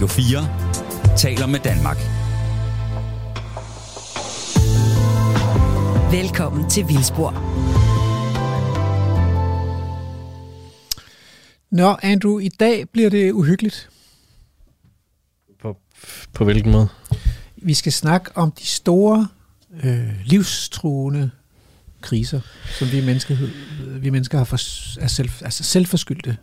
Radio 0.00 0.14
4 0.14 1.16
taler 1.16 1.46
med 1.46 1.60
Danmark. 1.60 1.96
Velkommen 6.12 6.70
til 6.70 6.88
Vildspor. 6.88 7.30
Nå, 11.70 11.96
Andrew, 12.02 12.38
i 12.38 12.48
dag 12.48 12.88
bliver 12.88 13.10
det 13.10 13.32
uhyggeligt. 13.32 13.90
På, 15.62 15.76
på 16.32 16.44
hvilken 16.44 16.72
måde? 16.72 16.88
Vi 17.56 17.74
skal 17.74 17.92
snakke 17.92 18.30
om 18.34 18.52
de 18.52 18.66
store, 18.66 19.28
øh, 19.84 20.10
livstruende 20.24 21.30
kriser, 22.00 22.40
som 22.78 22.92
vi, 22.92 23.00
menneskehed, 23.00 23.48
vi 23.98 24.10
mennesker 24.10 24.38
har 24.38 24.44
for, 24.44 24.56
er 25.00 25.06
selv, 25.06 25.30
altså 25.40 25.64
selvforskyldte 25.64 26.36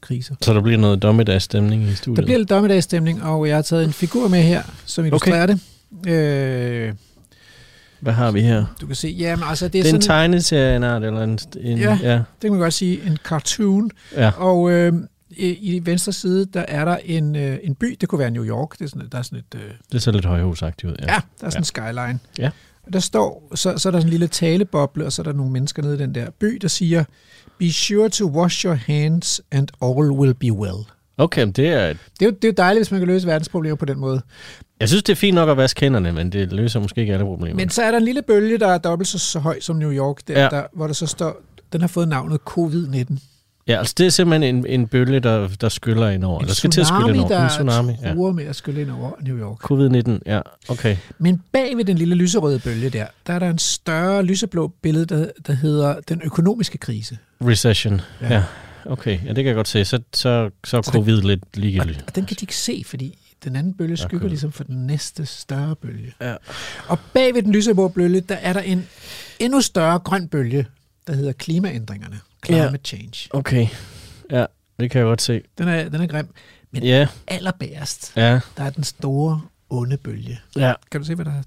kriser. 0.00 0.34
Så 0.42 0.54
der 0.54 0.60
bliver 0.60 0.78
noget 0.78 1.02
dommedagsstemning 1.02 1.82
i 1.82 1.94
studiet? 1.94 2.16
Der 2.16 2.22
bliver 2.24 2.38
lidt 2.38 2.50
dommedagsstemning, 2.50 3.22
og 3.22 3.48
jeg 3.48 3.56
har 3.56 3.62
taget 3.62 3.84
en 3.84 3.92
figur 3.92 4.28
med 4.28 4.42
her, 4.42 4.62
som 4.84 5.04
illustrerer 5.04 5.42
okay. 5.44 5.56
det. 6.06 6.10
Øh, 6.12 6.94
Hvad 8.00 8.12
har 8.12 8.30
vi 8.30 8.40
her? 8.40 8.64
du 8.80 8.86
kan 8.86 8.96
se, 8.96 9.08
jamen 9.08 9.44
altså 9.48 9.64
det 9.64 9.72
Det 9.72 9.78
er, 9.80 9.84
er 9.84 9.94
en 9.94 10.02
sådan 10.02 10.16
tegneserieart, 10.30 11.04
eller 11.04 11.22
en... 11.22 11.38
en 11.60 11.78
Ja. 11.78 11.98
ja. 12.02 12.12
det 12.14 12.24
kan 12.42 12.50
man 12.50 12.60
godt 12.60 12.74
sige, 12.74 13.06
en 13.06 13.16
cartoon. 13.24 13.90
ja. 14.16 14.30
Og 14.30 14.70
øh, 14.70 14.92
i, 15.30 15.46
i 15.76 15.86
venstre 15.86 16.12
side, 16.12 16.46
der 16.46 16.64
er 16.68 16.84
der 16.84 16.96
en, 17.04 17.36
øh, 17.36 17.58
en 17.62 17.74
by, 17.74 17.96
det 18.00 18.08
kunne 18.08 18.18
være 18.18 18.30
New 18.30 18.44
York, 18.44 18.78
det 18.78 18.84
er 18.84 18.88
sådan, 18.88 19.08
der 19.12 19.18
er 19.18 19.22
sådan 19.22 19.38
et, 19.38 19.54
øh, 19.54 19.70
Det 19.92 20.02
ser 20.02 20.12
lidt 20.12 20.24
højhusagtigt 20.24 20.92
ud. 20.92 20.96
ja. 21.02 21.12
ja, 21.14 21.20
der 21.40 21.46
er 21.46 21.50
sådan 21.50 21.60
en 21.60 21.64
skyline. 21.64 22.18
Ja. 22.38 22.50
Der 22.92 22.98
står, 23.00 23.48
så, 23.54 23.56
så 23.56 23.68
er 23.68 23.72
der 23.72 23.98
sådan 23.98 24.02
en 24.02 24.10
lille 24.10 24.26
taleboble, 24.28 25.04
og 25.06 25.12
så 25.12 25.22
er 25.22 25.24
der 25.24 25.32
nogle 25.32 25.52
mennesker 25.52 25.82
nede 25.82 25.94
i 25.94 25.98
den 25.98 26.14
der 26.14 26.30
by, 26.30 26.58
der 26.62 26.68
siger, 26.68 27.04
Be 27.58 27.72
sure 27.72 28.08
to 28.08 28.26
wash 28.26 28.64
your 28.64 28.74
hands, 28.74 29.40
and 29.52 29.68
all 29.82 30.10
will 30.10 30.34
be 30.34 30.52
well. 30.52 30.86
Okay, 31.18 31.44
men 31.44 31.52
det 31.52 31.68
er... 31.68 31.86
Det 31.86 31.96
er, 32.20 32.26
jo, 32.26 32.30
det 32.30 32.44
er 32.44 32.48
jo 32.48 32.54
dejligt, 32.56 32.80
hvis 32.80 32.90
man 32.90 33.00
kan 33.00 33.08
løse 33.08 33.26
verdensproblemer 33.26 33.76
på 33.76 33.84
den 33.84 33.98
måde. 33.98 34.22
Jeg 34.80 34.88
synes, 34.88 35.02
det 35.02 35.12
er 35.12 35.16
fint 35.16 35.34
nok 35.34 35.48
at 35.48 35.56
vaske 35.56 35.80
hænderne, 35.80 36.12
men 36.12 36.32
det 36.32 36.52
løser 36.52 36.80
måske 36.80 37.00
ikke 37.00 37.12
alle 37.12 37.24
problemer. 37.24 37.56
Men 37.56 37.70
så 37.70 37.82
er 37.82 37.90
der 37.90 37.98
en 37.98 38.04
lille 38.04 38.22
bølge, 38.22 38.58
der 38.58 38.68
er 38.68 38.78
dobbelt 38.78 39.08
så, 39.08 39.18
så 39.18 39.38
høj 39.38 39.60
som 39.60 39.76
New 39.76 39.92
York, 39.92 40.16
der, 40.28 40.34
ja. 40.34 40.42
Ja. 40.42 40.48
der, 40.48 40.62
hvor 40.72 40.86
der 40.86 40.94
så 40.94 41.06
står, 41.06 41.36
den 41.72 41.80
har 41.80 41.88
fået 41.88 42.08
navnet 42.08 42.40
covid-19. 42.50 43.18
Ja, 43.68 43.78
altså 43.78 43.94
det 43.98 44.06
er 44.06 44.10
simpelthen 44.10 44.56
en, 44.56 44.66
en 44.66 44.86
bølge, 44.88 45.20
der, 45.20 45.48
der 45.60 45.68
skyller 45.68 46.08
ind 46.08 46.24
over. 46.24 46.38
En 46.38 46.44
Eller 46.44 46.54
skal 46.54 46.70
til 46.70 46.80
at 46.80 46.86
skylle 46.86 47.08
ind 47.08 47.14
tsunami, 47.14 47.18
over. 47.18 47.28
der 47.28 47.42
En 47.44 47.48
tsunami, 47.50 47.92
ja. 48.02 48.12
truer 48.14 48.32
med 48.32 48.44
at 48.44 48.56
skylle 48.56 48.80
ind 48.80 48.90
over 48.90 49.10
New 49.20 49.38
York. 49.38 49.70
Covid-19, 49.70 50.18
ja, 50.26 50.40
okay. 50.68 50.96
Men 51.18 51.42
bag 51.52 51.76
ved 51.76 51.84
den 51.84 51.98
lille 51.98 52.14
lyserøde 52.14 52.58
bølge 52.58 52.90
der, 52.90 53.06
der 53.26 53.32
er 53.32 53.38
der 53.38 53.50
en 53.50 53.58
større 53.58 54.22
lyseblå 54.22 54.72
billede, 54.82 55.06
der, 55.06 55.26
der 55.46 55.52
hedder 55.52 55.94
den 56.08 56.20
økonomiske 56.24 56.78
krise. 56.78 57.18
Recession, 57.44 58.00
Ja. 58.20 58.26
ja. 58.28 58.34
ja. 58.34 58.42
Okay, 58.84 59.18
ja, 59.24 59.28
det 59.28 59.36
kan 59.36 59.46
jeg 59.46 59.54
godt 59.54 59.68
se. 59.68 59.84
Så, 59.84 60.00
så, 60.14 60.50
så 60.64 60.82
Så 60.82 60.90
covid 60.92 61.16
lidt 61.22 61.42
Og, 61.42 61.48
ligegyldigt. 61.60 62.04
og 62.06 62.14
den 62.16 62.24
kan 62.24 62.36
de 62.40 62.42
ikke 62.42 62.56
se, 62.56 62.82
fordi 62.86 63.18
den 63.44 63.56
anden 63.56 63.74
bølge 63.74 63.96
skygger 63.96 64.16
Okay. 64.16 64.28
ligesom 64.28 64.52
for 64.52 64.64
den 64.64 64.86
næste 64.86 65.26
større 65.26 65.76
bølge. 65.76 66.12
Ja. 66.20 66.34
Og 66.88 66.98
bag 67.14 67.34
ved 67.34 67.42
den 67.42 67.52
lyseblå 67.52 67.88
bølge, 67.88 68.20
der 68.20 68.34
er 68.34 68.52
der 68.52 68.60
en 68.60 68.86
endnu 69.38 69.60
større 69.60 69.98
grøn 69.98 70.28
bølge, 70.28 70.66
der 71.08 71.14
hedder 71.16 71.32
klimaændringerne. 71.32 72.20
Climate 72.46 72.70
Ja. 72.72 72.76
change. 72.84 73.28
Okay, 73.30 73.66
ja, 74.30 74.44
det 74.80 74.90
kan 74.90 74.98
jeg 74.98 75.06
godt 75.06 75.22
se. 75.22 75.42
Den 75.58 75.68
er, 75.68 75.88
den 75.88 76.00
er 76.00 76.06
grim. 76.06 76.28
Men 76.70 76.82
Ja, 76.82 77.06
allerbærest, 77.28 78.12
ja, 78.16 78.40
der 78.56 78.64
er 78.64 78.70
den 78.70 78.84
store 78.84 79.40
onde 79.70 79.96
bølge. 79.96 80.40
ja. 80.56 80.72
Kan 80.90 81.00
du 81.00 81.06
se, 81.06 81.14
hvad 81.14 81.24
der 81.24 81.30
er? 81.32 81.42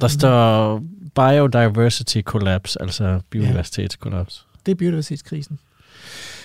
Der 0.00 0.08
står 0.08 0.82
biodiversity 1.14 2.20
collapse, 2.20 2.82
altså 2.82 3.20
biodiversitetskollaps. 3.30 4.46
Det 4.66 4.72
er 4.72 4.76
biodiversitetskrisen. 4.76 5.58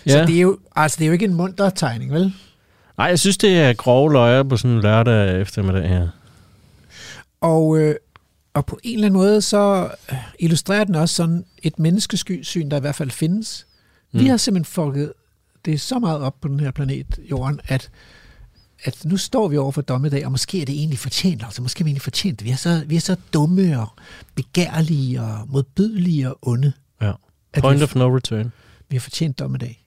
Ja. 0.06 0.12
Så 0.12 0.26
det 0.28 0.36
er, 0.38 0.42
jo, 0.42 0.58
altså, 0.76 0.96
det 1.00 1.04
er 1.04 1.08
jo 1.08 1.14
ikke 1.14 1.26
en 1.26 1.34
munter 1.34 1.70
tegning, 1.70 2.12
vel? 2.14 2.34
Nej, 2.98 3.08
jeg 3.08 3.20
synes, 3.20 3.38
det 3.38 3.60
er 3.62 3.74
grove 3.74 4.12
løjer 4.14 4.44
på 4.44 4.58
sådan 4.58 4.76
en 4.76 4.82
lørdag 4.82 5.42
eftermiddag 5.42 5.90
her. 5.90 6.08
Og, 7.42 7.78
øh, 7.80 7.96
og 8.54 8.66
på 8.66 8.80
en 8.84 8.94
eller 8.94 9.06
anden 9.08 9.18
måde, 9.18 9.42
så 9.42 9.92
øh, 10.12 10.18
illustrerer 10.40 10.84
den 10.84 10.96
også 10.96 11.16
sådan 11.16 11.46
et 11.64 11.80
menneskesyn, 11.80 12.72
der 12.72 12.78
i 12.78 12.80
hvert 12.80 12.96
fald 12.96 13.12
findes. 13.12 13.68
Mm. 14.12 14.20
Vi 14.20 14.28
har 14.28 14.38
simpelthen 14.38 14.66
folket 14.66 15.14
det 15.66 15.74
er 15.74 15.78
så 15.78 16.00
meget 16.00 16.22
op 16.22 16.42
på 16.42 16.48
den 16.48 16.60
her 16.60 16.72
planet, 16.72 17.20
Jorden, 17.32 17.60
at, 17.68 17.90
at 18.84 19.06
nu 19.06 19.18
står 19.18 19.48
vi 19.48 19.58
over 19.58 19.72
for 19.72 19.82
dommedag, 19.82 20.26
og 20.26 20.32
måske 20.32 20.62
er 20.62 20.66
det 20.66 20.76
egentlig 20.76 21.00
fortjent. 21.00 21.44
Altså, 21.44 21.62
måske 21.62 21.82
er 21.82 21.84
vi 21.84 21.90
egentlig 21.90 22.02
fortjent. 22.02 22.40
det. 22.40 22.46
Vi 22.46 22.52
er 22.52 22.56
så, 22.56 22.84
vi 22.88 22.96
er 22.96 23.00
så 23.00 23.16
dumme 23.34 23.80
og 23.80 23.88
begærlige 24.36 25.22
og 25.22 25.48
modbydelige 25.50 26.30
og 26.30 26.38
onde. 26.42 26.74
Ja. 27.02 27.12
Point 27.60 27.80
vi, 27.80 27.84
of 27.84 27.96
no 27.96 28.16
return. 28.16 28.52
vi 28.90 28.96
har 28.96 29.02
fortjent 29.02 29.40
dommedag. 29.40 29.86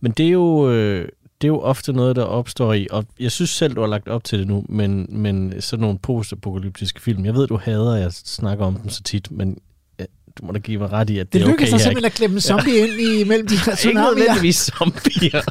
Men 0.00 0.12
det 0.12 0.26
er 0.26 0.30
jo... 0.30 0.70
Øh, 0.70 1.08
det 1.40 1.44
er 1.48 1.52
jo 1.52 1.60
ofte 1.60 1.92
noget, 1.92 2.16
der 2.16 2.22
opstår 2.22 2.72
i, 2.72 2.86
og 2.90 3.04
jeg 3.20 3.30
synes 3.32 3.50
selv, 3.50 3.74
du 3.74 3.80
har 3.80 3.88
lagt 3.88 4.08
op 4.08 4.24
til 4.24 4.38
det 4.38 4.46
nu, 4.46 4.64
men, 4.68 5.06
men 5.08 5.54
sådan 5.62 5.80
nogle 5.80 5.98
postapokalyptiske 5.98 7.02
film, 7.02 7.24
jeg 7.24 7.34
ved, 7.34 7.46
du 7.46 7.56
hader, 7.62 7.94
at 7.94 8.00
jeg 8.00 8.12
snakker 8.12 8.64
om 8.64 8.74
dem 8.74 8.88
så 8.88 9.02
tit, 9.02 9.30
men 9.30 9.58
ja, 10.00 10.04
du 10.40 10.46
må 10.46 10.52
da 10.52 10.58
give 10.58 10.78
mig 10.78 10.92
ret 10.92 11.10
i, 11.10 11.18
at 11.18 11.26
det, 11.26 11.32
Det 11.32 11.40
er 11.40 11.44
okay 11.44 11.52
lykkedes 11.52 11.68
sig 11.70 11.78
her, 11.78 11.82
simpelthen 11.82 12.04
at 12.04 12.12
klemme 12.12 12.34
en 12.34 12.40
zombie 12.40 12.76
ind 12.78 13.00
i 13.00 13.24
mellem 13.28 13.46
de 13.48 13.54
her 13.56 13.62
Ikke 13.72 13.76
tsunamier. 13.76 14.14
nødvendigvis 14.14 14.56
zombier. 14.56 15.42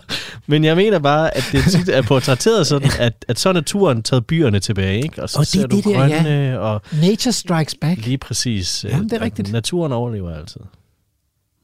Men 0.48 0.64
jeg 0.64 0.76
mener 0.76 1.00
bare, 1.00 1.38
at 1.38 1.44
det 1.52 1.64
tit 1.72 1.90
er 1.90 2.02
portrætteret 2.02 2.68
sådan, 2.68 2.92
at, 3.00 3.26
at 3.28 3.40
så 3.40 3.50
er 3.50 3.54
naturen 3.54 4.04
taget 4.04 4.26
byerne 4.28 4.60
tilbage, 4.60 5.02
ikke? 5.04 5.22
Og 5.24 5.30
så 5.30 5.40
Og 5.40 5.46
det 5.46 5.56
er 5.56 5.60
ser 5.62 5.68
du 5.68 5.76
det 5.76 5.84
der, 5.86 5.94
grønne, 5.94 6.60
og 6.60 6.82
Nature 7.02 7.32
strikes 7.34 7.76
back. 7.82 8.06
lige 8.06 8.18
præcis. 8.18 8.86
Jamen, 8.90 9.10
det 9.10 9.14
er 9.14 9.22
rigtigt. 9.22 9.52
Naturen 9.52 9.92
overlever 9.92 10.36
altid. 10.36 10.62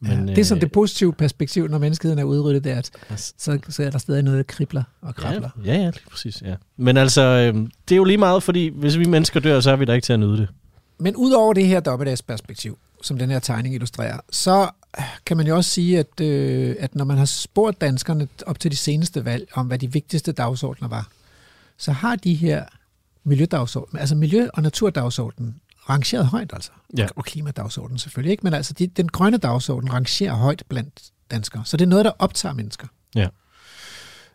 Men, 0.04 0.28
ja, 0.28 0.36
det 0.36 0.42
er 0.42 0.46
sådan 0.46 0.62
det 0.62 0.72
positive 0.72 1.14
perspektiv, 1.14 1.68
når 1.68 1.78
menneskeheden 1.78 2.20
er 2.20 2.24
udryddet, 2.24 2.64
det 2.64 2.72
er, 2.72 2.78
at 2.78 2.92
så, 3.38 3.60
så 3.70 3.84
er 3.84 3.90
der 3.90 3.98
stadig 3.98 4.24
noget, 4.24 4.38
der 4.38 4.44
kribler 4.44 4.84
og 5.02 5.16
krabler. 5.16 5.50
Ja, 5.66 5.74
ja, 5.74 5.80
ja, 5.80 5.86
lige 5.86 6.10
præcis, 6.12 6.42
ja. 6.42 6.56
Men 6.78 6.98
altså, 6.98 7.22
øh, 7.22 7.56
det 7.90 7.92
er 7.92 7.96
jo 7.96 8.04
lige 8.04 8.18
meget, 8.18 8.44
fordi 8.44 8.72
hvis 8.76 8.98
vi 8.98 9.06
mennesker 9.06 9.40
dør, 9.40 9.60
så 9.60 9.72
er 9.72 9.76
vi 9.76 9.86
der 9.86 9.94
ikke 9.94 10.06
til 10.06 10.14
at 10.14 10.20
nyde 10.20 10.38
det. 10.38 10.48
Men 11.00 11.16
udover 11.16 11.54
det 11.54 11.68
her 11.68 11.80
dommedagsperspektiv, 11.80 12.78
som 13.02 13.18
den 13.18 13.30
her 13.30 13.40
tegning 13.40 13.76
illustrerer, 13.76 14.20
så 14.32 14.70
kan 15.26 15.38
man 15.38 15.48
jo 15.48 15.56
også 15.56 15.70
sige, 15.70 16.00
at, 16.00 16.22
øh, 16.22 16.76
at 16.80 16.96
når 16.96 17.06
man 17.06 17.18
har 17.18 17.26
spurgt 17.26 17.82
danskerne 17.82 18.28
op 18.46 18.60
til 18.60 18.72
de 18.72 18.78
seneste 18.78 19.26
valg 19.26 19.48
om, 19.54 19.68
hvad 19.68 19.80
de 19.80 19.92
vigtigste 19.94 20.32
dagsordner 20.32 20.88
var, 20.88 21.10
så 21.78 21.92
har 21.92 22.16
de 22.16 22.34
her 22.34 22.64
miljødagsordner, 23.24 24.00
altså 24.00 24.16
miljø- 24.16 24.50
og 24.54 24.64
naturdagsordenen, 24.64 25.56
rangeret 25.90 26.26
højt 26.28 26.52
altså. 26.54 26.72
Ja. 26.98 27.08
Og 27.16 27.26
klimadagsordenen 27.26 28.00
selvfølgelig 28.00 28.32
ikke, 28.32 28.44
men 28.44 28.54
altså 28.54 28.74
de, 28.74 28.88
den 28.88 29.10
grønne 29.10 29.38
dagsorden 29.38 29.94
rangerer 29.94 30.34
højt 30.34 30.64
blandt 30.70 31.02
danskere. 31.32 31.62
Så 31.66 31.78
det 31.78 31.86
er 31.86 31.90
noget, 31.90 32.06
der 32.06 32.12
optager 32.20 32.54
mennesker. 32.54 32.88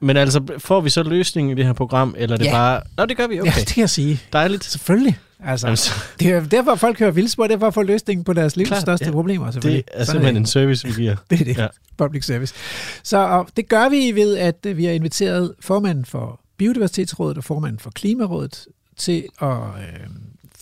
Men 0.00 0.16
altså, 0.16 0.46
får 0.58 0.80
vi 0.80 0.90
så 0.90 1.02
løsningen 1.02 1.52
i 1.52 1.54
det 1.54 1.66
her 1.66 1.72
program, 1.72 2.14
eller 2.18 2.34
er 2.34 2.38
det 2.38 2.44
Ja. 2.44 2.50
bare... 2.52 2.80
Nå, 2.96 3.06
det 3.06 3.16
gør 3.16 3.26
vi, 3.26 3.40
okay. 3.40 3.50
Ja, 3.56 3.60
det 3.60 3.66
kan 3.66 3.80
jeg 3.80 3.90
sige. 3.90 4.20
Dejligt. 4.32 4.64
Selvfølgelig. 4.64 5.18
Altså, 5.40 5.66
Jamen, 5.66 5.76
så, 5.76 5.92
det 6.20 6.32
er 6.32 6.40
derfor, 6.48 6.74
folk 6.74 6.98
hører 6.98 7.10
vildspor, 7.10 7.46
det 7.46 7.54
er 7.54 7.58
for 7.58 7.66
at 7.66 7.74
få 7.74 7.82
løsningen 7.82 8.24
på 8.24 8.32
deres 8.32 8.56
livs 8.56 8.68
Klart, 8.68 8.80
største 8.80 9.06
ja. 9.06 9.10
problemer. 9.12 9.44
det 9.44 9.54
selvfølgelig. 9.54 9.84
er 9.92 10.04
Sådan 10.04 10.06
simpelthen 10.06 10.34
det. 10.34 10.40
en 10.40 10.46
service, 10.46 10.86
vi 10.88 10.92
giver. 10.92 11.16
Det 11.30 11.40
er 11.40 11.44
det. 11.44 11.56
Ja. 11.56 11.62
Ja. 11.62 11.68
Public 11.96 12.24
service. 12.24 12.54
Så 13.02 13.16
og 13.18 13.48
det 13.56 13.68
gør 13.68 13.88
vi 13.88 14.12
ved, 14.14 14.36
at 14.36 14.56
vi 14.76 14.84
har 14.84 14.92
inviteret 14.92 15.54
formanden 15.60 16.04
for 16.04 16.40
Biodiversitetsrådet 16.56 17.38
og 17.38 17.44
formanden 17.44 17.78
for 17.78 17.90
Klimarådet 17.90 18.66
til 18.96 19.24
at 19.42 19.48
øh, 19.48 20.06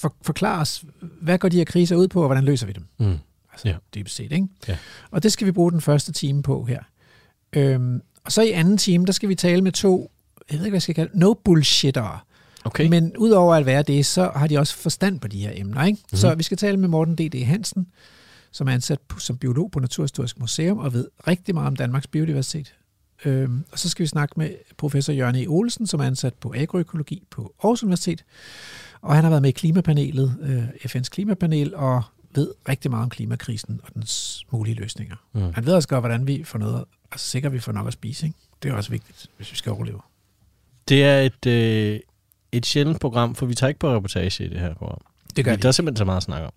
for, 0.04 0.14
forklare 0.22 0.60
os, 0.60 0.84
hvad 1.20 1.38
går 1.38 1.48
de 1.48 1.56
her 1.56 1.64
kriser 1.64 1.96
ud 1.96 2.08
på, 2.08 2.20
og 2.22 2.26
hvordan 2.28 2.44
løser 2.44 2.66
vi 2.66 2.72
dem? 2.72 2.84
Mm. 2.98 3.18
Altså 3.52 3.68
Ja. 3.68 3.74
dybest 3.94 4.16
set, 4.16 4.32
ikke? 4.32 4.46
Ja. 4.68 4.76
Og 5.10 5.22
det 5.22 5.32
skal 5.32 5.46
vi 5.46 5.52
bruge 5.52 5.72
den 5.72 5.80
første 5.80 6.12
time 6.12 6.42
på 6.42 6.64
her. 6.64 6.82
Øhm, 7.52 8.00
og 8.24 8.32
så 8.32 8.42
i 8.42 8.50
anden 8.50 8.76
time, 8.78 9.06
der 9.06 9.12
skal 9.12 9.28
vi 9.28 9.34
tale 9.34 9.62
med 9.62 9.72
to, 9.72 10.10
jeg 10.50 10.58
ved 10.58 10.64
ikke, 10.66 10.70
hvad 10.70 10.76
jeg 10.76 10.82
skal 10.82 10.94
kalde 10.94 11.18
no 11.18 11.34
bullshittere. 11.34 12.18
Okay. 12.64 12.88
Men 12.88 13.16
udover 13.16 13.54
at 13.54 13.66
være 13.66 13.82
det, 13.82 14.06
så 14.06 14.30
har 14.36 14.46
de 14.46 14.58
også 14.58 14.76
forstand 14.76 15.20
på 15.20 15.28
de 15.28 15.38
her 15.40 15.50
emner. 15.54 15.84
Ikke? 15.84 15.96
Mm-hmm. 16.02 16.16
Så 16.18 16.34
vi 16.34 16.42
skal 16.42 16.56
tale 16.56 16.76
med 16.76 16.88
Morten 16.88 17.14
D.D. 17.18 17.44
Hansen, 17.44 17.86
som 18.52 18.68
er 18.68 18.72
ansat 18.72 19.00
på, 19.08 19.18
som 19.20 19.38
biolog 19.38 19.70
på 19.70 19.80
Naturhistorisk 19.80 20.38
Museum 20.40 20.78
og 20.78 20.92
ved 20.92 21.08
rigtig 21.26 21.54
meget 21.54 21.66
om 21.66 21.76
Danmarks 21.76 22.06
biodiversitet. 22.06 22.74
Øhm, 23.24 23.64
og 23.72 23.78
så 23.78 23.88
skal 23.88 24.02
vi 24.02 24.06
snakke 24.06 24.34
med 24.36 24.50
professor 24.76 25.12
Jørgen 25.12 25.36
E. 25.36 25.46
Olsen, 25.46 25.86
som 25.86 26.00
er 26.00 26.04
ansat 26.04 26.34
på 26.34 26.52
agroøkologi 26.56 27.22
på 27.30 27.54
Aarhus 27.64 27.82
Universitet. 27.82 28.24
Og 29.04 29.14
han 29.14 29.24
har 29.24 29.30
været 29.30 29.42
med 29.42 29.50
i 29.50 29.52
klimapanelet, 29.52 30.36
øh, 30.42 30.64
FN's 30.68 31.08
klimapanel, 31.08 31.74
og 31.74 32.02
ved 32.34 32.52
rigtig 32.68 32.90
meget 32.90 33.02
om 33.02 33.10
klimakrisen 33.10 33.80
og 33.82 33.94
dens 33.94 34.44
mulige 34.50 34.74
løsninger. 34.74 35.16
Mm. 35.32 35.52
Han 35.54 35.66
ved 35.66 35.74
også 35.74 35.88
godt, 35.88 36.02
hvordan 36.02 36.26
vi 36.26 36.44
får 36.44 36.58
noget, 36.58 36.84
altså 37.12 37.26
sikkert 37.26 37.52
vi 37.52 37.58
får 37.58 37.72
nok 37.72 37.86
at 37.86 37.92
spise. 37.92 38.26
Ikke? 38.26 38.38
Det 38.62 38.70
er 38.70 38.74
også 38.74 38.90
vigtigt, 38.90 39.26
hvis 39.36 39.52
vi 39.52 39.56
skal 39.56 39.72
overleve. 39.72 40.00
Det 40.88 41.04
er 41.04 41.20
et, 41.20 41.46
øh, 41.46 42.00
et 42.52 42.66
sjældent 42.66 43.00
program, 43.00 43.34
for 43.34 43.46
vi 43.46 43.54
tager 43.54 43.68
ikke 43.68 43.80
på 43.80 43.94
reportage 43.94 44.44
i 44.44 44.48
det 44.48 44.60
her 44.60 44.74
program. 44.74 45.00
Det 45.36 45.44
gør 45.44 45.50
vi. 45.50 45.62
Der 45.62 45.68
er 45.68 45.72
simpelthen 45.72 45.96
så 45.96 46.04
meget 46.04 46.16
at 46.16 46.22
snakke 46.22 46.46
om. 46.46 46.52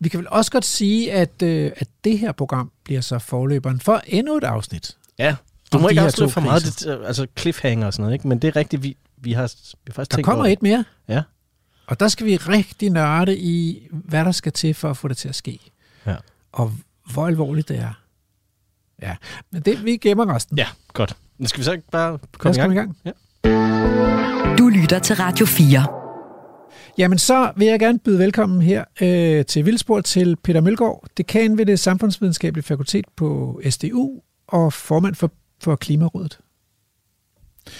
Vi 0.00 0.08
kan 0.08 0.18
vel 0.18 0.28
også 0.30 0.50
godt 0.50 0.64
sige, 0.64 1.12
at, 1.12 1.42
øh, 1.42 1.72
at 1.76 1.88
det 2.04 2.18
her 2.18 2.32
program 2.32 2.70
bliver 2.84 3.00
så 3.00 3.18
forløberen 3.18 3.80
for 3.80 4.02
endnu 4.06 4.36
et 4.36 4.44
afsnit. 4.44 4.96
Ja. 5.18 5.36
Du 5.72 5.78
må 5.78 5.88
ikke 5.88 6.00
afsløre 6.00 6.30
for 6.30 6.40
meget, 6.40 6.62
det, 6.62 7.00
altså 7.06 7.26
cliffhanger 7.38 7.86
og 7.86 7.92
sådan 7.92 8.02
noget, 8.02 8.14
ikke? 8.14 8.28
men 8.28 8.38
det 8.38 8.48
er 8.48 8.56
rigtigt, 8.56 8.82
vi, 8.82 8.96
vi, 9.16 9.32
har, 9.32 9.54
vi 9.72 9.80
har 9.86 9.94
faktisk 9.94 10.16
Der 10.16 10.22
kommer 10.22 10.44
over 10.44 10.52
et 10.52 10.62
mere. 10.62 10.84
Ja. 11.08 11.22
Og 11.86 12.00
der 12.00 12.08
skal 12.08 12.26
vi 12.26 12.36
rigtig 12.36 12.90
nørde 12.90 13.38
i, 13.38 13.88
hvad 13.90 14.24
der 14.24 14.32
skal 14.32 14.52
til 14.52 14.74
for 14.74 14.90
at 14.90 14.96
få 14.96 15.08
det 15.08 15.16
til 15.16 15.28
at 15.28 15.34
ske. 15.34 15.58
Ja. 16.06 16.16
Og 16.52 16.72
hvor 17.12 17.26
alvorligt 17.26 17.68
det 17.68 17.78
er. 17.78 18.02
Ja, 19.02 19.16
men 19.50 19.62
det, 19.62 19.84
vi 19.84 19.96
gemmer 19.96 20.34
resten. 20.34 20.58
Ja, 20.58 20.66
godt. 20.92 21.16
Nu 21.38 21.46
skal 21.46 21.58
vi 21.58 21.64
så 21.64 21.72
ikke 21.72 21.90
bare 21.90 22.18
komme 22.38 22.56
i 22.56 22.60
komme 22.60 22.74
gang? 22.74 22.96
i 23.04 23.08
gang. 23.08 23.16
Du 24.58 24.68
lytter 24.68 24.98
til 24.98 25.16
Radio 25.16 25.46
4. 25.46 25.86
Jamen 26.98 27.18
så 27.18 27.52
vil 27.56 27.66
jeg 27.66 27.80
gerne 27.80 27.98
byde 27.98 28.18
velkommen 28.18 28.62
her 28.62 28.84
øh, 29.00 29.44
til 29.44 29.66
Vildspor 29.66 30.00
til 30.00 30.36
Peter 30.36 30.60
Mølgaard, 30.60 31.04
dekan 31.16 31.58
ved 31.58 31.66
det 31.66 31.80
samfundsvidenskabelige 31.80 32.64
fakultet 32.64 33.04
på 33.16 33.60
SDU 33.70 34.20
og 34.48 34.72
formand 34.72 35.14
for, 35.14 35.30
for 35.62 35.76
Klimarådet. 35.76 36.38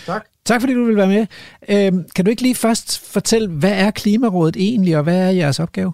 Tak. 0.06 0.26
Tak 0.44 0.60
fordi 0.60 0.74
du 0.74 0.84
vil 0.84 0.96
være 0.96 1.06
med. 1.06 1.26
Øh, 1.68 1.92
kan 2.16 2.24
du 2.24 2.30
ikke 2.30 2.42
lige 2.42 2.54
først 2.54 3.12
fortælle, 3.12 3.48
hvad 3.48 3.72
er 3.72 3.90
Klimarådet 3.90 4.56
egentlig, 4.56 4.96
og 4.96 5.02
hvad 5.02 5.18
er 5.18 5.30
jeres 5.30 5.60
opgave? 5.60 5.92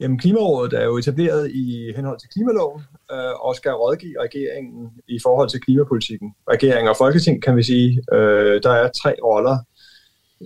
Jamen, 0.00 0.18
Klimarådet 0.18 0.72
er 0.72 0.84
jo 0.84 0.96
etableret 0.96 1.50
i 1.50 1.92
henhold 1.96 2.20
til 2.20 2.28
klimaloven 2.28 2.82
øh, 3.12 3.46
og 3.46 3.54
skal 3.56 3.72
rådgive 3.72 4.22
regeringen 4.22 4.90
i 5.08 5.18
forhold 5.22 5.48
til 5.48 5.60
klimapolitikken. 5.60 6.34
Regering 6.50 6.88
og 6.88 6.96
Folketing, 6.96 7.42
kan 7.42 7.56
vi 7.56 7.62
sige, 7.62 8.02
øh, 8.12 8.62
der 8.62 8.70
er 8.70 8.90
tre 9.02 9.14
roller. 9.24 9.58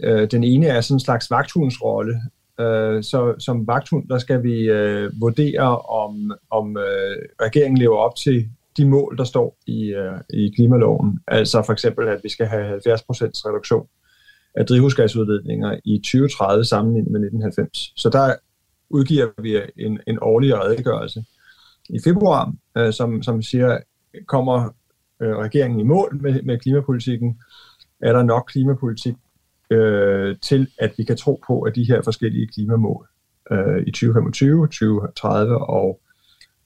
Øh, 0.04 0.30
den 0.30 0.44
ene 0.44 0.66
er 0.66 0.80
sådan 0.80 0.96
en 0.96 1.00
slags 1.00 1.30
vagthundsrolle. 1.30 2.14
Øh, 2.60 3.02
så 3.02 3.34
som 3.38 3.66
vagthund, 3.66 4.08
der 4.08 4.18
skal 4.18 4.42
vi 4.42 4.60
øh, 4.60 5.20
vurdere, 5.20 5.78
om, 5.78 6.32
om 6.50 6.76
øh, 6.76 7.16
regeringen 7.42 7.78
lever 7.78 7.96
op 7.96 8.16
til 8.16 8.48
de 8.76 8.88
mål, 8.88 9.18
der 9.18 9.24
står 9.24 9.58
i, 9.66 9.84
øh, 9.84 10.18
i 10.30 10.52
klimaloven. 10.56 11.20
Altså 11.26 11.62
for 11.66 11.72
eksempel, 11.72 12.08
at 12.08 12.20
vi 12.22 12.28
skal 12.28 12.46
have 12.46 12.76
70% 12.76 13.46
reduktion 13.46 13.86
af 14.54 14.66
drivhusgasudledninger 14.66 15.78
i 15.84 15.98
2030 15.98 16.64
sammenlignet 16.64 17.12
med 17.12 17.20
1990. 17.20 17.92
Så 17.96 18.10
der 18.10 18.34
udgiver 18.90 19.28
vi 19.42 19.56
en, 19.76 20.00
en 20.06 20.18
årlig 20.22 20.58
redegørelse 20.58 21.24
i 21.88 21.98
februar, 22.04 22.54
øh, 22.76 22.92
som, 22.92 23.22
som 23.22 23.42
siger, 23.42 23.78
kommer 24.26 24.74
øh, 25.22 25.36
regeringen 25.36 25.80
i 25.80 25.82
mål 25.82 26.18
med, 26.22 26.42
med 26.42 26.58
klimapolitikken? 26.58 27.40
Er 28.00 28.12
der 28.12 28.22
nok 28.22 28.44
klimapolitik 28.52 29.14
øh, 29.70 30.36
til, 30.42 30.68
at 30.78 30.92
vi 30.96 31.04
kan 31.04 31.16
tro 31.16 31.40
på, 31.46 31.60
at 31.60 31.74
de 31.74 31.84
her 31.84 32.02
forskellige 32.02 32.46
klimamål 32.46 33.08
øh, 33.50 33.82
i 33.86 33.90
2025, 33.90 34.66
2030 34.66 35.58
og, 35.58 36.00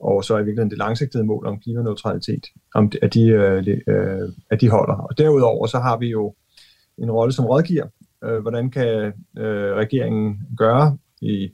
og 0.00 0.24
så 0.24 0.34
i 0.34 0.38
virkeligheden 0.38 0.70
det 0.70 0.78
langsigtede 0.78 1.24
mål 1.24 1.46
om 1.46 1.60
klimaneutralitet, 1.60 2.46
om 2.74 2.92
at, 3.02 3.14
de, 3.14 3.28
øh, 3.28 3.66
øh, 3.88 4.28
at 4.50 4.60
de 4.60 4.70
holder. 4.70 4.94
Og 4.94 5.18
derudover 5.18 5.66
så 5.66 5.78
har 5.78 5.96
vi 5.98 6.06
jo 6.06 6.34
en 6.98 7.10
rolle 7.10 7.32
som 7.32 7.46
rådgiver. 7.46 7.86
Øh, 8.24 8.38
hvordan 8.38 8.70
kan 8.70 9.12
øh, 9.38 9.74
regeringen 9.74 10.40
gøre 10.56 10.98
i 11.20 11.50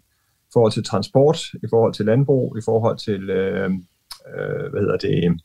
forhold 0.52 0.72
til 0.72 0.84
transport, 0.84 1.40
i 1.62 1.66
forhold 1.70 1.94
til 1.94 2.06
landbrug, 2.06 2.58
i 2.58 2.60
forhold 2.64 2.98
til, 2.98 3.30
øh, 3.30 3.70
øh, 4.34 4.70
hvad 4.70 4.80
hedder 4.80 4.96
det, 4.96 5.40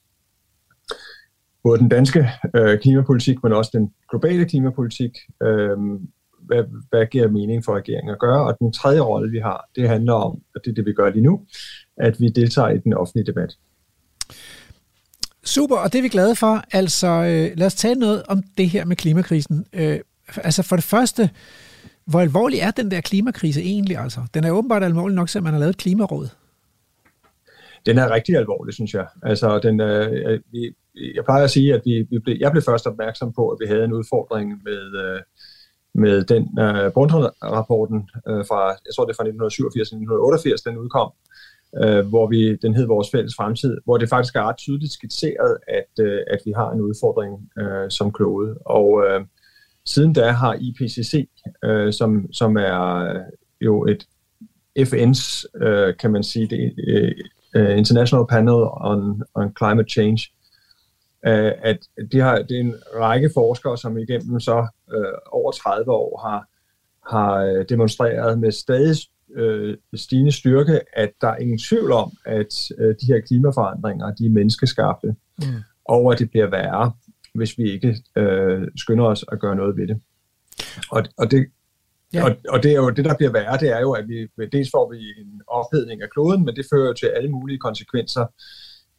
både 1.63 1.79
den 1.79 1.89
danske 1.89 2.29
øh, 2.55 2.79
klimapolitik, 2.79 3.43
men 3.43 3.53
også 3.53 3.71
den 3.73 3.93
globale 4.09 4.45
klimapolitik. 4.45 5.11
Øh, 5.43 5.77
hvad, 6.47 6.63
hvad 6.89 7.05
giver 7.05 7.27
mening 7.27 7.65
for 7.65 7.75
regeringen 7.75 8.11
at 8.11 8.19
gøre? 8.19 8.47
Og 8.47 8.59
den 8.59 8.73
tredje 8.73 8.99
rolle, 8.99 9.31
vi 9.31 9.39
har, 9.39 9.69
det 9.75 9.89
handler 9.89 10.13
om, 10.13 10.41
og 10.55 10.61
det 10.65 10.71
er 10.71 10.75
det, 10.75 10.85
vi 10.85 10.93
gør 10.93 11.09
lige 11.09 11.23
nu, 11.23 11.45
at 11.97 12.19
vi 12.19 12.29
deltager 12.29 12.69
i 12.69 12.77
den 12.77 12.93
offentlige 12.93 13.25
debat. 13.25 13.57
Super, 15.43 15.75
og 15.75 15.93
det 15.93 15.99
er 15.99 16.01
vi 16.01 16.07
glade 16.07 16.35
for. 16.35 16.63
Altså, 16.71 17.07
øh, 17.07 17.57
lad 17.57 17.67
os 17.67 17.75
tale 17.75 17.99
noget 17.99 18.23
om 18.27 18.43
det 18.57 18.69
her 18.69 18.85
med 18.85 18.95
klimakrisen. 18.95 19.65
Øh, 19.73 19.99
altså 20.37 20.63
for 20.63 20.75
det 20.75 20.85
første, 20.85 21.29
hvor 22.05 22.21
alvorlig 22.21 22.59
er 22.59 22.71
den 22.71 22.91
der 22.91 23.01
klimakrise 23.01 23.61
egentlig? 23.61 23.97
Altså? 23.97 24.21
Den 24.33 24.43
er 24.43 24.51
åbenbart 24.51 24.83
alvorlig 24.83 25.15
nok, 25.15 25.35
at 25.35 25.43
man 25.43 25.53
har 25.53 25.59
lavet 25.59 25.69
et 25.69 25.77
klimaråd. 25.77 26.27
Den 27.85 27.97
er 27.97 28.11
rigtig 28.11 28.35
alvorlig, 28.35 28.73
synes 28.73 28.93
jeg. 28.93 29.07
Altså, 29.23 29.59
den, 29.59 29.79
øh, 29.79 30.39
vi, 30.51 30.75
jeg 31.15 31.23
plejer 31.25 31.43
at 31.43 31.51
sige, 31.51 31.73
at 31.73 31.81
vi, 31.85 32.07
vi 32.09 32.19
blev, 32.19 32.37
jeg 32.39 32.51
blev 32.51 32.63
først 32.63 32.87
opmærksom 32.87 33.33
på, 33.33 33.49
at 33.49 33.57
vi 33.61 33.67
havde 33.67 33.83
en 33.83 33.93
udfordring 33.93 34.61
med, 34.63 35.03
øh, 35.03 35.21
med 35.95 36.23
den 36.23 36.59
øh, 36.59 36.91
Brundtland-rapporten 36.91 38.09
øh, 38.29 38.45
fra, 38.49 38.67
jeg 38.67 38.91
tror 38.95 39.05
det 39.05 39.13
er 39.13 39.17
fra 39.17 40.57
1987-1988, 40.59 40.69
den 40.69 40.77
udkom, 40.77 41.11
øh, 41.83 42.07
hvor 42.07 42.27
vi, 42.27 42.55
den 42.55 42.75
hed 42.75 42.85
Vores 42.87 43.11
Fælles 43.11 43.35
Fremtid, 43.35 43.77
hvor 43.85 43.97
det 43.97 44.09
faktisk 44.09 44.35
er 44.35 44.43
ret 44.43 44.57
tydeligt 44.57 44.93
skitseret, 44.93 45.57
at, 45.67 46.05
øh, 46.05 46.19
at 46.27 46.39
vi 46.45 46.51
har 46.51 46.71
en 46.71 46.81
udfordring 46.81 47.49
øh, 47.59 47.91
som 47.91 48.11
klode. 48.11 48.57
Og 48.65 49.03
øh, 49.05 49.21
siden 49.85 50.13
da 50.13 50.31
har 50.31 50.53
IPCC, 50.53 51.29
øh, 51.65 51.93
som, 51.93 52.33
som 52.33 52.57
er 52.57 52.95
øh, 52.95 53.21
jo 53.61 53.85
et 53.85 54.07
FN's, 54.79 55.45
øh, 55.65 55.97
kan 55.97 56.11
man 56.11 56.23
sige, 56.23 56.47
det, 56.47 56.73
øh, 56.87 57.11
øh, 57.55 57.77
International 57.77 58.27
Panel 58.29 58.61
on, 58.91 59.23
on 59.33 59.53
Climate 59.57 59.89
Change, 59.89 60.31
øh, 61.27 61.51
at 61.61 61.77
de 62.11 62.19
har, 62.19 62.37
det 62.37 62.57
er 62.57 62.61
en 62.61 62.75
række 62.95 63.29
forskere, 63.33 63.77
som 63.77 63.97
igennem 63.97 64.39
så 64.39 64.67
øh, 64.93 65.13
over 65.31 65.51
30 65.51 65.91
år 65.91 66.27
har, 66.27 66.47
har 67.15 67.43
øh, 67.43 67.65
demonstreret 67.69 68.39
med 68.39 68.51
stadig 68.51 68.95
øh, 69.35 69.77
stigende 69.95 70.31
styrke, 70.31 70.79
at 70.93 71.11
der 71.21 71.27
er 71.27 71.37
ingen 71.37 71.59
tvivl 71.59 71.91
om, 71.91 72.11
at 72.25 72.71
øh, 72.77 72.95
de 73.01 73.05
her 73.07 73.21
klimaforandringer, 73.27 74.13
de 74.13 74.25
er 74.25 74.29
menneskeskabte, 74.29 75.15
mm. 75.37 75.45
og 75.85 76.13
at 76.13 76.19
det 76.19 76.29
bliver 76.29 76.49
værre 76.49 76.91
hvis 77.35 77.57
vi 77.57 77.71
ikke 77.71 77.95
øh, 78.15 78.67
skynder 78.75 79.05
os 79.05 79.25
at 79.31 79.39
gøre 79.39 79.55
noget 79.55 79.77
ved 79.77 79.87
det. 79.87 80.01
Og, 80.91 81.03
og 81.17 81.31
det, 81.31 81.45
Ja. 82.13 82.23
Og, 82.23 82.35
og 82.49 82.63
det 82.63 82.71
er 82.71 82.75
jo 82.75 82.89
det, 82.89 83.05
der 83.05 83.15
bliver 83.15 83.31
værre, 83.31 83.57
det 83.57 83.69
er 83.69 83.79
jo, 83.79 83.91
at 83.91 84.07
vi 84.07 84.27
dels 84.51 84.69
får 84.71 84.91
vi 84.91 84.97
en 85.21 85.41
ophedning 85.47 86.01
af 86.01 86.09
kloden, 86.09 86.45
men 86.45 86.55
det 86.55 86.65
fører 86.71 86.87
jo 86.87 86.93
til 86.93 87.05
alle 87.05 87.29
mulige 87.29 87.59
konsekvenser, 87.59 88.25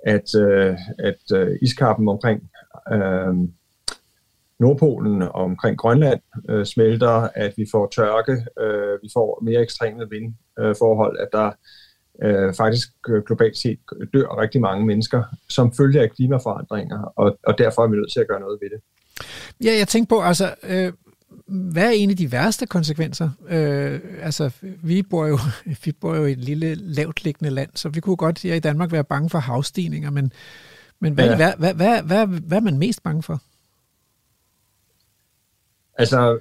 at, 0.07 0.35
øh, 0.35 0.77
at 0.99 1.23
øh, 1.35 1.59
iskappen 1.63 2.09
omkring 2.09 2.51
øh, 2.93 3.35
Nordpolen 4.59 5.23
og 5.23 5.33
omkring 5.33 5.79
Grønland 5.79 6.21
øh, 6.49 6.67
smelter, 6.67 7.29
at 7.35 7.53
vi 7.57 7.67
får 7.73 7.89
tørke, 7.97 8.33
øh, 8.61 9.03
vi 9.03 9.09
får 9.15 9.43
mere 9.43 9.63
ekstreme 9.63 10.11
vindforhold, 10.11 11.19
at 11.19 11.29
der 11.33 11.51
øh, 12.23 12.55
faktisk 12.55 12.89
øh, 13.09 13.23
globalt 13.23 13.57
set 13.57 13.79
dør 14.15 14.41
rigtig 14.41 14.61
mange 14.61 14.87
mennesker 14.87 15.23
som 15.49 15.73
følge 15.73 16.01
af 16.01 16.11
klimaforandringer, 16.11 17.13
og, 17.17 17.39
og 17.47 17.59
derfor 17.59 17.83
er 17.83 17.89
vi 17.89 17.97
nødt 17.97 18.13
til 18.13 18.21
at 18.21 18.29
gøre 18.29 18.41
noget 18.41 18.59
ved 18.63 18.71
det. 18.71 18.81
Ja, 19.65 19.79
jeg 19.79 19.89
tænkte 19.89 20.09
på, 20.09 20.21
altså, 20.21 20.55
øh, 20.63 20.93
hvad 21.49 21.87
er 21.87 21.91
en 21.91 22.11
af 22.11 22.17
de 22.17 22.33
værste 22.33 22.67
konsekvenser? 22.67 23.31
Øh, 23.49 24.01
altså, 24.23 24.51
vi 24.63 25.03
bor, 25.03 25.27
jo, 25.27 25.39
vi 25.85 25.93
bor 25.93 26.15
jo 26.17 26.25
i 26.25 26.33
et 26.33 26.39
lille 26.39 26.75
lavt 26.75 27.25
liggende 27.25 27.51
land, 27.51 27.71
så 27.75 27.89
vi 27.89 28.01
kunne 28.01 28.17
godt 28.17 28.43
her 28.43 28.55
i 28.55 28.61
Danmark 28.61 28.93
være 28.93 29.05
bange 29.05 29.31
for 29.31 29.39
havstigninger, 29.39 30.11
men, 30.11 30.33
men 31.01 31.15
hvad, 31.15 31.29
ja. 31.29 31.37
hvad, 31.37 31.53
hvad, 31.59 31.75
hvad, 31.75 32.03
hvad, 32.03 32.27
hvad 32.27 32.59
er 32.59 32.63
man 32.63 32.79
mest 32.79 33.03
bange 33.03 33.23
for? 33.23 33.41
Altså, 35.99 36.39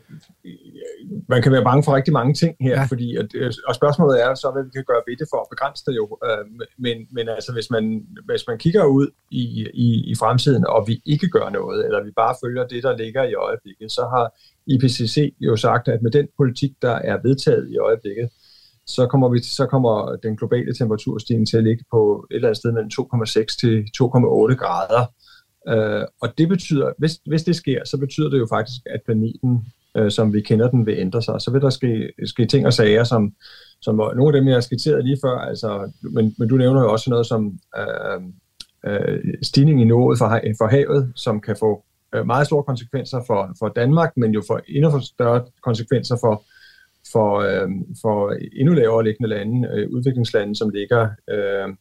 man 1.29 1.41
kan 1.41 1.51
være 1.51 1.63
bange 1.63 1.83
for 1.83 1.95
rigtig 1.95 2.13
mange 2.13 2.33
ting 2.33 2.55
her, 2.59 2.75
ja. 2.79 2.83
fordi 2.83 3.15
at, 3.15 3.25
øh, 3.35 3.53
og 3.67 3.75
spørgsmålet 3.75 4.23
er 4.23 4.35
så, 4.35 4.51
hvad 4.51 4.63
vi 4.63 4.69
kan 4.69 4.83
gøre 4.87 5.01
ved 5.07 5.17
det 5.17 5.27
for 5.33 5.39
at 5.41 5.47
begrænse 5.49 5.83
det 5.85 5.95
jo. 5.95 6.17
Øh, 6.25 6.45
men, 6.77 6.97
men 7.11 7.29
altså, 7.29 7.51
hvis 7.53 7.69
man, 7.69 7.83
hvis 8.25 8.43
man 8.47 8.57
kigger 8.57 8.85
ud 8.85 9.07
i, 9.31 9.67
i, 9.73 10.11
i 10.11 10.15
fremtiden, 10.15 10.67
og 10.67 10.87
vi 10.87 11.01
ikke 11.05 11.29
gør 11.29 11.49
noget, 11.49 11.85
eller 11.85 12.03
vi 12.03 12.11
bare 12.11 12.35
følger 12.43 12.67
det, 12.67 12.83
der 12.83 12.97
ligger 12.97 13.23
i 13.23 13.33
øjeblikket, 13.33 13.91
så 13.91 14.01
har 14.13 14.25
IPCC 14.67 15.35
jo 15.39 15.55
sagt, 15.55 15.87
at 15.87 16.01
med 16.01 16.11
den 16.11 16.27
politik, 16.37 16.71
der 16.81 16.95
er 16.95 17.17
vedtaget 17.23 17.69
i 17.71 17.77
øjeblikket, 17.77 18.29
så 18.87 19.07
kommer, 19.07 19.29
vi, 19.29 19.43
så 19.43 19.65
kommer 19.65 20.15
den 20.23 20.37
globale 20.37 20.73
temperaturstigning 20.73 21.47
til 21.47 21.57
at 21.57 21.63
ligge 21.63 21.83
på 21.91 22.27
et 22.31 22.35
eller 22.35 22.47
andet 22.47 22.57
sted 22.57 22.71
mellem 22.71 22.91
2,6 22.99 23.57
til 23.59 23.85
2,8 24.01 24.55
grader. 24.55 25.03
Øh, 25.67 26.05
og 26.21 26.37
det 26.37 26.49
betyder, 26.49 26.91
hvis, 26.97 27.19
hvis 27.25 27.43
det 27.43 27.55
sker, 27.55 27.81
så 27.85 27.97
betyder 27.97 28.29
det 28.29 28.39
jo 28.39 28.47
faktisk, 28.49 28.81
at 28.85 29.01
planeten 29.05 29.65
øh, 29.97 30.11
som 30.11 30.33
vi 30.33 30.41
kender 30.41 30.69
den, 30.69 30.85
vil 30.85 30.95
ændre 30.97 31.21
sig. 31.21 31.41
Så 31.41 31.51
vil 31.51 31.61
der 31.61 31.69
ske, 31.69 32.11
ske 32.25 32.45
ting 32.45 32.65
og 32.65 32.73
sager, 32.73 33.03
som, 33.03 33.33
som 33.81 33.95
nogle 33.95 34.27
af 34.27 34.33
dem, 34.33 34.47
jeg 34.47 34.55
har 34.55 34.61
skitseret 34.61 35.05
lige 35.05 35.17
før, 35.23 35.37
altså, 35.37 35.91
men, 36.01 36.35
men 36.37 36.49
du 36.49 36.57
nævner 36.57 36.81
jo 36.81 36.91
også 36.91 37.09
noget 37.09 37.25
som 37.25 37.59
øh, 37.77 38.21
øh, 38.85 39.19
stigning 39.41 39.81
i 39.81 39.83
niveauet 39.83 40.17
for, 40.17 40.39
for 40.57 40.67
havet, 40.67 41.11
som 41.15 41.41
kan 41.41 41.55
få 41.59 41.83
Øh, 42.15 42.25
meget 42.25 42.45
store 42.45 42.63
konsekvenser 42.63 43.23
for, 43.27 43.55
for 43.59 43.69
Danmark, 43.69 44.11
men 44.17 44.31
jo 44.31 44.43
for 44.47 44.61
endnu 44.67 44.91
for 44.91 44.99
større 44.99 45.45
konsekvenser 45.63 46.17
for, 46.21 46.43
for, 47.11 47.39
øh, 47.39 47.69
for 48.01 48.35
endnu 48.59 48.73
lavere 48.73 49.03
liggende 49.03 49.29
lande, 49.29 49.69
øh, 49.73 49.89
udviklingslande, 49.91 50.55
som 50.55 50.69
ligger 50.69 51.09
øh, 51.29 51.75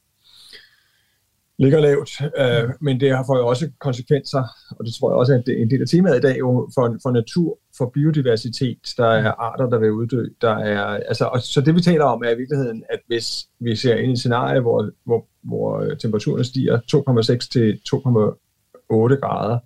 ligger 1.58 1.80
lavt, 1.80 2.10
øh, 2.38 2.70
men 2.80 3.00
det 3.00 3.16
har 3.16 3.24
fået 3.26 3.42
også 3.42 3.70
konsekvenser, 3.80 4.44
og 4.70 4.84
det 4.84 4.94
tror 4.94 5.10
jeg 5.10 5.16
også 5.16 5.32
er 5.32 5.52
en 5.52 5.70
del 5.70 5.82
af 5.82 5.88
temaet 5.88 6.18
i 6.18 6.20
dag, 6.20 6.38
jo, 6.38 6.70
for, 6.74 6.96
for 7.02 7.10
natur, 7.10 7.58
for 7.78 7.90
biodiversitet, 7.94 8.94
der 8.96 9.06
er 9.06 9.30
arter, 9.30 9.68
der 9.68 9.78
vil 9.78 9.90
uddø, 9.90 10.24
der 10.40 10.56
er, 10.56 10.84
altså, 10.84 11.24
og, 11.24 11.40
så 11.40 11.60
det 11.60 11.74
vi 11.74 11.80
taler 11.80 12.04
om 12.04 12.22
er 12.24 12.30
i 12.30 12.38
virkeligheden, 12.38 12.84
at 12.90 13.00
hvis 13.06 13.46
vi 13.60 13.76
ser 13.76 13.94
ind 13.94 14.08
i 14.08 14.12
et 14.12 14.18
scenarie, 14.18 14.60
hvor, 14.60 14.90
hvor, 15.04 15.26
hvor 15.42 15.94
temperaturen 15.94 16.44
stiger 16.44 16.78
2,6 16.78 17.48
til 17.52 17.80
2,8 17.94 19.20
grader, 19.20 19.58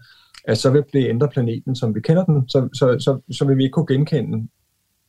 at 0.49 0.59
så 0.59 0.71
vil 0.71 0.85
det 0.93 1.09
ændre 1.09 1.29
planeten, 1.29 1.77
som 1.77 1.95
vi 1.95 2.01
kender 2.01 2.25
den, 2.25 2.49
så, 2.49 2.69
så, 2.73 2.97
så, 2.99 3.21
så 3.33 3.45
vil 3.45 3.57
vi 3.57 3.63
ikke 3.63 3.73
kunne 3.73 3.87
genkende, 3.87 4.49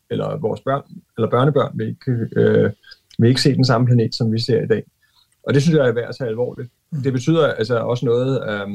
eller 0.10 0.38
vores 0.38 0.62
børn, 0.62 0.84
eller 1.18 1.30
børnebørn 1.30 1.72
vil 1.78 1.88
ikke, 1.88 2.12
øh, 2.36 2.72
vil 3.20 3.30
ikke 3.30 3.42
se 3.42 3.56
den 3.56 3.66
samme 3.66 3.88
planet, 3.88 4.16
som 4.16 4.32
vi 4.32 4.40
ser 4.40 4.64
i 4.64 4.68
dag. 4.68 4.84
Og 5.44 5.54
det 5.54 5.62
synes 5.62 5.76
jeg 5.78 5.88
er 5.88 5.92
værd 5.92 6.10
at 6.10 6.16
tage 6.16 6.28
alvorligt. 6.28 6.72
Mm. 6.92 7.02
Det 7.02 7.14
betyder 7.14 7.48
altså 7.48 7.80
også 7.80 8.06
noget, 8.06 8.50
øh, 8.50 8.68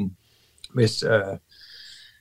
hvis, 0.74 1.02
øh, 1.02 1.38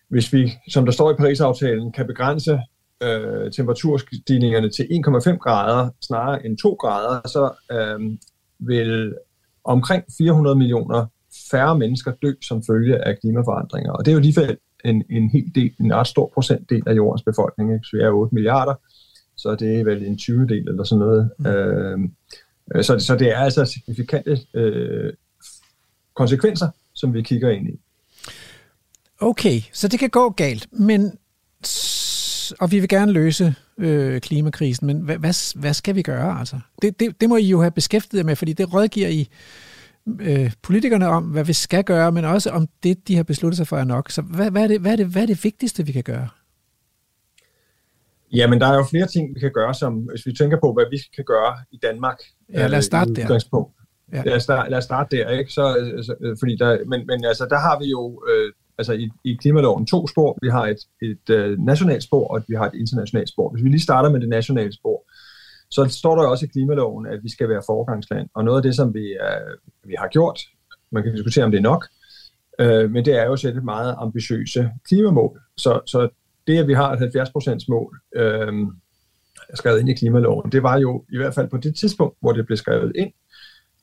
hvis 0.09 0.33
vi, 0.33 0.51
som 0.69 0.85
der 0.85 0.91
står 0.91 1.11
i 1.11 1.15
Paris-aftalen, 1.15 1.91
kan 1.91 2.07
begrænse 2.07 2.59
øh, 3.03 3.51
temperaturstigningerne 3.51 4.69
til 4.69 4.83
1,5 4.83 5.37
grader 5.37 5.89
snarere 6.01 6.45
end 6.45 6.57
2 6.57 6.73
grader, 6.73 7.27
så 7.27 7.51
øh, 7.71 8.17
vil 8.59 9.13
omkring 9.63 10.03
400 10.17 10.55
millioner 10.55 11.05
færre 11.53 11.79
mennesker 11.79 12.11
dø 12.21 12.31
som 12.41 12.63
følge 12.63 13.07
af 13.07 13.19
klimaforandringer. 13.19 13.91
Og 13.91 14.05
det 14.05 14.11
er 14.11 14.15
jo 14.15 14.21
lige 14.21 14.57
en, 14.85 15.03
en 15.09 15.29
helt 15.29 15.55
del, 15.55 15.71
en 15.79 15.93
ret 15.93 16.07
stor 16.07 16.31
procentdel 16.33 16.83
af 16.87 16.93
jordens 16.93 17.23
befolkning. 17.23 17.73
Ikke? 17.73 17.85
Så 17.85 17.97
vi 17.97 18.03
er 18.03 18.09
8 18.09 18.35
milliarder, 18.35 18.75
så 19.35 19.55
det 19.55 19.79
er 19.79 19.83
vel 19.83 20.05
en 20.05 20.17
20 20.17 20.47
del 20.47 20.69
eller 20.69 20.83
sådan 20.83 20.99
noget. 20.99 21.31
Mm. 21.37 21.45
Øh, 22.75 22.83
så, 22.83 22.99
så 22.99 23.15
det 23.15 23.31
er 23.31 23.37
altså 23.37 23.65
signifikante 23.65 24.39
øh, 24.53 25.13
konsekvenser, 26.13 26.69
som 26.93 27.13
vi 27.13 27.21
kigger 27.21 27.49
ind 27.49 27.69
i. 27.69 27.79
Okay, 29.21 29.61
så 29.73 29.87
det 29.87 29.99
kan 29.99 30.09
gå 30.09 30.29
galt, 30.29 30.67
men 30.71 31.17
og 32.59 32.71
vi 32.71 32.79
vil 32.79 32.89
gerne 32.89 33.11
løse 33.11 33.55
øh, 33.77 34.21
klimakrisen, 34.21 34.87
men 34.87 34.99
hvad, 34.99 35.17
hvad, 35.17 35.59
hvad 35.59 35.73
skal 35.73 35.95
vi 35.95 36.01
gøre? 36.01 36.39
Altså? 36.39 36.59
Det, 36.81 36.99
det, 36.99 37.21
det 37.21 37.29
må 37.29 37.37
I 37.37 37.45
jo 37.45 37.61
have 37.61 37.71
beskæftiget 37.71 38.19
jer 38.19 38.25
med, 38.25 38.35
fordi 38.35 38.53
det 38.53 38.73
rådgiver 38.73 39.07
I 39.07 39.29
øh, 40.19 40.51
politikerne 40.61 41.07
om, 41.07 41.23
hvad 41.23 41.43
vi 41.43 41.53
skal 41.53 41.83
gøre, 41.83 42.11
men 42.11 42.25
også 42.25 42.49
om 42.49 42.67
det, 42.83 43.07
de 43.07 43.15
har 43.15 43.23
besluttet 43.23 43.57
sig 43.57 43.67
for 43.67 43.77
er 43.77 43.83
nok. 43.83 44.11
Så 44.11 44.21
hvad, 44.21 44.51
hvad, 44.51 44.63
er, 44.63 44.67
det, 44.67 44.81
hvad, 44.81 44.91
er, 44.91 44.95
det, 44.95 45.05
hvad 45.05 45.21
er 45.21 45.25
det 45.25 45.43
vigtigste, 45.43 45.85
vi 45.85 45.91
kan 45.91 46.03
gøre? 46.03 46.27
Jamen, 48.33 48.61
der 48.61 48.67
er 48.67 48.75
jo 48.75 48.83
flere 48.83 49.07
ting, 49.07 49.35
vi 49.35 49.39
kan 49.39 49.51
gøre, 49.53 49.73
som 49.73 49.93
hvis 49.93 50.25
vi 50.25 50.33
tænker 50.33 50.57
på, 50.59 50.73
hvad 50.73 50.85
vi 50.91 50.97
kan 51.15 51.23
gøre 51.25 51.55
i 51.71 51.77
Danmark. 51.77 52.17
Ja, 52.53 52.67
lad 52.67 52.77
os 52.77 52.85
starte 52.85 53.11
øh, 53.11 53.27
der. 53.27 53.69
Ja. 54.13 54.23
Lad, 54.23 54.35
os 54.35 54.43
starte, 54.43 54.69
lad 54.69 54.77
os 54.77 54.83
starte 54.83 55.17
der, 55.17 55.29
ikke? 55.29 55.51
Så, 55.51 55.63
så, 56.05 56.35
fordi 56.39 56.55
der, 56.55 56.77
men, 56.85 57.07
men 57.07 57.25
altså, 57.25 57.47
der 57.49 57.59
har 57.59 57.79
vi 57.79 57.85
jo 57.85 58.23
øh, 58.29 58.53
altså 58.77 58.93
i, 58.93 59.09
i 59.23 59.35
klimaloven 59.41 59.85
to 59.85 60.07
spor. 60.07 60.37
Vi 60.41 60.49
har 60.49 60.67
et, 60.67 60.77
et 61.01 61.29
øh, 61.29 61.59
nationalt 61.59 62.03
spor, 62.03 62.27
og 62.27 62.43
vi 62.47 62.55
har 62.55 62.65
et 62.65 62.73
internationalt 62.73 63.29
spor. 63.29 63.49
Hvis 63.49 63.63
vi 63.63 63.69
lige 63.69 63.81
starter 63.81 64.09
med 64.09 64.19
det 64.21 64.29
nationale 64.29 64.73
spor, 64.73 65.02
så 65.73 65.85
står 65.89 66.15
der 66.15 66.27
også 66.27 66.45
i 66.45 66.47
klimaloven, 66.47 67.05
at 67.05 67.23
vi 67.23 67.29
skal 67.29 67.49
være 67.49 67.61
foregangsland. 67.65 68.29
Og 68.33 68.43
noget 68.45 68.57
af 68.57 68.63
det, 68.63 68.75
som 68.75 68.93
vi, 68.93 69.05
øh, 69.05 69.57
vi 69.83 69.95
har 69.99 70.07
gjort, 70.07 70.39
man 70.91 71.03
kan 71.03 71.15
diskutere, 71.15 71.45
om 71.45 71.51
det 71.51 71.57
er 71.57 71.61
nok, 71.61 71.87
øh, 72.59 72.91
men 72.91 73.05
det 73.05 73.19
er 73.19 73.25
jo 73.25 73.35
sætte 73.35 73.57
et 73.57 73.63
meget 73.63 73.95
ambitiøse 73.97 74.69
klimamål. 74.87 75.39
Så, 75.57 75.81
så 75.85 76.09
det, 76.47 76.57
at 76.57 76.67
vi 76.67 76.73
har 76.73 76.91
et 76.91 77.27
70% 77.57 77.65
mål 77.69 77.99
øh, 78.15 78.53
skrevet 79.53 79.79
ind 79.79 79.89
i 79.89 79.93
klimaloven, 79.93 80.51
det 80.51 80.63
var 80.63 80.77
jo 80.77 81.05
i 81.13 81.17
hvert 81.17 81.33
fald 81.33 81.49
på 81.49 81.57
det 81.57 81.75
tidspunkt, 81.75 82.17
hvor 82.21 82.31
det 82.31 82.45
blev 82.45 82.57
skrevet 82.57 82.91
ind, 82.95 83.11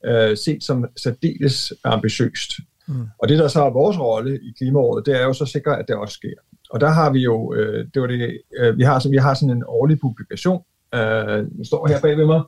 øh, 0.05 0.37
set 0.37 0.65
som 0.65 0.87
særdeles 0.97 1.73
ambitiøst. 1.85 2.51
Mm. 2.89 3.07
Og 3.19 3.29
det, 3.29 3.39
der 3.39 3.49
så 3.49 3.63
er 3.65 3.71
vores 3.71 3.99
rolle 3.99 4.41
i 4.43 4.53
Klimarådet, 4.59 5.07
det 5.07 5.17
er 5.21 5.23
jo 5.23 5.33
så 5.33 5.47
sikre, 5.47 5.79
at 5.79 5.89
det 5.89 5.97
også 5.97 6.15
sker. 6.15 6.35
Og 6.71 6.81
der 6.81 6.89
har 6.89 7.13
vi 7.13 7.19
jo, 7.19 7.55
øh, 7.55 7.87
det 7.95 8.03
var 8.03 8.09
det, 8.09 8.41
øh, 8.59 8.79
vi, 8.79 8.83
har, 8.83 9.09
vi 9.11 9.17
har 9.17 9.35
sådan 9.35 9.57
en 9.57 9.65
årlig 9.67 10.01
publikation, 10.01 10.63
øh, 10.95 11.39
den 11.57 11.65
står 11.65 11.89
her 11.89 12.01
bag 12.01 12.17
ved 12.17 12.27
mig. 12.27 12.43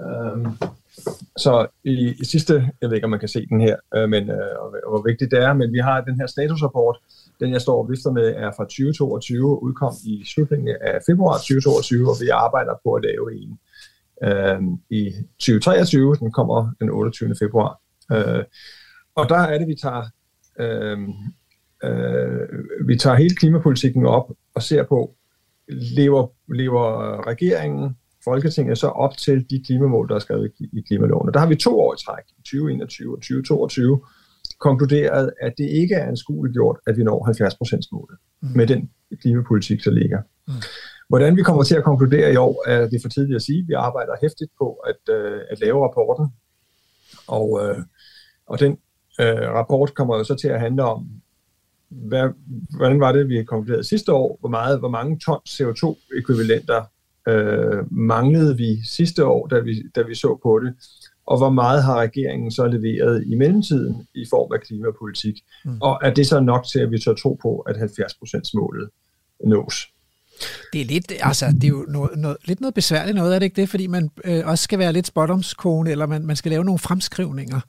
Øh, 0.00 0.46
så 1.36 1.66
i, 1.84 2.14
i 2.20 2.24
sidste, 2.24 2.54
jeg 2.80 2.88
ved 2.88 2.96
ikke, 2.96 3.04
om 3.04 3.10
man 3.10 3.20
kan 3.20 3.28
se 3.28 3.46
den 3.46 3.60
her, 3.60 3.76
øh, 3.94 4.08
men 4.08 4.30
øh, 4.30 4.56
hvor 4.88 5.02
vigtigt 5.08 5.30
det 5.30 5.42
er, 5.42 5.52
men 5.52 5.72
vi 5.72 5.78
har 5.78 6.00
den 6.00 6.20
her 6.20 6.26
statusrapport, 6.26 6.98
den 7.40 7.52
jeg 7.52 7.60
står 7.60 7.82
og 7.82 7.90
vifter 7.90 8.10
med, 8.10 8.34
er 8.36 8.50
fra 8.56 8.64
2022, 8.64 9.62
udkom 9.62 9.92
i 10.04 10.24
slutningen 10.34 10.76
af 10.80 10.98
februar 11.06 11.36
2022, 11.36 12.08
og 12.10 12.16
vi 12.20 12.28
arbejder 12.28 12.74
på 12.84 12.94
at 12.94 13.02
lave 13.02 13.34
en 13.42 13.58
øh, 14.24 14.62
i 14.90 15.12
2023, 15.38 16.16
den 16.16 16.32
kommer 16.32 16.72
den 16.80 16.90
28. 16.90 17.34
februar. 17.38 17.80
Øh, 18.12 18.44
og 19.14 19.28
der 19.28 19.38
er 19.38 19.58
det, 19.58 19.66
vi 19.66 19.74
tager, 19.74 20.04
øh, 20.60 20.98
øh, 21.84 22.48
vi 22.86 22.96
tager 22.96 23.16
hele 23.16 23.34
klimapolitikken 23.34 24.06
op 24.06 24.30
og 24.54 24.62
ser 24.62 24.82
på, 24.82 25.14
lever, 25.70 26.52
lever 26.54 27.26
regeringen, 27.26 27.96
Folketinget 28.24 28.78
så 28.78 28.86
op 28.86 29.16
til 29.16 29.50
de 29.50 29.62
klimamål, 29.66 30.08
der 30.08 30.14
er 30.14 30.18
skrevet 30.18 30.52
i 30.72 30.80
klimaloven. 30.80 31.28
Og 31.28 31.34
der 31.34 31.40
har 31.40 31.46
vi 31.46 31.56
to 31.56 31.80
år 31.80 31.94
i 31.94 31.96
træk, 32.04 32.24
2021 32.44 33.16
og 33.16 33.22
2022, 33.22 34.00
konkluderet, 34.58 35.32
at 35.40 35.52
det 35.58 35.64
ikke 35.64 35.94
er 35.94 36.08
anskueliggjort, 36.08 36.78
at 36.86 36.96
vi 36.96 37.02
når 37.02 37.24
70 37.24 37.92
målet 37.92 38.18
mm. 38.42 38.48
med 38.56 38.66
den 38.66 38.90
klimapolitik, 39.20 39.84
der 39.84 39.90
ligger. 39.90 40.22
Mm. 40.48 40.54
Hvordan 41.08 41.36
vi 41.36 41.42
kommer 41.42 41.62
til 41.62 41.74
at 41.74 41.84
konkludere 41.84 42.32
i 42.32 42.36
år, 42.36 42.68
er 42.68 42.88
det 42.88 43.02
for 43.02 43.08
tidligt 43.08 43.36
at 43.36 43.42
sige. 43.42 43.66
Vi 43.66 43.72
arbejder 43.72 44.12
hæftigt 44.22 44.50
på 44.58 44.72
at, 44.72 45.14
øh, 45.14 45.40
at 45.50 45.60
lave 45.60 45.84
rapporten, 45.88 46.26
og, 47.26 47.60
øh, 47.62 47.78
og 48.46 48.60
den 48.60 48.72
øh, 49.20 49.48
rapport 49.58 49.94
kommer 49.94 50.16
jo 50.16 50.24
så 50.24 50.34
til 50.34 50.48
at 50.48 50.60
handle 50.60 50.84
om, 50.84 51.08
hvad, 51.90 52.28
hvordan 52.76 53.00
var 53.00 53.12
det, 53.12 53.28
vi 53.28 53.44
konkluderede 53.44 53.84
sidste 53.84 54.12
år? 54.12 54.36
Hvor, 54.40 54.48
meget, 54.48 54.78
hvor 54.78 54.88
mange 54.88 55.18
ton 55.18 55.40
CO2-ekvivalenter 55.48 56.82
øh, 57.28 57.92
manglede 57.92 58.56
vi 58.56 58.78
sidste 58.84 59.26
år, 59.26 59.46
da 59.46 59.58
vi, 59.58 59.82
da 59.94 60.02
vi 60.02 60.14
så 60.14 60.38
på 60.42 60.60
det? 60.64 60.74
Og 61.26 61.38
hvor 61.38 61.50
meget 61.50 61.84
har 61.84 61.96
regeringen 62.00 62.50
så 62.50 62.66
leveret 62.66 63.24
i 63.26 63.34
mellemtiden 63.34 64.06
i 64.14 64.24
form 64.30 64.52
af 64.52 64.60
klimapolitik? 64.60 65.34
Mm. 65.64 65.78
Og 65.80 65.98
er 66.02 66.14
det 66.14 66.26
så 66.26 66.40
nok 66.40 66.66
til, 66.66 66.78
at 66.78 66.90
vi 66.90 66.98
tør 66.98 67.14
tro 67.14 67.38
på, 67.42 67.58
at 67.58 67.76
70%-målet 67.76 68.88
nås? 69.44 69.88
Det 70.72 70.80
er 70.80 70.84
lidt, 70.84 71.12
altså, 71.20 71.46
det 71.46 71.64
er 71.64 71.68
jo 71.68 71.86
noget, 71.88 72.10
noget, 72.18 72.36
lidt 72.44 72.60
noget 72.60 72.74
besværligt 72.74 73.16
noget, 73.16 73.34
er 73.34 73.38
det 73.38 73.46
ikke 73.46 73.60
det? 73.60 73.68
Fordi 73.68 73.86
man 73.86 74.10
øh, 74.24 74.46
også 74.46 74.64
skal 74.64 74.78
være 74.78 74.92
lidt 74.92 75.06
spottomskone, 75.06 75.90
eller 75.90 76.06
man, 76.06 76.26
man 76.26 76.36
skal 76.36 76.50
lave 76.50 76.64
nogle 76.64 76.78
fremskrivninger. 76.78 77.60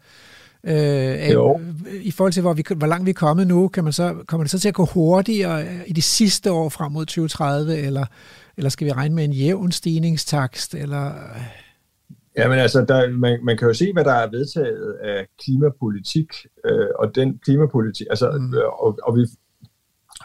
Øh, 0.63 1.31
jo. 1.31 1.59
I 2.01 2.11
forhold 2.11 2.33
til, 2.33 2.41
hvor, 2.41 2.53
vi, 2.53 2.63
hvor 2.75 2.87
langt 2.87 3.05
vi 3.05 3.09
er 3.09 3.13
kommet 3.13 3.47
nu, 3.47 3.67
kan 3.67 3.83
man 3.83 3.93
så, 3.93 4.15
kommer 4.27 4.43
det 4.43 4.51
så 4.51 4.59
til 4.59 4.67
at 4.67 4.73
gå 4.73 4.85
hurtigere 4.85 5.65
i 5.87 5.93
de 5.93 6.01
sidste 6.01 6.51
år 6.51 6.69
frem 6.69 6.91
mod 6.91 7.05
2030, 7.05 7.77
eller, 7.77 8.05
eller 8.57 8.69
skal 8.69 8.87
vi 8.87 8.91
regne 8.91 9.15
med 9.15 9.23
en 9.23 9.33
jævn 9.33 9.71
stigningstakst? 9.71 10.75
Eller... 10.75 11.13
Ja, 12.37 12.47
men 12.49 12.59
altså, 12.59 12.85
der, 12.87 13.09
man, 13.09 13.39
man 13.43 13.57
kan 13.57 13.67
jo 13.67 13.73
se, 13.73 13.93
hvad 13.93 14.03
der 14.03 14.13
er 14.13 14.29
vedtaget 14.29 14.93
af 14.93 15.27
klimapolitik, 15.43 16.27
øh, 16.65 16.87
og 16.99 17.15
den 17.15 17.39
klimapolitik, 17.45 18.07
altså, 18.09 18.31
mm. 18.31 18.53
og, 18.79 18.97
og 19.03 19.15
vi 19.15 19.27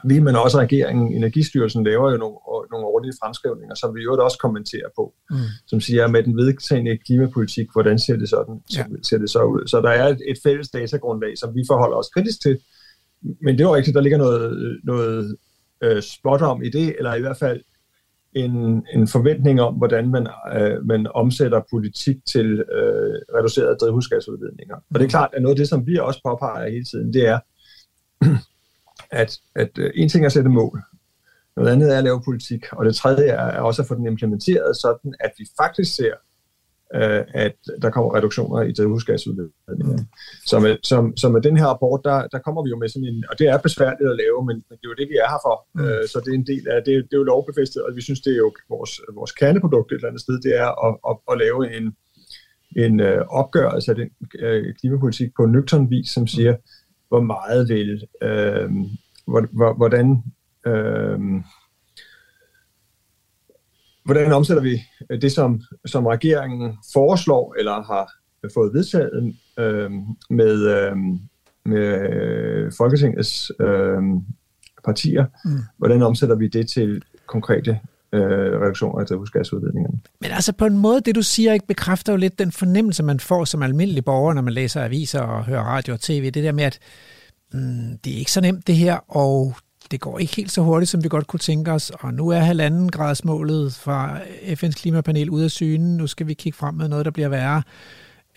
vi, 0.08 0.20
men 0.20 0.36
også 0.36 0.58
regeringen, 0.58 1.14
Energistyrelsen, 1.14 1.84
laver 1.84 2.10
jo 2.10 2.16
nogle, 2.16 2.36
nogle 2.70 2.86
årlige 2.86 3.12
fremskrivninger, 3.22 3.74
som 3.74 3.94
vi 3.94 4.02
jo 4.02 4.24
også 4.24 4.38
kommenterer 4.38 4.88
på, 4.96 5.14
mm. 5.30 5.36
som 5.66 5.80
siger, 5.80 6.06
med 6.06 6.22
den 6.22 6.36
vedtagende 6.36 6.98
klimapolitik, 7.06 7.66
hvordan 7.72 7.98
ser 7.98 8.16
det, 8.16 8.28
sådan, 8.28 8.60
ja. 8.76 8.84
ser 9.02 9.18
det 9.18 9.30
så 9.30 9.42
ud? 9.42 9.66
Så 9.66 9.80
der 9.80 9.90
er 9.90 10.08
et, 10.08 10.20
et 10.28 10.38
fælles 10.42 10.68
datagrundlag, 10.68 11.38
som 11.38 11.54
vi 11.54 11.62
forholder 11.66 11.96
os 11.96 12.08
kritisk 12.14 12.42
til, 12.42 12.58
men 13.42 13.54
det 13.54 13.60
er 13.60 13.68
jo 13.68 13.74
rigtigt, 13.74 13.94
der 13.94 14.00
ligger 14.00 14.18
noget, 14.18 14.80
noget 14.84 15.36
øh, 15.82 16.02
spot 16.02 16.42
om 16.42 16.62
i 16.62 16.70
det, 16.70 16.94
eller 16.98 17.14
i 17.14 17.20
hvert 17.20 17.38
fald 17.38 17.60
en, 18.32 18.86
en 18.94 19.08
forventning 19.08 19.60
om, 19.60 19.74
hvordan 19.74 20.10
man, 20.10 20.26
øh, 20.56 20.86
man 20.86 21.06
omsætter 21.14 21.60
politik 21.70 22.16
til 22.32 22.46
øh, 22.46 23.14
reducerede 23.36 23.76
drivhusgasudledninger. 23.76 24.74
Og 24.76 24.94
det 24.94 25.00
er 25.00 25.04
mm. 25.04 25.08
klart, 25.08 25.30
at 25.32 25.42
noget 25.42 25.54
af 25.54 25.58
det, 25.58 25.68
som 25.68 25.86
vi 25.86 25.96
også 25.96 26.20
påpeger 26.24 26.70
hele 26.70 26.84
tiden, 26.84 27.12
det 27.12 27.26
er, 27.26 27.38
at, 29.22 29.38
at 29.54 29.78
uh, 29.78 29.90
en 29.94 30.08
ting 30.08 30.24
er 30.24 30.26
at 30.26 30.32
sætte 30.32 30.50
mål, 30.50 30.82
noget 31.56 31.72
andet 31.72 31.94
er 31.94 31.98
at 31.98 32.04
lave 32.04 32.22
politik, 32.24 32.62
og 32.72 32.84
det 32.84 32.96
tredje 32.96 33.26
er, 33.28 33.60
også 33.60 33.82
at 33.82 33.88
få 33.88 33.94
den 33.94 34.06
implementeret, 34.06 34.76
sådan 34.76 35.14
at 35.20 35.32
vi 35.38 35.44
faktisk 35.60 35.94
ser, 35.94 36.14
uh, 36.96 37.22
at 37.44 37.56
der 37.82 37.90
kommer 37.90 38.16
reduktioner 38.16 38.62
i 38.62 38.72
drivhusgasudledninger. 38.72 40.02
Mm. 40.02 40.06
Så, 40.46 40.58
med, 40.58 40.76
som, 40.82 41.16
så 41.16 41.28
med 41.28 41.40
den 41.42 41.56
her 41.56 41.66
rapport, 41.66 42.00
der, 42.04 42.26
der 42.26 42.38
kommer 42.38 42.62
vi 42.64 42.70
jo 42.70 42.78
med 42.78 42.88
sådan 42.88 43.08
en, 43.08 43.24
og 43.30 43.38
det 43.38 43.46
er 43.48 43.58
besværligt 43.58 44.10
at 44.10 44.16
lave, 44.16 44.38
men, 44.48 44.56
men 44.68 44.74
det 44.78 44.84
er 44.84 44.92
jo 44.92 45.00
det, 45.00 45.08
vi 45.08 45.16
er 45.24 45.28
her 45.32 45.40
for. 45.46 45.56
Mm. 45.74 45.84
Uh, 45.84 46.04
så 46.12 46.16
det 46.24 46.30
er 46.30 46.38
en 46.38 46.46
del 46.52 46.68
af, 46.68 46.78
det, 46.86 46.92
det 47.08 47.14
er 47.16 47.22
jo 47.22 47.30
lovbefæstet, 47.32 47.82
og 47.82 47.96
vi 47.96 48.02
synes, 48.02 48.20
det 48.20 48.32
er 48.32 48.40
jo 48.46 48.52
vores, 48.68 48.92
vores 49.14 49.32
kerneprodukt 49.32 49.92
et 49.92 49.96
eller 49.96 50.08
andet 50.08 50.22
sted, 50.26 50.40
det 50.46 50.52
er 50.64 50.70
at, 50.86 50.94
at, 51.10 51.16
at 51.30 51.38
lave 51.44 51.60
en, 51.76 51.86
en 52.84 52.94
uh, 53.08 53.22
opgørelse 53.40 53.90
af 53.92 53.96
den 53.96 54.10
uh, 54.44 54.74
klimapolitik 54.80 55.30
på 55.36 55.42
en 55.44 55.52
nøgtern 55.52 55.90
vis, 55.90 56.08
som 56.16 56.26
siger, 56.26 56.54
mm 56.56 56.62
hvor 57.08 57.20
meget 57.20 57.68
vil, 57.68 58.06
øh, 58.22 58.70
hvordan, 59.76 60.22
øh, 60.66 61.18
hvordan 64.04 64.32
omsætter 64.32 64.62
vi 64.62 64.82
det, 65.20 65.32
som, 65.32 65.60
som 65.86 66.06
regeringen 66.06 66.78
foreslår 66.92 67.54
eller 67.58 67.72
har 67.72 68.12
fået 68.54 68.74
vedtaget 68.74 69.34
øh, 69.58 69.90
med, 70.30 70.68
øh, 70.78 70.96
med 71.64 72.76
Folketingets 72.76 73.52
øh, 73.60 74.02
partier, 74.84 75.26
mm. 75.44 75.50
hvordan 75.78 76.02
omsætter 76.02 76.36
vi 76.36 76.48
det 76.48 76.68
til 76.68 77.02
konkrete 77.26 77.80
øh, 78.12 78.60
reduktioner 78.60 79.00
af 79.00 79.06
drivhusgasudledningerne. 79.06 79.98
Men 80.20 80.30
altså 80.30 80.52
på 80.52 80.66
en 80.66 80.78
måde, 80.78 81.00
det 81.00 81.14
du 81.14 81.22
siger, 81.22 81.52
ikke 81.52 81.66
bekræfter 81.66 82.12
jo 82.12 82.16
lidt 82.16 82.38
den 82.38 82.52
fornemmelse, 82.52 83.02
man 83.02 83.20
får 83.20 83.44
som 83.44 83.62
almindelig 83.62 84.04
borger, 84.04 84.34
når 84.34 84.42
man 84.42 84.52
læser 84.52 84.84
aviser 84.84 85.20
og 85.20 85.44
hører 85.44 85.62
radio 85.62 85.94
og 85.94 86.00
tv. 86.00 86.30
Det 86.30 86.44
der 86.44 86.52
med, 86.52 86.64
at 86.64 86.78
mm, 87.56 87.98
det 88.04 88.14
er 88.14 88.18
ikke 88.18 88.32
så 88.32 88.40
nemt 88.40 88.66
det 88.66 88.76
her, 88.76 89.16
og 89.16 89.56
det 89.90 90.00
går 90.00 90.18
ikke 90.18 90.36
helt 90.36 90.52
så 90.52 90.62
hurtigt, 90.62 90.90
som 90.90 91.04
vi 91.04 91.08
godt 91.08 91.26
kunne 91.26 91.40
tænke 91.40 91.72
os, 91.72 91.92
og 92.00 92.14
nu 92.14 92.28
er 92.28 92.38
halvanden 92.38 92.90
gradsmålet 92.90 93.74
fra 93.74 94.20
FN's 94.42 94.70
klimapanel 94.70 95.30
ude 95.30 95.44
af 95.44 95.50
synen. 95.50 95.96
Nu 95.96 96.06
skal 96.06 96.26
vi 96.26 96.34
kigge 96.34 96.56
frem 96.56 96.74
med 96.74 96.88
noget, 96.88 97.04
der 97.04 97.10
bliver 97.10 97.28
værre. 97.28 97.62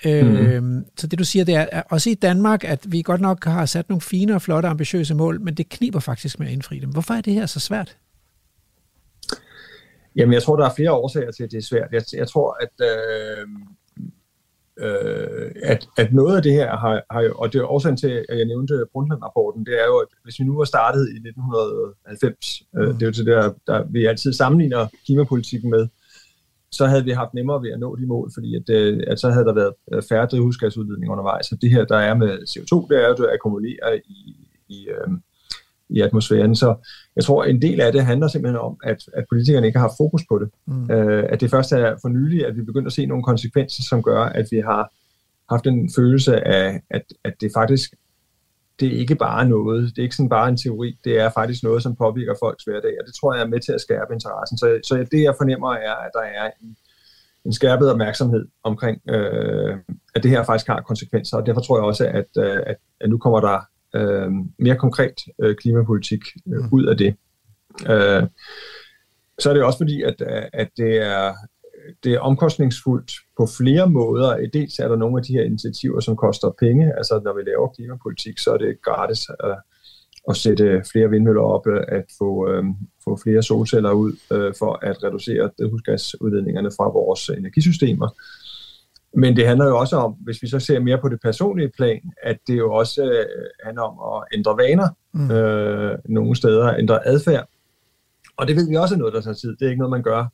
Øh, 0.05 0.63
mm. 0.63 0.85
Så 0.97 1.07
det 1.07 1.19
du 1.19 1.23
siger, 1.23 1.45
det 1.45 1.55
er 1.55 1.65
at 1.71 1.83
også 1.89 2.09
i 2.09 2.13
Danmark, 2.13 2.63
at 2.63 2.79
vi 2.87 3.01
godt 3.01 3.21
nok 3.21 3.45
har 3.45 3.65
sat 3.65 3.89
nogle 3.89 4.01
fine 4.01 4.35
og 4.35 4.41
flotte, 4.41 4.69
ambitiøse 4.69 5.15
mål, 5.15 5.41
men 5.41 5.53
det 5.53 5.69
kniber 5.69 5.99
faktisk 5.99 6.39
med 6.39 6.47
at 6.47 6.53
indfri 6.53 6.79
dem. 6.79 6.89
Hvorfor 6.89 7.13
er 7.13 7.21
det 7.21 7.33
her 7.33 7.45
så 7.45 7.59
svært? 7.59 7.97
Jamen, 10.15 10.33
jeg 10.33 10.43
tror, 10.43 10.55
der 10.55 10.65
er 10.65 10.73
flere 10.75 10.91
årsager 10.91 11.31
til, 11.31 11.43
at 11.43 11.51
det 11.51 11.57
er 11.57 11.61
svært. 11.61 11.87
Jeg, 11.91 12.03
jeg 12.13 12.27
tror, 12.27 12.57
at, 12.61 12.85
øh, 12.85 13.47
øh, 14.85 15.51
at, 15.63 15.87
at 15.97 16.13
noget 16.13 16.35
af 16.37 16.43
det 16.43 16.53
her 16.53 16.77
har, 16.77 17.01
har 17.11 17.21
jo, 17.21 17.33
og 17.35 17.53
det 17.53 17.59
er 17.59 17.65
årsagen 17.65 17.97
til, 17.97 18.25
at 18.29 18.37
jeg 18.37 18.45
nævnte 18.45 18.85
Brundtland-rapporten, 18.91 19.65
det 19.65 19.73
er 19.81 19.85
jo, 19.85 19.97
at 19.97 20.07
hvis 20.23 20.39
vi 20.39 20.43
nu 20.43 20.57
var 20.57 20.63
startet 20.63 21.09
i 21.09 21.17
1990, 21.17 22.61
øh, 22.77 22.87
mm. 22.87 22.93
det 22.93 23.01
er 23.01 23.05
jo 23.05 23.11
til 23.11 23.25
det, 23.25 23.35
der, 23.35 23.53
der 23.67 23.83
vi 23.89 24.05
altid 24.05 24.33
sammenligner 24.33 24.87
klimapolitikken 25.05 25.69
med, 25.69 25.87
så 26.71 26.85
havde 26.85 27.03
vi 27.03 27.11
haft 27.11 27.33
nemmere 27.33 27.61
ved 27.63 27.71
at 27.71 27.79
nå 27.79 27.95
de 27.95 28.05
mål, 28.05 28.31
fordi 28.33 28.55
at, 28.55 28.69
øh, 28.69 29.03
at 29.07 29.19
så 29.19 29.29
havde 29.29 29.45
der 29.45 29.53
været 29.53 29.73
øh, 29.93 30.03
færre 30.09 30.25
drivhusgasudledning 30.25 31.11
undervejs. 31.11 31.51
Og 31.51 31.61
det 31.61 31.69
her, 31.69 31.85
der 31.85 31.97
er 31.97 32.13
med 32.13 32.31
CO2, 32.51 32.87
det 32.89 33.03
er 33.03 33.07
jo, 33.07 33.23
at 33.25 33.33
akkumulere 33.33 33.97
i, 34.05 34.35
i, 34.69 34.87
øh, 34.87 35.07
i 35.89 36.01
atmosfæren. 36.01 36.55
Så 36.55 36.75
jeg 37.15 37.23
tror, 37.23 37.43
en 37.43 37.61
del 37.61 37.81
af 37.81 37.91
det 37.91 38.05
handler 38.05 38.27
simpelthen 38.27 38.59
om, 38.59 38.77
at, 38.83 38.97
at 39.13 39.25
politikerne 39.29 39.67
ikke 39.67 39.79
har 39.79 39.87
haft 39.87 39.97
fokus 39.97 40.21
på 40.29 40.39
det. 40.39 40.49
Mm. 40.65 40.91
Øh, 40.91 41.25
at 41.29 41.41
det 41.41 41.49
først 41.49 41.71
er 41.71 41.95
for 42.01 42.09
nylig, 42.09 42.45
at 42.47 42.55
vi 42.55 42.61
begynder 42.61 42.87
at 42.87 42.93
se 42.93 43.05
nogle 43.05 43.23
konsekvenser, 43.23 43.83
som 43.89 44.03
gør, 44.03 44.21
at 44.21 44.45
vi 44.51 44.59
har 44.59 44.93
haft 45.49 45.67
en 45.67 45.89
følelse 45.95 46.47
af, 46.47 46.81
at, 46.89 47.03
at 47.23 47.33
det 47.41 47.51
faktisk 47.55 47.93
det 48.79 48.87
er 48.87 48.99
ikke 48.99 49.15
bare 49.15 49.49
noget, 49.49 49.83
det 49.89 49.97
er 49.97 50.03
ikke 50.03 50.15
sådan 50.15 50.29
bare 50.29 50.49
en 50.49 50.57
teori, 50.57 50.97
det 51.03 51.19
er 51.19 51.29
faktisk 51.29 51.63
noget, 51.63 51.83
som 51.83 51.95
påvirker 51.95 52.35
folks 52.43 52.63
hverdag, 52.63 52.93
og 52.99 53.07
det 53.07 53.13
tror 53.15 53.33
jeg 53.33 53.43
er 53.43 53.47
med 53.47 53.59
til 53.59 53.71
at 53.71 53.81
skærpe 53.81 54.13
interessen. 54.13 54.57
Så, 54.57 54.79
så 54.83 55.07
det, 55.11 55.23
jeg 55.23 55.35
fornemmer, 55.37 55.71
er, 55.73 55.95
at 55.95 56.11
der 56.13 56.21
er 56.21 56.51
en, 56.61 56.77
en 57.45 57.53
skærpet 57.53 57.91
opmærksomhed 57.91 58.47
omkring, 58.63 59.01
øh, 59.09 59.77
at 60.15 60.23
det 60.23 60.31
her 60.31 60.43
faktisk 60.43 60.67
har 60.67 60.81
konsekvenser, 60.81 61.37
og 61.37 61.45
derfor 61.45 61.61
tror 61.61 61.77
jeg 61.77 61.85
også, 61.85 62.07
at, 62.07 62.29
øh, 62.37 62.59
at, 62.65 62.77
at 63.01 63.09
nu 63.09 63.17
kommer 63.17 63.39
der 63.39 63.59
øh, 63.95 64.31
mere 64.59 64.75
konkret 64.75 65.13
øh, 65.41 65.55
klimapolitik 65.55 66.21
øh, 66.47 66.63
mm. 66.63 66.69
ud 66.71 66.85
af 66.85 66.97
det. 66.97 67.15
Øh, 67.89 68.23
så 69.39 69.49
er 69.49 69.53
det 69.53 69.63
også 69.63 69.77
fordi, 69.77 70.03
at, 70.03 70.21
at 70.53 70.69
det 70.77 71.01
er 71.01 71.33
det 72.03 72.13
er 72.13 72.19
omkostningsfuldt 72.19 73.11
på 73.37 73.47
flere 73.57 73.89
måder. 73.89 74.47
Dels 74.53 74.79
er 74.79 74.87
der 74.87 74.95
nogle 74.95 75.17
af 75.17 75.23
de 75.23 75.33
her 75.33 75.43
initiativer, 75.43 75.99
som 75.99 76.15
koster 76.15 76.55
penge. 76.59 76.93
Altså 76.97 77.21
når 77.23 77.33
vi 77.35 77.41
laver 77.41 77.67
klimapolitik, 77.67 78.37
så 78.37 78.51
er 78.51 78.57
det 78.57 78.81
gratis 78.81 79.19
at, 79.29 79.57
at 80.29 80.35
sætte 80.35 80.83
flere 80.91 81.09
vindmøller 81.09 81.41
op, 81.41 81.67
at 81.87 82.05
få, 82.17 82.49
øh, 82.51 82.63
få 83.03 83.19
flere 83.23 83.43
solceller 83.43 83.91
ud 83.91 84.11
øh, 84.31 84.53
for 84.59 84.85
at 84.85 85.03
reducere 85.03 85.49
drivhusgasudledningerne 85.59 86.71
fra 86.77 86.89
vores 86.89 87.29
energisystemer. 87.29 88.07
Men 89.13 89.35
det 89.35 89.47
handler 89.47 89.65
jo 89.65 89.77
også 89.77 89.95
om, 89.95 90.11
hvis 90.11 90.41
vi 90.41 90.47
så 90.47 90.59
ser 90.59 90.79
mere 90.79 90.97
på 90.97 91.09
det 91.09 91.19
personlige 91.21 91.71
plan, 91.77 92.01
at 92.23 92.37
det 92.47 92.57
jo 92.57 92.73
også 92.73 93.03
øh, 93.03 93.25
handler 93.63 93.81
om 93.81 94.15
at 94.15 94.37
ændre 94.37 94.57
vaner 94.57 94.87
mm. 95.13 95.31
øh, 95.31 95.97
nogle 96.05 96.35
steder, 96.35 96.75
ændre 96.75 97.07
adfærd. 97.07 97.47
Og 98.37 98.47
det 98.47 98.55
ved 98.55 98.69
vi 98.69 98.75
også 98.75 98.95
er 98.95 98.99
noget, 98.99 99.13
der 99.13 99.21
tager 99.21 99.33
tid. 99.33 99.55
Det 99.55 99.65
er 99.65 99.69
ikke 99.69 99.79
noget, 99.79 99.91
man 99.91 100.03
gør 100.03 100.25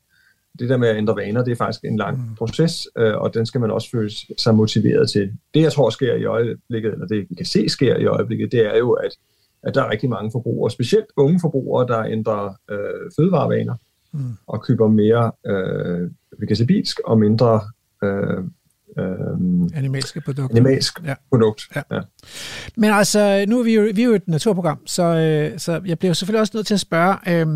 det 0.58 0.68
der 0.68 0.76
med 0.76 0.88
at 0.88 0.96
ændre 0.96 1.16
vaner, 1.16 1.44
det 1.44 1.52
er 1.52 1.56
faktisk 1.56 1.84
en 1.84 1.96
lang 1.96 2.18
mm. 2.18 2.34
proces, 2.34 2.88
øh, 2.98 3.14
og 3.16 3.34
den 3.34 3.46
skal 3.46 3.60
man 3.60 3.70
også 3.70 3.90
føle 3.90 4.10
sig 4.38 4.54
motiveret 4.54 5.10
til. 5.10 5.32
Det, 5.54 5.60
jeg 5.62 5.72
tror 5.72 5.90
sker 5.90 6.14
i 6.14 6.24
øjeblikket, 6.24 6.92
eller 6.92 7.06
det 7.06 7.26
vi 7.30 7.34
kan 7.34 7.46
se 7.46 7.68
sker 7.68 7.96
i 7.96 8.06
øjeblikket, 8.06 8.52
det 8.52 8.66
er 8.66 8.78
jo, 8.78 8.92
at, 8.92 9.10
at 9.62 9.74
der 9.74 9.82
er 9.82 9.90
rigtig 9.90 10.10
mange 10.10 10.30
forbrugere, 10.32 10.70
specielt 10.70 11.06
unge 11.16 11.40
forbrugere, 11.40 11.86
der 11.86 12.04
ændrer 12.04 12.54
øh, 12.70 13.10
fødevarevaner 13.16 13.74
mm. 14.12 14.20
og 14.46 14.62
køber 14.62 14.88
mere 14.88 15.32
øh, 15.46 16.10
vegetabilisk 16.38 17.00
og 17.04 17.18
mindre 17.18 17.60
øh, 18.04 18.44
Øhm, 18.98 19.68
animalske 19.74 20.20
produkter. 20.20 20.56
Animalsk 20.56 21.00
ja. 21.04 21.14
produkt, 21.30 21.62
ja. 21.76 21.82
ja. 21.92 22.00
Men 22.76 22.90
altså, 22.90 23.44
nu 23.48 23.58
er 23.58 23.64
vi 23.64 23.74
jo, 23.74 23.90
vi 23.94 24.02
er 24.02 24.06
jo 24.06 24.14
et 24.14 24.28
naturprogram, 24.28 24.86
så, 24.86 25.02
øh, 25.02 25.58
så 25.58 25.80
jeg 25.86 25.98
bliver 25.98 26.12
selvfølgelig 26.12 26.40
også 26.40 26.52
nødt 26.54 26.66
til 26.66 26.74
at 26.74 26.80
spørge, 26.80 27.16
øh, 27.26 27.46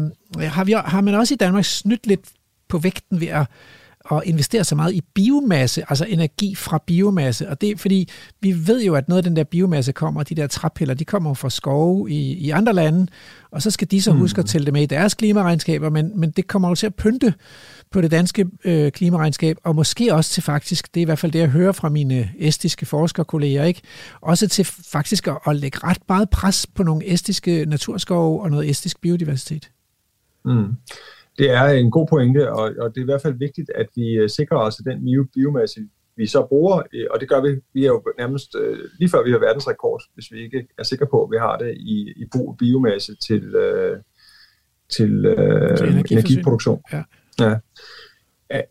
har, 0.48 0.64
vi, 0.64 0.72
har 0.72 1.00
man 1.00 1.14
også 1.14 1.34
i 1.34 1.36
Danmark 1.36 1.64
snydt 1.64 2.06
lidt 2.06 2.28
på 2.68 2.78
vægten 2.78 3.20
ved 3.20 3.28
at, 3.28 3.46
at 4.12 4.22
investere 4.24 4.64
så 4.64 4.74
meget 4.74 4.92
i 4.92 5.00
biomasse, 5.14 5.84
altså 5.88 6.04
energi 6.04 6.54
fra 6.54 6.82
biomasse. 6.86 7.48
Og 7.48 7.60
det 7.60 7.70
er 7.70 7.76
fordi, 7.76 8.08
vi 8.40 8.66
ved 8.66 8.84
jo, 8.84 8.94
at 8.94 9.08
noget 9.08 9.18
af 9.18 9.24
den 9.24 9.36
der 9.36 9.44
biomasse 9.44 9.92
kommer, 9.92 10.22
de 10.22 10.34
der 10.34 10.46
træpiller, 10.46 10.94
de 10.94 11.04
kommer 11.04 11.34
fra 11.34 11.50
skove 11.50 12.10
i, 12.10 12.32
i 12.32 12.50
andre 12.50 12.72
lande, 12.72 13.06
og 13.50 13.62
så 13.62 13.70
skal 13.70 13.90
de 13.90 14.02
så 14.02 14.12
huske 14.12 14.38
mm. 14.38 14.40
at 14.40 14.46
tælle 14.46 14.64
det 14.64 14.72
med 14.72 14.82
i 14.82 14.86
deres 14.86 15.14
klimaregnskaber, 15.14 15.90
men, 15.90 16.20
men 16.20 16.30
det 16.30 16.46
kommer 16.46 16.68
jo 16.68 16.74
til 16.74 16.86
at 16.86 16.94
pynte 16.94 17.34
på 17.90 18.00
det 18.00 18.10
danske 18.10 18.46
øh, 18.64 18.92
klimaregnskab, 18.92 19.56
og 19.64 19.74
måske 19.76 20.14
også 20.14 20.30
til 20.30 20.42
faktisk, 20.42 20.94
det 20.94 21.00
er 21.00 21.02
i 21.02 21.04
hvert 21.04 21.18
fald 21.18 21.32
det, 21.32 21.38
jeg 21.38 21.48
hører 21.48 21.72
fra 21.72 21.88
mine 21.88 22.30
estiske 22.38 22.86
forskerkolleger, 22.86 23.64
ikke? 23.64 23.80
også 24.20 24.48
til 24.48 24.64
faktisk 24.64 25.28
at, 25.28 25.38
at 25.46 25.56
lægge 25.56 25.78
ret 25.84 26.00
meget 26.08 26.30
pres 26.30 26.66
på 26.66 26.82
nogle 26.82 27.12
estiske 27.12 27.64
naturskove 27.68 28.42
og 28.42 28.50
noget 28.50 28.70
estisk 28.70 29.00
biodiversitet. 29.00 29.70
Mm 30.44 30.76
det 31.40 31.50
er 31.50 31.64
en 31.64 31.90
god 31.90 32.06
pointe, 32.06 32.52
og, 32.52 32.64
og 32.78 32.94
det 32.94 32.96
er 32.96 33.06
i 33.06 33.10
hvert 33.12 33.22
fald 33.22 33.34
vigtigt, 33.34 33.70
at 33.74 33.86
vi 33.94 34.06
øh, 34.12 34.28
sikrer 34.28 34.58
os, 34.58 34.80
at 34.80 34.84
den 34.84 35.26
biomasse, 35.34 35.80
vi 36.16 36.26
så 36.26 36.46
bruger, 36.48 36.82
øh, 36.94 37.06
og 37.10 37.20
det 37.20 37.28
gør 37.28 37.40
vi, 37.40 37.60
vi 37.74 37.84
er 37.84 37.88
jo 37.88 38.02
nærmest 38.18 38.56
øh, 38.60 38.78
lige 38.98 39.10
før 39.10 39.24
vi 39.24 39.30
har 39.30 39.38
verdensrekord, 39.38 40.02
hvis 40.14 40.32
vi 40.32 40.38
ikke 40.44 40.66
er 40.78 40.82
sikre 40.82 41.06
på, 41.06 41.22
at 41.24 41.30
vi 41.30 41.36
har 41.36 41.58
det 41.58 41.76
i, 41.76 42.12
i 42.16 42.24
brug 42.32 42.56
biomasse 42.58 43.16
til, 43.26 43.54
øh, 43.54 43.98
til, 44.88 45.26
øh, 45.26 45.76
til 45.76 45.88
energiproduktion. 46.10 46.80
Ja. 46.92 47.02
Ja. 47.40 47.56
At, 48.50 48.64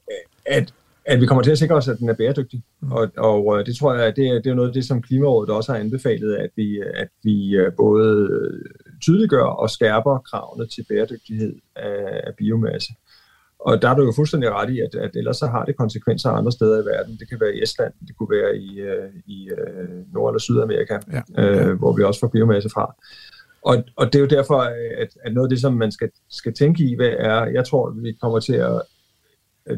at, 0.45 0.73
at 1.05 1.21
vi 1.21 1.25
kommer 1.25 1.43
til 1.43 1.51
at 1.51 1.57
sikre 1.57 1.75
os, 1.75 1.87
at 1.87 1.99
den 1.99 2.09
er 2.09 2.13
bæredygtig. 2.13 2.63
Mm. 2.81 2.91
Og, 2.91 3.11
og 3.17 3.65
det 3.65 3.75
tror 3.75 3.93
jeg, 3.93 4.15
det 4.15 4.27
er, 4.27 4.41
det 4.41 4.49
er 4.49 4.55
noget 4.55 4.69
af 4.69 4.73
det, 4.73 4.85
som 4.85 5.01
Klimarådet 5.01 5.49
også 5.49 5.71
har 5.71 5.79
anbefalet, 5.79 6.35
at 6.35 6.49
vi, 6.55 6.81
at 6.93 7.09
vi 7.23 7.57
både 7.77 8.29
tydeliggør 9.01 9.43
og 9.43 9.69
skærper 9.69 10.17
kravene 10.17 10.67
til 10.67 10.85
bæredygtighed 10.89 11.55
af, 11.75 12.21
af 12.27 12.35
biomasse. 12.37 12.93
Og 13.59 13.81
der 13.81 13.89
er 13.89 13.95
du 13.95 14.03
jo 14.03 14.11
fuldstændig 14.15 14.51
ret 14.51 14.69
i, 14.69 14.79
at, 14.79 14.95
at 14.95 15.11
ellers 15.15 15.37
så 15.37 15.47
har 15.47 15.65
det 15.65 15.77
konsekvenser 15.77 16.29
andre 16.29 16.51
steder 16.51 16.81
i 16.81 16.85
verden. 16.85 17.17
Det 17.17 17.29
kan 17.29 17.39
være 17.39 17.55
i 17.55 17.63
Estland, 17.63 17.93
det 18.07 18.17
kunne 18.17 18.29
være 18.29 18.57
i, 18.57 18.81
uh, 18.81 19.09
i 19.25 19.49
uh, 19.51 20.13
Nord- 20.13 20.31
eller 20.31 20.39
Sydamerika, 20.39 20.97
ja. 21.11 21.21
Ja. 21.37 21.71
Uh, 21.71 21.79
hvor 21.79 21.93
vi 21.93 22.03
også 22.03 22.19
får 22.19 22.27
biomasse 22.27 22.69
fra. 22.69 22.95
Og, 23.61 23.83
og 23.95 24.05
det 24.05 24.15
er 24.15 24.19
jo 24.19 24.25
derfor, 24.25 24.57
at, 24.97 25.09
at 25.23 25.33
noget 25.33 25.47
af 25.47 25.49
det, 25.49 25.61
som 25.61 25.73
man 25.73 25.91
skal, 25.91 26.09
skal 26.29 26.53
tænke 26.53 26.83
i, 26.83 26.95
hvad 26.95 27.13
er, 27.19 27.45
jeg 27.45 27.65
tror, 27.65 27.89
vi 27.89 28.13
kommer 28.21 28.39
til 28.39 28.53
at, 28.53 28.81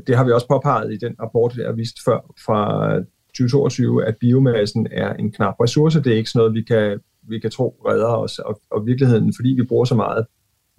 det 0.07 0.17
har 0.17 0.23
vi 0.23 0.31
også 0.31 0.47
påpeget 0.47 0.93
i 0.93 0.97
den 0.97 1.15
rapport, 1.21 1.57
jeg 1.57 1.65
har 1.65 1.73
vist 1.73 2.03
før 2.05 2.34
fra 2.45 2.91
2022, 3.27 4.05
at 4.05 4.17
biomassen 4.17 4.88
er 4.91 5.13
en 5.13 5.31
knap 5.31 5.55
ressource. 5.60 6.03
Det 6.03 6.13
er 6.13 6.17
ikke 6.17 6.29
sådan 6.29 6.39
noget, 6.39 6.53
vi 6.53 6.62
kan 6.63 6.99
vi 7.27 7.39
kan 7.39 7.51
tro 7.51 7.81
redder 7.88 8.05
os, 8.05 8.39
og, 8.39 8.62
og 8.71 8.86
virkeligheden, 8.86 9.34
fordi 9.36 9.49
vi 9.49 9.63
bruger 9.63 9.86
så 9.86 9.95
meget 9.95 10.25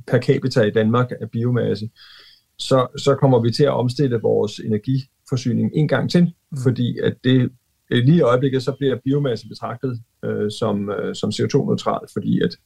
per 0.07 0.21
capita 0.21 0.63
i 0.63 0.71
Danmark 0.71 1.11
af 1.21 1.31
biomasse, 1.31 1.91
så, 2.59 2.87
så 2.97 3.15
kommer 3.15 3.41
vi 3.41 3.51
til 3.51 3.65
at 3.65 3.73
omstille 3.73 4.21
vores 4.23 4.59
energiforsyning 4.59 5.71
en 5.75 5.89
gang 5.89 6.11
til, 6.11 6.23
mm. 6.23 6.59
fordi 6.63 6.99
at 6.99 7.15
det 7.25 7.51
lige 7.91 8.17
i 8.17 8.21
øjeblikket, 8.21 8.63
så 8.63 8.73
bliver 8.73 8.97
biomasse 9.05 9.49
betragtet 9.49 10.03
øh, 10.25 10.51
som, 10.51 10.91
øh, 10.91 11.15
som 11.15 11.31
CO2-neutral, 11.31 12.07
fordi 12.13 12.41
at 12.41 12.57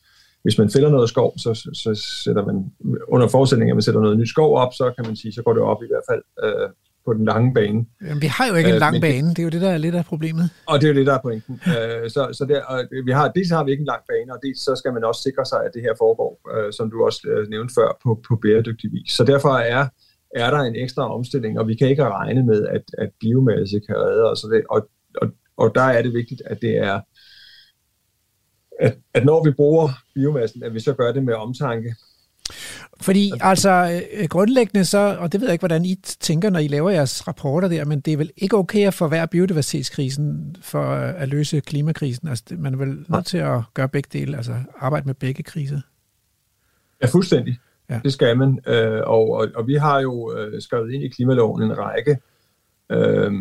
hvis 0.43 0.59
man 0.59 0.71
fælder 0.71 0.91
noget 0.91 1.09
skov, 1.09 1.39
så, 1.39 1.55
så, 1.55 1.71
så 1.75 1.95
sætter 2.25 2.45
man, 2.47 2.73
under 3.09 3.29
forudsætning 3.29 3.71
af, 3.71 3.73
at 3.73 3.77
man 3.77 3.83
sætter 3.83 4.01
noget 4.01 4.19
nyt 4.19 4.29
skov 4.29 4.57
op, 4.57 4.73
så 4.75 4.93
kan 4.97 5.07
man 5.07 5.17
sige, 5.17 5.33
så 5.33 5.43
går 5.43 5.53
det 5.53 5.63
op 5.63 5.83
i 5.83 5.87
hvert 5.87 6.07
fald 6.11 6.23
øh, 6.45 6.69
på 7.07 7.13
den 7.15 7.25
lange 7.25 7.55
bane. 7.55 7.87
Jamen, 8.03 8.23
vi 8.23 8.27
har 8.27 8.47
jo 8.51 8.55
ikke 8.55 8.69
en 8.69 8.75
øh, 8.75 8.81
lang 8.87 9.01
bane, 9.01 9.29
det 9.29 9.39
er 9.39 9.43
jo 9.43 9.49
det, 9.49 9.61
der 9.61 9.71
er 9.71 9.79
lidt 9.79 9.95
af 9.95 10.05
problemet. 10.05 10.51
Og 10.67 10.81
det 10.81 10.85
er 10.87 10.93
jo 10.93 10.99
det, 10.99 11.07
der 11.07 11.15
er 11.15 11.23
pointen. 11.29 11.55
Øh, 11.67 12.11
så 12.15 12.23
så 12.39 12.45
der, 12.49 12.61
og 12.63 12.79
vi 13.05 13.13
har, 13.13 13.25
dels 13.37 13.51
har 13.51 13.65
vi 13.65 13.71
ikke 13.71 13.81
en 13.81 13.93
lang 13.95 14.03
bane, 14.11 14.33
og 14.35 14.39
dels 14.43 14.61
så 14.61 14.73
skal 14.77 14.93
man 14.93 15.05
også 15.05 15.23
sikre 15.23 15.45
sig, 15.45 15.61
at 15.67 15.71
det 15.75 15.83
her 15.83 15.95
foregår, 15.99 16.33
øh, 16.55 16.73
som 16.73 16.91
du 16.91 17.05
også 17.05 17.47
nævnte 17.51 17.75
før, 17.79 17.89
på, 18.03 18.11
på 18.29 18.33
bæredygtig 18.43 18.93
vis. 18.93 19.11
Så 19.19 19.25
derfor 19.25 19.53
er, 19.77 19.83
er 20.45 20.51
der 20.51 20.61
en 20.61 20.77
ekstra 20.85 21.15
omstilling, 21.15 21.59
og 21.61 21.69
vi 21.69 21.75
kan 21.75 21.89
ikke 21.89 22.09
regne 22.09 22.43
med, 22.51 22.67
at, 22.77 22.85
at 22.99 23.11
biomasse 23.21 23.81
kan 23.87 23.97
redde 23.97 24.31
os. 24.31 24.45
Og, 24.45 24.51
det, 24.51 24.63
og, 24.71 24.89
og, 25.23 25.29
og 25.57 25.75
der 25.75 25.89
er 25.97 26.03
det 26.03 26.13
vigtigt, 26.15 26.43
at 26.47 26.59
det 26.63 26.77
er 26.79 27.01
at, 28.81 28.97
at 29.15 29.25
når 29.25 29.45
vi 29.45 29.51
bruger 29.51 29.89
biomassen, 30.15 30.63
at 30.63 30.75
vi 30.75 30.81
så 30.81 30.93
gør 30.93 31.13
det 31.13 31.25
med 31.25 31.35
omtanke, 31.35 31.95
fordi 33.01 33.33
altså 33.41 34.03
øh, 34.13 34.29
grundlæggende 34.29 34.85
så, 34.85 35.17
og 35.21 35.33
det 35.33 35.41
ved 35.41 35.49
jeg 35.49 35.53
ikke, 35.53 35.63
hvordan 35.63 35.85
I 35.85 35.95
tænker, 36.21 36.51
når 36.51 36.59
I 36.59 36.69
laver 36.69 36.91
jeres 36.91 37.29
rapporter 37.29 37.69
der, 37.69 37.85
men 37.85 38.01
det 38.01 38.13
er 38.13 38.17
vel 38.17 38.31
ikke 38.37 38.57
okay 38.57 38.87
at 38.87 38.95
forværre 38.95 39.29
biodiversitetskrisen 39.29 40.57
for 40.63 40.85
at 40.95 41.29
løse 41.29 41.61
klimakrisen. 41.61 42.29
Altså 42.29 42.45
man 42.59 42.75
er 42.75 42.79
vel 42.79 43.05
nødt 43.09 43.27
til 43.27 43.39
at 43.39 43.61
gøre 43.75 43.89
begge 43.89 44.09
dele, 44.13 44.37
altså 44.37 44.55
arbejde 44.79 45.07
med 45.07 45.15
begge 45.15 45.43
kriser. 45.43 45.81
Ja, 47.03 47.07
fuldstændig. 47.07 47.59
Ja. 47.91 48.01
Det 48.05 48.13
skal 48.13 48.39
man. 48.39 48.59
Øh, 48.67 49.03
og, 49.07 49.31
og, 49.31 49.49
og 49.55 49.67
vi 49.67 49.75
har 49.75 50.01
jo 50.01 50.37
øh, 50.37 50.63
skrevet 50.63 50.93
ind 50.93 51.03
i 51.03 51.09
klimaloven 51.09 51.63
en 51.63 51.79
række 51.79 52.19
øh, 52.91 53.33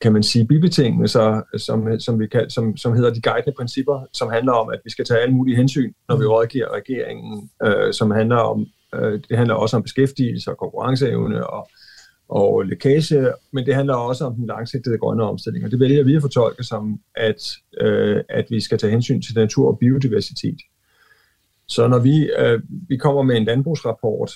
kan 0.00 0.12
man 0.12 0.22
sige, 0.22 0.46
bibetingelser, 0.46 1.42
som, 1.56 2.00
som, 2.00 2.20
vi 2.20 2.26
kan, 2.26 2.50
som, 2.50 2.76
som 2.76 2.94
hedder 2.94 3.14
de 3.14 3.20
guidende 3.20 3.56
principper, 3.56 4.06
som 4.12 4.30
handler 4.30 4.52
om, 4.52 4.68
at 4.68 4.80
vi 4.84 4.90
skal 4.90 5.04
tage 5.04 5.20
alle 5.20 5.34
mulige 5.34 5.56
hensyn, 5.56 5.92
når 6.08 6.16
vi 6.16 6.24
mm. 6.24 6.30
rådgiver 6.30 6.74
regeringen, 6.74 7.50
øh, 7.64 7.92
som 7.92 8.10
handler 8.10 8.36
om, 8.36 8.66
øh, 8.94 9.20
det 9.28 9.36
handler 9.36 9.54
også 9.54 9.76
om 9.76 9.82
beskæftigelse 9.82 10.50
og 10.50 10.58
konkurrenceevne 10.58 11.46
og, 11.46 11.68
og 12.28 12.62
lækage, 12.62 13.32
men 13.52 13.66
det 13.66 13.74
handler 13.74 13.94
også 13.94 14.24
om 14.24 14.34
den 14.34 14.46
langsigtede 14.46 14.98
grønne 14.98 15.22
omstilling, 15.22 15.64
og 15.64 15.70
det 15.70 15.80
vælger 15.80 16.04
vi 16.04 16.16
at 16.16 16.22
fortolke 16.22 16.64
som, 16.64 17.00
at, 17.14 17.52
øh, 17.80 18.20
at 18.28 18.46
vi 18.50 18.60
skal 18.60 18.78
tage 18.78 18.90
hensyn 18.90 19.22
til 19.22 19.34
natur 19.34 19.68
og 19.68 19.78
biodiversitet. 19.78 20.60
Så 21.68 21.88
når 21.88 21.98
vi, 21.98 22.30
øh, 22.38 22.60
vi 22.88 22.96
kommer 22.96 23.22
med 23.22 23.36
en 23.36 23.44
landbrugsrapport, 23.44 24.32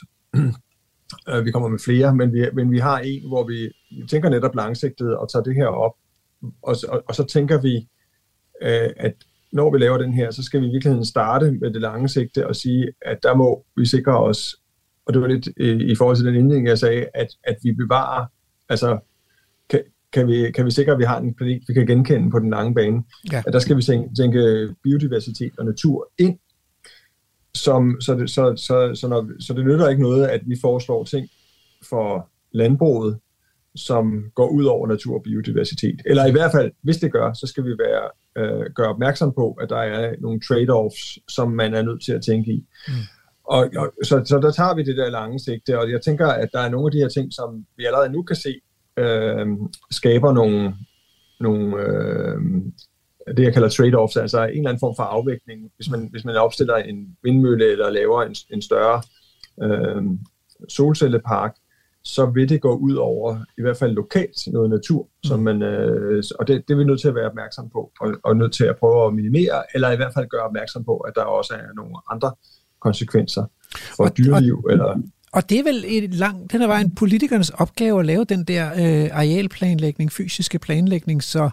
vi 1.45 1.51
kommer 1.51 1.69
med 1.69 1.79
flere, 1.79 2.15
men 2.15 2.33
vi, 2.33 2.47
men 2.55 2.71
vi 2.71 2.79
har 2.79 2.99
en, 2.99 3.29
hvor 3.29 3.47
vi, 3.47 3.71
vi 3.91 4.07
tænker 4.09 4.29
netop 4.29 4.55
langsigtet 4.55 5.17
og 5.17 5.33
tager 5.33 5.43
det 5.43 5.55
her 5.55 5.67
op, 5.67 5.93
og, 6.63 6.77
og, 6.89 7.03
og 7.09 7.15
så 7.15 7.25
tænker 7.25 7.61
vi, 7.61 7.89
øh, 8.63 8.91
at 8.97 9.15
når 9.53 9.73
vi 9.73 9.79
laver 9.79 9.99
den 9.99 10.13
her, 10.13 10.31
så 10.31 10.43
skal 10.43 10.61
vi 10.61 10.67
i 10.67 10.71
virkeligheden 10.71 11.05
starte 11.05 11.53
med 11.53 11.73
det 11.73 11.81
lange 11.81 12.09
sigte 12.09 12.47
og 12.47 12.57
sige, 12.57 12.93
at 13.03 13.23
der 13.23 13.35
må 13.35 13.65
vi 13.77 13.87
sikre 13.87 14.19
os, 14.19 14.57
og 15.07 15.15
det 15.15 15.23
var 15.23 15.29
lidt 15.29 15.47
i, 15.47 15.93
i 15.93 15.97
forhold 15.97 16.17
til 16.17 16.27
den 16.27 16.35
indledning, 16.35 16.67
jeg 16.67 16.79
sagde, 16.79 17.07
at, 17.15 17.29
at 17.45 17.57
vi 17.63 17.73
bevarer, 17.73 18.27
altså 18.69 18.99
kan, 19.69 19.81
kan, 20.13 20.27
vi, 20.27 20.51
kan 20.51 20.67
vi 20.67 20.71
sikre, 20.71 20.93
at 20.93 20.99
vi 20.99 21.05
har 21.05 21.21
en 21.21 21.35
planet, 21.35 21.63
vi 21.69 21.75
kan 21.75 21.87
genkende 21.87 22.31
på 22.31 22.39
den 22.39 22.51
lange 22.51 22.75
bane. 22.75 23.03
Ja. 23.33 23.43
At 23.47 23.53
der 23.53 23.59
skal 23.59 23.77
vi 23.77 23.83
tænke, 23.83 24.15
tænke 24.15 24.69
biodiversitet 24.83 25.53
og 25.59 25.65
natur 25.65 26.09
ind, 26.19 26.39
som, 27.55 28.01
så, 28.01 28.15
det, 28.15 28.31
så, 28.31 28.55
så, 28.57 28.95
så, 28.95 29.09
når, 29.09 29.31
så 29.41 29.55
det 29.55 29.65
nytter 29.65 29.89
ikke 29.89 30.03
noget, 30.03 30.27
at 30.27 30.41
vi 30.47 30.57
foreslår 30.61 31.05
ting 31.05 31.29
for 31.89 32.31
landbruget, 32.53 33.19
som 33.77 34.25
går 34.35 34.49
ud 34.49 34.65
over 34.65 34.87
natur 34.87 35.15
og 35.15 35.23
biodiversitet. 35.23 36.03
Eller 36.07 36.27
i 36.27 36.31
hvert 36.31 36.53
fald, 36.53 36.73
hvis 36.83 36.97
det 36.97 37.13
gør, 37.13 37.33
så 37.33 37.47
skal 37.47 37.65
vi 37.65 37.71
være 37.71 38.09
øh, 38.37 38.71
gøre 38.75 38.89
opmærksom 38.89 39.33
på, 39.33 39.53
at 39.53 39.69
der 39.69 39.77
er 39.77 40.15
nogle 40.21 40.41
trade-offs, 40.41 41.19
som 41.29 41.51
man 41.53 41.75
er 41.75 41.83
nødt 41.83 42.05
til 42.05 42.13
at 42.13 42.23
tænke 42.23 42.53
i. 42.53 42.67
Mm. 42.89 42.95
Og, 43.45 43.71
og 43.77 43.93
så, 44.03 44.23
så 44.25 44.39
der 44.39 44.51
tager 44.51 44.75
vi 44.75 44.83
det 44.83 44.97
der 44.97 45.11
lange 45.11 45.39
sigte, 45.39 45.79
og 45.79 45.91
jeg 45.91 46.03
tænker, 46.03 46.27
at 46.27 46.49
der 46.53 46.61
er 46.61 46.69
nogle 46.69 46.87
af 46.87 46.93
de 46.93 46.99
her 46.99 47.09
ting, 47.09 47.33
som 47.33 47.67
vi 47.77 47.85
allerede 47.85 48.13
nu 48.13 48.23
kan 48.23 48.37
se, 48.37 48.55
øh, 48.97 49.47
skaber 49.91 50.33
nogle, 50.33 50.75
nogle 51.41 51.77
øh, 51.83 52.41
det, 53.37 53.43
jeg 53.43 53.53
kalder 53.53 53.69
trade-offs, 53.69 54.21
altså 54.21 54.43
en 54.43 54.51
eller 54.51 54.69
anden 54.69 54.81
form 54.81 54.97
for 54.97 55.03
afvægtning. 55.03 55.71
Hvis 55.77 55.91
man, 55.91 56.09
hvis 56.11 56.25
man 56.25 56.37
opstiller 56.37 56.77
en 56.77 57.17
vindmølle 57.23 57.73
eller 57.73 57.91
laver 57.91 58.23
en, 58.23 58.35
en 58.51 58.63
større 58.63 59.03
øh, 59.63 60.03
solcellepark, 60.69 61.55
så 62.05 62.27
vil 62.27 62.49
det 62.49 62.61
gå 62.61 62.77
ud 62.77 62.95
over, 62.95 63.37
i 63.59 63.63
hvert 63.63 63.77
fald 63.77 63.93
lokalt, 63.93 64.39
noget 64.47 64.71
natur, 64.71 65.03
mm. 65.03 65.29
som 65.29 65.41
man, 65.41 65.63
øh, 65.63 66.23
og 66.39 66.49
det, 66.49 66.69
det 66.69 66.75
er 66.75 66.79
vi 66.79 66.85
nødt 66.85 67.01
til 67.01 67.09
at 67.09 67.15
være 67.15 67.29
opmærksom 67.29 67.71
på, 67.71 67.93
og, 68.01 68.15
og 68.25 68.37
nødt 68.37 68.53
til 68.53 68.65
at 68.65 68.77
prøve 68.77 69.07
at 69.07 69.15
minimere, 69.15 69.63
eller 69.75 69.91
i 69.91 69.97
hvert 69.97 70.15
fald 70.15 70.29
gøre 70.29 70.43
opmærksom 70.43 70.85
på, 70.85 70.97
at 70.97 71.13
der 71.17 71.23
også 71.23 71.55
er 71.55 71.75
nogle 71.77 71.97
andre 72.11 72.33
konsekvenser 72.81 73.45
for 73.97 74.05
og, 74.05 74.17
dyreliv. 74.17 74.63
Og, 74.65 74.73
eller, 74.73 75.03
og 75.33 75.51
det 75.51 75.59
er 75.59 75.63
vel 75.63 75.85
et 75.87 76.15
langt, 76.15 76.53
den 76.53 76.63
er 76.63 76.67
bare 76.67 76.81
en 76.81 76.95
politikernes 76.95 77.51
opgave 77.51 78.01
at 78.01 78.07
lave 78.07 78.25
den 78.25 78.45
der 78.45 78.71
øh, 78.71 79.19
arealplanlægning, 79.19 80.13
fysiske 80.13 80.59
planlægning, 80.59 81.23
så 81.23 81.51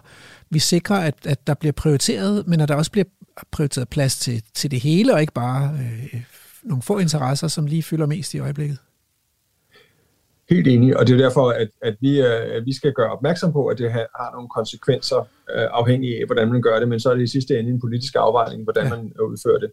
vi 0.52 0.58
sikrer, 0.58 0.96
at, 0.96 1.14
at 1.24 1.46
der 1.46 1.54
bliver 1.54 1.72
prioriteret, 1.72 2.46
men 2.46 2.60
at 2.60 2.68
der 2.68 2.74
også 2.74 2.90
bliver 2.90 3.04
prioriteret 3.50 3.88
plads 3.88 4.18
til, 4.18 4.42
til 4.54 4.70
det 4.70 4.80
hele, 4.80 5.14
og 5.14 5.20
ikke 5.20 5.32
bare 5.32 5.78
øh, 5.78 6.22
nogle 6.62 6.82
få 6.82 6.98
interesser, 6.98 7.48
som 7.48 7.66
lige 7.66 7.82
fylder 7.82 8.06
mest 8.06 8.34
i 8.34 8.38
øjeblikket. 8.38 8.78
Helt 10.50 10.68
enig, 10.68 10.96
og 10.96 11.06
det 11.06 11.14
er 11.14 11.18
derfor, 11.18 11.50
at, 11.50 11.68
at, 11.82 11.96
vi, 12.00 12.20
øh, 12.20 12.66
vi 12.66 12.72
skal 12.72 12.92
gøre 12.92 13.10
opmærksom 13.10 13.52
på, 13.52 13.66
at 13.66 13.78
det 13.78 13.92
har, 13.92 14.06
har 14.20 14.30
nogle 14.32 14.48
konsekvenser 14.48 15.20
øh, 15.54 15.68
afhængig 15.70 16.20
af, 16.20 16.26
hvordan 16.26 16.48
man 16.52 16.62
gør 16.62 16.78
det, 16.78 16.88
men 16.88 17.00
så 17.00 17.10
er 17.10 17.14
det 17.14 17.22
i 17.22 17.26
sidste 17.26 17.58
ende 17.58 17.70
en 17.70 17.80
politisk 17.80 18.14
afvejning, 18.18 18.62
hvordan 18.62 18.84
ja. 18.84 18.90
man 18.90 19.12
udfører 19.20 19.58
det. 19.58 19.70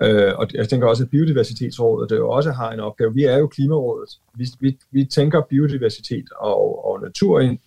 Ja. 0.00 0.08
Øh, 0.08 0.38
og 0.38 0.48
jeg 0.54 0.68
tænker 0.68 0.86
også, 0.86 1.02
at 1.02 1.10
Biodiversitetsrådet 1.10 2.10
det 2.10 2.16
jo 2.16 2.30
også 2.30 2.50
har 2.52 2.72
en 2.72 2.80
opgave. 2.80 3.14
Vi 3.14 3.24
er 3.24 3.38
jo 3.38 3.46
Klimarådet. 3.46 4.10
Vi, 4.34 4.46
vi, 4.60 4.78
vi 4.90 5.04
tænker 5.04 5.40
biodiversitet 5.50 6.24
og, 6.36 6.86
og 6.86 7.00
natur 7.02 7.40
ind. 7.40 7.58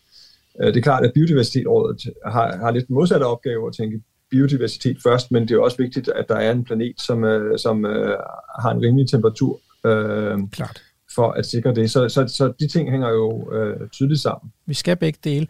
Øh, 0.62 0.68
det 0.68 0.78
er 0.78 0.82
klart, 0.82 1.06
at 1.06 1.12
Biodiversitetsrådet 1.14 2.02
har, 2.26 2.58
har 2.58 2.72
lidt 2.72 2.90
modsatte 2.90 3.24
opgave 3.24 3.68
at 3.68 3.74
tænke 3.74 4.02
biodiversitet 4.32 4.98
først, 5.04 5.32
men 5.32 5.48
det 5.48 5.52
er 5.52 5.60
også 5.60 5.78
vigtigt, 5.78 6.10
at 6.16 6.26
der 6.30 6.36
er 6.36 6.52
en 6.52 6.64
planet, 6.64 7.02
som, 7.02 7.24
øh, 7.24 7.60
som 7.60 7.86
øh, 7.86 8.16
har 8.60 8.72
en 8.72 8.82
rimelig 8.82 9.10
temperatur. 9.10 9.60
Øh, 9.86 10.38
klart 10.52 10.82
for 11.16 11.32
at 11.32 11.46
sikre 11.46 11.74
det. 11.76 11.92
Så, 11.92 12.10
så, 12.10 12.28
så 12.28 12.54
de 12.60 12.68
ting 12.68 12.92
hænger 12.92 13.10
jo 13.10 13.54
øh, 13.54 13.90
tydeligt 13.90 14.22
sammen. 14.22 14.52
Vi 14.66 14.74
skal 14.74 14.96
begge 14.96 15.20
dele. 15.24 15.48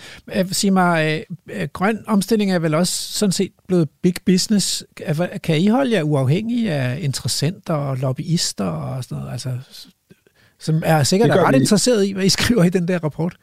Sig 0.51 0.73
mig, 0.73 1.25
øh, 1.49 1.61
øh, 1.61 1.67
grøn 1.73 2.03
omstilling 2.07 2.51
er 2.51 2.59
vel 2.59 2.73
også 2.73 2.93
sådan 2.93 3.31
set 3.31 3.51
blevet 3.67 3.89
big 4.01 4.13
business. 4.25 4.83
Kan 5.43 5.57
I 5.57 5.67
holde 5.67 5.91
jer 5.91 6.03
uafhængige 6.03 6.71
af 6.71 6.99
interessenter 7.01 7.73
og 7.73 7.97
lobbyister 7.97 8.65
og 8.65 9.03
sådan 9.03 9.17
noget? 9.17 9.31
Altså, 9.31 9.51
som 10.59 10.81
er 10.85 11.03
sikkert 11.03 11.29
er 11.29 11.43
ret 11.47 11.55
vi. 11.55 11.59
interesseret 11.59 12.05
i, 12.05 12.11
hvad 12.11 12.25
I 12.25 12.29
skriver 12.29 12.63
i 12.63 12.69
den 12.69 12.87
der 12.87 12.99
rapport. 12.99 13.37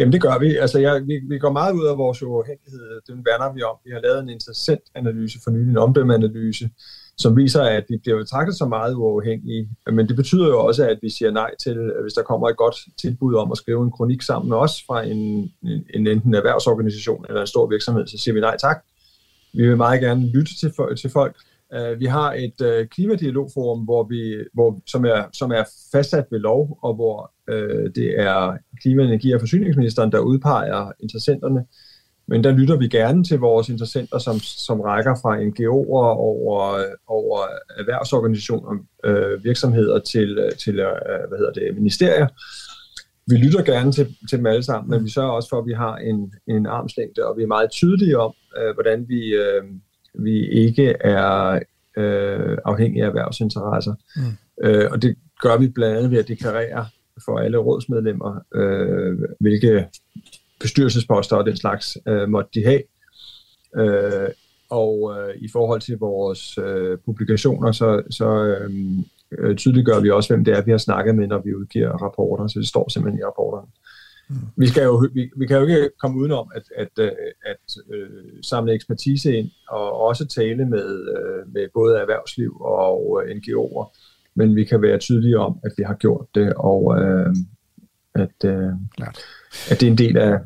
Jamen 0.00 0.12
det 0.12 0.22
gør 0.22 0.38
vi. 0.38 0.56
Altså, 0.56 0.78
jeg, 0.78 1.02
vi, 1.06 1.14
vi 1.28 1.38
går 1.38 1.52
meget 1.52 1.74
ud 1.74 1.86
af 1.86 1.98
vores 1.98 2.22
uafhængighed. 2.22 2.80
Den 3.08 3.24
værner 3.26 3.52
vi 3.52 3.62
om. 3.62 3.76
Vi 3.84 3.90
har 3.90 4.00
lavet 4.00 4.20
en 4.22 4.28
interessant 4.28 4.80
analyse 4.94 5.38
for 5.44 5.50
nylig, 5.50 5.70
en 5.70 5.78
omdømmeanalyse, 5.78 6.70
som 7.18 7.36
viser, 7.36 7.62
at 7.62 7.84
vi 7.88 7.96
bliver 7.96 8.18
betragtet 8.18 8.58
så 8.58 8.66
meget 8.66 8.94
uafhængige. 8.94 9.68
Men 9.92 10.08
det 10.08 10.16
betyder 10.16 10.46
jo 10.46 10.66
også, 10.66 10.88
at 10.88 10.98
vi 11.02 11.10
siger 11.10 11.30
nej 11.30 11.50
til, 11.62 11.92
hvis 12.02 12.12
der 12.12 12.22
kommer 12.22 12.48
et 12.48 12.56
godt 12.56 12.76
tilbud 13.00 13.34
om 13.34 13.52
at 13.52 13.58
skrive 13.58 13.82
en 13.84 13.90
kronik 13.90 14.22
sammen 14.22 14.48
med 14.48 14.56
os 14.56 14.84
fra 14.86 15.02
en, 15.02 15.52
en 15.94 16.06
enten 16.06 16.34
erhvervsorganisation 16.34 17.24
eller 17.28 17.40
en 17.40 17.46
stor 17.46 17.66
virksomhed, 17.66 18.06
så 18.06 18.18
siger 18.18 18.34
vi 18.34 18.40
nej 18.40 18.56
tak. 18.56 18.84
Vi 19.52 19.68
vil 19.68 19.76
meget 19.76 20.00
gerne 20.00 20.26
lytte 20.26 20.58
til, 20.58 20.72
til 20.96 21.10
folk. 21.10 21.36
Øh, 21.74 22.00
vi 22.00 22.04
har 22.04 22.32
et 22.32 22.60
øh, 22.62 22.86
klimadialogforum, 22.86 23.80
hvor 23.80 24.04
vi, 24.04 24.36
hvor, 24.54 24.82
som, 24.86 25.04
er, 25.04 25.24
som 25.32 25.50
er 25.50 25.64
fastsat 25.92 26.26
ved 26.30 26.38
lov, 26.38 26.78
og 26.82 26.94
hvor 26.94 27.32
øh, 27.48 27.90
det 27.94 28.20
er 28.20 28.56
klima-, 28.82 29.02
energi- 29.02 29.32
og 29.32 29.40
forsyningsministeren, 29.40 30.12
der 30.12 30.18
udpeger 30.18 30.92
interessenterne. 31.00 31.64
Men 32.28 32.44
der 32.44 32.50
lytter 32.50 32.76
vi 32.76 32.88
gerne 32.88 33.24
til 33.24 33.38
vores 33.38 33.68
interessenter, 33.68 34.18
som, 34.18 34.38
som 34.38 34.80
rækker 34.80 35.14
fra 35.22 35.38
NGO'er 35.38 36.16
over, 36.28 36.84
over 37.06 37.38
erhvervsorganisationer, 37.78 38.78
øh, 39.04 39.44
virksomheder 39.44 39.98
til, 39.98 40.38
øh, 40.38 40.52
til 40.52 40.78
øh, 40.78 41.28
hvad 41.28 41.38
hedder 41.38 41.52
det, 41.52 41.74
ministerier. 41.74 42.26
Vi 43.26 43.36
lytter 43.36 43.62
gerne 43.62 43.92
til, 43.92 44.16
til 44.28 44.38
dem 44.38 44.46
alle 44.46 44.62
sammen, 44.62 44.90
men 44.90 45.04
vi 45.04 45.10
sørger 45.10 45.30
også 45.30 45.48
for, 45.48 45.58
at 45.58 45.66
vi 45.66 45.72
har 45.72 45.96
en, 45.96 46.32
en 46.46 46.66
armslængde, 46.66 47.26
og 47.26 47.36
vi 47.36 47.42
er 47.42 47.46
meget 47.46 47.70
tydelige 47.70 48.18
om, 48.18 48.34
øh, 48.58 48.74
hvordan 48.74 49.08
vi, 49.08 49.34
øh, 49.34 49.62
vi 50.14 50.48
ikke 50.48 50.94
er 51.00 51.60
øh, 51.96 52.58
afhængige 52.64 53.04
af 53.04 53.08
erhvervsinteresser. 53.08 53.94
Mm. 54.16 54.66
Øh, 54.66 54.90
og 54.90 55.02
det 55.02 55.16
gør 55.42 55.56
vi 55.56 55.68
blandt 55.68 55.96
andet 55.96 56.10
ved 56.10 56.18
at 56.18 56.28
deklarere 56.28 56.86
for 57.24 57.38
alle 57.38 57.58
rådsmedlemmer, 57.58 58.40
øh, 58.54 59.18
hvilke 59.40 59.86
bestyrelsesposter 60.60 61.36
og 61.36 61.46
den 61.46 61.56
slags 61.56 61.96
øh, 62.08 62.28
måtte 62.28 62.50
de 62.54 62.64
have. 62.64 62.82
Øh, 63.76 64.28
og 64.70 65.16
øh, 65.18 65.34
i 65.36 65.48
forhold 65.52 65.80
til 65.80 65.98
vores 65.98 66.58
øh, 66.58 66.98
publikationer, 67.04 67.72
så, 67.72 68.02
så 68.10 68.56
øh, 69.38 69.56
tydeliggør 69.56 70.00
vi 70.00 70.10
også, 70.10 70.34
hvem 70.34 70.44
det 70.44 70.56
er, 70.56 70.62
vi 70.62 70.70
har 70.70 70.78
snakket 70.78 71.14
med, 71.14 71.26
når 71.26 71.38
vi 71.38 71.54
udgiver 71.54 71.90
rapporter, 71.90 72.46
så 72.46 72.58
det 72.58 72.68
står 72.68 72.88
simpelthen 72.88 73.20
i 73.20 73.24
rapporterne. 73.24 73.66
Vi, 74.56 74.66
skal 74.66 74.82
jo, 74.82 75.08
vi, 75.14 75.30
vi 75.36 75.46
kan 75.46 75.56
jo 75.56 75.66
ikke 75.66 75.90
komme 76.00 76.18
udenom 76.20 76.50
at, 76.54 76.62
at, 76.76 76.98
at, 76.98 77.14
at 77.46 77.94
øh, 77.94 78.42
samle 78.42 78.74
ekspertise 78.74 79.36
ind 79.36 79.50
og 79.68 80.00
også 80.00 80.26
tale 80.26 80.64
med, 80.64 81.08
øh, 81.16 81.52
med 81.52 81.68
både 81.74 81.98
erhvervsliv 81.98 82.60
og 82.60 83.22
øh, 83.24 83.36
NGO'er, 83.36 83.98
men 84.34 84.56
vi 84.56 84.64
kan 84.64 84.82
være 84.82 84.98
tydelige 84.98 85.38
om, 85.38 85.58
at 85.64 85.72
vi 85.76 85.82
har 85.82 85.94
gjort 85.94 86.26
det, 86.34 86.52
og 86.56 87.00
øh, 87.00 87.34
at, 88.14 88.44
øh, 88.44 88.72
at 89.70 89.80
det 89.80 89.82
er 89.82 89.90
en 89.90 89.98
del 89.98 90.16
af, 90.16 90.38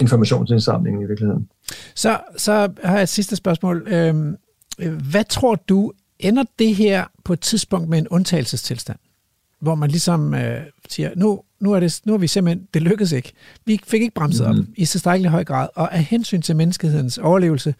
informationsindsamlingen 0.00 1.02
i 1.02 1.06
virkeligheden. 1.06 1.48
Så, 1.94 2.20
så 2.36 2.52
har 2.84 2.94
jeg 2.94 3.02
et 3.02 3.08
sidste 3.08 3.36
spørgsmål. 3.36 3.86
Øhm, 3.86 4.36
hvad 5.10 5.24
tror 5.24 5.54
du, 5.54 5.92
ender 6.18 6.44
det 6.58 6.74
her 6.74 7.04
på 7.24 7.32
et 7.32 7.40
tidspunkt 7.40 7.88
med 7.88 7.98
en 7.98 8.08
undtagelsestilstand? 8.08 8.98
Hvor 9.62 9.74
man 9.74 9.90
ligesom 9.90 10.34
øh, 10.34 10.60
siger, 10.88 11.10
nu, 11.16 11.42
nu, 11.60 11.72
er 11.72 11.80
det, 11.80 12.00
nu 12.04 12.14
er 12.14 12.18
vi 12.18 12.26
simpelthen, 12.26 12.68
det 12.74 12.82
lykkedes 12.82 13.12
ikke. 13.12 13.32
Vi 13.64 13.80
fik 13.86 14.02
ikke 14.02 14.14
bremset 14.14 14.46
mm. 14.46 14.58
op 14.58 14.64
i 14.76 14.86
tilstrækkelig 14.86 15.30
høj 15.30 15.44
grad, 15.44 15.68
og 15.74 15.94
af 15.94 16.04
hensyn 16.04 16.42
til 16.42 16.56
menneskehedens 16.56 17.18
overlevelse, 17.18 17.74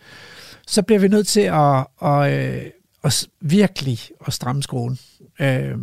så 0.67 0.83
bliver 0.83 0.99
vi 0.99 1.09
nødt 1.09 1.27
til 1.27 1.41
at, 1.41 1.87
at, 2.03 2.33
øh, 2.33 2.71
at 3.05 3.27
virkelig 3.41 3.99
at 4.27 4.33
stramme 4.33 4.63
skruen. 4.63 4.99
Øh, 5.41 5.79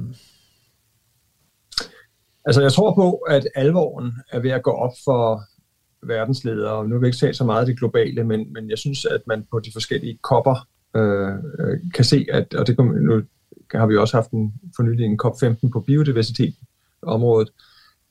Altså, 2.45 2.61
jeg 2.61 2.73
tror 2.73 2.95
på, 2.95 3.11
at 3.13 3.47
alvoren 3.55 4.11
er 4.31 4.39
ved 4.39 4.51
at 4.51 4.63
gå 4.63 4.71
op 4.71 4.93
for 5.05 5.41
verdensledere, 6.07 6.87
nu 6.87 6.95
vil 6.95 7.05
jeg 7.05 7.07
ikke 7.07 7.17
tale 7.17 7.33
så 7.33 7.45
meget 7.45 7.59
af 7.59 7.65
det 7.65 7.79
globale, 7.79 8.23
men, 8.23 8.53
men 8.53 8.69
jeg 8.69 8.77
synes, 8.77 9.05
at 9.05 9.21
man 9.27 9.45
på 9.51 9.59
de 9.59 9.71
forskellige 9.73 10.17
kopper 10.23 10.67
øh, 10.95 11.33
øh 11.59 11.79
kan 11.93 12.05
se, 12.05 12.25
at, 12.31 12.53
og 12.53 12.67
det 12.67 12.75
kan, 12.75 12.85
nu 12.85 13.21
har 13.73 13.85
vi 13.85 13.97
også 13.97 14.17
haft 14.17 14.31
en 14.31 14.53
fornyelig 14.75 15.05
en 15.05 15.19
COP15 15.25 15.69
på 15.71 15.79
biodiversitet 15.79 16.55
området, 17.01 17.49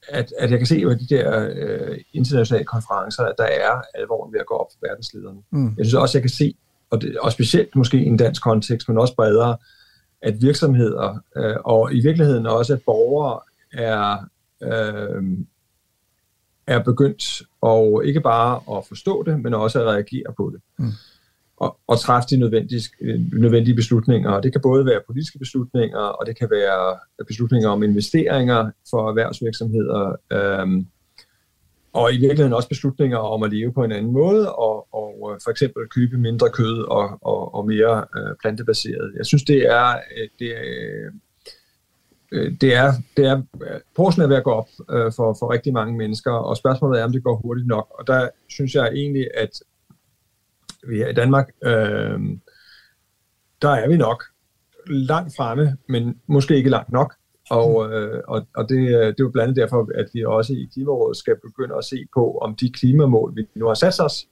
at, 0.09 0.33
at 0.39 0.51
jeg 0.51 0.59
kan 0.59 0.67
se 0.67 0.85
på 0.85 0.95
de 0.95 1.07
der 1.07 1.49
øh, 1.55 1.99
internationale 2.13 2.65
konferencer, 2.65 3.23
at 3.23 3.35
der 3.39 3.45
er 3.45 3.83
alvoren 3.95 4.33
ved 4.33 4.41
at 4.41 4.47
gå 4.47 4.55
op 4.55 4.67
for 4.73 4.87
verdenslederne. 4.87 5.41
Mm. 5.51 5.75
Jeg 5.79 5.87
synes 5.87 5.95
også, 5.95 6.19
jeg 6.19 6.23
kan 6.23 6.31
se, 6.31 6.55
og, 6.91 7.03
det, 7.03 7.19
og 7.19 7.33
specielt 7.33 7.77
måske 7.77 8.05
i 8.05 8.07
en 8.07 8.17
dansk 8.17 8.43
kontekst, 8.43 8.89
men 8.89 8.99
også 8.99 9.15
bredere, 9.15 9.57
at 10.23 10.43
virksomheder 10.43 11.19
øh, 11.37 11.57
og 11.65 11.95
i 11.95 12.01
virkeligheden 12.01 12.47
også 12.47 12.73
at 12.73 12.83
borgere 12.87 13.41
er 13.73 14.29
øh, 14.63 15.23
er 16.69 16.83
begyndt 16.83 17.43
og 17.61 18.05
ikke 18.05 18.21
bare 18.21 18.79
at 18.79 18.87
forstå 18.87 19.23
det, 19.23 19.41
men 19.41 19.55
også 19.55 19.81
at 19.81 19.87
reagere 19.87 20.33
på 20.37 20.51
det. 20.55 20.61
Mm. 20.79 20.93
Og, 21.61 21.79
og 21.87 22.01
træffe 22.01 22.29
de 22.31 22.37
nødvendige, 22.37 22.83
øh, 23.01 23.21
nødvendige 23.33 23.75
beslutninger. 23.75 24.31
Og 24.31 24.43
det 24.43 24.53
kan 24.53 24.61
både 24.61 24.87
være 24.87 25.01
politiske 25.07 25.39
beslutninger, 25.39 25.99
og 25.99 26.27
det 26.27 26.39
kan 26.39 26.51
være 26.51 26.99
beslutninger 27.27 27.69
om 27.69 27.83
investeringer 27.83 28.71
for 28.91 29.09
erhvervsvirksomheder, 29.09 30.17
øhm, 30.33 30.87
og 31.93 32.15
i 32.15 32.19
virkeligheden 32.19 32.53
også 32.53 32.69
beslutninger 32.69 33.19
om 33.19 33.43
at 33.43 33.53
leve 33.53 33.73
på 33.73 33.85
en 33.85 33.93
anden 33.93 34.13
måde, 34.13 34.55
og, 34.55 34.95
og 34.95 35.31
øh, 35.33 35.41
for 35.45 35.51
eksempel 35.51 35.89
købe 35.89 36.17
mindre 36.19 36.51
kød 36.51 36.79
og, 36.89 37.19
og, 37.23 37.55
og 37.55 37.67
mere 37.67 38.05
øh, 38.17 38.37
plantebaseret. 38.41 39.13
Jeg 39.17 39.27
synes, 39.27 39.43
det 39.43 39.67
er, 39.67 39.89
øh, 40.17 40.29
det 40.39 40.51
er, 40.57 41.11
det 42.61 42.75
er, 42.75 42.93
det 43.17 43.25
er 43.27 43.43
porsen 43.97 44.23
er 44.23 44.27
ved 44.27 44.37
at 44.37 44.45
gå 44.45 44.51
op 44.51 44.69
øh, 44.91 45.13
for, 45.17 45.37
for 45.39 45.53
rigtig 45.53 45.73
mange 45.73 45.97
mennesker, 45.97 46.33
og 46.33 46.57
spørgsmålet 46.57 47.01
er, 47.01 47.05
om 47.05 47.13
det 47.13 47.23
går 47.23 47.37
hurtigt 47.37 47.67
nok. 47.67 47.87
Og 47.99 48.07
der 48.07 48.29
synes 48.49 48.75
jeg 48.75 48.89
egentlig, 48.95 49.29
at 49.35 49.51
vi 50.89 51.01
er 51.01 51.09
i 51.09 51.15
Danmark, 51.15 51.49
øh, 51.65 52.21
der 53.63 53.71
er 53.71 53.89
vi 53.89 53.97
nok 53.97 54.25
langt 54.87 55.37
fremme, 55.37 55.77
men 55.89 56.21
måske 56.27 56.57
ikke 56.57 56.71
langt 56.71 56.93
nok. 56.93 57.15
Og, 57.51 57.93
øh, 57.93 58.23
og, 58.29 58.47
og 58.57 58.69
det, 58.69 58.79
det 58.79 58.95
er 58.95 59.15
jo 59.21 59.31
blandt 59.31 59.49
andet 59.49 59.57
derfor, 59.57 59.89
at 59.95 60.07
vi 60.13 60.25
også 60.25 60.53
i 60.53 60.69
Klimarådet 60.73 61.17
skal 61.17 61.35
begynde 61.45 61.75
at 61.79 61.85
se 61.85 62.07
på, 62.15 62.39
om 62.43 62.55
de 62.55 62.71
klimamål, 62.71 63.37
vi 63.37 63.47
nu 63.55 63.67
har 63.67 63.75
sat 63.75 64.01
os, 64.01 64.27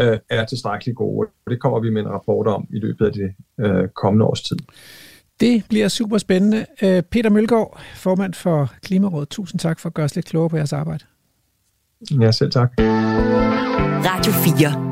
øh, 0.00 0.18
er 0.30 0.44
tilstrækkeligt 0.44 0.96
gode. 0.96 1.28
Og 1.46 1.50
det 1.50 1.60
kommer 1.60 1.80
vi 1.80 1.90
med 1.90 2.02
en 2.02 2.08
rapport 2.08 2.46
om 2.46 2.66
i 2.70 2.78
løbet 2.78 3.06
af 3.06 3.12
det 3.12 3.34
øh, 3.60 3.88
kommende 3.88 4.26
års 4.26 4.42
tid. 4.42 4.56
Det 5.40 5.64
bliver 5.68 5.88
super 5.88 6.18
spændende. 6.18 6.66
Øh, 6.82 7.02
Peter 7.02 7.30
Mølgaard, 7.30 7.80
formand 7.94 8.34
for 8.34 8.72
Klimarådet, 8.82 9.28
tusind 9.28 9.60
tak 9.60 9.80
for 9.80 9.88
at 9.88 9.94
gøre 9.94 10.04
os 10.04 10.14
lidt 10.14 10.26
klogere 10.26 10.50
på 10.50 10.56
jeres 10.56 10.72
arbejde. 10.72 11.04
Ja, 12.20 12.30
selv 12.30 12.50
tak. 12.50 12.72
Radio 14.04 14.32
4 14.32 14.87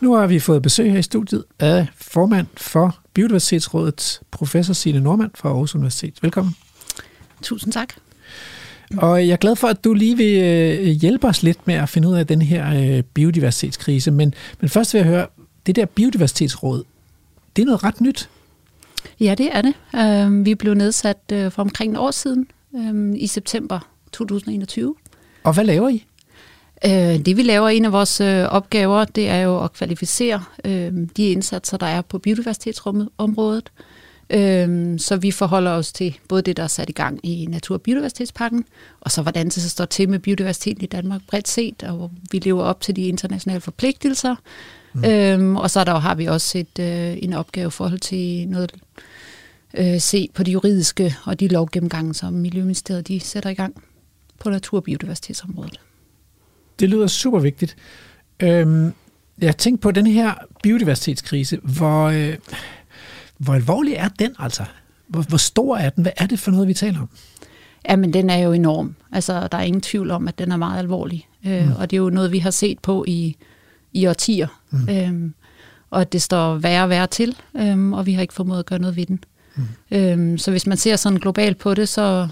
nu 0.00 0.14
har 0.14 0.26
vi 0.26 0.38
fået 0.38 0.62
besøg 0.62 0.92
her 0.92 0.98
i 0.98 1.02
studiet 1.02 1.44
af 1.58 1.86
formand 1.96 2.46
for 2.56 2.98
Biodiversitetsrådet, 3.14 4.20
professor 4.30 4.72
Signe 4.74 5.00
Normand 5.00 5.30
fra 5.34 5.48
Aarhus 5.48 5.74
Universitet. 5.74 6.22
Velkommen. 6.22 6.54
Tusind 7.42 7.72
tak. 7.72 7.88
Og 8.96 9.26
jeg 9.26 9.32
er 9.32 9.36
glad 9.36 9.56
for, 9.56 9.68
at 9.68 9.84
du 9.84 9.94
lige 9.94 10.16
vil 10.16 10.42
øh, 10.42 10.86
hjælpe 10.86 11.26
os 11.26 11.42
lidt 11.42 11.66
med 11.66 11.74
at 11.74 11.88
finde 11.88 12.08
ud 12.08 12.14
af 12.14 12.26
den 12.26 12.42
her 12.42 12.96
øh, 12.96 13.02
biodiversitetskrise. 13.02 14.10
Men, 14.10 14.34
men 14.60 14.70
først 14.70 14.94
vil 14.94 14.98
jeg 14.98 15.06
høre, 15.08 15.26
det 15.66 15.76
der 15.76 15.86
biodiversitetsråd, 15.86 16.84
det 17.56 17.62
er 17.62 17.66
noget 17.66 17.84
ret 17.84 18.00
nyt. 18.00 18.28
Ja, 19.20 19.34
det 19.38 19.48
er 19.52 19.62
det. 19.62 19.74
Øhm, 19.94 20.44
vi 20.44 20.54
blev 20.54 20.74
nedsat 20.74 21.18
øh, 21.32 21.52
for 21.52 21.62
omkring 21.62 21.92
et 21.92 21.98
år 21.98 22.10
siden, 22.10 22.46
øhm, 22.76 23.14
i 23.14 23.26
september 23.26 23.88
2021. 24.12 24.94
Og 25.44 25.54
hvad 25.54 25.64
laver 25.64 25.88
I? 25.88 26.04
Øh, 26.84 27.18
det 27.18 27.36
vi 27.36 27.42
laver, 27.42 27.68
en 27.68 27.84
af 27.84 27.92
vores 27.92 28.20
øh, 28.20 28.44
opgaver, 28.44 29.04
det 29.04 29.28
er 29.28 29.40
jo 29.40 29.64
at 29.64 29.72
kvalificere 29.72 30.44
øh, 30.64 30.92
de 31.16 31.30
indsatser, 31.30 31.76
der 31.76 31.86
er 31.86 32.02
på 32.02 32.18
biodiversitetsområdet. 32.18 33.72
Øh, 34.30 34.98
så 34.98 35.16
vi 35.16 35.30
forholder 35.30 35.70
os 35.70 35.92
til 35.92 36.18
både 36.28 36.42
det, 36.42 36.56
der 36.56 36.62
er 36.62 36.66
sat 36.66 36.88
i 36.88 36.92
gang 36.92 37.20
i 37.22 37.46
Natur- 37.46 37.74
og 37.74 37.82
Biodiversitetspakken, 37.82 38.64
og 39.00 39.10
så 39.10 39.22
hvordan 39.22 39.44
det 39.44 39.52
så 39.52 39.68
står 39.68 39.84
til 39.84 40.08
med 40.08 40.18
biodiversiteten 40.18 40.84
i 40.84 40.86
Danmark 40.86 41.20
bredt 41.28 41.48
set, 41.48 41.82
og 41.82 42.10
vi 42.30 42.38
lever 42.38 42.62
op 42.62 42.80
til 42.80 42.96
de 42.96 43.02
internationale 43.02 43.60
forpligtelser. 43.60 44.36
Mm. 44.92 45.56
Og 45.56 45.70
så 45.70 45.84
der, 45.84 45.98
har 45.98 46.14
vi 46.14 46.26
også 46.26 46.58
et, 46.58 46.78
en 47.24 47.32
opgave 47.32 47.66
i 47.66 47.70
forhold 47.70 47.98
til 47.98 48.48
noget 48.48 48.72
se 49.98 50.28
på 50.34 50.42
de 50.42 50.50
juridiske 50.50 51.14
og 51.24 51.40
de 51.40 51.48
lovgennemgange, 51.48 52.14
som 52.14 52.32
Miljøministeriet 52.32 53.08
de 53.08 53.20
sætter 53.20 53.50
i 53.50 53.54
gang 53.54 53.82
på 54.38 54.50
natur- 54.50 54.78
og 54.78 54.84
biodiversitetsområdet. 54.84 55.80
Det 56.78 56.88
lyder 56.88 57.06
super 57.06 57.38
vigtigt. 57.38 57.76
Øhm, 58.40 58.92
jeg 59.40 59.56
tænkte 59.56 59.82
på 59.82 59.90
den 59.90 60.06
her 60.06 60.34
biodiversitetskrise. 60.62 61.58
Hvor, 61.62 62.04
øh, 62.04 62.36
hvor 63.38 63.54
alvorlig 63.54 63.94
er 63.94 64.08
den 64.08 64.34
altså? 64.38 64.64
Hvor, 65.08 65.22
hvor 65.22 65.38
stor 65.38 65.76
er 65.76 65.90
den? 65.90 66.02
Hvad 66.02 66.12
er 66.16 66.26
det 66.26 66.38
for 66.38 66.50
noget, 66.50 66.68
vi 66.68 66.74
taler 66.74 67.00
om? 67.00 67.08
Jamen, 67.88 68.12
den 68.12 68.30
er 68.30 68.36
jo 68.36 68.52
enorm. 68.52 68.94
Altså, 69.12 69.48
der 69.52 69.58
er 69.58 69.62
ingen 69.62 69.80
tvivl 69.80 70.10
om, 70.10 70.28
at 70.28 70.38
den 70.38 70.52
er 70.52 70.56
meget 70.56 70.78
alvorlig. 70.78 71.28
Øh, 71.46 71.66
mm. 71.66 71.72
Og 71.72 71.90
det 71.90 71.96
er 71.96 72.00
jo 72.00 72.10
noget, 72.10 72.32
vi 72.32 72.38
har 72.38 72.50
set 72.50 72.78
på 72.78 73.04
i, 73.08 73.36
i 73.92 74.06
årtier. 74.06 74.48
Mm. 74.70 74.88
Øhm, 74.88 75.34
og 75.90 76.12
det 76.12 76.22
står 76.22 76.54
værre 76.54 76.82
og 76.82 76.88
værre 76.88 77.06
til, 77.06 77.36
øhm, 77.56 77.92
og 77.92 78.06
vi 78.06 78.12
har 78.12 78.22
ikke 78.22 78.34
formået 78.34 78.58
at 78.58 78.66
gøre 78.66 78.78
noget 78.78 78.96
ved 78.96 79.06
den. 79.06 79.24
Mm. 79.56 79.62
Øhm, 79.90 80.38
så 80.38 80.50
hvis 80.50 80.66
man 80.66 80.76
ser 80.76 80.96
sådan 80.96 81.18
globalt 81.18 81.58
på 81.58 81.74
det, 81.74 81.88
så 81.88 82.28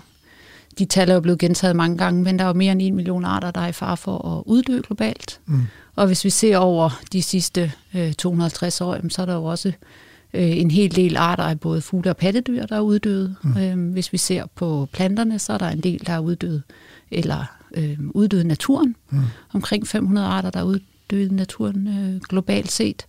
de 0.79 0.85
tal 0.85 1.11
er 1.11 1.15
jo 1.15 1.21
blevet 1.21 1.39
gentaget 1.39 1.77
mange 1.77 1.99
gange, 1.99 2.23
men 2.23 2.39
der 2.39 2.45
er 2.45 2.49
jo 2.49 2.55
mere 2.55 2.73
end 2.73 2.83
en 2.83 2.95
million 2.95 3.25
arter, 3.25 3.51
der 3.51 3.61
er 3.61 3.67
i 3.67 3.73
fare 3.73 3.97
for 3.97 4.39
at 4.39 4.43
uddø 4.47 4.81
globalt. 4.81 5.41
Mm. 5.47 5.63
Og 5.97 6.07
hvis 6.07 6.25
vi 6.25 6.31
ser 6.31 6.59
over 6.59 7.01
de 7.13 7.23
sidste 7.23 7.73
øh, 7.95 8.13
250 8.13 8.81
år, 8.81 9.09
så 9.09 9.23
er 9.23 9.27
der 9.27 9.35
jo 9.35 9.45
også 9.45 9.73
øh, 10.35 10.57
en 10.57 10.71
hel 10.71 10.97
del 10.97 11.17
arter 11.17 11.45
af 11.45 11.61
både 11.61 11.81
fugle 11.81 12.11
og 12.11 12.17
pattedyr, 12.17 12.67
der 12.67 12.77
er 12.77 12.81
uddøde. 12.81 13.35
Mm. 13.43 13.57
Øh, 13.57 13.93
hvis 13.93 14.13
vi 14.13 14.19
ser 14.19 14.47
på 14.55 14.89
planterne, 14.93 15.39
så 15.39 15.53
er 15.53 15.59
der 15.59 15.69
en 15.69 15.81
del, 15.81 16.07
der 16.07 16.13
er 16.13 16.19
uddøde, 16.19 16.63
eller 17.11 17.45
øh, 17.75 17.99
uddøde 18.11 18.45
naturen. 18.45 18.97
Mm. 19.11 19.21
Omkring 19.53 19.87
500 19.87 20.27
arter, 20.27 20.51
der 20.51 20.61
er 20.61 20.65
uddøde 20.65 21.35
naturen 21.35 21.89
øh, 21.89 22.21
globalt 22.21 22.73
set. 22.73 23.07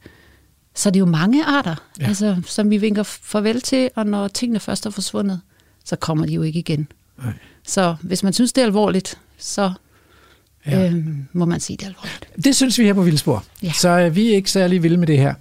Så 0.75 0.89
det 0.89 0.95
er 0.95 0.99
jo 0.99 1.05
mange 1.05 1.45
arter, 1.45 1.75
ja. 1.99 2.07
altså, 2.07 2.41
som 2.45 2.69
vi 2.69 2.77
vinker 2.77 3.03
farvel 3.03 3.61
til, 3.61 3.89
og 3.95 4.05
når 4.05 4.27
tingene 4.27 4.59
først 4.59 4.85
er 4.85 4.89
forsvundet, 4.89 5.41
så 5.85 5.95
kommer 5.95 6.25
de 6.25 6.33
jo 6.33 6.41
ikke 6.41 6.59
igen. 6.59 6.87
Nej. 7.17 7.33
Så 7.67 7.95
hvis 8.01 8.23
man 8.23 8.33
synes, 8.33 8.53
det 8.53 8.61
er 8.61 8.65
alvorligt, 8.65 9.17
så 9.37 9.71
ja. 10.67 10.89
øh, 10.89 11.05
må 11.33 11.45
man 11.45 11.59
sige, 11.59 11.77
det 11.77 11.83
er 11.83 11.87
alvorligt. 11.87 12.43
Det 12.43 12.55
synes 12.55 12.79
vi 12.79 12.83
her 12.83 12.93
på 12.93 13.01
Vildspor. 13.01 13.43
Ja. 13.63 13.71
Så 13.71 13.89
øh, 13.89 14.15
vi 14.15 14.31
er 14.31 14.35
ikke 14.35 14.51
særlig 14.51 14.83
vilde 14.83 14.97
med 14.97 15.07
det 15.07 15.17
her. 15.17 15.33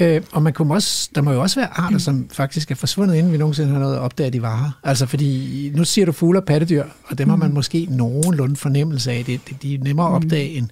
Øh, 0.00 0.22
og 0.32 0.42
man 0.42 0.52
kunne 0.52 0.74
også, 0.74 1.10
der 1.14 1.22
må 1.22 1.32
jo 1.32 1.42
også 1.42 1.60
være 1.60 1.68
arter, 1.68 1.90
mm. 1.90 1.98
som 1.98 2.28
faktisk 2.32 2.70
er 2.70 2.74
forsvundet, 2.74 3.14
inden 3.14 3.32
vi 3.32 3.38
nogensinde 3.38 3.72
har 3.72 3.78
noget 3.78 3.94
at 3.94 4.00
opdage, 4.00 4.30
de 4.30 4.42
varer. 4.42 4.70
Altså 4.82 5.06
fordi, 5.06 5.70
nu 5.74 5.84
siger 5.84 6.06
du 6.06 6.12
fugle 6.12 6.38
og 6.38 6.44
pattedyr, 6.44 6.84
og 7.04 7.18
dem 7.18 7.26
mm. 7.26 7.30
har 7.30 7.36
man 7.36 7.52
måske 7.52 7.86
nogenlunde 7.90 8.56
fornemmelse 8.56 9.12
af. 9.12 9.24
Det, 9.24 9.62
de 9.62 9.74
er 9.74 9.78
nemmere 9.78 10.06
at 10.06 10.10
mm. 10.10 10.16
opdage 10.16 10.48
end... 10.48 10.68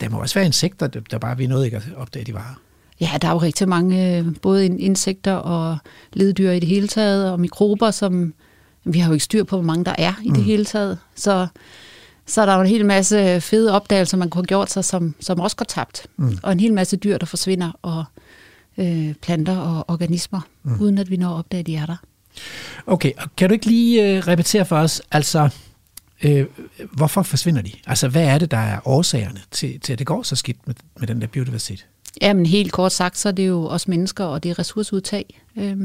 Der 0.00 0.08
må 0.08 0.18
også 0.18 0.34
være 0.34 0.46
insekter, 0.46 0.86
der 0.86 1.18
bare 1.18 1.36
vi 1.36 1.46
noget 1.46 1.64
ikke 1.64 1.76
at 1.76 1.82
opdage, 1.96 2.24
de 2.24 2.34
varer. 2.34 2.60
Ja, 3.00 3.10
der 3.22 3.28
er 3.28 3.32
jo 3.32 3.38
rigtig 3.38 3.68
mange, 3.68 4.18
øh, 4.18 4.26
både 4.42 4.66
insekter 4.66 5.32
og 5.32 5.78
leddyr 6.12 6.50
i 6.50 6.60
det 6.60 6.68
hele 6.68 6.88
taget, 6.88 7.30
og 7.30 7.40
mikrober, 7.40 7.90
som 7.90 8.34
vi 8.86 8.98
har 8.98 9.08
jo 9.08 9.12
ikke 9.12 9.24
styr 9.24 9.44
på, 9.44 9.56
hvor 9.56 9.64
mange 9.66 9.84
der 9.84 9.94
er 9.98 10.14
i 10.24 10.28
mm. 10.28 10.34
det 10.34 10.44
hele 10.44 10.64
taget. 10.64 10.98
Så, 11.14 11.46
så 12.26 12.40
er 12.42 12.46
der 12.46 12.54
jo 12.54 12.60
en 12.60 12.66
hel 12.66 12.86
masse 12.86 13.40
fede 13.40 13.72
opdagelser, 13.72 14.16
man 14.16 14.30
kunne 14.30 14.40
have 14.40 14.46
gjort 14.46 14.70
sig, 14.70 14.84
som, 14.84 15.14
som 15.20 15.40
også 15.40 15.56
går 15.56 15.64
tabt. 15.64 16.06
Mm. 16.16 16.38
Og 16.42 16.52
en 16.52 16.60
hel 16.60 16.72
masse 16.72 16.96
dyr, 16.96 17.18
der 17.18 17.26
forsvinder, 17.26 17.72
og 17.82 18.04
øh, 18.78 19.14
planter 19.14 19.56
og 19.56 19.84
organismer, 19.88 20.40
mm. 20.62 20.80
uden 20.80 20.98
at 20.98 21.10
vi 21.10 21.16
når 21.16 21.30
at 21.30 21.38
opdage, 21.38 21.60
at 21.60 21.66
de 21.66 21.76
er 21.76 21.86
der. 21.86 21.96
Okay, 22.86 23.12
og 23.18 23.36
kan 23.36 23.48
du 23.48 23.52
ikke 23.52 23.66
lige 23.66 24.16
øh, 24.16 24.28
repetere 24.28 24.64
for 24.64 24.76
os, 24.76 25.02
altså, 25.10 25.48
øh, 26.22 26.46
hvorfor 26.92 27.22
forsvinder 27.22 27.62
de? 27.62 27.72
Altså, 27.86 28.08
hvad 28.08 28.24
er 28.24 28.38
det, 28.38 28.50
der 28.50 28.56
er 28.56 28.80
årsagerne 28.84 29.40
til, 29.50 29.80
til 29.80 29.92
at 29.92 29.98
det 29.98 30.06
går 30.06 30.22
så 30.22 30.36
skidt 30.36 30.66
med, 30.66 30.74
med 30.98 31.08
den 31.08 31.20
der 31.20 31.26
biodiversitet? 31.26 31.86
Jamen, 32.22 32.46
helt 32.46 32.72
kort 32.72 32.92
sagt, 32.92 33.18
så 33.18 33.28
er 33.28 33.32
det 33.32 33.48
jo 33.48 33.66
os 33.66 33.88
mennesker, 33.88 34.24
og 34.24 34.42
det 34.42 34.50
er 34.50 34.58
ressourceudtag, 34.58 35.40
øh, 35.56 35.76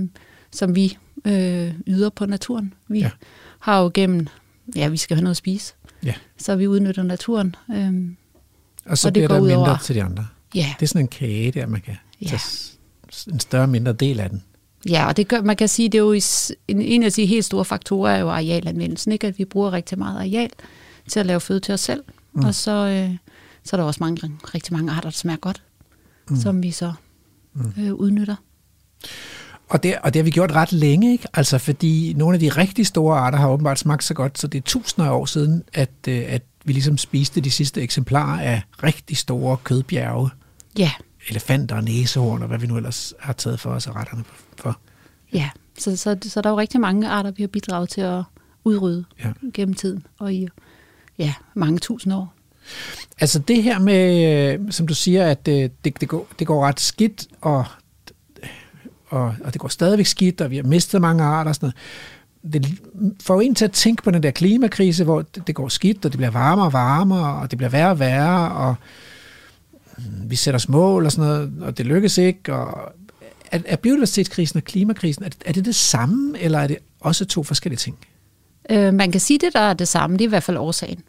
som 0.53 0.75
vi 0.75 0.97
øh, 1.25 1.73
yder 1.87 2.09
på 2.09 2.25
naturen. 2.25 2.73
Vi 2.87 2.99
ja. 2.99 3.09
har 3.59 3.81
jo 3.81 3.91
gennem, 3.93 4.27
ja, 4.75 4.87
vi 4.87 4.97
skal 4.97 5.15
have 5.15 5.23
noget 5.23 5.33
at 5.33 5.37
spise, 5.37 5.73
ja. 6.03 6.13
så 6.37 6.55
vi 6.55 6.67
udnytter 6.67 7.03
naturen. 7.03 7.55
Øh, 7.73 7.93
og 8.85 8.97
så 8.97 9.07
og 9.07 9.15
det 9.15 9.21
bliver 9.21 9.39
der 9.39 9.41
mindre 9.41 9.57
over. 9.57 9.77
til 9.77 9.95
de 9.95 10.03
andre. 10.03 10.27
Ja. 10.55 10.73
Det 10.79 10.85
er 10.85 10.87
sådan 10.87 11.01
en 11.01 11.07
kage 11.07 11.51
der, 11.51 11.65
man 11.67 11.81
kan 11.81 11.95
ja. 12.21 12.27
tage 12.27 12.41
en 13.33 13.39
større 13.39 13.67
mindre 13.67 13.93
del 13.93 14.19
af 14.19 14.29
den. 14.29 14.43
Ja, 14.89 15.07
og 15.07 15.17
det 15.17 15.27
gør, 15.27 15.41
man 15.41 15.55
kan 15.55 15.67
sige, 15.67 15.89
det 15.89 15.97
er 15.97 16.01
jo 16.01 16.11
en, 16.67 16.81
en 16.81 17.03
af 17.03 17.11
de 17.11 17.25
helt 17.25 17.45
store 17.45 17.65
faktorer 17.65 18.11
er 18.11 18.19
jo 18.19 18.29
arealanvendelsen, 18.29 19.11
ikke? 19.11 19.27
at 19.27 19.37
vi 19.37 19.45
bruger 19.45 19.73
rigtig 19.73 19.97
meget 19.97 20.17
areal 20.17 20.49
til 21.07 21.19
at 21.19 21.25
lave 21.25 21.39
føde 21.39 21.59
til 21.59 21.73
os 21.73 21.79
selv. 21.79 22.03
Mm. 22.33 22.45
Og 22.45 22.55
så, 22.55 22.71
øh, 22.71 23.17
så 23.63 23.75
er 23.75 23.79
der 23.79 23.87
også 23.87 24.03
mange, 24.03 24.31
rigtig 24.55 24.73
mange 24.73 24.91
arter, 24.91 25.09
der 25.09 25.09
smager 25.09 25.37
godt, 25.37 25.63
mm. 26.29 26.35
som 26.35 26.63
vi 26.63 26.71
så 26.71 26.93
mm. 27.53 27.73
øh, 27.77 27.93
udnytter. 27.93 28.35
Og 29.71 29.83
det, 29.83 29.95
og 30.03 30.13
det 30.13 30.19
har 30.19 30.23
vi 30.23 30.31
gjort 30.31 30.51
ret 30.51 30.71
længe, 30.71 31.11
ikke? 31.11 31.27
Altså, 31.33 31.57
fordi 31.57 32.13
nogle 32.17 32.33
af 32.33 32.39
de 32.39 32.49
rigtig 32.49 32.87
store 32.87 33.17
arter 33.17 33.37
har 33.37 33.49
åbenbart 33.49 33.79
smagt 33.79 34.03
så 34.03 34.13
godt, 34.13 34.39
så 34.39 34.47
det 34.47 34.57
er 34.57 34.61
tusinder 34.61 35.09
af 35.09 35.13
år 35.13 35.25
siden, 35.25 35.63
at, 35.73 35.89
øh, 36.07 36.23
at 36.27 36.41
vi 36.65 36.73
ligesom 36.73 36.97
spiste 36.97 37.41
de 37.41 37.51
sidste 37.51 37.81
eksemplarer 37.81 38.41
af 38.41 38.61
rigtig 38.83 39.17
store 39.17 39.57
kødbjerge. 39.63 40.29
Ja. 40.77 40.91
Elefanter 41.29 41.75
og 41.75 41.83
næsehorn 41.83 42.41
og 42.41 42.47
hvad 42.47 42.57
vi 42.57 42.67
nu 42.67 42.77
ellers 42.77 43.13
har 43.19 43.33
taget 43.33 43.59
for 43.59 43.69
os 43.69 43.87
og 43.87 43.95
retterne 43.95 44.23
for. 44.55 44.79
Ja, 45.33 45.49
så, 45.79 45.97
så, 45.97 46.17
så 46.21 46.41
der 46.41 46.49
er 46.49 46.53
jo 46.53 46.59
rigtig 46.59 46.81
mange 46.81 47.09
arter, 47.09 47.31
vi 47.31 47.43
har 47.43 47.47
bidraget 47.47 47.89
til 47.89 48.01
at 48.01 48.23
udrydde 48.63 49.05
ja. 49.23 49.31
gennem 49.53 49.73
tiden 49.73 50.05
og 50.19 50.33
i 50.33 50.47
ja, 51.17 51.33
mange 51.53 51.79
tusind 51.79 52.13
år. 52.13 52.33
Altså 53.19 53.39
det 53.39 53.63
her 53.63 53.79
med, 53.79 54.25
øh, 54.53 54.71
som 54.71 54.87
du 54.87 54.93
siger, 54.93 55.25
at 55.25 55.47
øh, 55.47 55.69
det, 55.85 56.01
det, 56.01 56.09
går, 56.09 56.27
det 56.39 56.47
går 56.47 56.65
ret 56.65 56.79
skidt, 56.79 57.27
og 57.41 57.65
og, 59.11 59.35
og 59.43 59.53
det 59.53 59.61
går 59.61 59.67
stadigvæk 59.67 60.05
skidt, 60.05 60.41
og 60.41 60.51
vi 60.51 60.55
har 60.55 60.63
mistet 60.63 61.01
mange 61.01 61.23
arter 61.23 61.49
og 61.49 61.55
sådan 61.55 61.71
noget. 62.43 62.63
det 62.63 62.79
får 63.21 63.41
en 63.41 63.55
til 63.55 63.65
at 63.65 63.71
tænke 63.71 64.03
på 64.03 64.11
den 64.11 64.23
der 64.23 64.31
klimakrise, 64.31 65.03
hvor 65.03 65.21
det, 65.21 65.47
det 65.47 65.55
går 65.55 65.67
skidt, 65.67 66.05
og 66.05 66.11
det 66.11 66.17
bliver 66.17 66.31
varmere 66.31 66.65
og 66.65 66.73
varmere, 66.73 67.41
og 67.41 67.51
det 67.51 67.57
bliver 67.57 67.69
værre 67.69 67.89
og 67.89 67.99
værre, 67.99 68.51
og 68.51 68.75
vi 70.27 70.35
sætter 70.35 70.55
os 70.55 70.69
mål 70.69 71.05
og 71.05 71.11
sådan 71.11 71.29
noget, 71.29 71.53
og 71.61 71.77
det 71.77 71.85
lykkes 71.85 72.17
ikke. 72.17 72.53
Og 72.55 72.93
er, 73.51 73.59
er 73.65 73.75
biodiversitetskrisen 73.75 74.57
og 74.57 74.63
klimakrisen, 74.63 75.23
er 75.23 75.29
det, 75.29 75.43
er 75.45 75.53
det 75.53 75.65
det 75.65 75.75
samme, 75.75 76.39
eller 76.39 76.59
er 76.59 76.67
det 76.67 76.77
også 76.99 77.25
to 77.25 77.43
forskellige 77.43 77.77
ting? 77.77 77.97
Øh, 78.69 78.93
man 78.93 79.11
kan 79.11 79.21
sige, 79.21 79.39
det 79.39 79.53
der 79.53 79.59
er 79.59 79.73
det 79.73 79.87
samme. 79.87 80.17
Det 80.17 80.23
er 80.23 80.27
i 80.27 80.29
hvert 80.29 80.43
fald 80.43 80.57
årsagen. 80.57 80.99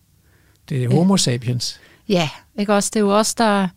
Det 0.69 0.85
er 0.85 0.91
homo 0.91 1.17
sapiens. 1.17 1.81
Ja, 2.09 2.29
ikke 2.59 2.75
også? 2.75 2.91
Det 2.95 2.97
er 2.97 3.05
jo 3.05 3.19
også 3.19 3.35
der 3.39 3.69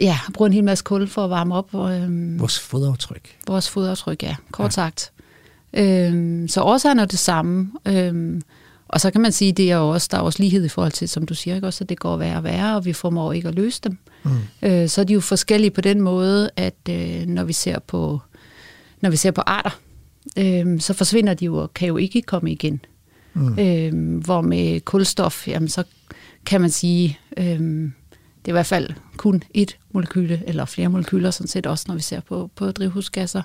ja, 0.00 0.18
bruger 0.34 0.46
en 0.46 0.52
hel 0.52 0.64
masse 0.64 0.84
kul 0.84 1.08
for 1.08 1.24
at 1.24 1.30
varme 1.30 1.54
op. 1.54 1.74
Og, 1.74 2.00
øhm, 2.00 2.40
vores 2.40 2.58
fodaftryk. 2.58 3.36
Vores 3.46 3.70
fodaftryk, 3.70 4.22
ja. 4.22 4.36
Kort 4.52 4.64
ja. 4.64 4.70
sagt. 4.70 5.12
Øhm, 5.72 6.48
så 6.48 6.62
årsagen 6.62 6.98
er 6.98 7.04
det 7.04 7.18
samme. 7.18 7.72
Øhm, 7.86 8.42
og 8.88 9.00
så 9.00 9.10
kan 9.10 9.20
man 9.20 9.32
sige, 9.32 9.52
det 9.52 9.70
er 9.70 9.76
også, 9.76 10.08
der 10.10 10.18
er 10.18 10.22
også 10.22 10.42
lighed 10.42 10.64
i 10.64 10.68
forhold 10.68 10.92
til, 10.92 11.08
som 11.08 11.26
du 11.26 11.34
siger, 11.34 11.54
ikke? 11.54 11.66
også 11.66 11.84
at 11.84 11.88
det 11.88 11.98
går 11.98 12.16
værre 12.16 12.36
og 12.36 12.44
værre, 12.44 12.76
og 12.76 12.84
vi 12.84 12.92
formår 12.92 13.32
ikke 13.32 13.48
at 13.48 13.54
løse 13.54 13.80
dem. 13.84 13.98
Mm. 14.22 14.30
Øh, 14.62 14.88
så 14.88 15.00
er 15.00 15.04
de 15.04 15.12
jo 15.12 15.20
forskellige 15.20 15.70
på 15.70 15.80
den 15.80 16.00
måde, 16.00 16.50
at 16.56 16.74
øh, 16.90 17.26
når 17.26 17.44
vi 17.44 17.52
ser 17.52 17.78
på 17.78 18.20
når 19.00 19.10
vi 19.10 19.16
ser 19.16 19.30
på 19.30 19.40
arter, 19.46 19.80
øh, 20.38 20.80
så 20.80 20.92
forsvinder 20.92 21.34
de 21.34 21.44
jo 21.44 21.56
og 21.56 21.74
kan 21.74 21.88
jo 21.88 21.96
ikke 21.96 22.22
komme 22.22 22.52
igen. 22.52 22.80
Mm. 23.34 23.58
Øh, 23.58 24.18
hvor 24.18 24.40
med 24.40 24.80
kulstof, 24.80 25.48
jamen, 25.48 25.68
så 25.68 25.84
kan 26.46 26.60
man 26.60 26.70
sige, 26.70 27.18
øh, 27.36 27.44
det 27.44 27.92
er 28.44 28.48
i 28.48 28.52
hvert 28.52 28.66
fald 28.66 28.90
kun 29.16 29.42
et 29.54 29.78
molekyle, 29.92 30.42
eller 30.46 30.64
flere 30.64 30.88
molekyler, 30.88 31.30
sådan 31.30 31.48
set 31.48 31.66
også, 31.66 31.84
når 31.88 31.94
vi 31.94 32.02
ser 32.02 32.20
på, 32.20 32.50
på 32.56 32.70
drivhusgasser. 32.70 33.42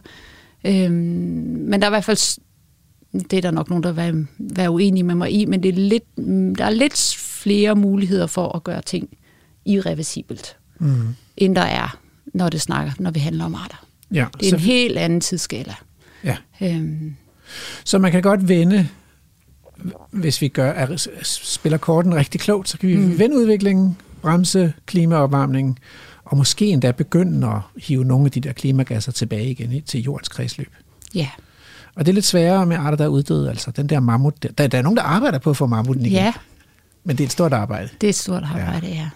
Øh, 0.65 0.91
men 0.91 1.71
der 1.81 1.87
er 1.87 1.89
i 1.89 1.91
hvert 1.91 2.05
fald 2.05 2.39
det 3.13 3.33
er 3.33 3.41
der 3.41 3.51
nok 3.51 3.69
nogen, 3.69 3.83
der 3.83 3.91
vil 3.91 4.27
være, 4.39 4.71
uenige 4.71 5.03
med 5.03 5.15
mig 5.15 5.31
i, 5.31 5.45
men 5.45 5.63
det 5.63 5.69
er 5.69 5.73
lidt, 5.73 6.03
der 6.57 6.65
er 6.65 6.69
lidt 6.69 7.15
flere 7.17 7.75
muligheder 7.75 8.27
for 8.27 8.55
at 8.55 8.63
gøre 8.63 8.81
ting 8.81 9.09
irreversibelt, 9.65 10.57
mm. 10.79 11.15
end 11.37 11.55
der 11.55 11.61
er, 11.61 11.99
når 12.25 12.49
det 12.49 12.61
snakker, 12.61 12.91
når 12.99 13.11
vi 13.11 13.19
handler 13.19 13.45
om 13.45 13.55
arter. 13.55 13.85
Ja, 14.11 14.25
det 14.39 14.49
er 14.49 14.53
en 14.53 14.59
vi... 14.59 14.65
helt 14.65 14.97
anden 14.97 15.21
tidsskala. 15.21 15.73
Ja. 16.23 16.37
Øhm. 16.61 17.15
Så 17.83 17.97
man 17.97 18.11
kan 18.11 18.21
godt 18.21 18.47
vende, 18.47 18.87
hvis 20.11 20.41
vi 20.41 20.47
gør, 20.47 20.71
er, 20.71 21.07
spiller 21.23 21.77
korten 21.77 22.15
rigtig 22.15 22.41
klogt, 22.41 22.69
så 22.69 22.77
kan 22.77 22.89
vi 22.89 22.95
mm. 22.95 23.19
vende 23.19 23.37
udviklingen, 23.37 23.97
bremse 24.21 24.73
klimaopvarmningen, 24.85 25.77
og 26.25 26.37
måske 26.37 26.65
endda 26.65 26.91
begynde 26.91 27.47
at 27.47 27.83
hive 27.83 28.05
nogle 28.05 28.25
af 28.25 28.31
de 28.31 28.39
der 28.39 28.53
klimagasser 28.53 29.11
tilbage 29.11 29.51
igen 29.51 29.81
til 29.81 30.03
jordens 30.03 30.29
kredsløb. 30.29 30.71
Ja. 31.15 31.27
Og 31.95 32.05
det 32.05 32.11
er 32.11 32.13
lidt 32.13 32.25
sværere 32.25 32.65
med 32.65 32.77
arter, 32.77 32.97
der 32.97 33.03
er 33.03 33.09
uddøde. 33.09 33.49
Altså 33.49 33.71
den 33.71 33.89
der 33.89 33.99
mammut, 33.99 34.43
der, 34.57 34.67
der 34.67 34.77
er 34.77 34.81
nogen, 34.81 34.97
der 34.97 35.03
arbejder 35.03 35.37
på 35.39 35.49
at 35.49 35.57
få 35.57 35.67
mammuten 35.67 36.05
igen. 36.05 36.15
Ja. 36.15 36.33
Men 37.03 37.17
det 37.17 37.23
er 37.23 37.27
et 37.27 37.31
stort 37.31 37.53
arbejde. 37.53 37.89
Det 38.01 38.07
er 38.07 38.09
et 38.09 38.15
stort 38.15 38.43
arbejde, 38.43 38.87
ja. 38.87 38.93
ja. 38.93 39.09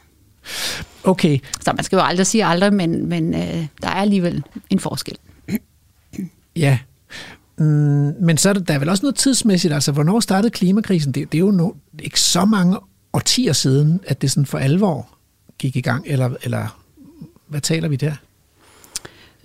Okay. 1.03 1.39
Så 1.61 1.73
man 1.75 1.83
skal 1.83 1.95
jo 1.95 2.03
aldrig 2.03 2.27
sige 2.27 2.45
aldrig, 2.45 2.73
men, 2.73 3.09
men 3.09 3.33
øh, 3.33 3.67
der 3.81 3.87
er 3.87 3.95
alligevel 3.95 4.43
en 4.69 4.79
forskel. 4.79 5.17
Ja. 6.55 6.79
Mm, 7.57 8.13
men 8.21 8.37
så 8.37 8.49
er 8.49 8.53
der, 8.53 8.61
der 8.61 8.73
er 8.73 8.79
vel 8.79 8.89
også 8.89 9.03
noget 9.03 9.15
tidsmæssigt. 9.15 9.73
Altså, 9.73 9.91
hvornår 9.91 10.19
startede 10.19 10.51
klimakrisen? 10.51 11.11
Det, 11.11 11.31
det 11.31 11.37
er 11.37 11.39
jo 11.39 11.51
no, 11.51 11.71
ikke 11.99 12.19
så 12.19 12.45
mange 12.45 12.77
årtier 13.13 13.53
siden, 13.53 13.99
at 14.07 14.21
det 14.21 14.31
sådan 14.31 14.45
for 14.45 14.57
alvor 14.57 15.09
gik 15.57 15.75
i 15.75 15.81
gang. 15.81 16.03
Eller, 16.07 16.29
eller 16.43 16.79
hvad 17.47 17.61
taler 17.61 17.87
vi 17.87 17.95
der? 17.95 18.13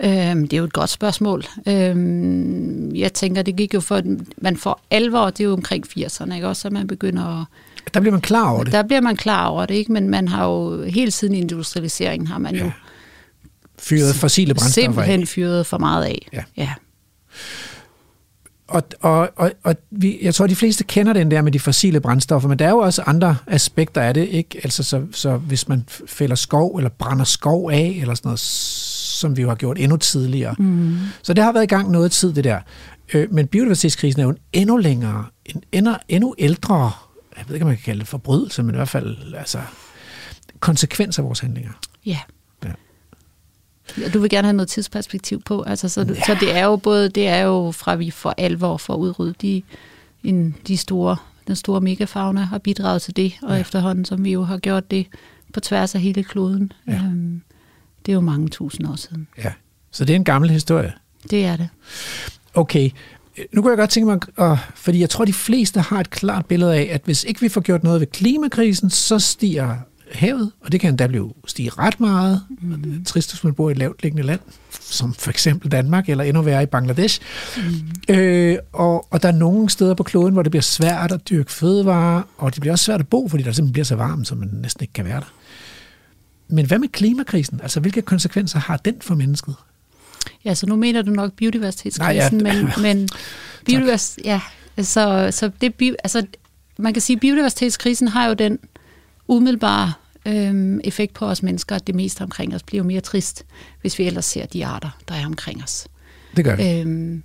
Øhm, 0.04 0.42
det 0.42 0.52
er 0.52 0.58
jo 0.58 0.64
et 0.64 0.72
godt 0.72 0.90
spørgsmål. 0.90 1.44
Øhm, 1.66 2.96
jeg 2.96 3.12
tænker, 3.12 3.42
det 3.42 3.56
gik 3.56 3.74
jo 3.74 3.80
for, 3.80 4.02
man 4.36 4.56
får 4.56 4.80
alvor, 4.90 5.30
det 5.30 5.40
er 5.40 5.44
jo 5.44 5.52
omkring 5.52 5.86
80'erne, 5.86 6.34
ikke 6.34 6.48
også, 6.48 6.62
så 6.62 6.70
man 6.70 6.86
begynder 6.86 7.40
at... 7.40 7.46
Der 7.94 8.00
bliver 8.00 8.12
man 8.12 8.20
klar 8.20 8.50
over 8.50 8.64
det. 8.64 8.72
Der 8.72 8.82
bliver 8.82 9.00
man 9.00 9.16
klar 9.16 9.46
over 9.46 9.66
det, 9.66 9.74
ikke? 9.74 9.92
men 9.92 10.08
man 10.08 10.28
har 10.28 10.46
jo 10.46 10.84
hele 10.84 11.10
tiden 11.10 11.34
industrialiseringen 11.34 12.26
har 12.26 12.38
man 12.38 12.54
ja. 12.54 12.64
jo 12.64 12.70
fyret 13.78 14.14
fossile 14.14 14.54
brændstoffer 14.54 14.82
Simpelthen 14.82 15.26
fyret 15.26 15.66
for 15.66 15.78
meget 15.78 16.04
af. 16.04 16.28
Ja. 16.32 16.42
ja. 16.56 16.72
Og, 18.68 18.82
og, 19.00 19.30
og, 19.36 19.52
og 19.62 19.76
vi, 19.90 20.18
jeg 20.22 20.34
tror, 20.34 20.46
de 20.46 20.56
fleste 20.56 20.84
kender 20.84 21.12
den 21.12 21.30
der 21.30 21.42
med 21.42 21.52
de 21.52 21.60
fossile 21.60 22.00
brændstoffer, 22.00 22.48
men 22.48 22.58
der 22.58 22.66
er 22.66 22.70
jo 22.70 22.78
også 22.78 23.02
andre 23.06 23.36
aspekter 23.46 24.00
af 24.00 24.14
det. 24.14 24.28
Ikke? 24.28 24.60
Altså, 24.64 24.82
så, 24.82 25.06
så 25.12 25.36
hvis 25.36 25.68
man 25.68 25.84
fælder 26.06 26.34
skov, 26.34 26.76
eller 26.76 26.90
brænder 26.90 27.24
skov 27.24 27.70
af, 27.70 27.98
eller 28.00 28.14
sådan 28.14 28.28
noget, 28.28 28.40
som 28.40 29.36
vi 29.36 29.42
jo 29.42 29.48
har 29.48 29.54
gjort 29.54 29.78
endnu 29.78 29.96
tidligere. 29.96 30.54
Mm. 30.58 30.98
Så 31.22 31.34
det 31.34 31.44
har 31.44 31.52
været 31.52 31.64
i 31.64 31.66
gang 31.66 31.90
noget 31.90 32.12
tid, 32.12 32.32
det 32.32 32.44
der. 32.44 32.60
Øh, 33.14 33.32
men 33.32 33.46
biodiversitetskrisen 33.46 34.20
er 34.20 34.24
jo 34.24 34.30
en 34.30 34.38
endnu 34.52 34.76
længere, 34.76 35.24
en 35.44 35.62
endnu, 35.72 35.94
endnu 36.08 36.34
ældre, 36.38 36.90
jeg 37.36 37.44
ved 37.46 37.54
ikke, 37.54 37.64
om 37.64 37.68
man 37.68 37.76
kan 37.76 37.84
kalde 37.84 38.00
det 38.00 38.08
forbrydelse, 38.08 38.62
men 38.62 38.74
i 38.74 38.76
hvert 38.76 38.88
fald 38.88 39.34
altså, 39.34 39.58
konsekvens 40.60 41.18
af 41.18 41.24
vores 41.24 41.40
handlinger. 41.40 41.72
Ja. 42.06 42.10
ja. 42.10 42.18
Du 44.14 44.18
vil 44.18 44.30
gerne 44.30 44.46
have 44.46 44.56
noget 44.56 44.68
tidsperspektiv 44.68 45.42
på, 45.42 45.62
altså, 45.62 45.88
så, 45.88 46.00
ja. 46.00 46.14
så 46.14 46.36
det 46.40 46.56
er 46.56 46.64
jo 46.64 46.76
både, 46.76 47.08
det 47.08 47.28
er 47.28 47.40
jo 47.40 47.70
fra 47.70 47.94
vi 47.94 48.10
for 48.10 48.34
alvor 48.38 48.76
for 48.76 48.94
at 48.94 48.98
udrydde 48.98 49.34
de, 49.42 49.62
en, 50.24 50.56
de 50.68 50.76
store, 50.76 51.16
den 51.46 51.56
store 51.56 51.80
megafauna 51.80 52.40
har 52.40 52.58
bidraget 52.58 53.02
til 53.02 53.16
det, 53.16 53.32
og 53.42 53.54
ja. 53.54 53.60
efterhånden 53.60 54.04
som 54.04 54.24
vi 54.24 54.32
jo 54.32 54.42
har 54.42 54.58
gjort 54.58 54.90
det 54.90 55.06
på 55.52 55.60
tværs 55.60 55.94
af 55.94 56.00
hele 56.00 56.24
kloden. 56.24 56.72
Ja. 56.86 56.92
Øhm, 56.92 57.42
det 58.06 58.12
er 58.12 58.14
jo 58.14 58.20
mange 58.20 58.48
tusind 58.48 58.88
år 58.88 58.96
siden. 58.96 59.28
Ja, 59.38 59.52
så 59.90 60.04
det 60.04 60.12
er 60.12 60.16
en 60.16 60.24
gammel 60.24 60.50
historie. 60.50 60.92
Det 61.30 61.44
er 61.44 61.56
det. 61.56 61.68
Okay, 62.54 62.90
nu 63.52 63.62
kan 63.62 63.70
jeg 63.70 63.78
godt 63.78 63.90
tænke 63.90 64.06
mig, 64.06 64.20
at, 64.50 64.58
fordi 64.74 65.00
jeg 65.00 65.10
tror, 65.10 65.24
de 65.24 65.32
fleste 65.32 65.80
har 65.80 66.00
et 66.00 66.10
klart 66.10 66.46
billede 66.46 66.74
af, 66.74 66.88
at 66.92 67.00
hvis 67.04 67.24
ikke 67.24 67.40
vi 67.40 67.48
får 67.48 67.60
gjort 67.60 67.84
noget 67.84 68.00
ved 68.00 68.06
klimakrisen, 68.06 68.90
så 68.90 69.18
stiger 69.18 69.76
havet, 70.12 70.52
og 70.60 70.72
det 70.72 70.80
kan 70.80 70.90
endda 70.90 71.06
blive 71.06 71.32
stige 71.46 71.70
ret 71.70 72.00
meget. 72.00 72.42
Mm. 72.60 72.82
Det 72.82 73.00
er 73.00 73.04
trist, 73.04 73.32
hvis 73.32 73.44
man 73.44 73.54
bor 73.54 73.68
i 73.68 73.72
et 73.72 73.78
lavt 73.78 74.02
liggende 74.02 74.26
land, 74.26 74.40
som 74.70 75.14
for 75.14 75.30
eksempel 75.30 75.70
Danmark, 75.70 76.08
eller 76.08 76.24
endnu 76.24 76.42
værre 76.42 76.62
i 76.62 76.66
Bangladesh. 76.66 77.20
Mm. 77.56 78.14
Øh, 78.14 78.58
og, 78.72 79.06
og 79.10 79.22
der 79.22 79.28
er 79.28 79.32
nogle 79.32 79.70
steder 79.70 79.94
på 79.94 80.02
kloden, 80.02 80.32
hvor 80.32 80.42
det 80.42 80.52
bliver 80.52 80.62
svært 80.62 81.12
at 81.12 81.28
dyrke 81.28 81.52
fødevarer, 81.52 82.22
og 82.36 82.54
det 82.54 82.60
bliver 82.60 82.72
også 82.72 82.84
svært 82.84 83.00
at 83.00 83.08
bo, 83.08 83.28
fordi 83.28 83.42
der 83.42 83.52
simpelthen 83.52 83.72
bliver 83.72 83.84
så 83.84 83.96
varmt, 83.96 84.28
så 84.28 84.34
man 84.34 84.48
næsten 84.52 84.82
ikke 84.82 84.92
kan 84.92 85.04
være 85.04 85.20
der. 85.20 85.32
Men 86.48 86.66
hvad 86.66 86.78
med 86.78 86.88
klimakrisen? 86.88 87.60
Altså, 87.62 87.80
hvilke 87.80 88.02
konsekvenser 88.02 88.58
har 88.58 88.76
den 88.76 88.94
for 89.00 89.14
mennesket? 89.14 89.54
Ja, 90.44 90.54
så 90.54 90.66
nu 90.66 90.76
mener 90.76 91.02
du 91.02 91.10
nok 91.10 91.32
biodiversitetskrisen, 91.32 92.38
Nej, 92.38 92.54
ja. 92.54 92.62
men, 92.62 92.70
men 92.96 93.08
biodivers, 93.66 94.18
ja, 94.24 94.40
så, 94.82 95.28
så 95.30 95.50
det, 95.60 95.96
altså, 96.04 96.26
man 96.78 96.92
kan 96.92 97.02
sige, 97.02 97.16
at 97.16 97.20
biodiversitetskrisen 97.20 98.08
har 98.08 98.26
jo 98.26 98.34
den 98.34 98.58
umiddelbare 99.28 99.92
øhm, 100.26 100.80
effekt 100.84 101.14
på 101.14 101.26
os 101.26 101.42
mennesker, 101.42 101.76
at 101.76 101.86
det 101.86 101.94
meste 101.94 102.22
omkring 102.22 102.54
os 102.54 102.62
bliver 102.62 102.84
mere 102.84 103.00
trist, 103.00 103.44
hvis 103.80 103.98
vi 103.98 104.04
ellers 104.04 104.24
ser 104.24 104.46
de 104.46 104.66
arter, 104.66 104.98
der 105.08 105.14
er 105.14 105.26
omkring 105.26 105.62
os. 105.62 105.88
Det 106.36 106.44
gør 106.44 106.56
det. 106.56 106.80
Øhm, 106.80 107.22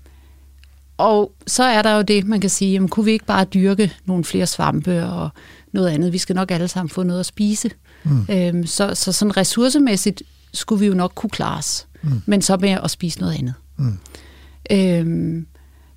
og 0.98 1.32
så 1.48 1.64
er 1.64 1.82
der 1.82 1.96
jo 1.96 2.02
det, 2.02 2.28
man 2.28 2.42
kan 2.42 2.50
sige, 2.50 2.72
jamen, 2.72 2.90
kunne 2.90 3.06
vi 3.06 3.12
ikke 3.12 3.26
bare 3.26 3.46
dyrke 3.46 3.94
nogle 4.06 4.24
flere 4.24 4.48
svampe 4.48 5.06
og 5.06 5.30
noget 5.72 5.90
andet? 5.90 6.14
Vi 6.14 6.18
skal 6.18 6.36
nok 6.36 6.52
alle 6.52 6.68
sammen 6.68 6.90
få 6.90 7.04
noget 7.04 7.20
at 7.20 7.26
spise. 7.26 7.70
Mm. 8.04 8.26
Øhm, 8.30 8.66
så, 8.66 8.96
så 8.96 9.12
sådan 9.12 9.38
ressourcemæssigt 9.38 10.24
skulle 10.54 10.80
vi 10.80 10.86
jo 10.86 10.94
nok 10.94 11.12
kunne 11.16 11.30
klare 11.30 11.58
os, 11.58 11.88
mm. 12.02 12.22
men 12.26 12.42
så 12.42 12.58
med 12.58 12.70
at 12.70 12.92
spise 12.92 13.20
noget 13.20 13.38
andet. 13.40 13.54
Mm. 13.78 13.98
Øhm, 14.72 15.48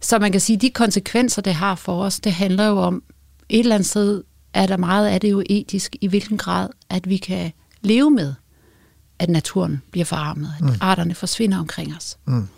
så 0.01 0.19
man 0.19 0.33
kan 0.33 0.41
sige, 0.41 0.57
at 0.57 0.63
de 0.63 0.71
konsekvenser, 0.71 1.43
det 1.43 1.55
har 1.55 1.75
for 1.75 2.03
os, 2.03 2.21
det 2.21 2.33
handler 2.33 2.67
jo 2.67 2.79
om, 2.79 3.03
et 3.49 3.61
eller 3.61 3.75
andet 3.75 3.89
sted 3.89 4.23
er 4.57 4.67
der 4.67 4.77
meget 4.77 5.09
af 5.09 5.21
det 5.21 5.31
jo 5.31 5.43
etisk, 5.47 5.97
i 6.01 6.07
hvilken 6.07 6.39
grad, 6.39 6.69
at 6.91 7.09
vi 7.09 7.17
kan 7.17 7.53
leve 7.83 8.11
med, 8.11 8.35
at 9.19 9.29
naturen 9.29 9.83
bliver 9.91 10.05
forarmet, 10.05 10.53
at 10.59 10.65
mm. 10.65 10.71
arterne 10.81 11.15
forsvinder 11.15 11.59
omkring 11.59 11.97
os. 11.97 12.19
Mm. 12.25 12.49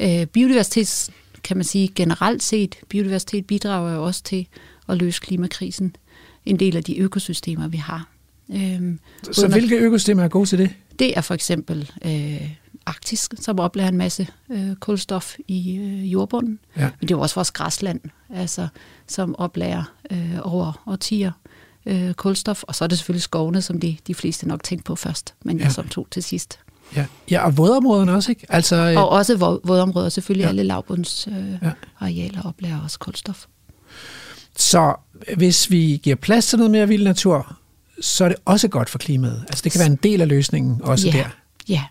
Øh, 0.00 0.26
biodiversitet, 0.26 1.10
kan 1.44 1.56
man 1.56 1.64
sige 1.64 1.88
generelt 1.94 2.42
set, 2.42 2.76
biodiversitet 2.88 3.46
bidrager 3.46 3.94
jo 3.94 4.04
også 4.04 4.22
til 4.22 4.46
at 4.88 4.96
løse 4.96 5.20
klimakrisen. 5.20 5.96
En 6.46 6.58
del 6.58 6.76
af 6.76 6.84
de 6.84 6.98
økosystemer, 6.98 7.68
vi 7.68 7.76
har. 7.76 8.08
Øhm, 8.54 8.98
så 9.32 9.48
hvilke 9.48 9.76
økosystemer 9.76 10.24
er 10.24 10.28
gode 10.28 10.46
til 10.46 10.58
det? 10.58 10.70
Det 10.98 11.16
er 11.16 11.20
for 11.20 11.34
eksempel 11.34 11.90
øh, 12.04 12.50
Arktis, 12.86 13.28
som 13.40 13.58
oplærer 13.58 13.88
en 13.88 13.96
masse 13.96 14.28
øh, 14.50 14.74
kulstof 14.76 15.34
i 15.48 15.76
øh, 15.76 16.12
jordbunden. 16.12 16.58
Ja. 16.76 16.82
Men 16.82 17.08
det 17.08 17.10
er 17.10 17.18
jo 17.18 17.20
også 17.20 17.34
vores 17.34 17.50
græsland, 17.50 18.00
altså, 18.34 18.68
som 19.06 19.34
oplærer 19.38 19.84
øh, 20.10 20.38
over 20.42 20.82
årtier 20.86 21.32
øh, 21.86 22.14
kulstof. 22.14 22.62
Og 22.62 22.74
så 22.74 22.84
er 22.84 22.88
det 22.88 22.98
selvfølgelig 22.98 23.22
skovene, 23.22 23.62
som 23.62 23.80
de, 23.80 23.96
de 24.06 24.14
fleste 24.14 24.48
nok 24.48 24.62
tænkte 24.62 24.84
på 24.84 24.96
først, 24.96 25.34
men 25.44 25.58
ja. 25.58 25.64
jeg 25.64 25.72
som 25.72 25.88
to 25.88 26.06
til 26.10 26.22
sidst. 26.22 26.58
Ja, 26.96 27.06
ja 27.30 27.44
og 27.44 27.56
vådområderne 27.56 28.12
også, 28.12 28.30
ikke? 28.30 28.46
Altså, 28.48 28.76
øh... 28.76 28.96
Og 28.96 29.08
også 29.08 29.36
vådområder, 29.64 30.08
selvfølgelig 30.08 30.44
ja. 30.44 30.48
alle 30.48 30.62
lavbundsarealer 30.62 31.68
øh, 32.02 32.34
ja. 32.34 32.48
oplærer 32.48 32.80
også 32.80 32.98
kulstof. 32.98 33.44
Så 34.56 34.94
hvis 35.36 35.70
vi 35.70 36.00
giver 36.02 36.16
plads 36.16 36.46
til 36.46 36.58
noget 36.58 36.70
mere 36.70 36.88
vild 36.88 37.04
natur, 37.04 37.56
så 38.00 38.24
er 38.24 38.28
det 38.28 38.38
også 38.44 38.68
godt 38.68 38.90
for 38.90 38.98
klimaet. 38.98 39.44
Altså 39.48 39.62
det 39.64 39.72
kan 39.72 39.78
være 39.78 39.90
en 39.90 39.98
del 40.02 40.20
af 40.20 40.28
løsningen 40.28 40.82
også 40.82 41.08
ja. 41.08 41.12
der. 41.12 41.28
Ja. 41.68 41.82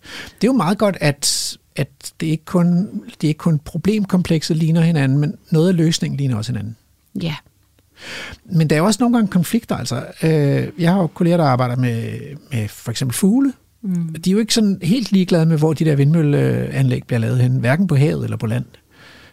Det 0.41 0.47
er 0.47 0.51
jo 0.51 0.53
meget 0.53 0.77
godt, 0.77 0.97
at, 1.01 1.57
at 1.75 2.13
det 2.19 2.27
ikke 2.27 2.45
kun, 2.45 2.89
det 3.21 3.27
ikke 3.27 3.37
kun 3.37 3.59
problemkomplekset 3.59 4.57
ligner 4.57 4.81
hinanden, 4.81 5.17
men 5.17 5.35
noget 5.51 5.69
af 5.69 5.75
løsningen 5.75 6.17
ligner 6.17 6.37
også 6.37 6.51
hinanden. 6.51 6.75
Ja. 7.21 7.35
Men 8.45 8.69
der 8.69 8.75
er 8.75 8.79
jo 8.79 8.85
også 8.85 9.03
nogle 9.03 9.17
gange 9.17 9.31
konflikter. 9.31 9.75
Altså, 9.75 10.05
øh, 10.23 10.67
jeg 10.79 10.91
har 10.91 11.01
jo 11.01 11.07
kolleger, 11.07 11.37
der 11.37 11.43
arbejder 11.43 11.75
med, 11.75 12.19
med 12.51 12.67
for 12.67 12.91
eksempel 12.91 13.15
fugle. 13.15 13.53
Mm. 13.81 14.13
De 14.13 14.29
er 14.29 14.31
jo 14.31 14.39
ikke 14.39 14.53
sådan 14.53 14.79
helt 14.81 15.11
ligeglade 15.11 15.45
med, 15.45 15.57
hvor 15.57 15.73
de 15.73 15.85
der 15.85 15.95
vindmølleanlæg 15.95 17.03
bliver 17.07 17.19
lavet 17.19 17.39
hen, 17.39 17.59
hverken 17.59 17.87
på 17.87 17.95
havet 17.95 18.23
eller 18.23 18.37
på 18.37 18.47
land. 18.47 18.65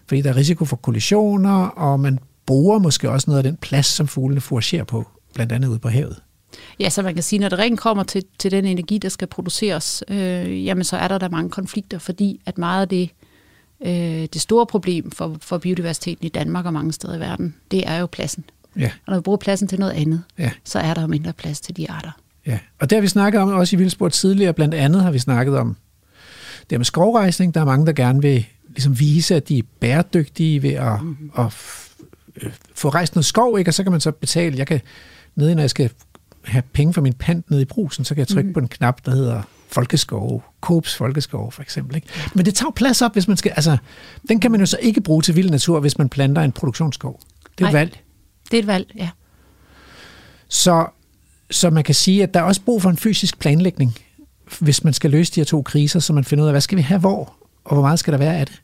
Fordi 0.07 0.23
der 0.23 0.31
er 0.31 0.37
risiko 0.37 0.65
for 0.65 0.77
kollisioner, 0.77 1.67
og 1.67 2.01
man 2.01 2.19
bruger 2.47 2.79
måske 2.79 3.11
også 3.11 3.31
noget 3.31 3.39
af 3.39 3.45
den 3.45 3.57
plads, 3.57 3.87
som 3.87 4.09
fuglene 4.09 4.41
foragerer 4.41 4.85
på, 4.85 5.09
blandt 5.35 5.53
andet 5.53 5.69
ude 5.69 5.79
på 5.79 5.89
havet. 5.89 6.17
Ja, 6.81 6.91
så 6.91 7.03
man 7.03 7.15
kan 7.15 7.23
sige, 7.23 7.41
når 7.41 7.49
det 7.49 7.59
rent 7.59 7.81
kommer 7.81 8.03
til, 8.03 8.25
til 8.39 8.51
den 8.51 8.65
energi, 8.65 8.99
der 8.99 9.09
skal 9.09 9.29
produceres, 9.29 10.05
øh, 10.09 10.65
jamen 10.67 10.85
så 10.85 10.97
er 10.97 11.09
der 11.09 11.19
der 11.19 11.29
mange 11.29 11.51
konflikter, 11.51 11.99
fordi 11.99 12.41
at 12.47 12.59
meget 12.59 12.83
af 12.83 12.89
det, 12.89 13.11
øh, 13.85 14.29
det 14.33 14.41
store 14.41 14.67
problem 14.67 15.11
for, 15.11 15.37
for 15.41 15.59
biodiversiteten 15.59 16.27
i 16.27 16.29
Danmark 16.29 16.67
og 16.67 16.73
mange 16.73 16.93
steder 16.93 17.17
i 17.17 17.21
verden, 17.21 17.55
det 17.71 17.89
er 17.89 17.99
jo 17.99 18.07
pladsen. 18.07 18.45
Ja. 18.77 18.91
Og 19.07 19.11
når 19.11 19.17
vi 19.17 19.23
bruger 19.23 19.39
pladsen 19.39 19.69
til 19.69 19.79
noget 19.81 19.93
andet, 19.93 20.23
Ja. 20.39 20.51
så 20.65 20.79
er 20.79 20.95
der 20.95 21.07
mindre 21.07 21.33
plads 21.33 21.61
til 21.61 21.77
de 21.77 21.91
arter. 21.91 22.11
Ja, 22.47 22.59
og 22.81 22.91
det 22.91 22.97
har 22.97 23.01
vi 23.01 23.09
snakket 23.09 23.41
om 23.41 23.49
også 23.49 23.77
i 23.77 23.79
Vildsport 23.79 24.13
tidligere. 24.13 24.53
Blandt 24.53 24.75
andet 24.75 25.03
har 25.03 25.11
vi 25.11 25.19
snakket 25.19 25.59
om 25.59 25.77
det 26.71 26.79
med 26.79 26.85
skovrejsning. 26.85 27.55
Der 27.55 27.61
er 27.61 27.65
mange, 27.65 27.87
der 27.87 27.93
gerne 27.93 28.23
vil 28.23 28.47
ligesom 28.69 28.99
vise, 29.01 29.37
at 29.37 29.49
de 29.49 29.59
er 29.59 29.63
bæredygtige 29.81 30.63
ved 30.63 30.71
at, 30.71 31.03
mm-hmm. 31.03 31.31
at 31.39 31.47
øh, 32.43 32.53
få 32.75 32.89
rejst 32.89 33.15
noget 33.15 33.25
skov, 33.25 33.59
ikke? 33.59 33.71
og 33.71 33.75
så 33.75 33.83
kan 33.83 33.93
man 33.93 34.01
så 34.01 34.11
betale. 34.11 34.59
Jeg 34.59 34.67
kan, 34.67 34.81
nede 35.35 35.55
når 35.55 35.63
jeg 35.63 35.71
skal 35.71 35.91
have 36.45 36.63
penge 36.73 36.95
for 36.95 37.01
min 37.01 37.13
pant 37.13 37.51
nede 37.51 37.63
i 37.63 37.65
brusen, 37.65 38.05
så 38.05 38.15
kan 38.15 38.21
jeg 38.21 38.29
trykke 38.29 38.49
mm. 38.49 38.55
på 38.55 38.61
en 38.61 38.69
knap, 38.69 39.07
der 39.07 39.13
hedder 39.13 39.43
Folkeskov, 39.69 40.45
Coops 40.61 40.97
Folkeskov 40.97 41.53
for 41.53 41.63
eksempel. 41.63 41.97
Ikke? 41.97 42.09
Men 42.35 42.45
det 42.45 42.55
tager 42.55 42.71
plads 42.71 43.03
op, 43.03 43.13
hvis 43.13 43.29
man 43.29 43.37
skal, 43.37 43.53
altså, 43.57 43.77
den 44.29 44.41
kan 44.41 44.51
man 44.51 44.61
jo 44.61 44.67
så 44.67 44.79
ikke 44.83 45.01
bruge 45.01 45.23
til 45.23 45.37
vild 45.37 45.51
natur, 45.51 45.81
hvis 45.81 45.99
man 45.99 46.09
planter 46.09 46.43
en 46.43 46.53
produktionsskov. 46.53 47.21
Det 47.59 47.65
er 47.65 47.69
et 47.69 47.75
valg. 47.75 48.01
Det 48.51 48.57
er 48.57 48.61
et 48.63 48.67
valg, 48.67 48.93
ja. 48.97 49.11
Så, 50.49 50.87
så 51.51 51.71
man 51.71 51.85
kan 51.85 51.95
sige, 51.95 52.23
at 52.23 52.35
der 52.35 52.41
er 52.41 52.45
også 52.45 52.61
brug 52.63 52.83
for 52.83 52.91
en 52.91 52.97
fysisk 52.97 53.39
planlægning, 53.39 53.99
hvis 54.59 54.85
man 54.85 54.93
skal 54.93 55.11
løse 55.11 55.33
de 55.35 55.41
her 55.41 55.45
to 55.45 55.63
kriser, 55.63 56.01
så 56.01 56.13
man 56.13 56.25
finder 56.25 56.45
ud 56.45 56.49
af, 56.49 56.53
hvad 56.53 56.61
skal 56.61 56.79
vi 56.79 56.83
have 56.83 57.01
hvor, 57.01 57.37
og 57.65 57.75
hvor 57.75 57.83
meget 57.83 57.99
skal 57.99 58.13
der 58.13 58.19
være 58.19 58.37
af 58.37 58.47
det. 58.47 58.63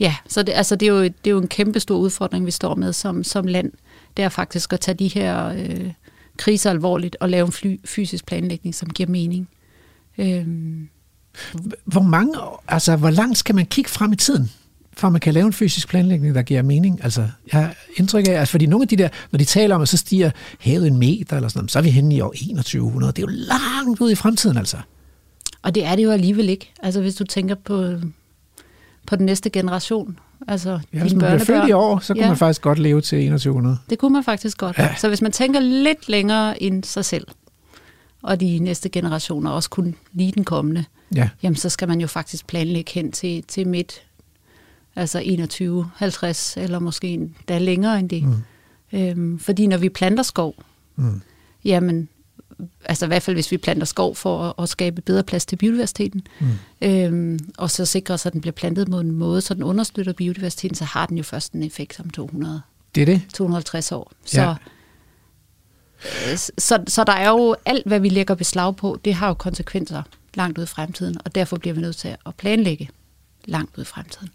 Ja, 0.00 0.16
så 0.28 0.42
det, 0.42 0.52
altså 0.52 0.76
det, 0.76 0.88
er 0.88 0.92
jo, 0.92 1.02
det 1.02 1.26
er 1.26 1.30
jo 1.30 1.40
en 1.40 1.48
kæmpe 1.48 1.80
stor 1.80 1.96
udfordring, 1.96 2.46
vi 2.46 2.50
står 2.50 2.74
med 2.74 2.92
som, 2.92 3.24
som 3.24 3.46
land. 3.46 3.72
Det 4.16 4.24
er 4.24 4.28
faktisk 4.28 4.72
at 4.72 4.80
tage 4.80 4.94
de 4.94 5.08
her 5.08 5.46
øh, 5.46 5.92
kriser 6.36 6.70
alvorligt 6.70 7.16
og 7.20 7.28
lave 7.28 7.46
en 7.46 7.52
fly, 7.52 7.80
fysisk 7.84 8.26
planlægning, 8.26 8.74
som 8.74 8.90
giver 8.90 9.08
mening. 9.08 9.48
Øhm, 10.18 10.88
Hvor 11.84 12.02
mange, 12.02 12.34
altså 12.68 12.96
hvor 12.96 13.10
langt 13.10 13.38
skal 13.38 13.54
man 13.54 13.66
kigge 13.66 13.90
frem 13.90 14.12
i 14.12 14.16
tiden, 14.16 14.50
for 14.98 15.08
man 15.08 15.20
kan 15.20 15.34
lave 15.34 15.46
en 15.46 15.52
fysisk 15.52 15.88
planlægning, 15.88 16.34
der 16.34 16.42
giver 16.42 16.62
mening? 16.62 17.04
Altså, 17.04 17.20
jeg 17.52 17.60
har 17.60 17.74
indtryk 17.96 18.28
af, 18.28 18.32
at 18.32 18.48
fordi 18.48 18.66
nogle 18.66 18.82
af 18.82 18.88
de 18.88 18.96
der, 18.96 19.08
når 19.32 19.38
de 19.38 19.44
taler 19.44 19.74
om, 19.74 19.82
at 19.82 19.88
så 19.88 19.96
stiger 19.96 20.30
havet 20.60 20.86
en 20.86 20.96
meter, 20.98 21.36
eller 21.36 21.48
sådan 21.48 21.68
så 21.68 21.78
er 21.78 21.82
vi 21.82 21.90
henne 21.90 22.14
i 22.14 22.20
år 22.20 22.30
2100. 22.30 23.12
Det 23.12 23.18
er 23.18 23.22
jo 23.22 23.32
langt 23.32 24.00
ud 24.00 24.10
i 24.10 24.14
fremtiden, 24.14 24.56
altså. 24.56 24.76
og 25.62 25.74
det 25.74 25.84
er 25.84 25.96
det 25.96 26.04
jo 26.04 26.10
alligevel 26.10 26.48
ikke. 26.48 26.72
Altså 26.82 27.00
hvis 27.00 27.14
du 27.14 27.24
tænker 27.24 27.54
på, 27.64 27.94
på 29.06 29.16
den 29.16 29.26
næste 29.26 29.50
generation, 29.50 30.18
altså 30.48 30.78
Ja, 30.94 31.00
hvis 31.00 31.12
man 31.14 31.18
bliver 31.18 31.38
født 31.38 31.68
i 31.68 31.72
år, 31.72 31.98
så 31.98 32.14
kunne 32.14 32.22
Ja. 32.22 32.28
man 32.28 32.36
faktisk 32.36 32.62
godt 32.62 32.78
leve 32.78 33.00
til 33.00 33.18
2100. 33.18 33.78
Det 33.90 33.98
kunne 33.98 34.12
man 34.12 34.24
faktisk 34.24 34.58
godt. 34.58 34.78
Ja. 34.78 34.94
Så 34.96 35.08
hvis 35.08 35.22
man 35.22 35.32
tænker 35.32 35.60
lidt 35.60 36.08
længere 36.08 36.62
end 36.62 36.84
sig 36.84 37.04
selv, 37.04 37.26
og 38.22 38.40
de 38.40 38.58
næste 38.58 38.88
generationer 38.88 39.50
også 39.50 39.70
kun 39.70 39.94
lige 40.12 40.32
den 40.32 40.44
kommende, 40.44 40.84
Ja, 41.14 41.28
jamen 41.42 41.56
så 41.56 41.68
skal 41.68 41.88
man 41.88 42.00
jo 42.00 42.06
faktisk 42.06 42.46
planlægge 42.46 42.92
hen 42.94 43.12
til, 43.12 43.42
til 43.48 43.68
midt, 43.68 44.02
altså 44.98 45.18
21, 45.24 45.90
50, 45.96 46.56
eller 46.56 46.78
måske 46.78 47.08
endda 47.08 47.58
længere 47.58 47.98
end 47.98 48.08
det. 48.08 48.22
Mm. 48.24 48.34
Øhm, 48.92 49.38
fordi 49.38 49.66
når 49.66 49.76
vi 49.76 49.88
planter 49.88 50.22
skov, 50.22 50.54
Mm. 50.96 51.20
jamen, 51.64 52.08
altså 52.84 53.06
i 53.06 53.08
hvert 53.08 53.22
fald 53.22 53.36
hvis 53.36 53.50
vi 53.52 53.56
planter 53.56 53.84
skov 53.84 54.14
for 54.16 54.42
at, 54.48 54.54
at 54.62 54.68
skabe 54.68 55.00
bedre 55.00 55.22
plads 55.22 55.46
til 55.46 55.56
biodiversiteten, 55.56 56.22
mm. 56.40 56.46
øhm, 56.82 57.38
og 57.58 57.70
så 57.70 57.84
sikre 57.84 58.14
os, 58.14 58.26
at 58.26 58.32
den 58.32 58.40
bliver 58.40 58.52
plantet 58.52 58.90
på 58.90 59.00
en 59.00 59.10
måde, 59.10 59.40
så 59.40 59.54
den 59.54 59.62
understøtter 59.62 60.12
biodiversiteten, 60.12 60.74
så 60.74 60.84
har 60.84 61.06
den 61.06 61.16
jo 61.16 61.22
først 61.22 61.52
en 61.52 61.62
effekt 61.62 62.00
om 62.00 62.10
200 62.10 62.62
det 62.94 63.00
er 63.00 63.06
det. 63.06 63.22
250 63.34 63.92
år. 63.92 64.12
Så, 64.24 64.40
Ja. 64.40 64.48
ja. 66.26 66.36
så, 66.36 66.82
så 66.86 67.04
der 67.04 67.12
er 67.12 67.28
jo 67.30 67.56
alt, 67.66 67.86
hvad 67.86 68.00
vi 68.00 68.08
lægger 68.08 68.34
beslag 68.34 68.76
på, 68.76 68.98
det 69.04 69.14
har 69.14 69.28
jo 69.28 69.34
konsekvenser 69.34 70.02
langt 70.34 70.58
ud 70.58 70.62
i 70.64 70.66
fremtiden, 70.66 71.16
og 71.24 71.34
derfor 71.34 71.56
bliver 71.56 71.74
vi 71.74 71.80
nødt 71.80 71.96
til 71.96 72.16
at 72.26 72.34
planlægge 72.34 72.88
langt 73.48 73.76
ud 73.76 73.82
i 73.82 73.86
fremtiden. 73.86 74.28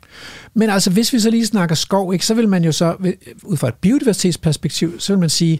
Men 0.54 0.70
altså, 0.70 0.92
hvis 0.92 1.14
vi 1.14 1.20
så 1.20 1.30
lige 1.30 1.46
snakker 1.46 1.76
skov, 1.76 2.14
ikke, 2.14 2.26
så 2.26 2.34
vil 2.34 2.50
man 2.50 2.64
jo 2.64 2.72
så, 2.72 3.14
ud 3.44 3.58
fra 3.58 3.68
et 3.68 3.74
biodiversitetsperspektiv, 3.74 5.00
så 5.00 5.14
vil 5.14 5.20
man 5.20 5.30
sige, 5.30 5.60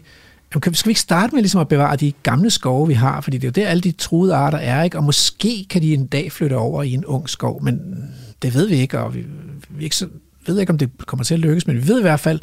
jamen, 0.54 0.74
skal 0.74 0.88
vi 0.88 0.90
ikke 0.90 1.00
starte 1.00 1.34
med 1.34 1.42
ligesom 1.42 1.60
at 1.60 1.68
bevare 1.68 1.96
de 1.96 2.12
gamle 2.22 2.50
skove, 2.50 2.88
vi 2.88 2.94
har? 2.94 3.20
Fordi 3.20 3.38
det 3.38 3.44
er 3.44 3.48
jo 3.48 3.64
der, 3.64 3.70
alle 3.70 3.80
de 3.80 3.92
truede 3.92 4.34
arter 4.34 4.58
er, 4.58 4.82
ikke? 4.82 4.96
og 4.96 5.04
måske 5.04 5.66
kan 5.70 5.82
de 5.82 5.94
en 5.94 6.06
dag 6.06 6.32
flytte 6.32 6.56
over 6.56 6.82
i 6.82 6.92
en 6.92 7.04
ung 7.04 7.28
skov, 7.28 7.62
men 7.62 7.80
det 8.42 8.54
ved 8.54 8.68
vi 8.68 8.74
ikke, 8.74 8.98
og 9.00 9.14
vi, 9.14 9.24
vi 9.68 9.84
ikke 9.84 9.96
så, 9.96 10.08
ved 10.46 10.60
ikke, 10.60 10.70
om 10.70 10.78
det 10.78 10.90
kommer 11.06 11.24
til 11.24 11.34
at 11.34 11.40
lykkes, 11.40 11.66
men 11.66 11.76
vi 11.76 11.88
ved 11.88 11.98
i 11.98 12.02
hvert 12.02 12.20
fald, 12.20 12.40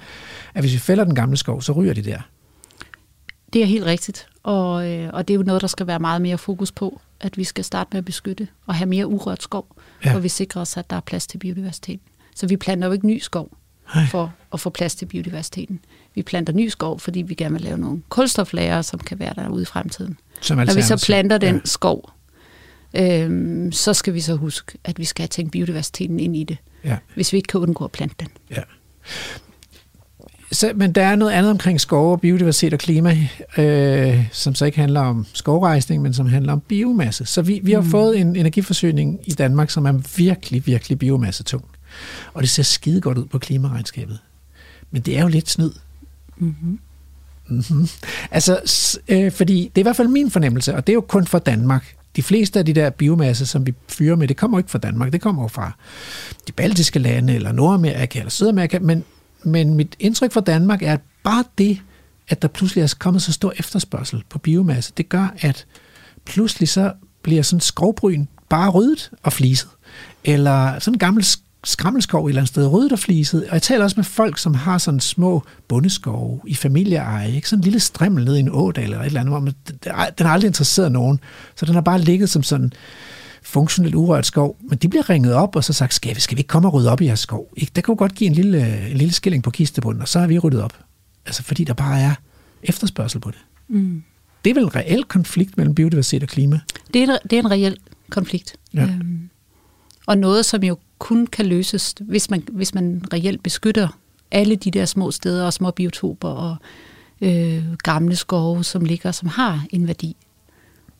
at 0.53 0.63
hvis 0.63 0.73
vi 0.73 0.79
fælder 0.79 1.03
den 1.03 1.15
gamle 1.15 1.37
skov, 1.37 1.61
så 1.61 1.71
ryger 1.71 1.93
de 1.93 2.01
der. 2.01 2.19
Det 3.53 3.61
er 3.61 3.65
helt 3.65 3.85
rigtigt, 3.85 4.27
og, 4.43 4.89
øh, 4.89 5.09
og 5.13 5.27
det 5.27 5.33
er 5.33 5.35
jo 5.37 5.43
noget, 5.43 5.61
der 5.61 5.67
skal 5.67 5.87
være 5.87 5.99
meget 5.99 6.21
mere 6.21 6.37
fokus 6.37 6.71
på, 6.71 7.01
at 7.19 7.37
vi 7.37 7.43
skal 7.43 7.63
starte 7.63 7.87
med 7.91 7.97
at 7.97 8.05
beskytte 8.05 8.47
og 8.67 8.75
have 8.75 8.87
mere 8.87 9.07
urørt 9.07 9.43
skov, 9.43 9.75
Ja. 10.05 10.11
hvor 10.11 10.19
vi 10.19 10.29
sikrer 10.29 10.61
os, 10.61 10.77
at 10.77 10.89
der 10.89 10.95
er 10.95 10.99
plads 10.99 11.27
til 11.27 11.37
biodiversiteten. 11.37 12.01
Så 12.35 12.47
vi 12.47 12.57
planter 12.57 12.87
jo 12.87 12.91
ikke 12.93 13.07
ny 13.07 13.19
skov 13.19 13.57
for 14.09 14.33
at 14.53 14.59
få 14.59 14.69
plads 14.69 14.95
til 14.95 15.05
biodiversiteten. 15.05 15.79
Vi 16.15 16.21
planter 16.23 16.53
ny 16.53 16.67
skov, 16.69 16.99
fordi 16.99 17.21
vi 17.21 17.33
gerne 17.33 17.53
vil 17.53 17.61
lave 17.61 17.77
nogle 17.77 18.01
kulstoflager, 18.09 18.81
som 18.81 18.99
kan 18.99 19.19
være 19.19 19.33
derude 19.35 19.61
i 19.61 19.65
fremtiden. 19.65 20.17
Som 20.41 20.57
Når 20.57 20.73
vi 20.75 20.81
så 20.81 21.03
planter 21.05 21.37
den 21.37 21.49
Ja. 21.49 21.53
ja. 21.55 21.61
skov, 21.65 22.09
øhm, 22.97 23.71
så 23.71 23.93
skal 23.93 24.13
vi 24.13 24.19
så 24.19 24.35
huske, 24.35 24.77
at 24.83 24.99
vi 24.99 25.05
skal 25.05 25.21
have 25.23 25.27
tænkt 25.27 25.51
biodiversiteten 25.51 26.19
ind 26.19 26.35
i 26.35 26.43
det, 26.43 26.57
Ja. 26.83 26.97
hvis 27.15 27.33
vi 27.33 27.37
ikke 27.37 27.47
kan 27.47 27.59
undgå 27.59 27.85
at 27.85 27.91
plante 27.91 28.15
den. 28.19 28.27
Ja. 28.49 28.61
Så, 30.51 30.71
men 30.75 30.91
der 30.91 31.03
er 31.03 31.15
noget 31.15 31.31
andet 31.31 31.51
omkring 31.51 31.81
skov 31.81 32.11
og 32.11 32.21
biodiversitet 32.21 32.73
og 32.73 32.79
klima, 32.79 33.17
øh, 33.57 34.25
som 34.31 34.55
så 34.55 34.65
ikke 34.65 34.79
handler 34.79 35.01
om 35.01 35.25
skovrejsning, 35.33 36.01
men 36.01 36.13
som 36.13 36.27
handler 36.27 36.53
om 36.53 36.59
biomasse. 36.59 37.25
Så 37.25 37.41
vi, 37.41 37.59
vi 37.63 37.71
har 37.71 37.81
mm. 37.81 37.89
fået 37.89 38.19
en 38.19 38.35
energiforsyning 38.35 39.19
i 39.25 39.31
Danmark, 39.31 39.69
som 39.69 39.85
er 39.85 39.93
virkelig, 40.17 40.65
virkelig 40.65 40.99
biomassetung. 40.99 41.65
Og 42.33 42.41
det 42.41 42.49
ser 42.49 42.63
skide 42.63 43.01
godt 43.01 43.17
ud 43.17 43.25
på 43.25 43.39
klimaregnskabet. 43.39 44.19
Men 44.91 45.01
det 45.01 45.17
er 45.17 45.21
jo 45.21 45.27
lidt 45.27 45.49
snyd. 45.49 45.71
Mm-hmm. 46.37 46.79
Mm-hmm. 47.47 47.87
Altså, 48.31 48.59
øh, 49.07 49.31
fordi 49.31 49.71
det 49.75 49.77
er 49.77 49.81
i 49.81 49.83
hvert 49.83 49.95
fald 49.95 50.07
min 50.07 50.31
fornemmelse, 50.31 50.75
og 50.75 50.87
det 50.87 50.93
er 50.93 50.95
jo 50.95 51.01
kun 51.01 51.27
for 51.27 51.39
Danmark. 51.39 51.95
De 52.15 52.23
fleste 52.23 52.59
af 52.59 52.65
de 52.65 52.73
der 52.73 52.89
biomasse, 52.89 53.45
som 53.45 53.65
vi 53.65 53.73
fyrer 53.87 54.15
med, 54.15 54.27
det 54.27 54.37
kommer 54.37 54.57
jo 54.57 54.59
ikke 54.59 54.71
fra 54.71 54.79
Danmark, 54.79 55.13
det 55.13 55.21
kommer 55.21 55.41
jo 55.41 55.47
fra 55.47 55.71
de 56.47 56.51
baltiske 56.51 56.99
lande, 56.99 57.35
eller 57.35 57.51
Nordamerika, 57.51 58.19
eller 58.19 58.29
Sydamerika, 58.29 58.79
men, 58.79 59.03
men 59.43 59.73
mit 59.73 59.95
indtryk 59.99 60.31
fra 60.31 60.41
Danmark 60.41 60.83
er, 60.83 60.93
at 60.93 61.01
bare 61.23 61.43
det, 61.57 61.81
at 62.29 62.41
der 62.41 62.47
pludselig 62.47 62.81
er 62.81 62.93
kommet 62.99 63.21
så 63.21 63.31
stor 63.31 63.53
efterspørgsel 63.59 64.23
på 64.29 64.39
biomasse, 64.39 64.93
det 64.97 65.09
gør, 65.09 65.33
at 65.41 65.65
pludselig 66.25 66.69
så 66.69 66.93
bliver 67.23 67.41
sådan 67.41 67.61
skovbryn 67.61 68.25
bare 68.49 68.69
ryddet 68.69 69.11
og 69.23 69.33
fliset. 69.33 69.69
Eller 70.23 70.79
sådan 70.79 70.95
en 70.95 70.99
gammel 70.99 71.25
skrammelskov 71.63 72.25
et 72.25 72.29
eller 72.29 72.41
andet 72.41 72.49
sted, 72.49 72.67
ryddet 72.67 72.91
og 72.91 72.99
fliset. 72.99 73.43
Og 73.43 73.53
jeg 73.53 73.61
taler 73.61 73.83
også 73.83 73.97
med 73.97 74.03
folk, 74.03 74.37
som 74.37 74.53
har 74.53 74.77
sådan 74.77 74.99
små 74.99 75.43
bondeskove 75.67 76.41
i 76.47 76.55
familieeje. 76.55 77.31
Ikke? 77.31 77.49
Sådan 77.49 77.59
en 77.59 77.63
lille 77.63 77.79
strimmel 77.79 78.25
nede 78.25 78.37
i 78.37 78.39
en 78.39 78.49
ådal 78.51 78.83
eller 78.83 78.99
et 78.99 79.05
eller 79.05 79.19
andet, 79.19 79.33
hvor 79.33 79.39
man, 79.39 79.53
den 80.17 80.25
har 80.25 80.33
aldrig 80.33 80.47
interesseret 80.47 80.91
nogen. 80.91 81.19
Så 81.55 81.65
den 81.65 81.73
har 81.73 81.81
bare 81.81 81.99
ligget 81.99 82.29
som 82.29 82.43
sådan 82.43 82.73
funktionelt 83.41 83.95
urørt 83.95 84.25
skov, 84.25 84.57
men 84.69 84.77
de 84.77 84.89
bliver 84.89 85.09
ringet 85.09 85.33
op 85.33 85.55
og 85.55 85.63
så 85.63 85.73
sagt, 85.73 85.93
skal 85.93 86.15
vi, 86.15 86.19
skal 86.21 86.37
vi 86.37 86.39
ikke 86.39 86.47
komme 86.47 86.67
og 86.67 86.73
rydde 86.73 86.91
op 86.91 87.01
i 87.01 87.05
jeres 87.05 87.19
skov? 87.19 87.47
Ikke? 87.57 87.71
Der 87.75 87.81
kan 87.81 87.93
jo 87.93 87.97
godt 87.97 88.15
give 88.15 88.27
en 88.27 88.33
lille, 88.35 88.87
en 88.91 88.97
lille 88.97 89.13
skilling 89.13 89.43
på 89.43 89.51
kistebunden, 89.51 90.01
og 90.01 90.07
så 90.07 90.19
har 90.19 90.27
vi 90.27 90.39
ryddet 90.39 90.61
op. 90.61 90.73
Altså 91.25 91.43
fordi 91.43 91.63
der 91.63 91.73
bare 91.73 91.99
er 92.01 92.13
efterspørgsel 92.63 93.21
på 93.21 93.31
det. 93.31 93.39
Mm. 93.67 94.03
Det 94.45 94.49
er 94.49 94.53
vel 94.53 94.63
en 94.63 94.75
reel 94.75 95.03
konflikt 95.03 95.57
mellem 95.57 95.75
biodiversitet 95.75 96.23
og 96.23 96.29
klima? 96.29 96.59
Det, 96.93 97.03
er, 97.03 97.03
en- 97.13 97.19
det 97.29 97.33
er 97.33 97.39
en 97.39 97.51
reel 97.51 97.77
konflikt. 98.09 98.55
Ja. 98.73 98.83
Øhm, 98.83 99.29
og 100.07 100.17
noget, 100.17 100.45
som 100.45 100.63
jo 100.63 100.77
kun 100.99 101.27
kan 101.27 101.45
løses, 101.45 101.95
hvis 101.99 102.29
man, 102.29 102.43
hvis 102.51 102.73
man 102.73 103.03
reelt 103.13 103.43
beskytter 103.43 103.87
alle 104.31 104.55
de 104.55 104.71
der 104.71 104.85
små 104.85 105.11
steder 105.11 105.45
og 105.45 105.53
små 105.53 105.71
biotoper 105.71 106.27
og 106.29 106.55
øh, 107.21 107.63
gamle 107.77 108.15
skove, 108.15 108.63
som 108.63 108.85
ligger, 108.85 109.11
som 109.11 109.27
har 109.27 109.65
en 109.69 109.87
værdi. 109.87 110.15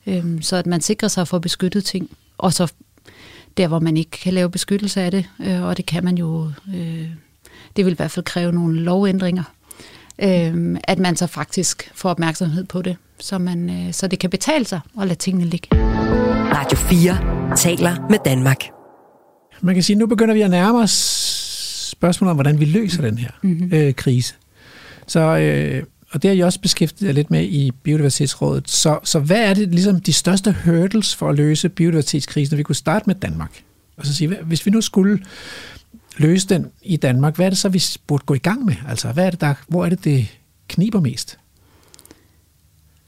Øhm, 0.08 0.41
så 0.41 0.56
at 0.56 0.66
man 0.66 0.82
sikrer 0.82 1.08
sig 1.08 1.28
for 1.28 1.39
beskyttet 1.39 1.86
ting. 1.86 2.10
Og 2.38 2.54
så 2.54 2.74
der, 3.58 3.68
hvor 3.68 3.80
man 3.80 3.97
ikke 3.97 4.12
kan 4.12 4.34
lave 4.34 4.49
beskyttelse 4.49 5.02
af 5.02 5.12
det, 5.12 5.26
øh, 5.39 5.64
og 5.64 5.78
det 5.78 5.86
kan 5.86 6.04
man 6.04 6.18
jo, 6.18 6.52
øh, 6.76 7.08
det 7.76 7.86
vil 7.86 7.91
i 7.91 7.95
hvert 7.95 8.12
fald 8.12 8.26
kræve 8.26 8.52
nogle 8.52 8.80
lovændringer, 8.80 9.43
øh, 10.20 10.78
at 10.84 10.99
man 10.99 11.16
så 11.16 11.28
faktisk 11.28 11.91
får 11.95 12.10
opmærksomhed 12.10 12.64
på 12.64 12.82
det, 12.82 12.97
så, 13.20 13.38
man, 13.38 13.70
øh, 13.70 13.93
så 13.93 14.08
det 14.08 14.20
kan 14.20 14.30
betale 14.30 14.66
sig 14.66 14.80
at 15.02 15.08
lade 15.08 15.20
tingene 15.20 15.45
ligge. 15.45 15.68
Radio 16.54 16.78
4 16.78 17.58
taler 17.58 18.10
med 18.10 18.18
Danmark. 18.26 18.64
man 19.62 19.76
kan 19.76 19.84
sige, 19.84 19.95
nu 19.95 20.08
begynder 20.08 20.34
vi 20.34 20.41
at 20.41 20.49
nærme 20.49 20.80
os 20.80 20.91
spørgsmålet 21.91 22.30
om, 22.30 22.38
hvordan 22.38 22.60
vi 22.60 22.66
løser 22.66 23.02
den 23.02 23.18
her 23.18 23.30
mm-hmm. 23.43 23.74
øh, 23.74 23.93
krise. 23.93 24.36
Så, 25.08 25.20
øh, 25.20 25.84
og 26.12 26.22
det 26.22 26.30
har 26.30 26.36
jeg 26.36 26.45
også 26.45 26.59
beskæftiget 26.59 27.07
jer 27.07 27.14
lidt 27.14 27.32
med 27.32 27.43
i 27.43 27.72
Biodiversitetsrådet. 27.84 28.70
Så, 28.70 28.99
så 29.03 29.20
hvad 29.20 29.49
er 29.49 29.53
det 29.53 29.70
ligesom 29.70 29.99
de 29.99 30.14
største 30.14 30.55
hurdles 30.66 31.16
for 31.16 31.30
at 31.30 31.36
løse 31.36 31.70
biodiversitetskrisen? 31.70 32.57
Vi 32.57 32.64
kunne 32.64 32.76
starte 32.76 33.03
med 33.07 33.16
Danmark. 33.16 33.64
Og 33.97 34.05
så 34.05 34.14
sige, 34.14 34.38
hvis 34.43 34.66
vi 34.66 34.72
nu 34.72 34.82
skulle 34.82 35.20
løse 36.18 36.47
den 36.47 36.72
i 36.82 36.97
Danmark, 36.97 37.36
hvad 37.36 37.45
er 37.45 37.49
det 37.49 37.57
så, 37.57 37.70
vi 37.70 37.84
burde 38.07 38.24
gå 38.26 38.34
i 38.34 38.38
gang 38.38 38.66
med? 38.66 38.76
Altså, 38.88 39.12
hvad 39.12 39.26
er 39.26 39.30
det 39.30 39.41
der, 39.41 39.53
hvor 39.68 39.86
er 39.86 39.89
det, 39.89 40.03
det 40.03 40.28
kniber 40.68 40.99
mest? 40.99 41.38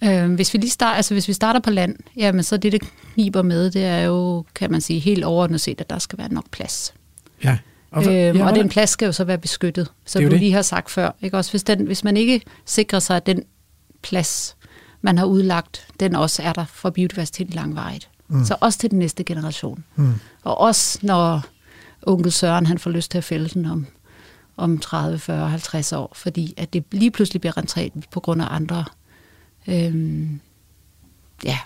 Øh, 0.03 0.33
hvis, 0.33 0.53
vi 0.53 0.59
lige 0.59 0.69
start, 0.69 0.95
altså, 0.95 1.13
hvis 1.13 1.27
vi 1.27 1.33
starter 1.33 1.59
på 1.59 1.69
land, 1.69 1.95
jamen, 2.17 2.43
så 2.43 2.57
det, 2.57 2.71
det 2.71 2.81
kniber 3.13 3.41
med, 3.41 3.71
det 3.71 3.83
er 3.83 4.01
jo, 4.01 4.45
kan 4.55 4.71
man 4.71 4.81
sige, 4.81 4.99
helt 4.99 5.23
overordnet 5.23 5.61
set, 5.61 5.81
at 5.81 5.89
der 5.89 5.99
skal 5.99 6.19
være 6.19 6.33
nok 6.33 6.49
plads. 6.51 6.93
Ja. 7.43 7.57
Og, 7.93 8.03
øhm, 8.03 8.37
ja, 8.37 8.45
og 8.45 8.55
den 8.55 8.69
plads 8.69 8.89
skal 8.89 9.05
jo 9.05 9.11
så 9.11 9.23
være 9.23 9.37
beskyttet, 9.37 9.91
som 10.05 10.23
du 10.23 10.29
det. 10.29 10.39
lige 10.39 10.53
har 10.53 10.61
sagt 10.61 10.91
før. 10.91 11.11
Ikke? 11.21 11.37
Også 11.37 11.51
hvis, 11.51 11.63
den, 11.63 11.85
hvis 11.85 12.03
man 12.03 12.17
ikke 12.17 12.41
sikrer 12.65 12.99
sig, 12.99 13.15
at 13.15 13.25
den 13.25 13.43
plads, 14.01 14.55
man 15.01 15.17
har 15.17 15.25
udlagt, 15.25 15.87
den 15.99 16.15
også 16.15 16.41
er 16.41 16.53
der 16.53 16.65
for 16.65 16.89
biodiversiteten 16.89 17.53
langvarigt. 17.53 18.09
Mm. 18.27 18.45
Så 18.45 18.55
også 18.59 18.79
til 18.79 18.91
den 18.91 18.99
næste 18.99 19.23
generation. 19.23 19.83
Mm. 19.95 20.13
Og 20.43 20.57
også 20.57 20.99
når 21.01 21.41
onkel 22.01 22.31
Søren 22.31 22.65
han 22.65 22.77
får 22.77 22.91
lyst 22.91 23.11
til 23.11 23.17
at 23.17 23.23
fælde 23.23 23.49
den 23.49 23.65
om, 23.65 23.87
om 24.57 24.77
30, 24.77 25.19
40, 25.19 25.49
50 25.49 25.93
år, 25.93 26.11
fordi 26.15 26.53
at 26.57 26.73
det 26.73 26.83
lige 26.91 27.11
pludselig 27.11 27.41
bliver 27.41 27.57
rentabelt 27.57 28.09
på 28.09 28.19
grund 28.19 28.41
af 28.41 28.47
andre 28.49 28.85
øhm, 29.67 30.39
ja, 31.43 31.57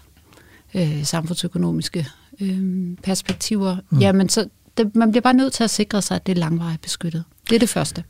øh, 0.76 1.06
samfundsøkonomiske 1.06 2.08
øhm, 2.40 2.98
perspektiver, 3.04 3.78
mm. 3.90 4.00
jamen 4.00 4.30
så 4.30 4.50
det, 4.78 4.96
man 4.96 5.12
bliver 5.12 5.22
bare 5.22 5.34
nødt 5.34 5.54
til 5.54 5.64
at 5.64 5.70
sikre 5.70 6.02
sig, 6.02 6.16
at 6.16 6.28
det 6.28 6.32
er 6.32 6.40
langvarigt 6.40 6.82
beskyttet. 6.82 7.24
Det 7.50 7.56
er 7.56 7.60
det 7.60 7.70
første. 7.70 8.04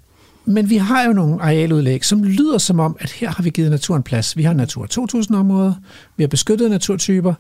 Men 0.46 0.70
vi 0.70 0.78
har 0.78 1.04
jo 1.04 1.14
nogle 1.14 1.42
arealudlæg, 1.42 2.06
som 2.06 2.24
lyder 2.24 2.58
som 2.58 2.80
om, 2.80 2.98
at 3.00 3.12
her 3.12 3.30
har 3.30 3.44
vi 3.44 3.50
givet 3.50 3.72
naturen 3.72 4.04
plads. 4.04 4.38
Vi 4.38 4.44
har 4.44 4.54
Natur 4.54 4.88
2000-områder, 5.00 5.74
vi 6.18 6.24
har 6.24 6.28
beskyttede 6.28 6.70
naturtyper, 6.70 7.34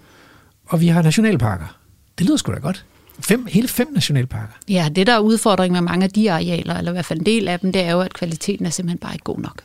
og 0.65 0.82
vi 0.82 0.88
har 0.88 1.01
nationalparker. 1.01 1.78
Det 2.17 2.25
lyder 2.25 2.38
sgu 2.38 2.53
da 2.53 2.59
godt. 2.59 2.86
Fem, 3.19 3.45
hele 3.45 3.67
fem 3.67 3.88
nationalparker. 3.93 4.53
Ja, 4.69 4.89
det 4.95 5.07
der 5.07 5.13
er 5.13 5.19
udfordringen 5.19 5.73
med 5.73 5.82
mange 5.82 6.03
af 6.03 6.09
de 6.09 6.32
arealer, 6.32 6.78
eller 6.78 6.91
i 6.91 6.93
hvert 6.93 7.05
fald 7.05 7.19
en 7.19 7.25
del 7.25 7.47
af 7.47 7.59
dem, 7.59 7.71
det 7.71 7.82
er 7.82 7.91
jo, 7.91 8.01
at 8.01 8.13
kvaliteten 8.13 8.65
er 8.65 8.69
simpelthen 8.69 8.99
bare 8.99 9.13
ikke 9.13 9.23
god 9.23 9.39
nok. 9.39 9.61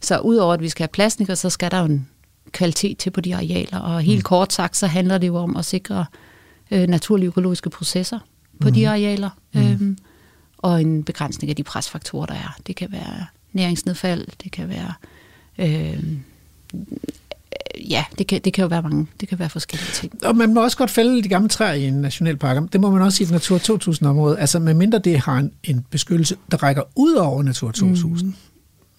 Så 0.00 0.18
udover 0.18 0.54
at 0.54 0.62
vi 0.62 0.68
skal 0.68 0.82
have 0.82 0.92
plastik, 0.92 1.26
så 1.34 1.50
skal 1.50 1.70
der 1.70 1.78
jo 1.78 1.84
en 1.84 2.08
kvalitet 2.52 2.98
til 2.98 3.10
på 3.10 3.20
de 3.20 3.34
arealer. 3.34 3.78
Og 3.78 4.00
helt 4.00 4.18
mm. 4.18 4.22
kort 4.22 4.52
sagt, 4.52 4.76
så 4.76 4.86
handler 4.86 5.18
det 5.18 5.26
jo 5.26 5.36
om 5.36 5.56
at 5.56 5.64
sikre 5.64 6.04
øh, 6.70 6.88
naturlige 6.88 7.26
økologiske 7.26 7.70
processer 7.70 8.18
på 8.60 8.68
mm. 8.68 8.74
de 8.74 8.88
arealer. 8.88 9.30
Mm. 9.52 9.60
Øhm, 9.60 9.98
og 10.58 10.80
en 10.80 11.04
begrænsning 11.04 11.50
af 11.50 11.56
de 11.56 11.62
presfaktorer, 11.62 12.26
der 12.26 12.34
er. 12.34 12.56
Det 12.66 12.76
kan 12.76 12.92
være 12.92 13.26
næringsnedfald, 13.52 14.26
det 14.44 14.52
kan 14.52 14.68
være... 14.68 14.92
Øh, 15.58 16.04
ja, 17.90 18.04
det 18.18 18.26
kan, 18.26 18.40
det 18.44 18.52
kan 18.52 18.62
jo 18.62 18.68
være 18.68 18.82
mange, 18.82 19.06
det 19.20 19.28
kan 19.28 19.38
være 19.38 19.48
forskellige 19.48 19.90
ting. 19.92 20.24
Og 20.24 20.36
man 20.36 20.54
må 20.54 20.62
også 20.62 20.76
godt 20.76 20.90
fælde 20.90 21.22
de 21.22 21.28
gamle 21.28 21.48
træer 21.48 21.72
i 21.72 21.84
en 21.84 21.94
nationalpark. 21.94 22.72
Det 22.72 22.80
må 22.80 22.90
man 22.90 23.02
også 23.02 23.22
i 23.22 23.26
et 23.26 23.30
Natur 23.30 23.58
2000-område. 23.58 24.38
Altså 24.38 24.58
medmindre 24.58 24.98
det 24.98 25.20
har 25.20 25.38
en, 25.38 25.52
en 25.64 25.86
beskyttelse, 25.90 26.36
der 26.50 26.62
rækker 26.62 26.82
ud 26.96 27.14
over 27.14 27.42
Natur 27.42 27.70
2000. 27.70 28.28
Mm. 28.28 28.34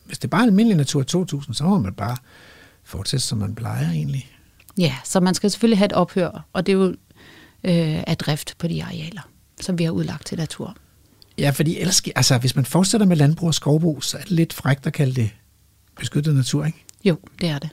Hvis 0.05 0.18
det 0.18 0.28
er 0.28 0.30
bare 0.30 0.43
en 0.43 0.49
almindelig 0.49 0.78
Natur 0.78 1.03
2000, 1.03 1.55
så 1.55 1.64
må 1.64 1.80
man 1.80 1.93
bare 1.93 2.18
fortsætte, 2.84 3.26
som 3.26 3.38
man 3.38 3.55
plejer 3.55 3.91
egentlig. 3.91 4.30
Ja, 4.78 4.95
så 5.03 5.20
man 5.20 5.34
skal 5.34 5.51
selvfølgelig 5.51 5.78
have 5.78 5.86
et 5.86 5.93
ophør, 5.93 6.45
og 6.53 6.66
det 6.66 6.72
er 6.72 6.78
jo 6.78 6.88
øh, 7.64 8.03
af 8.07 8.18
drift 8.18 8.55
på 8.57 8.68
de 8.68 8.84
arealer 8.84 9.28
som 9.62 9.80
vi 9.80 9.84
har 9.84 9.91
udlagt 9.91 10.26
til 10.26 10.38
natur. 10.38 10.76
Ja, 11.38 11.49
fordi 11.49 11.80
ellers, 11.80 12.01
altså, 12.16 12.38
hvis 12.38 12.55
man 12.55 12.66
fortsætter 12.66 13.07
med 13.07 13.16
landbrug 13.16 13.47
og 13.47 13.53
skovbrug, 13.53 14.03
så 14.03 14.18
er 14.18 14.22
det 14.22 14.32
lidt 14.32 14.53
frækt 14.53 14.88
at 14.88 14.93
kalde 14.93 15.14
det 15.16 15.30
beskyttet 15.99 16.36
natur, 16.36 16.66
ikke? 16.66 16.86
Jo, 17.03 17.18
det 17.41 17.49
er 17.49 17.60
det. 17.60 17.70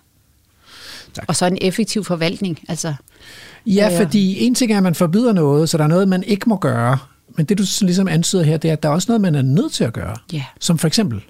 Tak. 1.14 1.24
Og 1.28 1.36
så 1.36 1.46
en 1.46 1.58
effektiv 1.60 2.04
forvaltning. 2.04 2.58
Altså, 2.68 2.94
ja, 3.66 3.90
øh, 3.92 3.96
fordi 3.98 4.44
en 4.44 4.54
ting 4.54 4.72
er, 4.72 4.76
at 4.76 4.82
man 4.82 4.94
forbyder 4.94 5.32
noget, 5.32 5.68
så 5.68 5.78
der 5.78 5.84
er 5.84 5.88
noget, 5.88 6.08
man 6.08 6.22
ikke 6.22 6.48
må 6.48 6.56
gøre. 6.56 6.98
Men 7.28 7.46
det, 7.46 7.58
du 7.58 7.64
ligesom 7.80 8.08
antyder 8.08 8.42
her, 8.42 8.56
det 8.56 8.68
er, 8.68 8.72
at 8.72 8.82
der 8.82 8.88
er 8.88 8.92
også 8.92 9.06
noget, 9.08 9.20
man 9.20 9.34
er 9.34 9.42
nødt 9.42 9.72
til 9.72 9.84
at 9.84 9.92
gøre. 9.92 10.16
Ja. 10.32 10.44
Som 10.60 10.78
for 10.78 10.86
eksempel? 10.86 11.24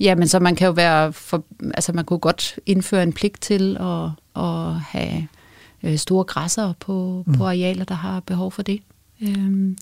Ja, 0.00 0.14
men 0.14 0.28
så 0.28 0.38
man 0.38 0.56
kan 0.56 0.66
jo 0.66 0.72
være, 0.72 1.12
for, 1.12 1.44
altså 1.74 1.92
man 1.92 2.04
kunne 2.04 2.18
godt 2.18 2.58
indføre 2.66 3.02
en 3.02 3.12
pligt 3.12 3.40
til 3.40 3.76
at, 3.80 4.10
at 4.44 4.80
have 4.80 5.28
øh, 5.82 5.98
store 5.98 6.24
græsser 6.24 6.72
på, 6.80 7.24
mm. 7.26 7.34
på 7.34 7.44
arealer, 7.44 7.84
der 7.84 7.94
har 7.94 8.20
behov 8.20 8.52
for 8.52 8.62
det. 8.62 8.80
Øhm, 9.22 9.76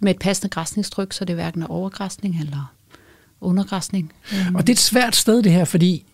med 0.00 0.10
et 0.10 0.18
passende 0.18 0.48
græsningstryk, 0.48 1.12
så 1.12 1.24
det 1.24 1.32
er 1.32 1.34
hverken 1.34 1.62
overgræsning 1.62 2.40
eller 2.40 2.74
undergræsning. 3.40 4.12
Øhm. 4.34 4.54
Og 4.54 4.66
det 4.66 4.68
er 4.68 4.74
et 4.74 4.78
svært 4.78 5.16
sted, 5.16 5.42
det 5.42 5.52
her, 5.52 5.64
fordi, 5.64 6.04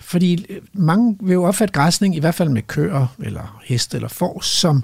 fordi 0.00 0.46
mange 0.72 1.18
vil 1.20 1.32
jo 1.32 1.44
opfatte 1.44 1.72
græsning, 1.72 2.16
i 2.16 2.20
hvert 2.20 2.34
fald 2.34 2.48
med 2.48 2.62
køer, 2.62 3.06
eller 3.22 3.60
heste, 3.64 3.96
eller 3.96 4.08
får, 4.08 4.40
som 4.40 4.76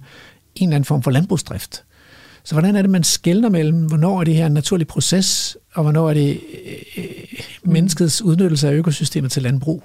en 0.54 0.68
eller 0.68 0.76
anden 0.76 0.84
form 0.84 1.02
for 1.02 1.10
landbrugsdrift. 1.10 1.84
Så 2.44 2.54
hvordan 2.54 2.76
er 2.76 2.82
det, 2.82 2.90
man 2.90 3.04
skældner 3.04 3.48
mellem, 3.48 3.86
hvornår 3.86 4.20
er 4.20 4.24
det 4.24 4.34
her 4.34 4.46
en 4.46 4.52
naturlig 4.52 4.86
proces, 4.86 5.56
og 5.74 5.82
hvornår 5.82 6.10
er 6.10 6.14
det 6.14 6.40
øh, 6.96 7.04
menneskets 7.62 8.22
udnyttelse 8.22 8.68
af 8.68 8.72
økosystemet 8.72 9.32
til 9.32 9.42
landbrug? 9.42 9.84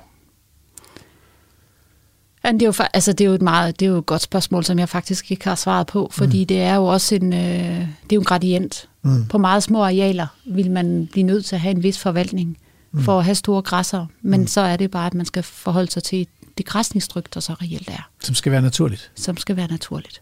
Ja, 2.45 2.51
det 2.51 2.61
er, 2.61 2.65
jo, 2.65 2.73
altså, 2.93 3.13
det 3.13 3.21
er 3.21 3.29
jo 3.29 3.33
et 3.33 3.41
meget, 3.41 3.79
det 3.79 3.85
er 3.85 3.89
jo 3.89 3.97
et 3.97 4.05
godt 4.05 4.21
spørgsmål, 4.21 4.63
som 4.63 4.79
jeg 4.79 4.89
faktisk 4.89 5.31
ikke 5.31 5.47
har 5.47 5.55
svaret 5.55 5.87
på, 5.87 6.09
fordi 6.11 6.39
mm. 6.39 6.47
det 6.47 6.61
er 6.61 6.75
jo 6.75 6.85
også 6.85 7.15
en, 7.15 7.33
øh, 7.33 7.39
det 7.39 8.11
er 8.11 8.15
jo 8.15 8.19
en 8.19 8.25
gradient. 8.25 8.89
Mm. 9.03 9.25
På 9.25 9.37
meget 9.37 9.63
små 9.63 9.83
arealer 9.83 10.27
vil 10.45 10.71
man 10.71 11.09
blive 11.11 11.23
nødt 11.23 11.45
til 11.45 11.55
at 11.55 11.61
have 11.61 11.71
en 11.71 11.83
vis 11.83 11.99
forvaltning 11.99 12.57
mm. 12.91 13.03
for 13.03 13.19
at 13.19 13.25
have 13.25 13.35
store 13.35 13.61
græsser, 13.61 14.05
men 14.21 14.41
mm. 14.41 14.47
så 14.47 14.61
er 14.61 14.77
det 14.77 14.91
bare, 14.91 15.05
at 15.05 15.13
man 15.13 15.25
skal 15.25 15.43
forholde 15.43 15.91
sig 15.91 16.03
til 16.03 16.27
det 16.57 16.65
græsningstryk, 16.65 17.33
der 17.33 17.39
så 17.39 17.53
reelt 17.53 17.89
er. 17.89 18.09
Som 18.21 18.35
skal 18.35 18.51
være 18.51 18.61
naturligt. 18.61 19.11
Som 19.15 19.37
skal 19.37 19.55
være 19.55 19.67
naturligt. 19.67 20.21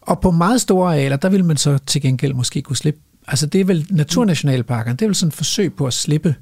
Og 0.00 0.20
på 0.20 0.30
meget 0.30 0.60
store 0.60 0.88
arealer, 0.88 1.16
der 1.16 1.28
vil 1.28 1.44
man 1.44 1.56
så 1.56 1.78
til 1.86 2.02
gengæld 2.02 2.34
måske 2.34 2.62
kunne 2.62 2.76
slippe, 2.76 3.00
altså 3.28 3.46
det 3.46 3.60
er 3.60 3.64
vel 3.64 3.86
naturnationalparkerne, 3.90 4.96
det 4.96 5.04
er 5.04 5.08
vel 5.08 5.14
sådan 5.14 5.28
et 5.28 5.34
forsøg 5.34 5.74
på 5.74 5.86
at 5.86 5.92
slippe 5.92 6.34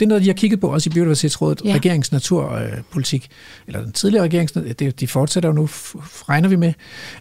det 0.00 0.06
er 0.06 0.08
noget, 0.08 0.22
de 0.22 0.28
har 0.28 0.34
kigget 0.34 0.60
på 0.60 0.72
også 0.72 0.90
i 0.90 0.92
Biodiversitetsrådet, 0.92 1.62
ja. 1.64 1.74
regeringens 1.74 2.12
naturpolitik, 2.12 3.28
eller 3.66 3.82
den 3.82 3.92
tidligere 3.92 4.24
regerings, 4.24 4.52
det, 4.52 5.00
de 5.00 5.08
fortsætter 5.08 5.48
jo 5.48 5.52
nu, 5.52 5.68
regner 6.28 6.48
vi 6.48 6.56
med. 6.56 6.72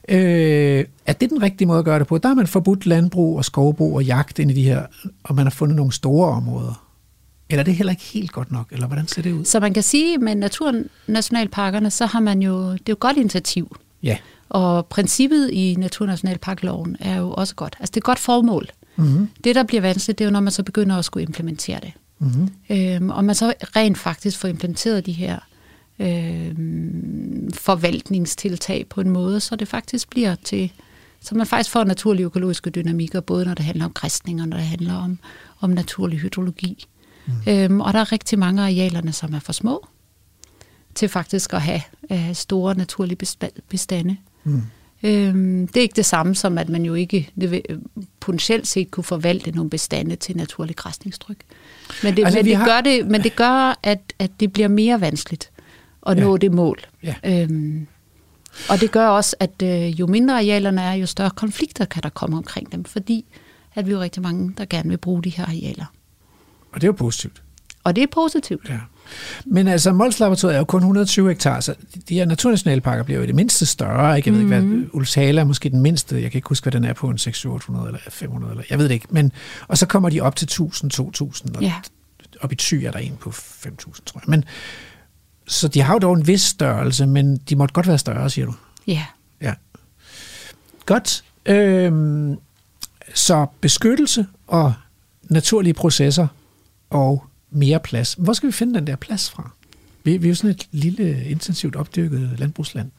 Øh, 0.10 0.86
er 1.06 1.14
det 1.14 1.30
den 1.30 1.42
rigtige 1.42 1.68
måde 1.68 1.80
at 1.80 1.86
gøre 1.86 2.00
det 2.00 2.08
på? 2.08 2.18
Der 2.18 2.28
har 2.28 2.36
man 2.36 2.48
forbudt 2.48 2.86
landbrug 2.86 3.38
og 3.38 3.46
skovbrug 3.46 3.96
og 3.96 4.04
jagt 4.04 4.40
ind 4.40 4.52
i 4.52 4.54
de 4.54 4.64
her, 4.64 4.86
og 5.24 5.36
man 5.36 5.46
har 5.46 5.52
fundet 5.52 5.76
nogle 5.76 5.92
store 5.92 6.30
områder. 6.30 6.88
Eller 7.50 7.60
er 7.60 7.66
det 7.66 7.76
heller 7.76 7.92
ikke 7.92 8.04
helt 8.04 8.32
godt 8.32 8.52
nok, 8.52 8.68
eller 8.72 8.88
hvordan 8.88 9.08
ser 9.08 9.22
det 9.22 9.32
ud? 9.32 9.46
Så 9.46 9.60
man 9.60 9.74
kan 9.74 9.84
sige, 9.84 10.18
med 10.18 10.36
naturnationalparkerne, 10.36 11.92
så 11.92 12.06
har 12.06 12.20
man 12.20 12.42
jo, 12.42 12.72
det 12.72 12.80
er 12.80 12.84
jo 12.90 12.94
et 12.94 13.00
godt 13.00 13.18
initiativ. 13.18 13.78
Ja. 14.04 14.18
Og 14.50 14.86
princippet 14.86 15.50
i 15.52 15.76
Naturnationalparkloven 15.80 16.98
er 17.00 17.18
jo 17.18 17.32
også 17.32 17.56
godt. 17.56 17.76
Altså 17.80 17.92
det 17.92 17.98
er 17.98 18.02
et 18.02 18.04
godt 18.04 18.20
formål. 18.20 18.70
Mm-hmm. 18.96 19.30
Det, 19.44 19.56
der 19.56 19.64
bliver 19.64 19.82
vanskeligt, 19.82 20.20
det 20.20 20.26
er 20.26 20.30
jo, 20.30 20.32
når 20.32 20.40
man 20.40 20.52
så 20.52 20.64
begynder 20.64 20.96
at 20.96 21.06
skulle 21.06 21.24
implementere 21.24 21.80
det. 21.80 21.92
Mm-hmm. 22.22 22.50
Øhm, 22.70 23.10
og 23.10 23.26
man 23.26 23.36
så 23.36 23.54
rent 23.76 23.98
faktisk 23.98 24.38
får 24.38 24.48
implementeret 24.48 25.06
de 25.06 25.12
her 25.12 25.40
øhm, 26.00 27.52
forvaltningstiltag 27.54 28.86
på 28.90 29.02
en 29.02 29.10
måde, 29.10 29.40
så 29.40 29.56
det 29.56 29.68
faktisk 29.68 30.10
bliver 30.10 30.36
til, 30.36 30.72
så 31.22 31.36
man 31.36 31.48
faktisk 31.48 31.70
får 31.72 31.84
naturlige 31.84 32.26
økologiske 32.26 32.70
dynamikker, 32.70 33.22
både 33.22 33.46
når 33.46 33.54
det 33.54 33.66
handler 33.66 33.86
om 33.86 33.94
kristning 33.94 34.42
og 34.42 34.48
når 34.48 34.58
det 34.58 34.66
handler 34.66 34.94
om, 34.94 35.20
om 35.60 35.70
naturlig 35.70 36.20
hydrologi. 36.20 36.86
Mm. 37.26 37.34
Øhm, 37.48 37.82
og 37.82 37.94
der 37.94 38.00
er 38.00 38.12
rigtig 38.12 38.40
mange 38.40 38.62
af 38.62 38.66
arealerne, 38.66 39.12
som 39.12 39.34
er 39.34 39.40
for 39.40 39.54
små 39.54 39.88
til 40.96 41.10
faktisk 41.10 41.54
at 41.54 41.62
have 41.62 41.82
øh, 42.12 42.34
store 42.34 42.76
naturlige 42.76 43.18
bestande. 43.70 44.18
Mm. 44.44 44.62
Øhm, 45.04 45.68
det 45.68 45.78
er 45.78 45.82
ikke 45.82 45.96
det 45.96 46.06
samme 46.06 46.36
som, 46.36 46.58
at 46.58 46.70
man 46.70 46.86
jo 46.86 46.94
ikke 46.94 47.32
potentielt 48.20 48.68
set 48.68 48.92
kunne 48.92 49.04
forvalte 49.04 49.52
nogle 49.52 49.70
bestande 49.70 50.16
til 50.16 50.38
naturlig 50.38 50.76
græsningstryk. 50.76 51.38
Men 52.04 52.18
det, 52.18 52.26
altså, 52.26 52.38
men 52.40 52.46
det 52.46 52.56
har... 52.56 52.66
gør, 52.66 52.82
det, 52.82 53.08
men 53.08 53.24
det 53.24 53.36
gør 53.36 53.80
at, 53.84 54.14
at 54.20 54.32
det 54.40 54.54
bliver 54.54 54.68
mere 54.68 55.02
vanskeligt 55.02 55.52
at 56.08 56.18
ja. 56.18 56.24
nå 56.24 56.38
det 56.38 56.52
mål. 56.52 56.80
Ja. 57.04 57.16
Øhm, 57.24 57.88
og 58.70 58.82
det 58.82 58.92
gør 58.92 59.08
også, 59.08 59.36
at 59.40 59.62
øh, 59.64 60.00
jo 60.00 60.08
mindre 60.08 60.36
arealerne 60.36 60.82
er, 60.82 60.94
jo 60.94 61.06
større 61.06 61.30
konflikter 61.30 61.86
kan 61.86 62.04
der 62.04 62.10
komme 62.10 62.38
omkring 62.38 62.72
dem, 62.72 62.84
fordi 62.84 63.26
at 63.76 63.86
vi 63.86 63.92
er 63.92 63.96
jo 63.96 64.02
rigtig 64.02 64.22
mange, 64.22 64.54
der 64.58 64.66
gerne 64.66 64.90
vil 64.90 64.98
bruge 64.98 65.24
de 65.24 65.30
her 65.30 65.46
arealer. 65.46 65.86
Og 66.72 66.82
det 66.82 66.84
er 66.84 66.88
jo 66.88 66.94
positivt. 66.94 67.42
Og 67.84 67.96
det 67.96 68.02
er 68.04 68.08
positivt. 68.12 68.70
Ja. 68.70 68.80
Men 69.46 69.68
altså, 69.68 69.94
Mols 69.94 70.20
Laboratoriet 70.20 70.56
er 70.56 70.60
jo 70.60 70.66
kun 70.66 70.80
120 70.80 71.28
hektar, 71.28 71.60
så 71.60 71.76
de 72.10 72.16
her 72.16 72.26
naturnationalparker 72.26 73.04
bliver 73.04 73.18
jo 73.18 73.24
i 73.24 73.28
det 73.28 73.36
mindste 73.36 73.66
større. 73.66 74.18
Ikke? 74.18 74.30
Jeg 74.30 74.34
ved 74.34 74.44
mm. 74.44 74.54
ikke, 74.54 74.60
hvad 74.60 74.78
mhm. 74.78 74.90
Ulsala 74.94 75.42
er 75.42 75.46
måske 75.46 75.70
den 75.70 75.82
mindste. 75.82 76.22
Jeg 76.22 76.32
kan 76.32 76.38
ikke 76.38 76.50
huske, 76.50 76.64
hvad 76.64 76.72
den 76.72 76.84
er 76.84 76.94
på, 76.94 77.08
en 77.10 77.18
600 77.18 77.88
eller 77.88 78.00
500, 78.10 78.52
eller 78.52 78.64
jeg 78.70 78.78
ved 78.78 78.88
det 78.88 78.94
ikke. 78.94 79.08
Men, 79.10 79.32
og 79.68 79.78
så 79.78 79.86
kommer 79.86 80.10
de 80.10 80.22
op 80.22 80.36
til 80.36 80.46
1000, 80.46 80.92
2000, 80.92 81.56
og 81.56 81.62
ja. 81.62 81.74
op 82.42 82.52
i 82.52 82.56
Thy 82.56 82.74
er 82.74 82.92
der 82.92 83.00
en 83.00 83.18
på 83.20 83.32
5000, 83.32 84.06
tror 84.06 84.20
jeg. 84.20 84.30
Men, 84.30 84.44
så 85.48 85.68
de 85.68 85.82
har 85.82 85.94
jo 85.94 86.00
dog 86.00 86.14
en 86.14 86.28
vis 86.28 86.42
størrelse, 86.42 87.08
men 87.08 87.38
de 87.38 87.56
måtte 87.56 87.74
godt 87.74 87.88
være 87.88 87.98
større, 87.98 88.30
siger 88.30 88.46
du? 88.46 88.54
Ja. 88.88 89.06
Ja. 89.42 89.54
Godt. 90.86 91.24
Øhm, 91.46 92.38
Så 93.14 93.46
beskyttelse 93.62 94.26
og 94.48 94.74
naturlige 95.24 95.74
processer 95.74 96.28
og 96.90 97.24
mere 97.52 97.80
plads. 97.80 98.16
Hvor 98.20 98.34
skal 98.34 98.48
vi 98.48 98.52
finde 98.52 98.74
den 98.74 98.88
der 98.88 98.96
plads 98.96 99.30
fra? 99.30 99.52
Vi, 100.04 100.18
vi 100.18 100.28
er 100.28 100.30
jo 100.30 100.36
sådan 100.36 100.50
et 100.50 100.68
lille, 100.72 101.26
intensivt 101.26 101.76
opdyrket 101.76 102.36
landbrugsland. 102.38 102.92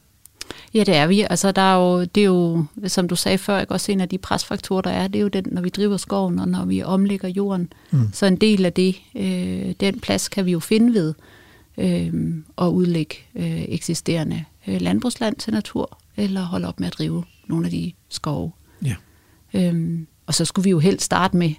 Ja, 0.73 0.83
det 0.83 0.95
er 0.95 1.07
vi. 1.07 1.21
Altså, 1.29 1.51
der 1.51 1.61
er 1.61 1.75
jo, 1.75 2.03
det 2.03 2.21
er 2.21 2.25
jo, 2.25 2.65
som 2.87 3.07
du 3.07 3.15
sagde 3.15 3.37
før, 3.37 3.59
ikke? 3.59 3.73
også 3.73 3.91
en 3.91 4.01
af 4.01 4.09
de 4.09 4.17
presfaktorer, 4.17 4.81
der 4.81 4.89
er, 4.91 5.07
det 5.07 5.19
er 5.19 5.21
jo 5.21 5.27
den, 5.27 5.45
når 5.51 5.61
vi 5.61 5.69
driver 5.69 5.97
skoven, 5.97 6.39
og 6.39 6.47
når 6.47 6.65
vi 6.65 6.83
omlægger 6.83 7.27
jorden. 7.27 7.73
Mm. 7.91 8.09
Så 8.13 8.25
en 8.25 8.35
del 8.35 8.65
af 8.65 8.73
det, 8.73 8.95
øh, 9.15 9.73
den 9.79 9.99
plads 9.99 10.29
kan 10.29 10.45
vi 10.45 10.51
jo 10.51 10.59
finde 10.59 10.93
ved 10.93 11.13
øh, 11.77 12.33
at 12.57 12.67
udlægge 12.67 13.15
øh, 13.35 13.61
eksisterende 13.61 14.45
øh, 14.67 14.81
landbrugsland 14.81 15.35
til 15.35 15.53
natur, 15.53 15.97
eller 16.17 16.41
holde 16.41 16.67
op 16.67 16.79
med 16.79 16.87
at 16.87 16.93
drive 16.93 17.23
nogle 17.47 17.65
af 17.65 17.71
de 17.71 17.93
skove. 18.09 18.51
Ja. 18.85 18.95
Øhm, 19.53 20.07
og 20.25 20.33
så 20.33 20.45
skulle 20.45 20.63
vi 20.63 20.69
jo 20.69 20.79
helst 20.79 21.05
starte 21.05 21.37
med 21.37 21.53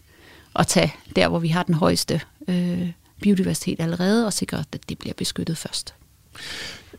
at 0.56 0.66
tage 0.66 0.94
der, 1.16 1.28
hvor 1.28 1.38
vi 1.38 1.48
har 1.48 1.62
den 1.62 1.74
højeste 1.74 2.20
øh, 2.48 2.90
biodiversitet 3.22 3.80
allerede, 3.80 4.26
og 4.26 4.32
sikre, 4.32 4.64
at 4.72 4.80
det 4.88 4.98
bliver 4.98 5.14
beskyttet 5.16 5.58
først. 5.58 5.94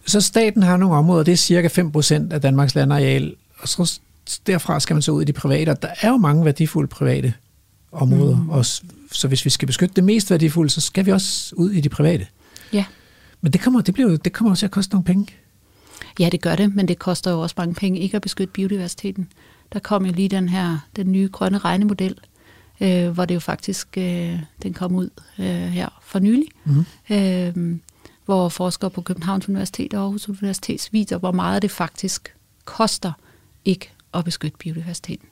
Så 0.05 0.21
staten 0.21 0.63
har 0.63 0.77
nogle 0.77 0.95
områder, 0.95 1.23
det 1.23 1.31
er 1.31 1.37
cirka 1.37 1.67
5% 1.67 2.33
af 2.33 2.41
Danmarks 2.41 2.75
landareal, 2.75 3.35
og 3.57 3.67
så 3.67 3.99
derfra 4.47 4.79
skal 4.79 4.93
man 4.93 5.01
så 5.01 5.11
ud 5.11 5.21
i 5.21 5.25
de 5.25 5.33
private, 5.33 5.69
og 5.69 5.81
der 5.81 5.89
er 6.01 6.09
jo 6.09 6.17
mange 6.17 6.45
værdifulde 6.45 6.87
private 6.87 7.33
områder, 7.91 8.35
mm. 8.35 8.49
og 8.49 8.65
så 9.11 9.27
hvis 9.27 9.45
vi 9.45 9.49
skal 9.49 9.65
beskytte 9.65 9.95
det 9.95 10.03
mest 10.03 10.31
værdifulde, 10.31 10.69
så 10.69 10.81
skal 10.81 11.05
vi 11.05 11.11
også 11.11 11.55
ud 11.55 11.71
i 11.71 11.81
de 11.81 11.89
private. 11.89 12.27
Ja. 12.73 12.85
Men 13.41 13.53
det 13.53 13.61
kommer, 13.61 13.81
det 13.81 13.93
bliver, 13.93 14.17
det 14.17 14.33
kommer 14.33 14.51
også 14.51 14.61
til 14.61 14.65
at 14.65 14.71
koste 14.71 14.93
nogle 14.93 15.05
penge. 15.05 15.27
Ja, 16.19 16.29
det 16.29 16.41
gør 16.41 16.55
det, 16.55 16.75
men 16.75 16.87
det 16.87 16.99
koster 16.99 17.31
jo 17.31 17.41
også 17.41 17.55
mange 17.57 17.73
penge 17.73 17.99
ikke 17.99 18.15
at 18.15 18.21
beskytte 18.21 18.51
biodiversiteten. 18.51 19.27
Der 19.73 19.79
kom 19.79 20.05
jo 20.05 20.11
lige 20.11 20.29
den 20.29 20.49
her, 20.49 20.77
den 20.95 21.11
nye 21.11 21.29
grønne 21.31 21.57
regnemodel, 21.57 22.17
øh, 22.81 23.09
hvor 23.09 23.25
det 23.25 23.35
jo 23.35 23.39
faktisk, 23.39 23.87
øh, 23.97 24.39
den 24.63 24.73
kom 24.73 24.95
ud 24.95 25.09
øh, 25.39 25.45
her 25.45 25.99
for 26.03 26.19
nylig, 26.19 26.47
Mhm. 26.65 26.85
øh, 27.09 27.77
hvor 28.25 28.49
forskere 28.49 28.89
på 28.89 29.01
Københavns 29.01 29.49
Universitet 29.49 29.93
og 29.93 30.01
Aarhus 30.01 30.29
Universitet 30.29 30.89
viser, 30.91 31.17
hvor 31.17 31.31
meget 31.31 31.61
det 31.61 31.71
faktisk 31.71 32.33
koster 32.65 33.11
ikke 33.65 33.91
at 34.13 34.25
beskytte 34.25 34.57
biodiversiteten. 34.57 35.27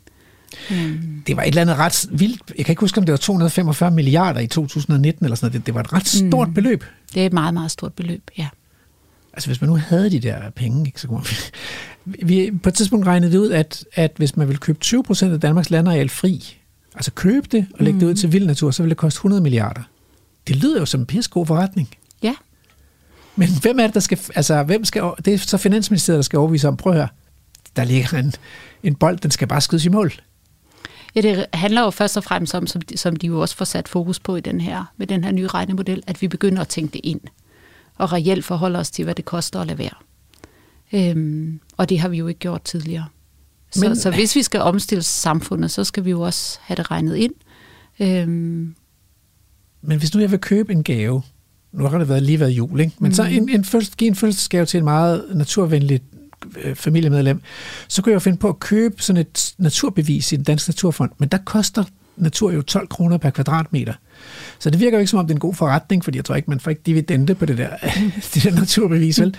Øh, 0.72 1.00
Det 1.28 1.36
var 1.38 1.41
et 1.44 1.48
eller 1.48 1.62
andet 1.62 1.78
ret 1.78 2.08
vildt. 2.12 2.41
Jeg 2.58 2.66
kan 2.66 2.72
ikke 2.74 2.80
huske, 2.80 2.98
om 2.98 3.06
det 3.06 3.12
var 3.12 3.18
245 3.18 3.91
milliarder 3.91 4.39
i 4.39 4.48
2019 4.48 5.26
eller 5.26 5.36
sådan 5.36 5.46
noget. 5.46 5.54
Det, 5.54 5.66
det 5.66 5.74
var 5.74 5.80
et 5.82 5.94
ret 5.94 6.08
stort 6.08 6.48
mm. 6.48 6.54
beløb. 6.54 6.84
det 7.14 7.22
er 7.22 7.26
et 7.26 7.34
meget, 7.34 7.54
meget 7.54 7.72
stort 7.72 7.94
beløb, 7.94 8.22
ja. 8.38 8.48
Altså 9.34 9.50
hvis 9.50 9.62
man 9.62 9.70
nu 9.70 9.76
havde 9.76 10.10
de 10.12 10.20
der 10.20 10.50
penge, 10.50 10.86
ikke, 10.86 11.02
så 11.02 11.08
kunne 11.08 11.18
man... 11.18 11.26
Vi 12.28 12.52
på 12.64 12.70
et 12.70 12.76
tidspunkt 12.76 13.08
regnede 13.08 13.32
det 13.32 13.38
ud, 13.38 13.52
at, 13.52 13.86
at 13.94 14.12
hvis 14.18 14.38
man 14.38 14.48
ville 14.48 14.60
købe 14.60 14.80
20 14.80 15.04
procent 15.04 15.34
af 15.34 15.39
Danmarks 15.39 15.70
landareal 15.70 16.10
fri, 16.10 16.58
altså 16.96 17.12
købe 17.12 17.48
det 17.52 17.68
og 17.74 17.84
lægge 17.84 17.94
mm. 17.94 18.00
det 18.00 18.08
ud 18.08 18.14
til 18.14 18.32
vild 18.32 18.46
natur, 18.46 18.72
så 18.72 18.84
ville 18.84 18.89
det 18.89 18.98
koste 18.98 19.18
100 19.18 19.41
milliarder. 19.41 19.82
Det 20.48 20.56
lyder 20.56 20.80
jo 20.80 20.86
som 20.86 21.00
en 21.00 21.06
pissegod 21.06 21.46
forretning. 21.46 21.89
Ja, 22.24 22.36
Men 23.36 23.50
hvem 23.62 23.80
er 23.80 23.84
det, 23.84 23.94
der 23.94 24.00
skal... 24.00 24.20
Altså, 24.36 24.64
hvem 24.64 24.86
skal... 24.86 25.04
Det 25.26 25.34
er 25.34 25.38
så 25.38 25.58
Finansministeriet, 25.58 26.18
der 26.18 26.24
skal 26.24 26.39
overvise 26.39 26.68
om. 26.68 26.78
Prøv 26.78 26.94
at 26.94 27.00
høre. 27.00 27.08
Der 27.76 27.84
ligger 27.84 28.18
en, 28.18 28.34
en 28.84 28.96
bold, 28.96 29.18
den 29.18 29.32
skal 29.32 29.48
bare 29.48 29.62
skydes 29.62 29.86
i 29.86 29.89
mål. 29.89 30.14
Ja, 31.16 31.22
det 31.22 31.46
handler 31.54 31.82
jo 31.82 31.89
først 31.89 32.18
og 32.18 32.24
fremmest 32.24 32.56
om, 32.56 32.68
som 32.68 32.82
de, 32.82 32.98
som 32.98 33.16
de 33.16 33.28
jo 33.28 33.41
også 33.41 33.56
får 33.56 33.66
sat 33.66 33.88
fokus 33.88 34.20
på 34.20 34.36
i 34.36 34.41
den 34.41 34.62
her, 34.62 34.94
med 34.98 35.08
den 35.08 35.24
her 35.24 35.32
nye 35.32 35.48
regnemodel, 35.48 36.04
at 36.08 36.22
vi 36.22 36.28
begynder 36.28 36.62
at 36.62 36.68
tænke 36.68 36.94
det 36.94 37.02
ind, 37.04 37.22
og 37.96 38.14
reelt 38.14 38.46
forholde 38.46 38.80
os 38.80 38.91
til, 38.91 39.04
hvad 39.04 39.16
det 39.16 39.26
koster 39.26 39.60
at 39.60 39.68
lade 39.68 39.78
være. 39.78 39.96
Øhm, 40.94 41.60
og 41.78 41.89
det 41.89 42.00
har 42.00 42.10
vi 42.10 42.18
jo 42.18 42.28
ikke 42.28 42.39
gjort 42.39 42.62
tidligere. 42.62 43.06
Så, 43.74 43.88
Men- 43.88 43.95
så 43.95 44.11
hvis 44.11 44.36
vi 44.36 44.43
skal 44.43 44.61
omstille 44.61 45.03
samfundet, 45.03 45.71
så 45.71 45.84
skal 45.84 46.05
vi 46.05 46.09
jo 46.09 46.21
også 46.21 46.57
have 46.61 46.76
det 46.76 46.91
regnet 46.91 47.15
ind. 47.15 47.34
Øhm, 47.99 48.76
Men 49.82 49.99
hvis 49.99 50.13
nu 50.15 50.21
jeg 50.21 50.32
vil 50.32 50.39
købe 50.39 50.74
en 50.74 50.84
gave, 50.84 51.21
nu 51.71 51.88
har 51.88 51.97
det 51.97 52.09
været, 52.09 52.24
lige 52.24 52.39
været 52.39 52.49
jul, 52.49 52.80
ikke? 52.80 52.93
men 52.99 53.09
mm. 53.09 53.13
så 53.15 53.24
en, 53.24 53.49
en 53.49 53.65
fødsels, 53.65 53.95
give 53.95 54.07
en 54.07 54.15
fødselsdagsgave 54.15 54.65
til 54.65 54.78
en 54.78 54.84
meget 54.84 55.26
naturvenligt 55.34 56.03
øh, 56.63 56.76
familiemedlem, 56.76 57.41
så 57.88 58.01
kunne 58.01 58.09
jeg 58.11 58.15
jo 58.15 58.19
finde 58.19 58.38
på 58.38 58.49
at 58.49 58.59
købe 58.59 59.01
sådan 59.01 59.21
et 59.21 59.53
naturbevis 59.57 60.32
i 60.32 60.36
den 60.36 60.43
danske 60.43 60.69
naturfond, 60.69 61.11
men 61.17 61.30
der 61.30 61.38
koster 61.38 61.84
natur 62.17 62.51
jo 62.51 62.61
12 62.61 62.88
kroner 62.88 63.17
per 63.17 63.30
kvadratmeter. 63.30 63.93
Så 64.64 64.70
det 64.70 64.80
virker 64.80 64.97
jo 64.97 64.99
ikke 64.99 65.09
som 65.09 65.20
om 65.20 65.26
det 65.26 65.32
er 65.32 65.36
en 65.36 65.39
god 65.39 65.53
forretning, 65.53 66.03
fordi 66.03 66.18
jeg 66.18 66.26
tror 66.26 66.36
ikke, 66.36 66.49
man 66.49 66.59
får 66.59 66.72
ikke 66.72 66.82
dividende 66.86 67.36
på 67.36 67.45
det 67.45 67.57
der, 67.57 67.70
det 68.34 68.43
der 68.43 68.51
naturbevis, 68.51 69.22
vel? 69.22 69.36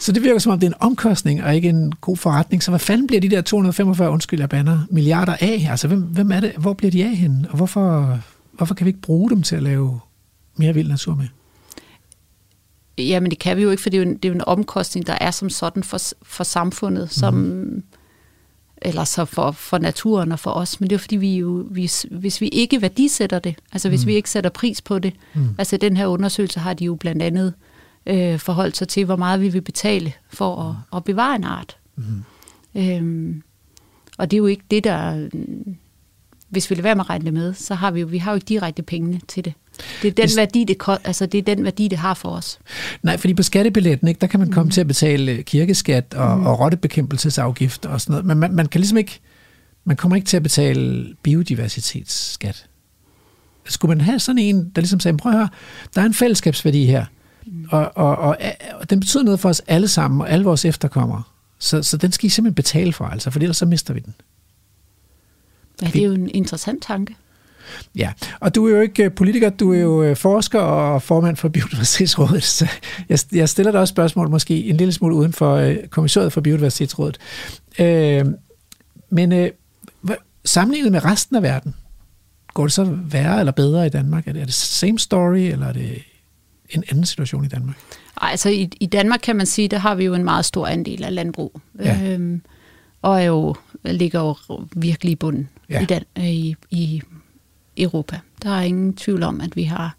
Så 0.00 0.12
det 0.12 0.22
virker 0.22 0.38
som 0.38 0.52
om 0.52 0.60
det 0.60 0.66
er 0.66 0.70
en 0.70 0.76
omkostning 0.80 1.44
og 1.44 1.54
ikke 1.54 1.68
en 1.68 1.92
god 1.92 2.16
forretning. 2.16 2.62
Så 2.62 2.70
hvad 2.70 2.78
fanden 2.78 3.06
bliver 3.06 3.20
de 3.20 3.28
der 3.28 3.40
245, 3.40 4.10
undskyld, 4.10 4.40
jeg 4.40 4.48
banner, 4.48 4.78
milliarder 4.90 5.36
af? 5.40 5.66
Altså, 5.70 5.88
hvem, 5.88 6.00
hvem 6.00 6.32
er 6.32 6.40
det? 6.40 6.52
Hvor 6.58 6.72
bliver 6.72 6.90
de 6.90 7.04
af 7.04 7.16
henne? 7.16 7.46
Og 7.50 7.56
hvorfor, 7.56 8.18
hvorfor 8.52 8.74
kan 8.74 8.84
vi 8.84 8.88
ikke 8.88 9.00
bruge 9.00 9.30
dem 9.30 9.42
til 9.42 9.56
at 9.56 9.62
lave 9.62 10.00
mere 10.56 10.74
vild 10.74 10.88
natur 10.88 11.14
med? 11.14 11.26
Jamen 12.98 13.30
det 13.30 13.38
kan 13.38 13.56
vi 13.56 13.62
jo 13.62 13.70
ikke, 13.70 13.82
for 13.82 13.90
det 13.90 13.98
er 13.98 14.02
jo 14.02 14.10
en, 14.10 14.16
det 14.16 14.24
er 14.24 14.28
jo 14.28 14.34
en 14.34 14.44
omkostning, 14.46 15.06
der 15.06 15.16
er 15.20 15.30
som 15.30 15.50
sådan 15.50 15.82
for, 15.82 15.98
for 16.22 16.44
samfundet, 16.44 17.10
som, 17.10 17.34
mm. 17.34 17.82
Eller 18.82 19.04
så 19.04 19.24
for, 19.24 19.50
for 19.50 19.78
naturen 19.78 20.32
og 20.32 20.38
for 20.38 20.50
os. 20.50 20.80
Men 20.80 20.90
det 20.90 20.94
er 20.96 21.00
fordi, 21.00 21.16
vi 21.16 21.36
jo, 21.38 21.62
hvis, 21.62 22.06
hvis 22.10 22.40
vi 22.40 22.48
ikke 22.48 22.82
værdisætter 22.82 23.38
det, 23.38 23.54
altså 23.72 23.88
hvis 23.88 24.00
Mm. 24.04 24.06
vi 24.06 24.14
ikke 24.14 24.30
sætter 24.30 24.50
pris 24.50 24.82
på 24.82 24.98
det, 24.98 25.12
Mm. 25.34 25.48
altså 25.58 25.76
den 25.76 25.96
her 25.96 26.06
undersøgelse 26.06 26.60
har 26.60 26.74
de 26.74 26.84
jo 26.84 26.94
blandt 26.94 27.22
andet 27.22 27.54
øh, 28.06 28.38
forholdt 28.38 28.76
sig 28.76 28.88
til, 28.88 29.04
hvor 29.04 29.16
meget 29.16 29.40
vi 29.40 29.48
vil 29.48 29.60
betale 29.62 30.12
for 30.32 30.62
at, 30.62 30.96
at 30.96 31.04
bevare 31.04 31.36
en 31.36 31.44
art. 31.44 31.76
Mm. 31.96 32.04
Øhm, 32.74 33.42
og 34.18 34.30
det 34.30 34.36
er 34.36 34.38
jo 34.38 34.46
ikke 34.46 34.64
det, 34.70 34.84
der... 34.84 35.28
Hvis 36.48 36.70
vi 36.70 36.74
lader 36.74 36.82
være 36.82 36.94
med 36.94 37.04
at 37.04 37.10
regne 37.10 37.24
det 37.24 37.34
med, 37.34 37.54
så 37.54 37.74
har 37.74 37.90
vi 37.90 38.00
jo, 38.00 38.06
vi 38.06 38.18
har 38.18 38.30
jo 38.30 38.34
ikke 38.34 38.44
direkte 38.46 38.82
pengene 38.82 39.20
til 39.28 39.44
det. 39.44 39.52
Det 40.02 40.08
er 40.08 40.12
den, 40.12 40.22
Hvis- 40.24 40.36
værdi, 40.36 40.64
det, 40.64 40.76
altså, 41.04 41.26
det, 41.26 41.38
er 41.38 41.54
den 41.54 41.64
værdi, 41.64 41.88
det 41.88 41.98
har 41.98 42.14
for 42.14 42.28
os. 42.28 42.58
Nej, 43.02 43.16
fordi 43.16 43.34
på 43.34 43.42
skattebilletten, 43.42 44.08
ikke, 44.08 44.18
der 44.20 44.26
kan 44.26 44.40
man 44.40 44.50
komme 44.50 44.64
mm. 44.66 44.70
til 44.70 44.80
at 44.80 44.86
betale 44.86 45.42
kirkeskat 45.42 46.14
og, 46.14 46.38
mm. 46.38 46.46
og 46.46 46.60
rottebekæmpelsesafgift 46.60 47.86
og 47.86 48.00
sådan 48.00 48.12
noget, 48.12 48.26
men 48.26 48.38
man, 48.38 48.54
man 48.54 48.66
kan 48.66 48.80
ligesom 48.80 48.98
ikke, 48.98 49.20
man 49.84 49.96
kommer 49.96 50.16
ikke 50.16 50.26
til 50.26 50.36
at 50.36 50.42
betale 50.42 51.14
biodiversitetsskat. 51.22 52.66
Skulle 53.64 53.88
man 53.96 54.00
have 54.00 54.18
sådan 54.20 54.38
en, 54.38 54.56
der 54.56 54.80
ligesom 54.82 55.00
sagde, 55.00 55.16
prøv 55.16 55.32
at 55.32 55.38
høre, 55.38 55.48
der 55.94 56.00
er 56.00 56.06
en 56.06 56.14
fællesskabsværdi 56.14 56.86
her, 56.86 57.04
mm. 57.46 57.66
og, 57.70 57.96
og, 57.96 58.16
og, 58.16 58.36
og 58.80 58.90
den 58.90 59.00
betyder 59.00 59.22
noget 59.22 59.40
for 59.40 59.48
os 59.48 59.62
alle 59.66 59.88
sammen, 59.88 60.20
og 60.20 60.30
alle 60.30 60.44
vores 60.44 60.64
efterkommere. 60.64 61.22
Så, 61.58 61.82
så 61.82 61.96
den 61.96 62.12
skal 62.12 62.26
I 62.26 62.28
simpelthen 62.28 62.54
betale 62.54 62.92
for, 62.92 63.04
altså, 63.04 63.30
for 63.30 63.40
ellers 63.40 63.56
så 63.56 63.66
mister 63.66 63.94
vi 63.94 64.00
den. 64.00 64.14
Ja, 65.82 65.86
det 65.86 66.02
er 66.02 66.06
jo 66.06 66.12
en 66.12 66.30
interessant 66.34 66.82
tanke. 66.82 67.14
Ja, 67.96 68.12
og 68.40 68.54
du 68.54 68.66
er 68.66 68.70
jo 68.70 68.80
ikke 68.80 69.04
øh, 69.04 69.12
politiker, 69.12 69.50
du 69.50 69.72
er 69.72 69.78
jo 69.78 70.02
øh, 70.02 70.16
forsker 70.16 70.60
og 70.60 71.02
formand 71.02 71.36
for 71.36 71.48
Biodiversitetsrådet, 71.48 72.42
så 72.42 72.68
jeg, 73.08 73.18
jeg 73.32 73.48
stiller 73.48 73.72
dig 73.72 73.80
også 73.80 73.92
spørgsmål 73.92 74.30
måske 74.30 74.64
en 74.64 74.76
lille 74.76 74.92
smule 74.92 75.14
uden 75.14 75.32
for 75.32 75.54
øh, 75.54 75.76
kommissoriet 75.90 76.32
for 76.32 76.40
Biodiversitetsrådet. 76.40 77.18
Øh, 77.78 78.26
men 79.10 79.32
øh, 79.32 79.50
sammenlignet 80.44 80.92
med 80.92 81.04
resten 81.04 81.36
af 81.36 81.42
verden, 81.42 81.74
går 82.54 82.62
det 82.62 82.72
så 82.72 82.84
værre 82.84 83.38
eller 83.40 83.52
bedre 83.52 83.86
i 83.86 83.90
Danmark? 83.90 84.28
Er 84.28 84.32
det, 84.32 84.42
er 84.42 84.44
det 84.44 84.54
same 84.54 84.98
story, 84.98 85.38
eller 85.38 85.66
er 85.66 85.72
det 85.72 86.02
en 86.70 86.84
anden 86.88 87.04
situation 87.04 87.44
i 87.44 87.48
Danmark? 87.48 87.76
Altså 88.16 88.48
i, 88.48 88.70
i 88.80 88.86
Danmark 88.86 89.20
kan 89.22 89.36
man 89.36 89.46
sige, 89.46 89.68
der 89.68 89.78
har 89.78 89.94
vi 89.94 90.04
jo 90.04 90.14
en 90.14 90.24
meget 90.24 90.44
stor 90.44 90.66
andel 90.66 91.04
af 91.04 91.14
landbrug. 91.14 91.60
Ja. 91.78 92.12
Øhm, 92.12 92.42
og 93.02 93.20
er 93.20 93.24
jo, 93.24 93.54
ligger 93.84 94.20
jo 94.20 94.36
virkelig 94.76 95.12
i 95.12 95.16
bunden 95.16 95.48
Ja. 95.70 95.82
i, 95.82 95.84
Dan, 95.84 96.02
øh, 96.18 96.28
i, 96.28 96.56
i 96.70 97.02
Europa. 97.82 98.20
Der 98.42 98.50
er 98.50 98.60
ingen 98.60 98.94
tvivl 98.94 99.22
om, 99.22 99.40
at 99.40 99.56
vi 99.56 99.62
har, 99.62 99.96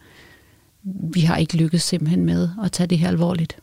vi 0.84 1.21
har 1.21 1.38
ikke 1.38 1.57
lykkes 1.57 1.84
simpelthen 1.84 2.25
med 2.25 2.49
at 2.63 2.71
tage 2.71 2.88
det 2.88 2.97
her 2.97 3.07
alvorligt. 3.07 3.57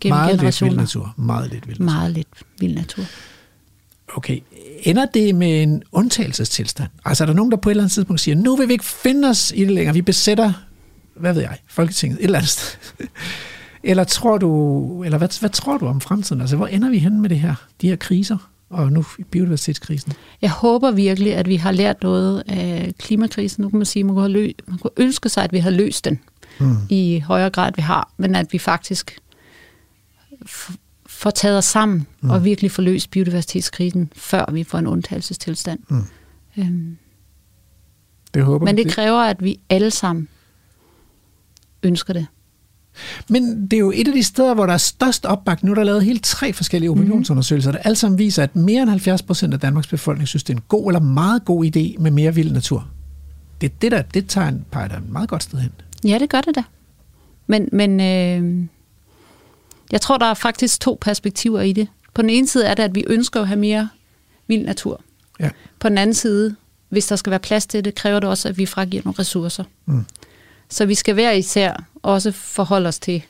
Gennem 0.00 0.18
meget 0.18 0.40
lidt 0.42 0.62
vild 0.62 0.76
natur. 0.76 1.14
Meget 1.16 1.50
lidt 1.50 1.68
vild 1.68 1.78
natur. 1.78 1.84
Meget 1.84 2.12
lidt 2.12 2.28
vild 2.60 2.74
natur. 2.74 3.04
Okay. 4.16 4.40
Ender 4.82 5.06
det 5.06 5.34
med 5.34 5.62
en 5.62 5.82
undtagelsestilstand? 5.92 6.90
Altså 7.04 7.24
er 7.24 7.26
der 7.26 7.34
nogen, 7.34 7.50
der 7.50 7.56
på 7.56 7.68
et 7.68 7.72
eller 7.72 7.82
andet 7.82 7.92
tidspunkt 7.92 8.20
siger, 8.20 8.34
nu 8.34 8.56
vil 8.56 8.68
vi 8.68 8.72
ikke 8.72 8.84
finde 8.84 9.28
os 9.28 9.52
i 9.56 9.60
det 9.60 9.70
længere, 9.70 9.94
vi 9.94 10.02
besætter, 10.02 10.52
hvad 11.14 11.34
ved 11.34 11.42
jeg, 11.42 11.58
Folketinget 11.68 12.18
et 12.18 12.24
eller 12.24 12.38
andet 12.38 12.50
sted. 12.50 12.78
eller 13.82 14.04
tror 14.04 14.38
du, 14.38 15.04
eller 15.04 15.18
hvad, 15.18 15.40
hvad 15.40 15.50
tror 15.50 15.78
du 15.78 15.86
om 15.86 16.00
fremtiden? 16.00 16.40
Altså 16.40 16.56
hvor 16.56 16.66
ender 16.66 16.90
vi 16.90 16.98
hen 16.98 17.20
med 17.20 17.28
det 17.30 17.40
her, 17.40 17.54
de 17.80 17.88
her 17.88 17.96
kriser, 17.96 18.50
og 18.70 18.92
nu 18.92 19.04
biodiversitetskrisen? 19.30 20.12
Jeg 20.42 20.50
håber 20.50 20.90
virkelig, 20.90 21.34
at 21.34 21.48
vi 21.48 21.56
har 21.56 21.72
lært 21.72 22.02
noget 22.02 22.42
af 22.46 22.92
klimakrisen. 22.98 23.62
Nu 23.62 23.68
kan 23.68 23.78
man 23.78 23.86
sige, 23.86 24.00
at 24.00 24.06
man 24.06 24.14
kunne, 24.14 24.32
lø- 24.48 24.52
man 24.66 24.78
kunne 24.78 24.90
ønske 24.96 25.28
sig, 25.28 25.44
at 25.44 25.52
vi 25.52 25.58
havde 25.58 25.76
løst 25.76 26.04
den 26.04 26.20
Hmm. 26.58 26.76
i 26.88 27.18
højere 27.26 27.50
grad, 27.50 27.72
vi 27.76 27.82
har, 27.82 28.12
men 28.16 28.34
at 28.34 28.52
vi 28.52 28.58
faktisk 28.58 29.18
f- 30.44 30.76
får 31.06 31.30
taget 31.30 31.58
os 31.58 31.64
sammen 31.64 31.98
Mm. 31.98 32.06
mm. 32.20 32.30
og 32.30 32.44
virkelig 32.44 32.70
får 32.70 32.82
løst 32.82 33.10
biodiversitetskrisen, 33.10 34.12
før 34.16 34.52
vi 34.52 34.64
får 34.64 34.78
en 34.78 34.86
undtagelsestilstand. 34.86 35.80
Mm. 35.88 36.04
Øhm, 36.58 36.96
Det 38.34 38.44
håber 38.44 38.64
men 38.66 38.76
det 38.76 38.90
kræver, 38.92 39.18
at 39.20 39.44
vi 39.44 39.60
alle 39.70 39.90
sammen 39.90 40.28
ønsker 41.82 42.12
det. 42.12 42.26
Men 43.28 43.62
det 43.62 43.72
er 43.72 43.80
jo 43.80 43.92
et 43.94 44.08
af 44.08 44.14
de 44.14 44.22
steder, 44.22 44.54
hvor 44.54 44.66
der 44.66 44.72
er 44.72 44.78
størst 44.78 45.26
opbakning. 45.26 45.66
Nu 45.66 45.72
er 45.72 45.74
der 45.74 45.84
lavet 45.84 46.04
helt 46.04 46.24
tre 46.24 46.52
forskellige 46.52 46.90
opinionsundersøgelser, 46.90 47.72
der 47.72 47.78
alle 47.78 47.96
sammen 47.96 48.18
viser, 48.18 48.42
at 48.42 48.56
mere 48.56 48.82
end 48.82 48.90
70 48.90 49.22
procent 49.22 49.54
af 49.54 49.60
Danmarks 49.60 49.86
befolkning 49.86 50.28
synes, 50.28 50.42
det 50.42 50.52
er 50.52 50.56
en 50.56 50.64
god 50.68 50.90
eller 50.90 51.00
meget 51.00 51.44
god 51.44 51.64
idé 51.64 52.02
med 52.02 52.10
mere 52.10 52.34
vild 52.34 52.52
natur. 52.52 52.88
Det, 53.60 53.82
det 53.82 53.92
der, 53.92 54.02
det 54.02 54.28
tager 54.28 54.48
en, 54.48 54.64
peger 54.70 54.88
et 54.96 55.10
meget 55.10 55.28
godt 55.28 55.42
sted 55.42 55.58
hen. 55.58 55.72
Ja, 56.04 56.18
det 56.18 56.30
gør 56.30 56.40
det 56.40 56.54
da. 56.54 56.62
Men, 57.46 57.68
men 57.72 58.00
øh, 58.00 58.66
jeg 59.92 60.00
tror, 60.00 60.18
der 60.18 60.26
er 60.26 60.34
faktisk 60.34 60.80
to 60.80 60.98
perspektiver 61.00 61.60
i 61.60 61.72
det. 61.72 61.88
På 62.14 62.22
den 62.22 62.30
ene 62.30 62.46
side 62.46 62.64
er 62.64 62.74
det, 62.74 62.82
at 62.82 62.94
vi 62.94 63.04
ønsker 63.06 63.40
at 63.40 63.48
have 63.48 63.60
mere 63.60 63.88
vild 64.46 64.64
natur. 64.64 65.00
Ja. 65.40 65.50
På 65.80 65.88
den 65.88 65.98
anden 65.98 66.14
side, 66.14 66.56
hvis 66.88 67.06
der 67.06 67.16
skal 67.16 67.30
være 67.30 67.40
plads 67.40 67.66
til 67.66 67.84
det, 67.84 67.94
kræver 67.94 68.20
det 68.20 68.28
også, 68.28 68.48
at 68.48 68.58
vi 68.58 68.66
fragiver 68.66 69.02
nogle 69.04 69.18
ressourcer. 69.18 69.64
Mm. 69.86 70.04
Så 70.70 70.86
vi 70.86 70.94
skal 70.94 71.14
hver 71.14 71.30
især 71.32 71.84
også 72.02 72.32
forholde 72.32 72.88
os 72.88 72.98
til, 72.98 73.22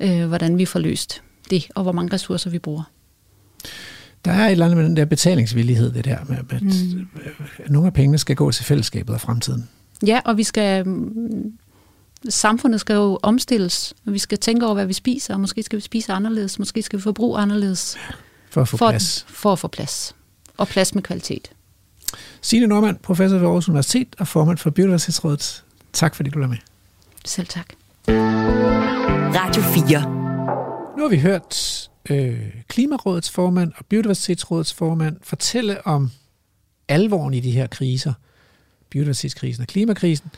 øh, 0.00 0.26
hvordan 0.26 0.58
vi 0.58 0.64
får 0.64 0.78
løst 0.80 1.22
det, 1.50 1.66
og 1.74 1.82
hvor 1.82 1.92
mange 1.92 2.14
ressourcer 2.14 2.50
vi 2.50 2.58
bruger. 2.58 2.82
Der 4.24 4.32
er 4.32 4.46
et 4.46 4.52
eller 4.52 4.64
andet 4.64 4.76
med 4.76 4.84
den 4.84 4.96
der 4.96 5.04
betalingsvillighed, 5.04 5.92
det 5.92 6.04
der 6.04 6.18
med, 6.28 6.36
at 6.50 6.62
mm. 6.62 7.08
nogle 7.72 7.86
af 7.86 7.92
pengene 7.92 8.18
skal 8.18 8.36
gå 8.36 8.50
til 8.50 8.64
fællesskabet 8.64 9.14
og 9.14 9.20
fremtiden. 9.20 9.68
Ja, 10.06 10.20
og 10.24 10.36
vi 10.36 10.42
skal... 10.42 10.86
mm, 10.88 11.52
Samfundet 12.28 12.80
skal 12.80 12.94
jo 12.94 13.18
omstilles, 13.22 13.94
og 14.06 14.12
vi 14.12 14.18
skal 14.18 14.38
tænke 14.38 14.66
over, 14.66 14.74
hvad 14.74 14.86
vi 14.86 14.92
spiser, 14.92 15.34
og 15.34 15.40
måske 15.40 15.62
skal 15.62 15.76
vi 15.76 15.80
spise 15.80 16.12
anderledes, 16.12 16.58
måske 16.58 16.82
skal 16.82 16.96
vi 16.96 17.02
forbruge 17.02 17.38
anderledes, 17.38 17.96
For 18.50 18.60
at 18.60 18.68
få 18.68 18.76
for, 18.76 18.90
plads. 18.90 19.26
for 19.28 19.52
at 19.52 19.58
få 19.58 19.68
plads. 19.68 20.16
Og 20.56 20.68
plads 20.68 20.94
med 20.94 21.02
kvalitet. 21.02 21.50
Signe 22.40 22.66
Normand, 22.66 22.96
professor 22.98 23.36
ved 23.38 23.46
Aarhus 23.46 23.68
Universitet 23.68 24.08
og 24.18 24.28
formand 24.28 24.58
for 24.58 24.70
Biodiversitetsrådet. 24.70 25.64
Tak 25.94 26.14
fordi 26.14 26.30
du 26.30 26.42
er 26.42 26.46
med. 26.46 26.56
Selv 27.24 27.46
tak. 27.46 27.66
Radio 29.34 29.62
4. 29.62 30.96
Nu 30.96 31.02
har 31.02 31.08
vi 31.10 31.18
hørt 31.20 31.88
øh, 32.10 32.40
Klimarådets 32.68 33.30
formand 33.30 33.72
og 33.76 33.86
Biodiversitetsrådets 33.86 34.74
formand 34.74 35.16
fortælle 35.22 35.86
om 35.86 36.10
alvoren 36.88 37.34
i 37.34 37.40
de 37.40 37.50
her 37.50 37.66
kriser. 37.66 38.12
Biodiversitetskrisen 38.90 39.62
og 39.62 39.66
klimakrisen. 39.68 40.30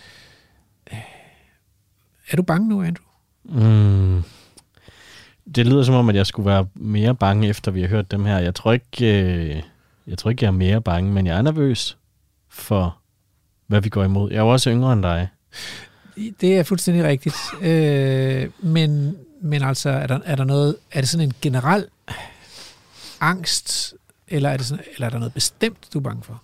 Øh, 0.92 0.98
Er 2.30 2.36
du 2.36 2.42
bange 2.42 2.68
nu, 2.68 2.82
Andrew? 2.82 3.06
Mm. 3.44 4.22
Det 5.54 5.66
lyder 5.66 5.82
som 5.82 5.94
om, 5.94 6.08
at 6.08 6.16
jeg 6.16 6.26
skulle 6.26 6.46
være 6.50 6.66
mere 6.74 7.14
bange, 7.14 7.48
efter 7.48 7.70
vi 7.70 7.80
har 7.80 7.88
hørt 7.88 8.10
dem 8.10 8.24
her. 8.24 8.38
Jeg 8.38 8.54
tror 8.54 8.72
ikke, 8.72 9.22
øh, 9.22 9.62
jeg, 10.06 10.18
tror 10.18 10.30
ikke 10.30 10.44
jeg 10.44 10.48
er 10.48 10.52
mere 10.52 10.80
bange, 10.80 11.12
men 11.12 11.26
jeg 11.26 11.38
er 11.38 11.42
nervøs 11.42 11.96
for, 12.48 12.98
hvad 13.66 13.80
vi 13.80 13.88
går 13.88 14.04
imod. 14.04 14.30
Jeg 14.30 14.36
er 14.36 14.42
jo 14.42 14.48
også 14.48 14.70
yngre 14.70 14.92
end 14.92 15.02
dig. 15.02 15.28
Det 16.40 16.58
er 16.58 16.62
fuldstændig 16.62 17.04
rigtigt. 17.04 17.36
Øh, 17.62 18.50
men, 18.60 19.16
men 19.40 19.62
altså, 19.62 19.90
er 19.90 20.06
der, 20.06 20.18
er 20.24 20.36
der 20.36 20.44
noget, 20.44 20.76
er 20.92 21.00
det 21.00 21.08
sådan 21.08 21.26
en 21.26 21.32
generel 21.42 21.86
angst, 23.20 23.94
eller 24.28 24.50
er, 24.50 24.56
det 24.56 24.66
sådan, 24.66 24.84
eller 24.94 25.06
er 25.06 25.10
der 25.10 25.18
noget 25.18 25.34
bestemt, 25.34 25.76
du 25.92 25.98
er 25.98 26.02
bange 26.02 26.22
for? 26.22 26.42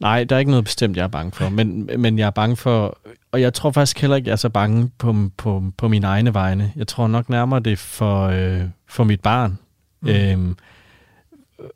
Nej, 0.00 0.24
der 0.24 0.36
er 0.36 0.40
ikke 0.40 0.50
noget 0.50 0.64
bestemt, 0.64 0.96
jeg 0.96 1.02
er 1.02 1.08
bange 1.08 1.32
for. 1.32 1.48
Men, 1.48 1.90
men 1.98 2.18
jeg 2.18 2.26
er 2.26 2.30
bange 2.30 2.56
for... 2.56 2.98
Og 3.32 3.40
jeg 3.40 3.54
tror 3.54 3.70
faktisk 3.70 4.00
heller 4.00 4.16
ikke, 4.16 4.28
jeg 4.28 4.32
er 4.32 4.36
så 4.36 4.48
bange 4.48 4.90
på, 4.98 5.30
på, 5.36 5.62
på 5.76 5.88
mine 5.88 6.06
egne 6.06 6.34
vegne. 6.34 6.72
Jeg 6.76 6.86
tror 6.86 7.06
nok 7.06 7.28
nærmere 7.28 7.60
det 7.60 7.78
for, 7.78 8.26
øh, 8.26 8.62
for 8.86 9.04
mit 9.04 9.20
barn. 9.20 9.58
Mm. 10.00 10.08
Øhm, 10.08 10.56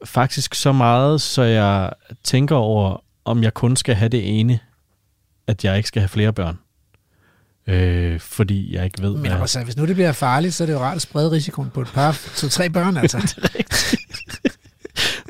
faktisk 0.04 0.54
så 0.54 0.72
meget, 0.72 1.20
så 1.20 1.42
jeg 1.42 1.92
tænker 2.24 2.56
over, 2.56 3.04
om 3.24 3.42
jeg 3.42 3.54
kun 3.54 3.76
skal 3.76 3.94
have 3.94 4.08
det 4.08 4.40
ene, 4.40 4.58
at 5.46 5.64
jeg 5.64 5.76
ikke 5.76 5.86
skal 5.86 6.00
have 6.00 6.08
flere 6.08 6.32
børn. 6.32 6.58
Øh, 7.66 8.20
fordi 8.20 8.74
jeg 8.74 8.84
ikke 8.84 9.02
ved, 9.02 9.16
Men 9.16 9.32
altså, 9.32 9.64
hvis 9.64 9.76
nu 9.76 9.86
det 9.86 9.94
bliver 9.94 10.12
farligt, 10.12 10.54
så 10.54 10.64
er 10.64 10.66
det 10.66 10.72
jo 10.72 10.78
rart 10.78 10.96
at 10.96 11.02
sprede 11.02 11.30
risikoen 11.30 11.70
på 11.74 11.80
et 11.80 11.88
par, 11.94 12.20
to-tre 12.36 12.70
børn, 12.70 12.96
altså. 12.96 13.18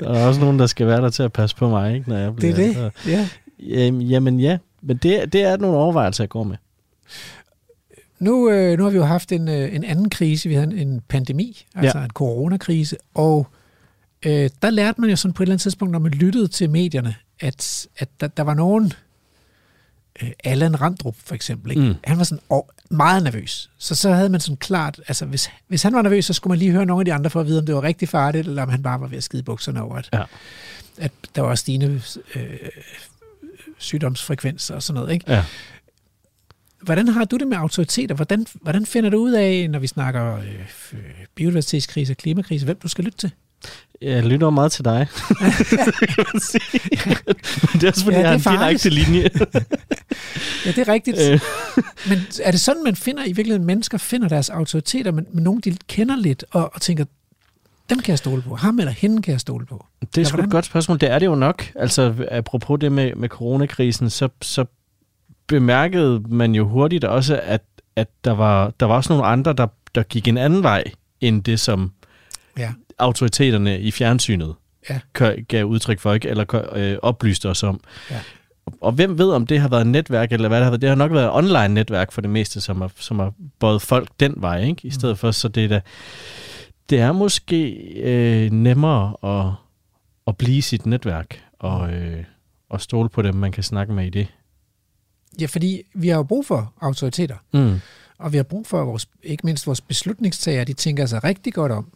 Der 0.00 0.10
er 0.10 0.26
også 0.26 0.40
nogen, 0.40 0.58
der 0.58 0.66
skal 0.66 0.86
være 0.86 1.00
der 1.00 1.10
til 1.10 1.22
at 1.22 1.32
passe 1.32 1.56
på 1.56 1.68
mig, 1.68 1.94
ikke, 1.94 2.08
når 2.08 2.16
jeg 2.16 2.26
Det 2.28 2.36
bliver... 2.36 2.54
er 2.54 2.56
det, 2.56 2.74
Så, 2.74 3.10
ja. 3.10 3.28
jamen, 3.60 4.02
jamen 4.02 4.40
ja, 4.40 4.58
men 4.82 4.96
det, 4.96 5.32
det 5.32 5.42
er 5.42 5.56
nogle 5.56 5.76
overvejelser, 5.76 6.24
jeg 6.24 6.28
går 6.28 6.44
med. 6.44 6.56
Nu, 8.18 8.50
øh, 8.50 8.78
nu 8.78 8.84
har 8.84 8.90
vi 8.90 8.96
jo 8.96 9.04
haft 9.04 9.32
en, 9.32 9.48
øh, 9.48 9.74
en 9.74 9.84
anden 9.84 10.10
krise. 10.10 10.48
Vi 10.48 10.54
havde 10.54 10.66
en, 10.66 10.88
en 10.88 11.00
pandemi, 11.08 11.66
altså 11.74 11.98
ja. 11.98 12.04
en 12.04 12.10
coronakrise, 12.10 12.96
og 13.14 13.46
øh, 14.26 14.50
der 14.62 14.70
lærte 14.70 15.00
man 15.00 15.10
jo 15.10 15.16
sådan 15.16 15.32
på 15.32 15.42
et 15.42 15.44
eller 15.44 15.52
andet 15.52 15.62
tidspunkt, 15.62 15.92
når 15.92 15.98
man 15.98 16.12
lyttede 16.12 16.48
til 16.48 16.70
medierne, 16.70 17.14
at, 17.40 17.86
at 17.98 18.08
der, 18.20 18.26
der 18.26 18.42
var 18.42 18.54
nogen, 18.54 18.92
øh, 20.22 20.30
Allan 20.44 20.80
Randrup 20.80 21.16
for 21.24 21.34
eksempel, 21.34 21.70
ikke? 21.70 21.82
Mm. 21.82 21.94
Han 22.04 22.18
var 22.18 22.24
sådan 22.24 22.42
og 22.48 22.70
meget 22.90 23.22
nervøs. 23.22 23.70
Så 23.78 23.94
så 23.94 24.12
havde 24.12 24.28
man 24.28 24.40
sådan 24.40 24.56
klart, 24.56 25.00
altså 25.08 25.26
hvis, 25.26 25.50
hvis 25.68 25.82
han 25.82 25.94
var 25.94 26.02
nervøs, 26.02 26.24
så 26.24 26.32
skulle 26.32 26.50
man 26.50 26.58
lige 26.58 26.70
høre 26.70 26.86
nogle 26.86 27.00
af 27.00 27.04
de 27.04 27.12
andre 27.12 27.30
for 27.30 27.40
at 27.40 27.46
vide, 27.46 27.58
om 27.58 27.66
det 27.66 27.74
var 27.74 27.82
rigtig 27.82 28.08
farligt, 28.08 28.48
eller 28.48 28.62
om 28.62 28.68
han 28.68 28.82
bare 28.82 29.00
var 29.00 29.06
ved 29.06 29.16
at 29.18 29.24
skide 29.24 29.42
bukserne 29.42 29.82
over, 29.82 29.96
at, 29.96 30.08
Ja. 30.12 30.22
at 30.98 31.12
der 31.34 31.42
var 31.42 31.54
stigende 31.54 32.02
øh, 32.34 32.44
sygdomsfrekvens 33.78 34.70
og 34.70 34.82
sådan 34.82 35.00
noget. 35.00 35.12
Ikke? 35.14 35.32
Ja. 35.32 35.44
Hvordan 36.82 37.08
har 37.08 37.24
du 37.24 37.36
det 37.36 37.46
med 37.48 37.56
autoriteter? 37.56 38.14
Hvordan, 38.14 38.46
hvordan 38.54 38.86
finder 38.86 39.10
du 39.10 39.16
ud 39.18 39.32
af, 39.32 39.70
når 39.70 39.78
vi 39.78 39.86
snakker 39.86 40.36
øh, 40.36 40.98
biodiversitetskrise 41.34 42.12
og 42.12 42.16
klimakrise, 42.16 42.64
hvem 42.64 42.78
du 42.82 42.88
skal 42.88 43.04
lytte 43.04 43.18
til? 43.18 43.30
Jeg 44.02 44.24
lytter 44.24 44.50
meget 44.50 44.72
til 44.72 44.84
dig. 44.84 45.06
kan 46.14 46.24
man 46.32 46.40
sige. 46.40 46.80
Men 47.72 47.80
det 47.80 47.84
er 47.84 47.88
også 47.88 48.04
fordi, 48.04 48.16
Ja, 48.16 48.20
jeg 48.20 48.28
har 48.28 48.34
en 48.34 48.40
farligt. 48.40 48.60
direkte 48.62 48.90
linje. 48.90 49.30
Ja, 50.66 50.70
det 50.70 50.78
er 50.78 50.88
rigtigt. 50.92 51.18
Øh. 51.30 51.40
Men 52.08 52.18
er 52.42 52.50
det 52.50 52.60
sådan, 52.60 52.84
man 52.84 52.96
finder, 52.96 53.24
i 53.24 53.32
virkeligheden 53.32 53.64
mennesker 53.66 53.98
finder 53.98 54.28
deres 54.28 54.50
autoriteter, 54.50 55.12
men, 55.12 55.26
men 55.32 55.44
nogen, 55.44 55.60
de 55.60 55.76
kender 55.88 56.16
lidt 56.16 56.44
og, 56.50 56.70
og 56.74 56.80
tænker, 56.80 57.04
dem 57.90 57.98
kan 57.98 58.10
jeg 58.10 58.18
stole 58.18 58.42
på. 58.42 58.54
Ham 58.56 58.78
eller 58.78 58.92
hende 58.92 59.22
kan 59.22 59.32
jeg 59.32 59.40
stole 59.40 59.66
på. 59.66 59.86
Det 60.00 60.06
er 60.18 60.20
Ja, 60.20 60.24
sgu 60.28 60.40
et 60.42 60.50
godt 60.50 60.64
spørgsmål. 60.64 61.00
Det 61.00 61.10
er 61.10 61.18
det 61.18 61.26
jo 61.26 61.34
nok. 61.34 61.66
Altså, 61.76 62.14
apropos 62.30 62.80
det 62.80 62.92
med, 62.92 63.14
med 63.14 63.28
coronakrisen, 63.28 64.10
så, 64.10 64.28
så 64.42 64.64
bemærkede 65.46 66.22
man 66.28 66.54
jo 66.54 66.68
hurtigt 66.68 67.04
også, 67.04 67.40
at, 67.44 67.62
at 67.96 68.08
der, 68.24 68.32
var, 68.32 68.72
der 68.80 68.86
var 68.86 68.94
også 68.94 69.12
nogle 69.12 69.26
andre, 69.26 69.52
der, 69.52 69.66
der 69.94 70.02
gik 70.02 70.28
en 70.28 70.38
anden 70.38 70.62
vej, 70.62 70.84
end 71.20 71.42
det, 71.44 71.60
som 71.60 71.92
Ja. 72.58 72.72
Autoriteterne 72.98 73.80
i 73.80 73.90
fjernsynet 73.90 74.54
Ja. 74.90 75.00
gav 75.48 75.64
udtryk 75.64 75.98
for, 76.00 76.12
ikke? 76.14 76.28
eller 76.28 76.68
øh, 76.76 76.96
oplyste 77.02 77.48
os 77.48 77.62
om. 77.62 77.80
Ja. 78.10 78.20
Og 78.80 78.92
hvem 78.92 79.18
ved, 79.18 79.30
om 79.30 79.46
det 79.46 79.60
har 79.60 79.68
været 79.68 79.80
et 79.80 79.86
netværk, 79.86 80.32
eller 80.32 80.48
hvad 80.48 80.58
det 80.58 80.64
har 80.64 80.70
været. 80.70 80.80
Det 80.80 80.88
har 80.88 80.96
nok 80.96 81.12
været 81.12 81.24
et 81.24 81.32
online 81.34 81.68
netværk 81.74 82.12
for 82.12 82.20
det 82.20 82.30
meste, 82.30 82.60
som 82.60 82.80
har, 82.80 82.92
som 82.96 83.18
har 83.18 83.32
båret 83.58 83.82
folk 83.82 84.08
den 84.20 84.34
vej, 84.36 84.62
ikke? 84.64 84.80
i 84.84 84.86
Mm. 84.88 84.90
stedet 84.90 85.18
for. 85.18 85.30
Så 85.30 85.48
det 85.48 85.64
er, 85.64 85.68
da, 85.68 85.80
det 86.90 86.98
er 87.00 87.12
måske 87.12 87.70
øh, 88.02 88.50
nemmere 88.50 89.14
at, 89.40 89.52
at 90.26 90.36
blive 90.36 90.62
sit 90.62 90.86
netværk, 90.86 91.40
og, 91.58 91.92
øh, 91.92 92.24
og 92.70 92.80
stole 92.80 93.08
på 93.08 93.22
dem, 93.22 93.34
man 93.34 93.52
kan 93.52 93.62
snakke 93.62 93.92
med 93.92 94.06
i 94.06 94.10
det. 94.10 94.28
Ja, 95.40 95.46
fordi 95.46 95.82
vi 95.94 96.08
har 96.08 96.16
jo 96.16 96.22
brug 96.22 96.46
for 96.46 96.72
autoriteter, 96.80 97.36
Mm. 97.52 97.80
og 98.18 98.32
vi 98.32 98.36
har 98.36 98.44
brug 98.44 98.66
for, 98.66 98.84
vores, 98.84 99.08
ikke 99.22 99.46
mindst 99.46 99.66
vores 99.66 99.80
beslutningstagere, 99.80 100.64
de 100.64 100.72
tænker 100.72 101.06
sig 101.06 101.24
rigtig 101.24 101.54
godt 101.54 101.72
om 101.72 101.92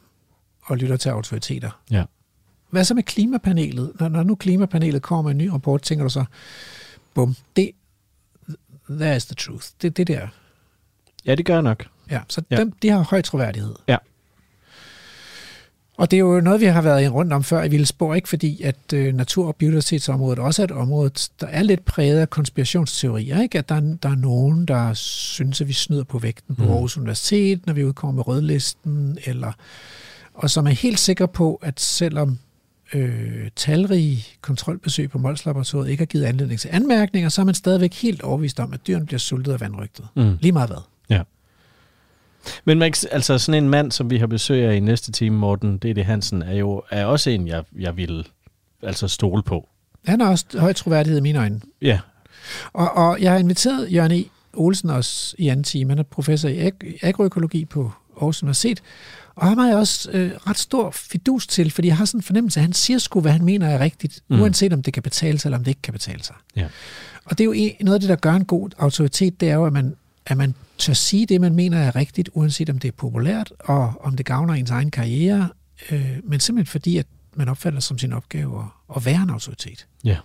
og 0.67 0.77
lytter 0.77 0.97
til 0.97 1.09
autoriteter. 1.09 1.71
Ja. 1.91 2.05
Hvad 2.71 2.85
så 2.85 2.95
med 2.95 3.03
klimapanelet? 3.03 3.93
Når, 4.01 4.09
når 4.09 4.23
nu 4.23 4.35
klimapanelet 4.35 5.03
kommer 5.03 5.23
med 5.23 5.31
en 5.31 5.39
ny 5.39 5.49
rapport, 5.53 5.83
tænker 5.83 6.05
du 6.05 6.09
så, 6.11 6.25
bum, 7.15 7.37
det, 7.57 7.71
that 8.91 9.17
is 9.17 9.27
the 9.27 9.35
truth. 9.35 9.67
Det 9.83 9.97
det 9.97 10.07
der. 10.07 10.29
Ja, 11.27 11.35
det 11.35 11.47
gør 11.47 11.55
jeg 11.55 11.63
nok. 11.63 11.87
Ja, 12.11 12.21
så 12.29 12.43
Ja. 12.51 12.57
Dem, 12.57 12.73
de 12.73 12.89
har 12.89 12.99
høj 13.11 13.23
troværdighed. 13.23 13.75
Ja. 13.89 13.97
Og 15.99 16.11
det 16.11 16.17
er 16.17 16.21
jo 16.21 16.41
noget, 16.41 16.61
vi 16.61 16.65
har 16.67 16.83
været 16.83 17.05
i 17.05 17.09
rundt 17.09 17.33
om 17.33 17.45
før 17.45 17.63
i 17.63 17.69
Vildspor, 17.69 18.15
ikke? 18.15 18.29
fordi 18.29 18.63
at 18.63 18.93
øh, 18.95 19.15
natur- 19.15 19.47
og 19.47 19.57
biodiversitetsområdet 19.57 20.39
også 20.39 20.63
er 20.63 20.65
et 20.65 20.71
område, 20.71 21.11
der 21.41 21.47
er 21.47 21.63
lidt 21.63 21.85
præget 21.85 22.19
af 22.21 22.31
konspirationsteorier. 22.31 23.43
Ikke? 23.43 23.59
At 23.59 23.69
der, 23.69 23.75
er- 23.75 23.97
der 24.03 24.09
er 24.09 24.15
nogen, 24.15 24.67
der 24.67 24.95
synes, 24.95 25.61
at 25.61 25.69
vi 25.69 25.73
snyder 25.73 26.05
på 26.05 26.19
vægten 26.19 26.57
på 26.57 26.63
Mm. 26.65 26.71
Aarhus 26.71 26.97
Universitet, 26.97 27.67
når 27.67 27.73
vi 27.75 27.85
udkommer 27.85 28.15
med 28.15 28.29
rødlisten, 28.29 29.19
eller, 29.25 29.53
og 30.37 30.51
som 30.51 30.67
er 30.67 30.71
helt 30.71 30.99
sikre 30.99 31.29
på, 31.29 31.61
at 31.63 31.81
selvom 31.81 32.39
øh, 32.95 33.51
talrige 33.57 34.25
kontrolbesøg 34.41 35.11
på 35.11 35.19
Mols 35.19 35.47
Laboratoriet 35.47 35.91
ikke 35.91 36.01
har 36.01 36.07
givet 36.07 36.25
anledning 36.25 36.61
til 36.61 36.69
anmærkninger, 36.73 37.29
så 37.29 37.41
er 37.41 37.45
man 37.45 37.55
stadigvæk 37.55 37.95
helt 37.95 38.23
overvist 38.23 38.61
om, 38.61 38.73
at 38.73 38.87
dyrene 38.87 39.07
bliver 39.07 39.19
sultet 39.19 39.53
af 39.53 39.61
vandrygtet. 39.61 40.07
Mm. 40.17 40.37
Lige 40.41 40.53
meget 40.53 40.69
hvad. 40.69 40.79
Men 42.65 42.79
man, 42.79 42.93
kan- 42.93 43.09
altså 43.13 43.39
sådan 43.39 43.65
en 43.65 43.71
mand, 43.71 43.93
som 43.93 44.11
vi 44.11 44.19
har 44.19 44.27
besøg 44.27 44.65
af 44.69 44.75
i 44.77 44.81
næste 44.81 45.13
time, 45.13 45.37
Morten 45.39 45.79
D.D. 45.79 46.05
Hansen, 46.05 46.43
er 46.43 46.55
jo 46.57 46.83
er 46.91 47.05
også 47.05 47.31
en, 47.31 47.49
jeg, 47.49 47.65
jeg 47.79 47.97
vil 47.97 48.29
altså 48.83 49.09
stole 49.09 49.43
på. 49.43 49.69
Han 50.07 50.21
har 50.21 50.31
også 50.31 50.45
høj 50.59 50.73
troværdighed 50.73 51.19
i 51.19 51.23
mine 51.23 51.39
øjne. 51.39 51.61
Ja, 51.83 52.01
Og, 52.73 52.91
og 52.97 53.21
jeg 53.21 53.31
har 53.33 53.39
inviteret 53.39 53.93
Jørgen 53.93 54.13
E. 54.13 54.25
Olsen 54.55 54.91
også 54.91 55.35
i 55.39 55.49
anden 55.49 55.65
time. 55.65 55.91
Han 55.91 55.99
er 55.99 56.03
professor 56.03 56.49
i 56.49 56.59
ag- 56.67 56.99
agroøkologi 57.03 57.65
på 57.65 57.93
Aarhus 58.17 58.43
Universitet. 58.43 58.83
Og 59.37 59.47
ham 59.49 59.59
har 59.59 59.67
jeg 59.67 59.77
også 59.77 60.11
øh, 60.11 60.33
ret 60.47 60.59
stor 60.59 60.91
fidus 60.91 61.47
til, 61.47 61.71
fordi 61.71 61.89
jeg 61.89 61.97
har 61.97 62.05
sådan 62.05 62.19
en 62.19 62.23
fornemmelse, 62.23 62.61
at 62.61 62.65
han 62.65 62.73
siger 62.73 62.99
sgu, 62.99 63.21
hvad 63.21 63.33
han 63.33 63.45
mener 63.45 63.69
er 63.69 63.81
rigtigt, 63.81 64.21
Mm. 64.29 64.41
uanset 64.41 64.73
om 64.73 64.83
det 64.83 64.95
kan 64.95 65.03
betale 65.03 65.39
sig, 65.39 65.49
eller 65.49 65.59
om 65.59 65.65
det 65.65 65.71
ikke 65.71 65.83
kan 65.83 65.93
betale 65.93 66.23
sig. 66.23 66.35
Ja. 66.57 66.69
Og 67.25 67.39
det 67.39 67.41
er 67.41 67.45
jo 67.45 67.53
en, 67.53 67.73
noget 67.81 67.95
af 67.95 68.01
det, 68.01 68.09
der 68.09 68.17
gør 68.17 68.33
en 68.33 68.45
god 68.45 68.71
autoritet, 68.79 69.41
det 69.41 69.51
er 69.51 69.55
jo, 69.55 69.67
at 69.67 69.73
man, 69.73 69.97
at 70.27 70.37
man 70.37 70.55
tør 70.79 70.93
sige 70.93 71.27
det, 71.27 71.41
man 71.41 71.55
mener 71.55 71.79
er 71.79 71.97
rigtigt, 71.97 72.31
uanset 72.33 72.71
om 72.71 72.79
det 72.79 72.89
er 72.89 72.93
populært, 72.93 73.53
og 73.61 73.95
om 74.01 74.17
det 74.17 74.27
gavner 74.27 74.55
ens 74.55 74.71
egen 74.71 74.91
karriere, 74.91 75.49
øh, 75.91 76.17
men 76.25 76.41
simpelthen 76.41 76.71
fordi, 76.71 76.97
at 76.97 77.07
man 77.35 77.49
opfatter 77.49 77.81
som 77.81 77.99
sin 77.99 78.13
opgave 78.13 78.59
at, 78.59 78.97
at 78.97 79.05
være 79.07 79.23
en 79.23 79.31
autoritet. 79.31 79.87
Ja. 80.05 80.17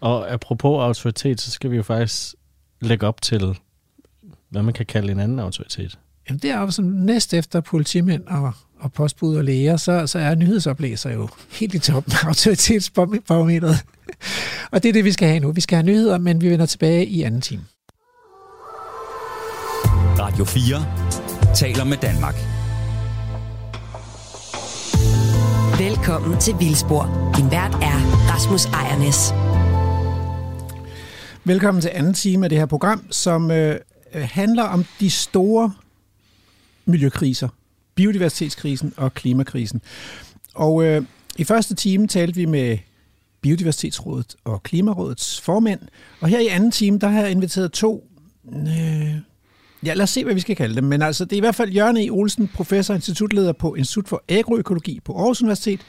Og 0.00 0.30
apropos 0.30 0.82
autoritet, 0.82 1.40
så 1.40 1.50
skal 1.50 1.70
vi 1.70 1.76
jo 1.76 1.82
faktisk 1.82 2.34
lægge 2.80 3.06
op 3.06 3.22
til, 3.22 3.58
hvad 4.48 4.62
man 4.62 4.74
kan 4.74 4.86
kalde 4.86 5.12
en 5.12 5.20
anden 5.20 5.38
autoritet. 5.38 5.98
Jamen 6.28 6.38
det 6.38 6.50
er 6.50 6.60
jo 6.60 6.70
som 6.70 6.84
næst 6.84 7.34
efter 7.34 7.60
politimænd 7.60 8.26
og, 8.26 8.52
og 8.80 8.92
postbud 8.92 9.36
og 9.36 9.44
læger, 9.44 9.76
så, 9.76 10.06
så 10.06 10.18
er 10.18 10.34
nyhedsoplæser 10.34 11.10
jo 11.10 11.28
helt 11.50 11.74
i 11.74 11.78
toppen 11.78 12.12
af 12.12 12.26
autoritetsbarometeret. 12.26 13.84
og 14.72 14.82
det 14.82 14.88
er 14.88 14.92
det, 14.92 15.04
vi 15.04 15.12
skal 15.12 15.28
have 15.28 15.40
nu. 15.40 15.52
Vi 15.52 15.60
skal 15.60 15.76
have 15.76 15.86
nyheder, 15.86 16.18
men 16.18 16.40
vi 16.40 16.50
vender 16.50 16.66
tilbage 16.66 17.06
i 17.06 17.22
anden 17.22 17.40
time. 17.40 17.64
Radio 20.18 20.44
4 20.44 21.54
taler 21.54 21.84
med 21.84 21.96
Danmark. 21.96 22.34
Velkommen 25.78 26.40
til 26.40 26.54
Vildspor. 26.58 27.32
Din 27.36 27.50
vært 27.50 27.74
er 27.74 27.98
Rasmus 28.30 28.64
Ejernes. 28.66 29.32
Velkommen 31.44 31.82
til 31.82 31.90
anden 31.94 32.14
time 32.14 32.46
af 32.46 32.50
det 32.50 32.58
her 32.58 32.66
program, 32.66 33.12
som 33.12 33.50
øh, 33.50 33.80
handler 34.14 34.62
om 34.62 34.84
de 35.00 35.10
store 35.10 35.72
miljøkriser. 36.88 37.48
Biodiversitetskrisen 37.94 38.92
og 38.96 39.14
klimakrisen. 39.14 39.80
Og 40.54 40.84
øh, 40.84 41.02
i 41.38 41.44
første 41.44 41.74
time 41.74 42.06
talte 42.06 42.34
vi 42.34 42.44
med 42.44 42.78
Biodiversitetsrådet 43.40 44.36
og 44.44 44.62
Klimarådets 44.62 45.40
formand. 45.40 45.80
Og 46.20 46.28
her 46.28 46.38
i 46.38 46.46
anden 46.46 46.70
time, 46.70 46.98
der 46.98 47.08
har 47.08 47.20
jeg 47.20 47.30
inviteret 47.30 47.72
to 47.72 48.10
øh, 48.52 49.14
Ja, 49.84 49.94
lad 49.94 50.02
os 50.02 50.10
se, 50.10 50.24
hvad 50.24 50.34
vi 50.34 50.40
skal 50.40 50.56
kalde 50.56 50.74
dem. 50.74 50.84
Men 50.84 51.02
altså, 51.02 51.24
det 51.24 51.32
er 51.32 51.36
i 51.36 51.40
hvert 51.40 51.54
fald 51.54 51.70
Jørgen 51.70 51.96
E. 51.96 52.10
Olsen, 52.10 52.48
professor 52.54 52.94
og 52.94 52.98
institutleder 52.98 53.52
på 53.52 53.74
Institut 53.74 54.08
for 54.08 54.22
Agroøkologi 54.28 55.00
på 55.04 55.16
Aarhus 55.16 55.42
Universitet. 55.42 55.80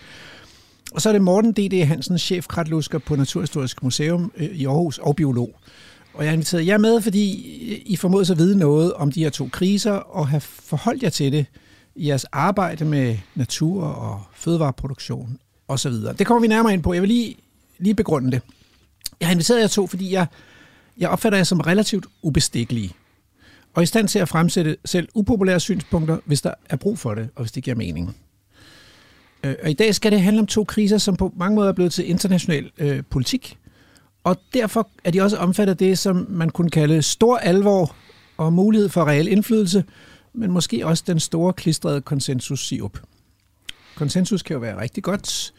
Og 0.91 1.01
så 1.01 1.09
er 1.09 1.13
det 1.13 1.21
Morten 1.21 1.51
D.D. 1.51 1.85
Hansen, 1.85 2.17
chefkratlusker 2.17 2.99
på 2.99 3.15
Naturhistorisk 3.15 3.83
Museum 3.83 4.31
øh, 4.37 4.45
i 4.45 4.65
Aarhus 4.65 4.97
og 4.97 5.15
biolog. 5.15 5.59
Og 6.19 6.25
jeg 6.25 6.31
har 6.31 6.33
inviteret 6.33 6.67
jer 6.67 6.77
med, 6.77 7.01
fordi 7.01 7.31
I 7.85 7.95
formodes 7.95 8.29
at 8.29 8.37
vide 8.37 8.57
noget 8.57 8.93
om 8.93 9.11
de 9.11 9.23
her 9.23 9.29
to 9.29 9.49
kriser 9.51 9.91
og 9.91 10.27
have 10.27 10.41
forholdt 10.41 11.03
jer 11.03 11.09
til 11.09 11.31
det 11.31 11.45
i 11.95 12.07
jeres 12.07 12.25
arbejde 12.25 12.85
med 12.85 13.17
natur 13.35 13.83
og 13.83 14.21
fødevareproduktion 14.33 15.39
osv. 15.67 15.91
Det 15.91 16.27
kommer 16.27 16.41
vi 16.41 16.47
nærmere 16.47 16.73
ind 16.73 16.83
på. 16.83 16.93
Jeg 16.93 17.01
vil 17.01 17.09
lige, 17.09 17.35
lige 17.77 17.95
begrunde 17.95 18.31
det. 18.31 18.41
Jeg 19.19 19.27
har 19.27 19.31
inviteret 19.31 19.61
jer 19.61 19.67
to, 19.67 19.87
fordi 19.87 20.13
jeg, 20.13 20.27
jeg 20.97 21.09
opfatter 21.09 21.37
jer 21.37 21.43
som 21.43 21.59
relativt 21.59 22.05
ubestikkelige 22.21 22.91
og 23.73 23.83
i 23.83 23.85
stand 23.85 24.07
til 24.07 24.19
at 24.19 24.29
fremsætte 24.29 24.77
selv 24.85 25.09
upopulære 25.13 25.59
synspunkter, 25.59 26.17
hvis 26.25 26.41
der 26.41 26.53
er 26.69 26.75
brug 26.75 26.99
for 26.99 27.13
det, 27.13 27.29
og 27.35 27.43
hvis 27.43 27.51
det 27.51 27.63
giver 27.63 27.75
mening. 27.75 28.15
Øh, 29.43 29.55
og 29.63 29.69
i 29.69 29.73
dag 29.73 29.95
skal 29.95 30.11
det 30.11 30.21
handle 30.21 30.39
om 30.39 30.47
to 30.47 30.63
kriser, 30.63 30.97
som 30.97 31.15
på 31.15 31.33
mange 31.37 31.55
måder 31.55 31.69
er 31.69 31.73
blevet 31.73 31.93
til 31.93 32.09
international 32.09 32.71
øh, 32.77 33.03
politik, 33.09 33.57
og 34.23 34.37
derfor 34.53 34.89
er 35.03 35.11
de 35.11 35.21
også 35.21 35.37
omfattet 35.37 35.73
af 35.73 35.77
det, 35.77 35.99
som 35.99 36.25
man 36.29 36.49
kunne 36.49 36.69
kalde 36.69 37.01
stor 37.01 37.37
alvor 37.37 37.95
og 38.37 38.53
mulighed 38.53 38.89
for 38.89 39.07
reel 39.07 39.27
indflydelse, 39.27 39.83
men 40.33 40.51
måske 40.51 40.85
også 40.85 41.03
den 41.07 41.19
store 41.19 41.53
klistrede 41.53 42.01
konsensus 42.01 42.67
siup. 42.67 42.99
Konsensus 43.95 44.43
kan 44.43 44.53
jo 44.53 44.59
være 44.59 44.81
rigtig 44.81 45.03
godt, 45.03 45.53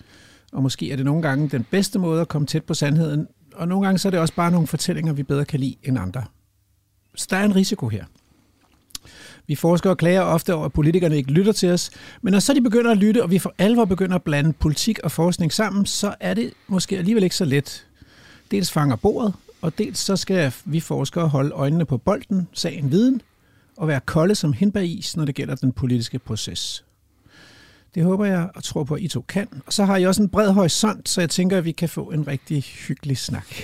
og 0.53 0.63
måske 0.63 0.93
er 0.93 0.97
det 0.97 1.05
nogle 1.05 1.23
gange 1.23 1.49
den 1.49 1.67
bedste 1.71 1.99
måde 1.99 2.21
at 2.21 2.29
komme 2.29 2.47
tæt 2.47 2.65
på 2.65 2.75
sandheden, 2.75 3.27
og 3.55 3.69
nogle 3.69 3.87
gange 3.87 3.99
så 3.99 4.09
er 4.09 4.11
det 4.11 4.21
også 4.21 4.35
bare 4.35 4.51
nogle 4.51 4.67
fortællinger, 4.67 5.13
vi 5.13 5.23
bedre 5.23 5.45
kan 5.45 5.61
lide 5.61 5.77
end 5.83 5.99
andre. 5.99 6.25
Så 7.15 7.27
der 7.31 7.37
er 7.37 7.45
en 7.45 7.57
risiko 7.57 7.89
her. 7.89 8.05
Vi 9.47 9.55
forskere 9.55 9.97
klager 9.97 10.21
ofte 10.21 10.55
over, 10.55 10.65
at 10.65 10.73
politikerne 10.73 11.17
ikke 11.17 11.31
lytter 11.31 11.53
til 11.53 11.71
os, 11.71 11.91
men 12.23 12.33
når 12.33 12.39
så 12.39 12.55
de 12.55 12.61
begynder 12.61 12.91
at 12.91 12.97
lytte, 12.97 13.23
og 13.23 13.31
vi 13.31 13.39
for 13.39 13.55
alvor 13.59 13.85
begynder 13.85 14.15
at 14.15 14.23
blande 14.23 14.53
politik 14.53 14.99
og 14.99 15.13
forskning 15.13 15.53
sammen, 15.53 15.87
så 15.87 16.15
er 16.21 16.35
det 16.35 16.53
måske 16.69 16.99
alligevel 16.99 17.23
ikke 17.23 17.37
så 17.37 17.45
let. 17.45 17.87
Dels 18.51 18.73
fanger 18.73 18.97
bordet, 18.97 19.35
og 19.61 19.79
dels 19.79 19.99
så 19.99 20.17
skal 20.17 20.53
vi 20.65 20.81
forskere 20.81 21.29
holde 21.29 21.51
øjnene 21.51 21.85
på 21.85 21.99
bolden, 21.99 22.49
sagen 22.53 22.91
viden, 22.91 23.23
og 23.77 23.89
være 23.89 24.01
kolde 24.01 24.35
som 24.35 24.53
hindbæris, 24.53 25.17
når 25.17 25.25
det 25.25 25.35
gælder 25.35 25.55
den 25.55 25.73
politiske 25.73 26.19
proces. 26.19 26.85
Det 27.95 28.05
håber 28.05 28.25
jeg 28.25 28.51
og 28.55 28.65
tror 28.65 28.85
på, 28.85 28.95
at 28.95 29.03
I 29.03 29.09
to 29.09 29.25
kan. 29.29 29.49
Og 29.67 29.73
så 29.73 29.85
har 29.85 29.97
I 29.97 30.07
også 30.07 30.23
en 30.23 30.29
bred 30.29 30.53
horisont, 30.53 31.09
så 31.09 31.21
jeg 31.21 31.31
tænker, 31.31 31.59
at 31.59 31.65
vi 31.65 31.73
kan 31.73 31.89
få 31.89 32.11
en 32.11 32.27
rigtig 32.27 32.63
hyggelig 32.63 33.19
snak. 33.19 33.47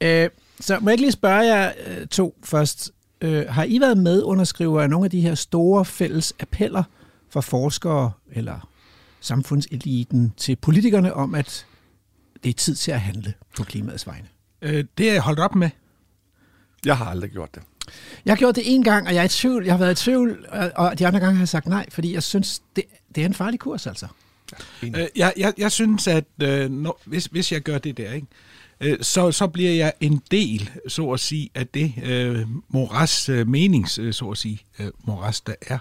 Øh, 0.00 0.30
så 0.60 0.78
må 0.80 0.90
jeg 0.90 0.94
ikke 0.94 1.02
lige 1.02 1.12
spørge 1.12 1.54
jer 1.54 1.72
øh, 1.86 2.06
to 2.06 2.34
først. 2.44 2.92
Øh, 3.20 3.46
har 3.48 3.64
I 3.64 3.80
været 3.80 3.98
medunderskriver 3.98 4.82
af 4.82 4.90
nogle 4.90 5.04
af 5.04 5.10
de 5.10 5.20
her 5.20 5.34
store 5.34 5.84
fælles 5.84 6.34
appeller 6.40 6.82
fra 7.30 7.40
forskere 7.40 8.12
eller 8.32 8.68
samfundseliten 9.20 10.32
til 10.36 10.56
politikerne 10.56 11.14
om, 11.14 11.34
at 11.34 11.66
det 12.44 12.50
er 12.50 12.54
tid 12.54 12.74
til 12.74 12.92
at 12.92 13.00
handle 13.00 13.34
på 13.56 13.64
klimaets 13.64 14.06
vegne? 14.06 14.26
Øh, 14.62 14.84
det 14.98 15.08
er 15.08 15.12
jeg 15.12 15.22
holdt 15.22 15.40
op 15.40 15.54
med. 15.54 15.70
Jeg 16.86 16.96
har 16.96 17.04
aldrig 17.04 17.30
gjort 17.30 17.54
det. 17.54 17.62
Jeg 18.24 18.30
har 18.32 18.36
gjort 18.36 18.56
det 18.56 18.74
en 18.74 18.84
gang, 18.84 19.06
og 19.06 19.14
jeg 19.14 19.20
er 19.20 19.24
i 19.24 19.28
tvivl. 19.28 19.64
Jeg 19.64 19.72
har 19.72 19.78
været 19.78 20.00
i 20.00 20.04
tvivl, 20.04 20.46
og 20.76 20.98
de 20.98 21.06
andre 21.06 21.20
gange 21.20 21.34
har 21.34 21.40
jeg 21.40 21.48
sagt 21.48 21.66
nej, 21.66 21.86
fordi 21.90 22.14
jeg 22.14 22.22
synes, 22.22 22.62
det, 22.76 22.84
det 23.14 23.20
er 23.20 23.26
en 23.26 23.34
farlig 23.34 23.60
kurs, 23.60 23.86
altså. 23.86 24.06
Ja, 24.82 24.88
øh, 25.02 25.06
jeg, 25.16 25.32
jeg, 25.36 25.52
jeg 25.58 25.72
synes, 25.72 26.06
at 26.06 26.24
øh, 26.42 26.70
når, 26.70 27.00
hvis, 27.04 27.26
hvis 27.26 27.52
jeg 27.52 27.60
gør 27.60 27.78
det 27.78 27.96
der, 27.96 28.12
ikke, 28.12 28.26
øh, 28.80 28.98
så, 29.00 29.32
så 29.32 29.46
bliver 29.46 29.70
jeg 29.70 29.92
en 30.00 30.22
del, 30.30 30.70
så 30.88 31.10
at 31.10 31.20
sige, 31.20 31.50
af 31.54 31.66
det 31.66 31.94
øh, 32.02 32.46
moras 32.68 33.28
øh, 33.28 33.48
menings, 33.48 33.98
øh, 33.98 34.12
så 34.12 34.30
at 34.30 34.38
sige, 34.38 34.58
øh, 34.78 34.90
moras, 35.04 35.40
der 35.40 35.54
er. 35.62 35.78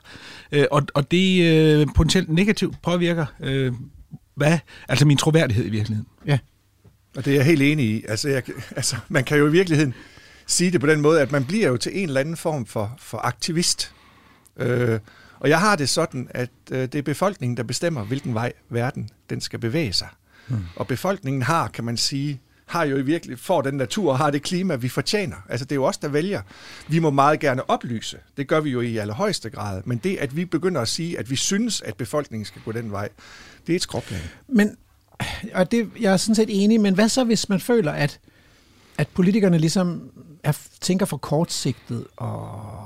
Øh, 0.52 0.66
og, 0.72 0.84
og 0.94 1.12
det 1.12 1.44
øh, 1.44 1.88
potentielt 1.96 2.30
negativt 2.30 2.82
påvirker, 2.82 3.26
øh, 3.40 3.74
hvad, 4.36 4.60
altså 4.90 5.06
min 5.06 5.18
troværdighed 5.18 5.66
i 5.66 5.70
virkeligheden. 5.70 6.10
Ja. 6.26 6.40
Og 7.18 7.26
det 7.26 7.32
er 7.32 7.38
jeg 7.38 7.46
helt 7.46 7.62
enig 7.62 7.86
i. 7.86 8.06
Altså, 8.08 8.30
jeg, 8.30 8.44
altså, 8.76 8.96
man 9.10 9.24
kan 9.24 9.38
jo 9.38 9.48
i 9.48 9.52
virkeligheden 9.52 9.94
sige 10.48 10.72
det 10.72 10.82
på 10.82 10.88
den 10.88 11.02
måde, 11.02 11.22
at 11.22 11.32
man 11.32 11.46
bliver 11.46 11.68
jo 11.68 11.78
til 11.78 11.92
en 11.98 12.08
eller 12.08 12.22
anden 12.22 12.38
form 12.38 12.66
for, 12.66 12.96
for 13.00 13.18
aktivist. 13.18 13.94
Øh, 14.58 15.00
og 15.40 15.50
jeg 15.50 15.60
har 15.60 15.76
det 15.76 15.90
sådan, 15.90 16.28
at 16.30 16.50
øh, 16.72 16.80
det 16.80 16.96
er 16.96 17.02
befolkningen, 17.02 17.58
der 17.58 17.64
bestemmer, 17.64 18.04
hvilken 18.04 18.34
vej 18.34 18.54
verden 18.70 19.10
den 19.30 19.42
skal 19.42 19.60
bevæge 19.60 19.94
sig. 19.94 20.08
Hmm. 20.48 20.64
Og 20.76 20.88
befolkningen 20.88 21.42
har, 21.42 21.68
kan 21.68 21.84
man 21.84 21.98
sige, 21.98 22.42
har 22.66 22.86
jo 22.86 22.98
i 22.98 23.02
virkelig, 23.02 23.40
får 23.40 23.62
den 23.62 23.74
natur 23.74 24.12
og 24.12 24.18
har 24.18 24.32
det 24.32 24.44
klima, 24.44 24.76
vi 24.76 24.90
fortjener. 24.90 25.36
Altså 25.50 25.66
det 25.66 25.72
er 25.72 25.76
jo 25.76 25.86
os, 25.86 25.98
der 25.98 26.08
vælger. 26.08 26.42
Vi 26.88 27.00
må 27.00 27.10
meget 27.10 27.40
gerne 27.40 27.70
oplyse. 27.70 28.18
Det 28.38 28.48
gør 28.48 28.60
vi 28.60 28.70
jo 28.70 28.82
i 28.82 28.98
allerhøjeste 28.98 29.50
grad. 29.50 29.82
Men 29.86 29.98
det, 29.98 30.18
at 30.18 30.36
vi 30.36 30.46
begynder 30.46 30.82
at 30.82 30.88
sige, 30.88 31.20
at 31.20 31.30
vi 31.30 31.36
synes, 31.36 31.82
at 31.82 31.98
befolkningen 31.98 32.46
skal 32.46 32.62
gå 32.66 32.72
den 32.72 32.92
vej, 32.92 33.10
det 33.68 33.74
er 33.74 33.76
et 33.76 33.82
skråplan. 33.82 34.22
Men, 34.48 34.78
og 35.54 35.72
det, 35.72 35.90
jeg 36.00 36.14
er 36.14 36.18
sådan 36.18 36.36
set 36.36 36.64
enig, 36.64 36.82
men 36.82 36.94
hvad 36.94 37.10
så, 37.10 37.24
hvis 37.24 37.50
man 37.50 37.60
føler, 37.60 37.92
at, 37.92 38.20
at 38.98 39.08
politikerne 39.08 39.58
ligesom 39.58 40.12
er, 40.44 40.58
tænker 40.82 41.06
for 41.06 41.18
kortsigtet 41.18 42.08
og 42.18 42.83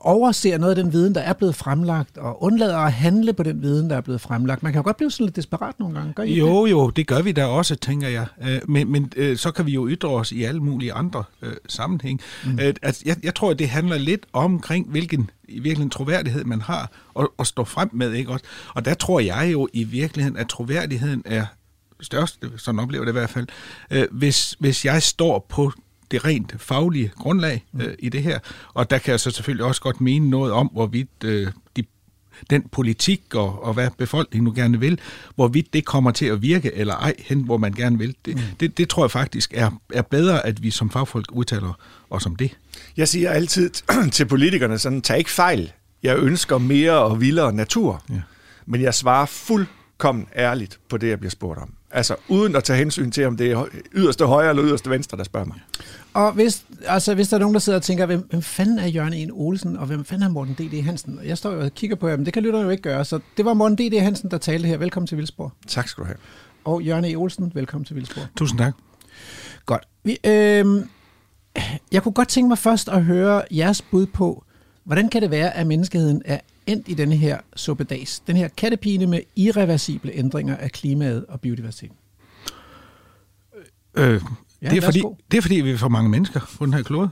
overser 0.00 0.58
noget 0.58 0.78
af 0.78 0.84
den 0.84 0.92
viden, 0.92 1.14
der 1.14 1.20
er 1.20 1.32
blevet 1.32 1.54
fremlagt, 1.54 2.18
og 2.18 2.42
undlader 2.42 2.78
at 2.78 2.92
handle 2.92 3.32
på 3.32 3.42
den 3.42 3.62
viden, 3.62 3.90
der 3.90 3.96
er 3.96 4.00
blevet 4.00 4.20
fremlagt. 4.20 4.62
Man 4.62 4.72
kan 4.72 4.78
jo 4.78 4.84
godt 4.84 4.96
blive 4.96 5.10
sådan 5.10 5.26
lidt 5.26 5.36
desperat 5.36 5.80
nogle 5.80 5.94
gange. 5.94 6.12
Gør 6.12 6.22
I 6.22 6.34
jo, 6.34 6.64
det? 6.64 6.70
jo, 6.70 6.90
det 6.90 7.06
gør 7.06 7.22
vi 7.22 7.32
da 7.32 7.46
også, 7.46 7.76
tænker 7.76 8.08
jeg. 8.08 8.26
Øh, 8.42 8.60
men, 8.68 8.92
men 8.92 9.12
øh, 9.16 9.36
så 9.36 9.50
kan 9.50 9.66
vi 9.66 9.72
jo 9.72 9.88
ytre 9.88 10.08
os 10.08 10.32
i 10.32 10.42
alle 10.42 10.60
mulige 10.60 10.92
andre 10.92 11.24
øh, 11.42 11.52
sammenhæng. 11.68 12.20
Mm. 12.44 12.58
altså, 12.58 13.02
jeg, 13.06 13.16
jeg 13.22 13.34
tror, 13.34 13.50
at 13.50 13.58
det 13.58 13.68
handler 13.68 13.98
lidt 13.98 14.26
omkring, 14.32 14.90
hvilken 14.90 15.30
i 15.48 15.54
virkeligheden 15.54 15.90
troværdighed 15.90 16.44
man 16.44 16.60
har 16.60 16.90
at, 17.18 17.28
at 17.38 17.46
stå 17.46 17.64
frem 17.64 17.90
med. 17.92 18.12
Ikke? 18.12 18.30
Og, 18.30 18.40
og 18.74 18.84
der 18.84 18.94
tror 18.94 19.20
jeg 19.20 19.48
jo 19.52 19.68
i 19.72 19.84
virkeligheden, 19.84 20.36
at 20.36 20.48
troværdigheden 20.48 21.22
er 21.24 21.46
størst, 22.00 22.38
sådan 22.56 22.80
oplever 22.80 23.04
det 23.04 23.12
i 23.12 23.12
hvert 23.12 23.30
fald, 23.30 23.46
øh, 23.90 24.06
hvis, 24.10 24.56
hvis 24.58 24.84
jeg 24.84 25.02
står 25.02 25.46
på 25.48 25.72
det 26.10 26.24
rent 26.24 26.54
faglige 26.58 27.12
grundlag 27.16 27.64
mm. 27.72 27.80
øh, 27.80 27.94
i 27.98 28.08
det 28.08 28.22
her. 28.22 28.38
Og 28.74 28.90
der 28.90 28.98
kan 28.98 29.10
jeg 29.10 29.20
så 29.20 29.30
selvfølgelig 29.30 29.64
også 29.64 29.80
godt 29.80 30.00
mene 30.00 30.30
noget 30.30 30.52
om, 30.52 30.66
hvorvidt 30.66 31.24
øh, 31.24 31.52
de, 31.76 31.84
den 32.50 32.68
politik 32.72 33.34
og, 33.34 33.64
og 33.64 33.74
hvad 33.74 33.88
befolkningen 33.98 34.44
nu 34.44 34.52
gerne 34.56 34.80
vil, 34.80 35.00
hvorvidt 35.34 35.72
det 35.72 35.84
kommer 35.84 36.10
til 36.10 36.26
at 36.26 36.42
virke 36.42 36.74
eller 36.74 36.94
ej 36.94 37.14
hen, 37.18 37.40
hvor 37.40 37.56
man 37.56 37.72
gerne 37.72 37.98
vil. 37.98 38.16
Det, 38.24 38.36
mm. 38.36 38.42
det, 38.60 38.78
det 38.78 38.88
tror 38.88 39.04
jeg 39.04 39.10
faktisk 39.10 39.54
er, 39.54 39.70
er 39.94 40.02
bedre, 40.02 40.46
at 40.46 40.62
vi 40.62 40.70
som 40.70 40.90
fagfolk 40.90 41.32
udtaler 41.32 41.78
os 42.10 42.26
om 42.26 42.36
det. 42.36 42.56
Jeg 42.96 43.08
siger 43.08 43.30
altid 43.30 43.70
til 44.12 44.26
politikerne 44.26 44.78
sådan, 44.78 45.02
tag 45.02 45.18
ikke 45.18 45.30
fejl. 45.30 45.72
Jeg 46.02 46.18
ønsker 46.18 46.58
mere 46.58 46.98
og 46.98 47.20
vildere 47.20 47.52
natur. 47.52 48.02
Ja. 48.10 48.20
Men 48.66 48.82
jeg 48.82 48.94
svarer 48.94 49.26
fuldkommen 49.26 50.26
ærligt 50.36 50.78
på 50.88 50.96
det, 50.96 51.08
jeg 51.08 51.18
bliver 51.18 51.30
spurgt 51.30 51.58
om. 51.60 51.75
Altså 51.96 52.16
uden 52.28 52.56
at 52.56 52.64
tage 52.64 52.78
hensyn 52.78 53.10
til, 53.10 53.26
om 53.26 53.36
det 53.36 53.50
er 53.50 53.64
yderste 53.94 54.24
højre 54.26 54.50
eller 54.50 54.64
yderste 54.64 54.90
venstre, 54.90 55.18
der 55.18 55.24
spørger 55.24 55.46
mig. 55.46 55.56
Og 56.14 56.32
hvis, 56.32 56.64
altså, 56.86 57.14
hvis 57.14 57.28
der 57.28 57.36
er 57.36 57.40
nogen, 57.40 57.54
der 57.54 57.60
sidder 57.60 57.78
og 57.78 57.82
tænker, 57.82 58.06
hvem, 58.06 58.26
hvem 58.30 58.42
fanden 58.42 58.78
er 58.78 58.86
Jørgen 58.86 59.12
En 59.12 59.30
Olsen, 59.32 59.76
og 59.76 59.86
hvem 59.86 60.04
fanden 60.04 60.28
er 60.28 60.32
Morten 60.32 60.54
D.D. 60.54 60.82
Hansen? 60.84 61.18
Og 61.18 61.26
jeg 61.26 61.38
står 61.38 61.52
jo 61.52 61.60
og 61.60 61.74
kigger 61.74 61.96
på 61.96 62.08
jer, 62.08 62.16
men 62.16 62.26
det 62.26 62.32
kan 62.32 62.42
lytterne 62.42 62.64
jo 62.64 62.70
ikke 62.70 62.82
gøre. 62.82 63.04
Så 63.04 63.20
det 63.36 63.44
var 63.44 63.54
Morten 63.54 63.76
D.D. 63.76 64.00
Hansen, 64.00 64.30
der 64.30 64.38
talte 64.38 64.68
her. 64.68 64.76
Velkommen 64.76 65.06
til 65.06 65.16
Vildsborg. 65.16 65.52
Tak 65.66 65.88
skal 65.88 66.02
du 66.02 66.06
have. 66.06 66.16
Og 66.64 66.82
Jørgen 66.82 67.04
E. 67.04 67.14
Olsen, 67.14 67.52
velkommen 67.54 67.84
til 67.84 67.96
Vildsborg. 67.96 68.24
Tusind 68.36 68.58
tak. 68.58 68.74
Godt. 69.66 69.88
Vi, 70.04 70.18
øh, 70.26 70.66
jeg 71.92 72.02
kunne 72.02 72.12
godt 72.12 72.28
tænke 72.28 72.48
mig 72.48 72.58
først 72.58 72.88
at 72.88 73.04
høre 73.04 73.42
jeres 73.50 73.82
bud 73.82 74.06
på, 74.06 74.44
hvordan 74.84 75.08
kan 75.08 75.22
det 75.22 75.30
være, 75.30 75.56
at 75.56 75.66
menneskeheden 75.66 76.22
er 76.24 76.38
endt 76.66 76.88
i 76.88 76.94
denne 76.94 77.16
her 77.16 77.40
suppedags, 77.56 78.20
den 78.20 78.36
her 78.36 78.48
kattepine 78.48 79.06
med 79.06 79.20
irreversible 79.36 80.12
ændringer 80.14 80.56
af 80.56 80.72
klimaet 80.72 81.26
og 81.26 81.40
biodiversiteten? 81.40 81.96
Øh, 83.94 84.22
Ja, 84.62 84.70
det, 84.70 84.76
er 84.76 84.82
fordi, 84.82 85.02
det 85.30 85.38
er 85.38 85.42
fordi, 85.42 85.54
vi 85.54 85.70
er 85.70 85.76
for 85.76 85.88
mange 85.88 86.10
mennesker 86.10 86.40
på 86.58 86.66
den 86.66 86.74
her 86.74 86.82
klode. 86.82 87.10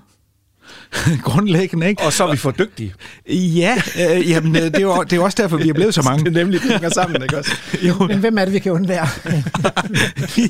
Grundlæggende, 1.22 1.88
ikke? 1.88 2.02
Og 2.02 2.12
så 2.12 2.24
er 2.24 2.30
vi 2.30 2.36
for 2.36 2.50
dygtige. 2.50 2.94
Ja, 3.28 3.76
øh, 4.10 4.30
jamen, 4.30 4.56
øh, 4.56 4.62
det, 4.62 4.76
er 4.76 4.80
jo, 4.80 5.02
det 5.02 5.12
er 5.12 5.16
jo 5.16 5.24
også 5.24 5.42
derfor, 5.42 5.56
vi 5.56 5.68
er 5.68 5.72
blevet 5.72 5.94
så 5.94 6.02
mange. 6.02 6.24
Det 6.24 6.36
er 6.36 6.44
nemlig, 6.44 6.62
det 6.62 6.70
hænger 6.70 6.88
sammen, 6.88 7.22
ikke 7.22 7.38
også? 7.38 7.56
Jo. 7.82 8.06
Men 8.06 8.18
hvem 8.18 8.38
er 8.38 8.44
det, 8.44 8.54
vi 8.54 8.58
kan 8.58 8.72
undvære? 8.72 9.06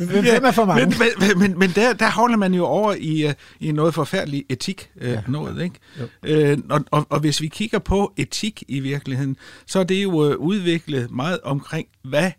hvem 0.22 0.44
er 0.44 0.50
for 0.50 0.64
mange? 0.64 0.86
Men, 0.86 1.08
men, 1.18 1.38
men, 1.38 1.58
men 1.58 1.70
der, 1.70 1.92
der 1.92 2.10
holder 2.10 2.36
man 2.36 2.54
jo 2.54 2.64
over 2.64 2.94
i, 2.98 3.26
uh, 3.26 3.32
i 3.60 3.72
noget 3.72 3.94
forfærdeligt 3.94 4.52
etik 4.52 4.88
uh, 5.00 5.08
ja. 5.08 5.20
noget, 5.28 5.62
ikke? 5.62 6.52
Uh, 6.52 6.58
og, 6.70 6.84
og, 6.90 7.06
og 7.10 7.20
hvis 7.20 7.40
vi 7.40 7.48
kigger 7.48 7.78
på 7.78 8.12
etik 8.16 8.62
i 8.68 8.80
virkeligheden, 8.80 9.36
så 9.66 9.78
er 9.78 9.84
det 9.84 10.02
jo 10.02 10.10
uh, 10.10 10.36
udviklet 10.36 11.10
meget 11.10 11.38
omkring, 11.44 11.86
hvad 12.04 12.30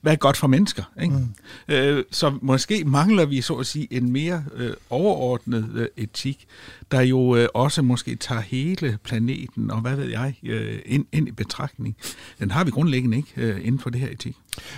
hvad 0.00 0.12
er 0.12 0.16
godt 0.16 0.36
for 0.36 0.46
mennesker. 0.46 0.82
Ikke? 1.02 1.14
Mm. 1.14 1.74
Øh, 1.74 2.04
så 2.10 2.38
måske 2.42 2.84
mangler 2.84 3.24
vi 3.24 3.40
så 3.40 3.54
at 3.54 3.66
sige 3.66 3.88
en 3.90 4.12
mere 4.12 4.44
øh, 4.54 4.72
overordnet 4.90 5.70
øh, 5.74 5.88
etik, 5.96 6.46
der 6.90 7.00
jo 7.00 7.36
øh, 7.36 7.48
også 7.54 7.82
måske 7.82 8.16
tager 8.16 8.40
hele 8.40 8.98
planeten 9.04 9.70
og 9.70 9.80
hvad 9.80 9.96
ved 9.96 10.10
jeg 10.10 10.34
øh, 10.42 10.78
ind, 10.86 11.06
ind 11.12 11.28
i 11.28 11.30
betragtning. 11.30 11.96
Den 12.38 12.50
har 12.50 12.64
vi 12.64 12.70
grundlæggende 12.70 13.16
ikke 13.16 13.32
øh, 13.36 13.66
inden 13.66 13.78
for 13.78 13.90
det 13.90 14.00
her 14.00 14.08
etik. 14.10 14.36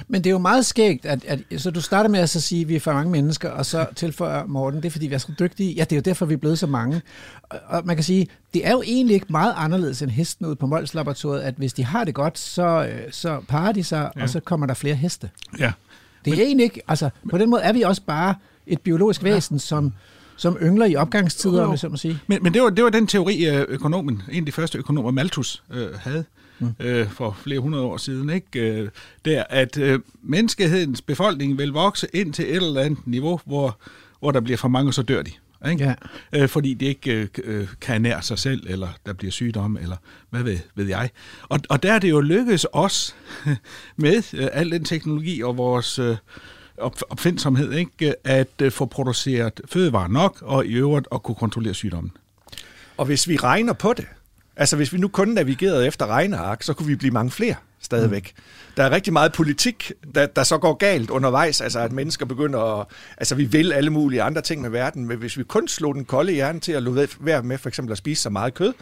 Men 0.09 0.25
det 0.25 0.31
er 0.31 0.33
jo 0.33 0.39
meget 0.39 0.67
skægt, 0.67 1.07
at, 1.07 1.25
at 1.25 1.41
så 1.57 1.71
du 1.71 1.81
starter 1.81 2.11
med 2.11 2.21
at 2.21 2.31
så 2.31 2.41
sige, 2.41 2.63
at 2.63 2.69
vi 2.69 2.77
er 2.77 2.81
for 2.81 2.93
mange 2.93 3.11
mennesker, 3.11 3.51
og 3.51 3.67
så 3.67 3.87
tilføjer 3.97 4.47
Morten, 4.47 4.83
det 4.83 4.87
er 4.87 4.91
fordi, 4.91 5.07
vi 5.07 5.15
er 5.15 5.19
så 5.19 5.33
dygtige. 5.39 5.73
Ja, 5.73 5.85
det 5.85 5.93
er 5.93 5.97
jo 5.97 6.03
derfor, 6.03 6.27
vi 6.27 6.35
er 6.35 6.39
blevet 6.39 6.59
så 6.59 6.67
mange. 6.67 7.03
Og, 7.43 7.59
og 7.67 7.83
man 7.87 7.97
kan 7.97 8.05
sige, 8.05 8.29
det 8.55 8.67
er 8.67 8.73
jo 8.73 8.83
egentlig 8.83 9.15
ikke 9.15 9.27
meget 9.31 9.55
anderledes 9.57 10.03
end 10.03 10.11
hesten 10.11 10.47
ude 10.47 10.57
på 10.57 10.67
Mols 10.67 10.95
Laboratoriet, 10.95 11.43
at 11.43 11.55
hvis 11.57 11.73
de 11.73 11.85
har 11.85 12.05
det 12.05 12.15
godt, 12.15 12.39
så, 12.39 12.89
øh, 12.93 13.13
så 13.13 13.41
parer 13.49 13.73
de 13.73 13.85
sig, 13.85 14.11
ja. 14.17 14.23
og 14.23 14.29
så 14.29 14.41
kommer 14.41 14.67
der 14.67 14.75
flere 14.75 14.95
heste. 14.95 15.31
Ja. 15.59 15.73
Det 16.25 16.39
er 16.39 16.43
egentlig 16.43 16.65
ikke, 16.65 16.81
altså 16.89 17.11
på 17.31 17.39
den 17.39 17.51
måde 17.51 17.63
er 17.63 17.73
vi 17.73 17.83
også 17.83 18.03
bare 18.03 18.35
et 18.67 18.81
biologisk 18.81 19.23
væsen, 19.23 19.57
ja. 19.57 19.61
som, 19.61 19.93
som 20.39 20.57
yngler 20.63 20.87
i 20.87 20.97
opgangstider, 20.97 21.67
hvis 21.67 21.83
jeg 21.83 21.91
må 21.91 21.97
sige. 21.97 22.21
Men, 22.27 22.43
men 22.43 22.55
det, 22.55 22.63
var, 22.63 22.71
det 22.71 22.85
var 22.85 22.91
den 22.91 23.07
teori, 23.07 23.47
øh, 23.47 23.65
økonomen, 23.69 24.23
en 24.31 24.43
af 24.43 24.47
de 24.47 24.53
første 24.53 24.79
økonomer, 24.79 25.11
Malthus, 25.11 25.63
øh, 25.71 25.89
havde 25.95 26.25
mm. 26.59 26.75
øh, 26.81 27.11
for 27.11 27.37
flere 27.43 27.61
hundrede 27.61 27.85
år 27.85 27.97
siden. 27.97 28.31
Ikke? 28.31 28.81
Øh, 28.81 28.89
der, 29.25 29.45
at 29.51 29.79
øh, 29.79 30.01
menneskehedens 30.23 31.03
befolkning 31.03 31.59
vil 31.59 31.69
vokse 31.69 32.07
ind 32.13 32.33
til 32.33 32.45
et 32.45 32.57
eller 32.57 32.81
andet 32.81 33.07
niveau, 33.07 33.41
hvor, 33.47 33.79
hvor 34.21 34.31
der 34.31 34.41
bliver 34.41 34.57
for 34.57 34.69
mange, 34.69 34.93
så 34.93 35.03
dør 35.03 35.23
de. 35.23 35.31
Ikke? 35.71 35.85
Ja. 35.85 35.95
Øh, 36.33 36.49
fordi 36.49 36.75
de 36.75 36.87
ikke 36.87 37.29
øh, 37.45 37.69
kan 37.81 37.95
ernære 37.95 38.23
sig 38.23 38.39
selv, 38.39 38.67
eller 38.67 38.89
der 39.07 39.13
bliver 39.13 39.33
sygdom, 39.33 39.77
eller 39.77 39.97
hvad 40.31 40.43
ved, 40.43 40.59
ved 40.75 40.87
jeg. 40.87 41.11
Og, 41.43 41.61
og 41.69 41.83
der 41.83 41.93
er 41.93 41.99
det 41.99 42.11
jo 42.11 42.21
lykkedes 42.21 42.67
os 42.73 43.17
med 43.97 44.35
øh, 44.35 44.49
al 44.53 44.71
den 44.71 44.85
teknologi 44.85 45.43
og 45.43 45.57
vores 45.57 45.99
øh, 45.99 46.17
op, 46.81 46.97
opfindsomhed, 47.11 47.73
ikke? 47.73 48.15
at 48.25 48.49
øh, 48.63 48.73
få 48.73 48.87
produceret 48.87 49.61
fødevarer 49.73 50.09
nok, 50.09 50.39
og 50.43 50.67
i 50.67 50.73
øvrigt 50.73 51.09
at 51.13 51.23
kunne 51.23 51.35
kontrollere 51.35 51.75
sygdommen. 51.75 52.13
Og 52.97 53.07
hvis 53.07 53.29
vi 53.29 53.37
regner 53.37 53.73
på 53.73 53.93
det, 53.93 54.07
altså 54.57 54.77
hvis 54.77 54.93
vi 54.93 54.99
nu 54.99 55.09
kun 55.09 55.29
navigerede 55.29 55.87
efter 55.87 56.07
regneark, 56.07 56.63
så 56.63 56.75
kunne 56.75 56.87
vi 56.87 56.95
blive 56.95 57.13
mange 57.13 57.31
flere 57.31 57.55
stadigvæk. 57.81 58.33
Mm. 58.37 58.43
Der 58.77 58.85
er 58.85 58.91
rigtig 58.91 59.13
meget 59.13 59.33
politik, 59.33 59.93
der, 60.15 60.27
der 60.27 60.43
så 60.43 60.59
går 60.59 60.75
galt 60.75 61.11
undervejs, 61.11 61.61
altså 61.61 61.79
at 61.79 61.93
mennesker 61.93 62.27
begynder 62.27 62.81
at, 62.81 62.87
altså 63.17 63.35
vi 63.35 63.45
vil 63.45 63.73
alle 63.73 63.91
mulige 63.91 64.23
andre 64.23 64.43
ting 64.43 64.63
med 64.63 64.71
verden, 64.71 65.07
men 65.07 65.19
hvis 65.19 65.39
vi 65.39 65.43
kun 65.43 65.69
slog 65.69 65.95
den 65.95 66.05
kolde 66.05 66.33
hjerne 66.33 66.61
til 66.61 66.73
at 66.73 66.83
lade 66.83 67.09
være 67.21 67.43
med 67.43 67.59
for 67.59 67.69
eksempel 67.69 67.93
at 67.93 67.99
spise 67.99 68.23
så 68.23 68.31
meget 68.31 68.55
kød, 68.55 68.73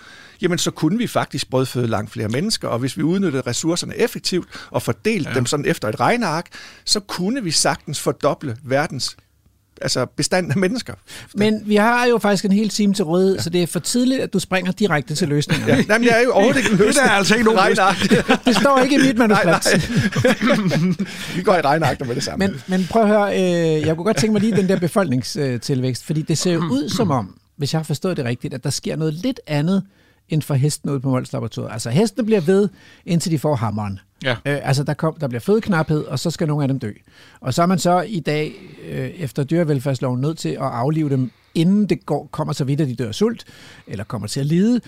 jamen 0.42 0.58
så 0.58 0.70
kunne 0.70 0.98
vi 0.98 1.06
faktisk 1.06 1.50
brødføde 1.50 1.86
langt 1.86 2.12
flere 2.12 2.28
mennesker, 2.28 2.68
og 2.68 2.78
hvis 2.78 2.96
vi 2.96 3.02
udnyttede 3.02 3.42
ressourcerne 3.46 3.96
effektivt 3.96 4.48
og 4.70 4.82
fordelte 4.82 5.30
ja. 5.30 5.34
dem 5.34 5.46
sådan 5.46 5.66
efter 5.66 5.88
et 5.88 6.00
regneark, 6.00 6.46
så 6.84 7.00
kunne 7.00 7.44
vi 7.44 7.50
sagtens 7.50 8.00
fordoble 8.00 8.56
verdens 8.64 9.16
altså 9.82 10.06
bestand 10.16 10.50
af 10.50 10.56
mennesker. 10.56 10.94
Men 11.34 11.62
vi 11.66 11.76
har 11.76 12.06
jo 12.06 12.18
faktisk 12.18 12.44
en 12.44 12.52
hel 12.52 12.68
time 12.68 12.94
til 12.94 13.04
rådighed, 13.04 13.36
ja. 13.36 13.42
så 13.42 13.50
det 13.50 13.62
er 13.62 13.66
for 13.66 13.78
tidligt, 13.78 14.20
at 14.20 14.32
du 14.32 14.38
springer 14.38 14.72
direkte 14.72 15.14
til 15.14 15.28
løsningen. 15.28 15.68
Ja. 15.68 15.84
Jamen, 15.88 16.08
jeg 16.08 16.18
er 16.18 16.22
jo 16.22 16.32
overhovedet 16.32 16.58
ikke 16.58 16.70
en 16.70 16.76
løsning. 16.78 16.94
Det 17.04 17.10
er 17.10 17.16
altså 17.16 17.34
ikke 17.34 17.44
nogen 17.44 17.60
regneark. 17.60 17.96
Det 18.44 18.56
står 18.56 18.78
ikke 18.78 18.94
i 18.94 18.98
mit 18.98 19.18
manuskript. 19.28 19.90
Nej, 20.24 20.46
nej. 20.56 20.94
vi 21.36 21.42
går 21.42 21.54
i 21.54 21.60
regneark 21.60 22.06
med 22.06 22.14
det 22.14 22.22
samme. 22.22 22.46
Men, 22.46 22.62
men 22.66 22.86
prøv 22.90 23.02
at 23.02 23.08
høre, 23.08 23.34
øh, 23.34 23.86
jeg 23.86 23.96
kunne 23.96 24.04
godt 24.04 24.16
tænke 24.16 24.32
mig 24.32 24.40
lige 24.42 24.56
den 24.56 24.68
der 24.68 24.78
befolkningstilvækst, 24.78 26.04
fordi 26.04 26.22
det 26.22 26.38
ser 26.38 26.52
jo 26.52 26.60
ud 26.60 26.88
som 26.88 27.10
om, 27.10 27.38
hvis 27.56 27.72
jeg 27.72 27.78
har 27.78 27.84
forstået 27.84 28.16
det 28.16 28.24
rigtigt, 28.24 28.54
at 28.54 28.64
der 28.64 28.70
sker 28.70 28.96
noget 28.96 29.14
lidt 29.14 29.40
andet 29.46 29.82
end 30.28 30.42
for 30.42 30.54
hesten 30.54 30.90
ude 30.90 31.00
på 31.00 31.08
Mols 31.10 31.32
Laboratoriet. 31.32 31.72
Altså 31.72 31.90
hestene 31.90 32.24
bliver 32.24 32.40
ved, 32.40 32.68
indtil 33.06 33.32
de 33.32 33.38
får 33.38 33.54
hammeren. 33.54 34.00
Ja. 34.24 34.30
Øh, 34.30 34.68
altså 34.68 34.84
der, 34.84 34.94
kom, 34.94 35.16
der 35.20 35.28
bliver 35.28 35.40
fødeknaphed, 35.40 36.04
og 36.04 36.18
så 36.18 36.30
skal 36.30 36.48
nogle 36.48 36.64
af 36.64 36.68
dem 36.68 36.78
dø. 36.78 36.92
Og 37.40 37.54
så 37.54 37.62
er 37.62 37.66
man 37.66 37.78
så 37.78 38.00
i 38.00 38.20
dag, 38.20 38.54
øh, 38.88 39.08
efter 39.08 39.44
dyrevelfærdsloven, 39.44 40.20
nødt 40.20 40.38
til 40.38 40.48
at 40.48 40.58
aflive 40.62 41.10
dem, 41.10 41.30
inden 41.54 41.86
det 41.86 42.06
går, 42.06 42.28
kommer 42.32 42.52
så 42.52 42.64
vidt, 42.64 42.80
at 42.80 42.88
de 42.88 42.94
dør 42.94 43.08
af 43.08 43.14
sult, 43.14 43.44
eller 43.86 44.04
kommer 44.04 44.28
til 44.28 44.40
at 44.40 44.46
lide. 44.46 44.80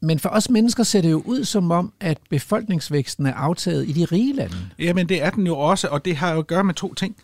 Men 0.00 0.18
for 0.18 0.28
os 0.28 0.50
mennesker 0.50 0.82
ser 0.82 1.00
det 1.00 1.10
jo 1.10 1.22
ud 1.24 1.44
som 1.44 1.70
om, 1.70 1.92
at 2.00 2.18
befolkningsvæksten 2.30 3.26
er 3.26 3.34
aftaget 3.34 3.88
i 3.88 3.92
de 3.92 4.04
rige 4.04 4.36
lande. 4.36 4.56
Jamen 4.78 5.08
det 5.08 5.22
er 5.22 5.30
den 5.30 5.46
jo 5.46 5.58
også, 5.58 5.88
og 5.88 6.04
det 6.04 6.16
har 6.16 6.32
jo 6.32 6.38
at 6.38 6.46
gøre 6.46 6.64
med 6.64 6.74
to 6.74 6.94
ting. 6.94 7.16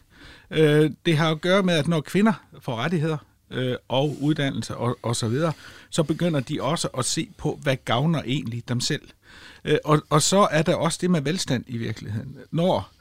Øh, 0.50 0.90
det 1.06 1.16
har 1.16 1.30
at 1.30 1.40
gøre 1.40 1.62
med, 1.62 1.74
at 1.74 1.88
når 1.88 2.00
kvinder 2.00 2.32
får 2.60 2.76
rettigheder 2.76 3.16
øh, 3.50 3.76
og 3.88 4.16
uddannelse 4.20 4.76
og, 4.76 4.98
og 5.02 5.16
så 5.16 5.28
videre, 5.28 5.52
så 5.90 6.02
begynder 6.02 6.40
de 6.40 6.62
også 6.62 6.88
at 6.98 7.04
se 7.04 7.28
på, 7.38 7.58
hvad 7.62 7.76
gavner 7.84 8.22
egentlig 8.26 8.68
dem 8.68 8.80
selv. 8.80 9.02
Øh, 9.64 9.78
og, 9.84 10.02
og 10.10 10.22
så 10.22 10.48
er 10.50 10.62
der 10.62 10.74
også 10.74 10.98
det 11.00 11.10
med 11.10 11.20
velstand 11.20 11.64
i 11.66 11.76
virkeligheden. 11.76 12.36
Når 12.50 12.92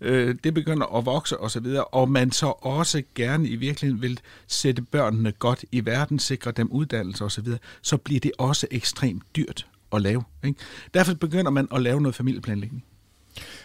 øh, 0.00 0.34
det 0.44 0.54
begynder 0.54 0.96
at 0.96 1.06
vokse 1.06 1.36
og 1.36 1.50
så 1.50 1.60
videre, 1.60 1.84
og 1.84 2.10
man 2.10 2.32
så 2.32 2.46
også 2.46 3.02
gerne 3.14 3.48
i 3.48 3.56
virkeligheden 3.56 4.02
vil 4.02 4.20
sætte 4.46 4.82
børnene 4.82 5.32
godt 5.32 5.64
i 5.72 5.86
verden, 5.86 6.18
sikre 6.18 6.50
dem 6.50 6.72
uddannelse 6.72 7.24
og 7.24 7.32
så 7.32 7.40
videre, 7.40 7.58
så 7.82 7.96
bliver 7.96 8.20
det 8.20 8.32
også 8.38 8.66
ekstremt 8.70 9.22
dyrt 9.36 9.66
at 9.92 10.02
lave. 10.02 10.24
Ikke? 10.44 10.60
Derfor 10.94 11.14
begynder 11.14 11.50
man 11.50 11.68
at 11.74 11.82
lave 11.82 12.00
noget 12.00 12.14
familieplanlægning. 12.14 12.84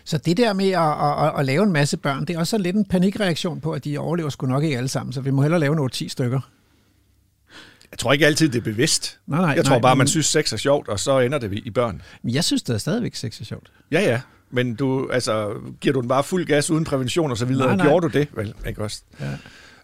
Så 0.03 0.17
det 0.17 0.37
der 0.37 0.53
med 0.53 0.69
at, 0.69 1.27
at, 1.27 1.39
at 1.39 1.45
lave 1.45 1.63
en 1.63 1.71
masse 1.71 1.97
børn, 1.97 2.25
det 2.25 2.35
er 2.35 2.39
også 2.39 2.57
lidt 2.57 2.75
en 2.75 2.85
panikreaktion 2.85 3.61
på, 3.61 3.71
at 3.71 3.83
de 3.83 3.97
overlever 3.97 4.29
sgu 4.29 4.47
nok 4.47 4.63
ikke 4.63 4.77
alle 4.77 4.89
sammen, 4.89 5.13
så 5.13 5.21
vi 5.21 5.31
må 5.31 5.41
hellere 5.41 5.59
lave 5.59 5.75
nogle 5.75 5.89
10 5.89 6.09
stykker. 6.09 6.39
Jeg 7.93 7.99
tror 7.99 8.13
ikke 8.13 8.25
altid, 8.25 8.49
det 8.49 8.59
er 8.59 8.63
bevidst. 8.63 9.19
Nej, 9.27 9.39
nej, 9.41 9.49
jeg 9.49 9.65
tror 9.65 9.75
nej, 9.75 9.81
bare, 9.81 9.95
man 9.95 9.97
men- 10.03 10.07
synes, 10.07 10.25
sex 10.25 10.53
er 10.53 10.57
sjovt, 10.57 10.87
og 10.87 10.99
så 10.99 11.19
ender 11.19 11.37
det 11.39 11.53
i 11.65 11.69
børn. 11.69 12.01
Men 12.23 12.33
jeg 12.33 12.43
synes, 12.43 12.63
det 12.63 12.73
er 12.73 12.77
stadigvæk 12.77 13.15
sex 13.15 13.41
er 13.41 13.45
sjovt. 13.45 13.71
Ja, 13.91 14.01
ja. 14.01 14.21
Men 14.51 14.75
du, 14.75 15.09
altså, 15.09 15.53
giver 15.81 15.93
du 15.93 15.99
den 16.01 16.09
bare 16.09 16.23
fuld 16.23 16.45
gas 16.45 16.71
uden 16.71 16.83
prævention 16.83 17.31
og 17.31 17.37
så 17.37 17.45
videre? 17.45 17.67
Nej, 17.67 17.75
nej. 17.75 17.85
Gjorde 17.87 18.09
du 18.09 18.17
det, 18.19 18.27
vel? 18.35 18.53
Ikke 18.67 18.81
også? 18.83 19.01
Ja. 19.19 19.25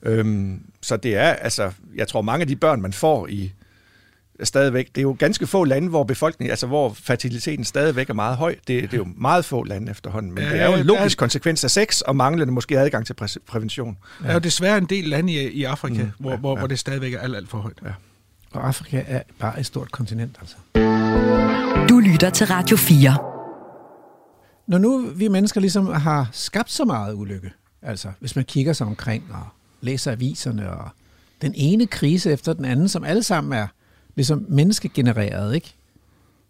Øhm, 0.03 0.61
så 0.81 0.97
det 0.97 1.15
er, 1.15 1.29
altså, 1.29 1.71
jeg 1.95 2.07
tror 2.07 2.21
mange 2.21 2.41
af 2.41 2.47
de 2.47 2.55
børn, 2.55 2.81
man 2.81 2.93
får 2.93 3.27
i 3.27 3.51
stadigvæk, 4.43 4.87
det 4.87 4.97
er 4.97 5.01
jo 5.01 5.15
ganske 5.19 5.47
få 5.47 5.63
lande, 5.63 5.89
hvor 5.89 6.03
befolkningen, 6.03 6.51
altså 6.51 6.67
hvor 6.67 6.93
fertiliteten 6.93 7.65
stadigvæk 7.65 8.09
er 8.09 8.13
meget 8.13 8.37
høj. 8.37 8.55
Det, 8.55 8.83
det 8.83 8.93
er 8.93 8.97
jo 8.97 9.07
meget 9.17 9.45
få 9.45 9.63
lande 9.63 9.91
efterhånden, 9.91 10.31
men 10.31 10.43
Ja, 10.43 10.49
det 10.53 10.61
er 10.61 10.65
jo 10.67 10.73
en 10.75 10.85
logisk 10.85 11.17
er- 11.17 11.19
konsekvens 11.19 11.63
af 11.63 11.71
sex, 11.71 12.01
og 12.01 12.15
manglende 12.15 12.53
måske 12.53 12.79
adgang 12.79 13.05
til 13.05 13.15
præ- 13.21 13.35
prævention. 13.47 13.97
Ja. 14.19 14.23
Der 14.23 14.29
er 14.29 14.33
jo 14.33 14.39
desværre 14.39 14.77
en 14.77 14.85
del 14.85 15.03
lande 15.03 15.33
i, 15.33 15.49
i 15.49 15.63
Afrika, 15.63 16.03
Mm, 16.03 16.09
hvor, 16.19 16.29
ja, 16.29 16.35
ja, 16.35 16.39
hvor, 16.39 16.51
ja. 16.53 16.57
hvor 16.59 16.67
det 16.67 16.79
stadigvæk 16.79 17.13
er 17.13 17.19
alt, 17.19 17.35
alt 17.35 17.49
for 17.49 17.57
højt. 17.57 17.77
Ja. 17.85 17.89
Og 18.51 18.67
Afrika 18.67 19.03
er 19.07 19.21
bare 19.39 19.59
et 19.59 19.65
stort 19.65 19.91
kontinent, 19.91 20.37
altså. 20.41 20.55
Du 21.89 21.99
lytter 21.99 22.29
til 22.29 22.47
Radio 22.47 22.77
4. 22.77 23.17
Når 24.67 24.77
nu 24.77 24.97
vi 25.15 25.27
mennesker 25.27 25.61
ligesom 25.61 25.87
har 25.87 26.29
skabt 26.31 26.71
så 26.71 26.85
meget 26.85 27.13
ulykke, 27.13 27.51
altså 27.81 28.07
hvis 28.19 28.35
man 28.35 28.45
kigger 28.45 28.73
sig 28.73 28.87
omkring 28.87 29.23
og 29.31 29.43
læser 29.81 30.11
aviserne 30.11 30.69
og 30.71 30.89
den 31.41 31.53
ene 31.55 31.87
krise 31.87 32.31
efter 32.31 32.53
den 32.53 32.65
anden, 32.65 32.89
som 32.89 33.03
alle 33.03 33.23
sammen 33.23 33.53
er 33.59 33.67
ligesom 34.19 34.45
menneskegenereret, 34.49 35.55
ikke? 35.55 35.75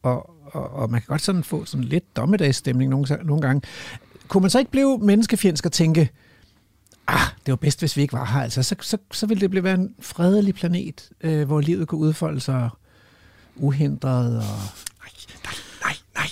Og, 0.03 0.29
og, 0.45 0.73
og 0.73 0.91
man 0.91 1.01
kan 1.01 1.07
godt 1.07 1.21
sådan 1.21 1.43
få 1.43 1.65
sådan 1.65 1.83
lidt 1.83 2.15
dommedagsstemning 2.15 2.89
nogle, 2.89 3.07
nogle 3.23 3.41
gange. 3.41 3.61
Kunne 4.27 4.41
man 4.41 4.49
så 4.49 4.59
ikke 4.59 4.71
blive 4.71 4.97
menneskefjendsk 4.97 5.65
og 5.65 5.71
tænke, 5.71 6.09
ah, 7.07 7.19
det 7.45 7.51
var 7.51 7.55
bedst, 7.55 7.79
hvis 7.79 7.97
vi 7.97 8.01
ikke 8.01 8.13
var 8.13 8.25
her, 8.25 8.41
altså, 8.41 8.63
så, 8.63 8.75
så, 8.81 8.97
så 9.11 9.27
ville 9.27 9.41
det 9.41 9.49
blive 9.49 9.63
være 9.63 9.75
en 9.75 9.95
fredelig 9.99 10.55
planet, 10.55 11.09
øh, 11.21 11.47
hvor 11.47 11.61
livet 11.61 11.87
kunne 11.87 12.01
udfolde 12.01 12.39
sig 12.39 12.69
uhindret 13.55 14.37
og 14.37 14.43
Nej, 15.83 15.95
nej. 16.15 16.27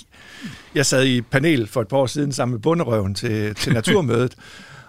Jeg 0.74 0.86
sad 0.86 1.06
i 1.06 1.20
panel 1.20 1.66
for 1.66 1.80
et 1.80 1.88
par 1.88 1.96
år 1.96 2.06
siden 2.06 2.32
sammen 2.32 2.52
med 2.52 2.60
Bunderøven 2.60 3.14
til, 3.14 3.54
til 3.54 3.72
Naturmødet, 3.78 4.34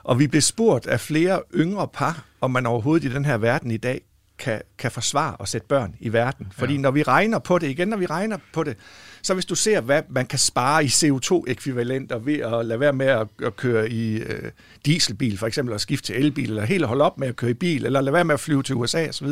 og 0.03 0.19
vi 0.19 0.27
blev 0.27 0.41
spurgt 0.41 0.87
af 0.87 0.99
flere 0.99 1.41
yngre 1.55 1.87
par, 1.87 2.25
om 2.41 2.51
man 2.51 2.65
overhovedet 2.65 3.11
i 3.11 3.13
den 3.13 3.25
her 3.25 3.37
verden 3.37 3.71
i 3.71 3.77
dag 3.77 4.01
kan, 4.39 4.61
kan 4.77 4.91
forsvare 4.91 5.35
at 5.39 5.47
sætte 5.47 5.67
børn 5.67 5.95
i 5.99 6.13
verden. 6.13 6.47
Fordi 6.51 6.73
ja. 6.73 6.79
når 6.79 6.91
vi 6.91 7.03
regner 7.03 7.39
på 7.39 7.59
det, 7.59 7.67
igen 7.67 7.87
når 7.87 7.97
vi 7.97 8.05
regner 8.05 8.37
på 8.53 8.63
det, 8.63 8.77
så 9.21 9.33
hvis 9.33 9.45
du 9.45 9.55
ser, 9.55 9.81
hvad 9.81 10.01
man 10.09 10.25
kan 10.25 10.39
spare 10.39 10.83
i 10.83 10.87
CO2-ekvivalenter 10.87 12.17
ved 12.17 12.39
at 12.39 12.65
lade 12.65 12.79
være 12.79 12.93
med 12.93 13.05
at, 13.05 13.27
at 13.43 13.55
køre 13.55 13.89
i 13.89 14.17
øh, 14.17 14.51
dieselbil, 14.85 15.37
for 15.37 15.47
eksempel 15.47 15.75
at 15.75 15.81
skifte 15.81 16.07
til 16.07 16.15
elbil, 16.25 16.49
eller 16.49 16.65
helt 16.65 16.85
holde 16.85 17.03
op 17.03 17.17
med 17.17 17.27
at 17.27 17.35
køre 17.35 17.51
i 17.51 17.53
bil, 17.53 17.85
eller 17.85 18.01
lade 18.01 18.13
være 18.13 18.23
med 18.23 18.33
at 18.33 18.39
flyve 18.39 18.63
til 18.63 18.75
USA 18.75 19.09
osv., 19.09 19.27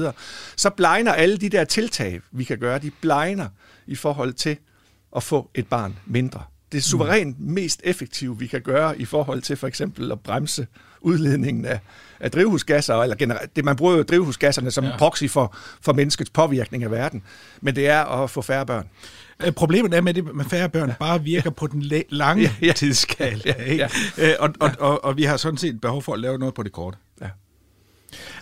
så, 0.56 0.70
blegner 0.70 1.14
alle 1.14 1.38
de 1.38 1.50
der 1.50 1.64
tiltag, 1.64 2.22
vi 2.32 2.44
kan 2.44 2.58
gøre, 2.58 2.80
de 2.80 2.92
blegner 3.02 3.48
i 3.88 3.96
forhold 3.96 4.34
til 4.34 4.58
at 5.16 5.24
få 5.24 5.50
et 5.56 5.68
barn 5.68 6.00
mindre. 6.06 6.44
Det 6.72 6.78
er 6.78 6.82
suverænt 6.82 7.40
mest 7.40 7.82
effektive, 7.84 8.40
vi 8.40 8.48
kan 8.48 8.62
gøre 8.62 9.02
i 9.02 9.06
forhold 9.06 9.42
til 9.42 9.58
for 9.58 9.68
eksempel 9.68 10.12
at 10.12 10.20
bremse 10.20 10.68
udledningen 11.02 11.66
af, 11.66 11.80
af 12.20 12.32
drivhusgasser, 12.32 12.96
eller 12.96 13.16
generelt, 13.16 13.56
det, 13.56 13.66
man 13.66 13.76
bruger 13.76 13.96
jo 13.96 14.04
drivhusgasserne 14.04 14.72
som 14.72 14.84
ja. 14.84 14.98
proxy 14.98 15.24
for, 15.28 15.56
for 15.82 15.94
menneskets 15.94 16.30
påvirkning 16.30 16.84
af 16.84 16.92
verden, 16.92 17.24
men 17.62 17.76
det 17.76 17.88
er 17.88 18.24
at 18.24 18.30
få 18.30 18.42
færre 18.42 18.66
børn. 18.66 18.88
Øh, 19.46 19.52
problemet 19.52 19.94
er 19.94 20.02
med 20.02 20.14
det 20.14 20.36
med 20.36 20.46
færre 20.46 20.70
børn 20.70 20.94
bare 21.00 21.24
virker 21.24 21.50
på 21.50 21.68
den 21.68 21.82
lange 22.10 22.44
ja, 22.44 22.68
ja. 22.68 22.74
tidsskala. 22.74 23.42
Ja, 23.46 23.54
ikke? 23.54 23.90
Ja. 24.18 24.30
Øh, 24.30 24.36
og, 24.40 24.54
og, 24.60 24.72
og, 24.80 25.06
og 25.06 25.18
vi 25.18 25.24
har 25.24 25.38
sådan 25.38 25.58
set 25.58 25.82
behov 25.82 26.02
for 26.02 26.14
at 26.14 26.20
lave 26.20 26.38
noget 26.38 26.54
på 26.54 26.64
det 26.64 26.72
korte. 26.72 26.98
Ja. 27.22 27.30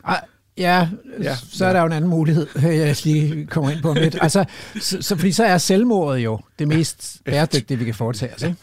Ej, 0.07 0.26
Ja, 0.58 0.89
ja, 1.24 1.36
så 1.36 1.66
er 1.66 1.74
der 1.74 1.80
jo 1.80 1.86
en 1.86 1.91
anden 1.91 2.10
mulighed, 2.10 2.47
jeg 2.62 2.95
lige 3.03 3.45
kommer 3.45 3.70
ind 3.70 3.82
på 3.82 3.89
om 3.89 3.95
lidt. 3.95 4.18
Altså, 4.22 4.45
så, 4.80 4.97
så, 5.01 5.16
fordi 5.16 5.32
så 5.32 5.43
er 5.43 5.58
selvmordet 5.58 6.20
jo 6.20 6.39
det 6.60 6.68
mest 6.68 7.22
bæredygtige, 7.26 7.78
vi 7.78 7.86
kan 7.86 7.95
foretage 7.95 8.34
os. 8.36 8.43
Ikke? 8.43 8.58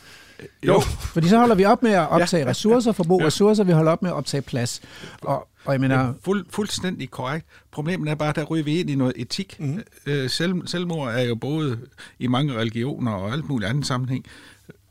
Jo. 0.66 0.80
Fordi 1.01 1.28
så 1.28 1.38
holder 1.38 1.55
vi 1.55 1.64
op 1.64 1.82
med 1.82 1.90
at 1.90 2.09
optage 2.09 2.47
ressourcer, 2.47 2.93
forbrug 2.93 3.24
ressourcer, 3.24 3.64
vi 3.64 3.72
holder 3.72 3.93
op 3.93 4.03
med 4.03 4.11
at 4.11 4.14
optage 4.14 4.43
plads. 4.43 4.80
Og, 5.20 5.49
og 5.64 5.72
jeg 5.72 5.80
mener... 5.80 6.14
Fuld, 6.24 6.47
fuldstændig 6.51 7.11
korrekt. 7.11 7.47
Problemet 7.70 8.09
er 8.09 8.14
bare, 8.14 8.28
at 8.28 8.36
der 8.36 8.45
ryger 8.45 8.64
vi 8.64 8.80
ind 8.80 8.90
i 8.90 8.95
noget 8.95 9.12
etik. 9.16 9.57
Mm. 9.61 9.82
Selv, 10.28 10.66
selvmord 10.66 11.14
er 11.14 11.22
jo 11.22 11.34
både 11.34 11.78
i 12.18 12.26
mange 12.26 12.55
religioner 12.55 13.12
og 13.12 13.32
alt 13.32 13.49
muligt 13.49 13.70
andet 13.70 13.86
sammenhæng 13.86 14.24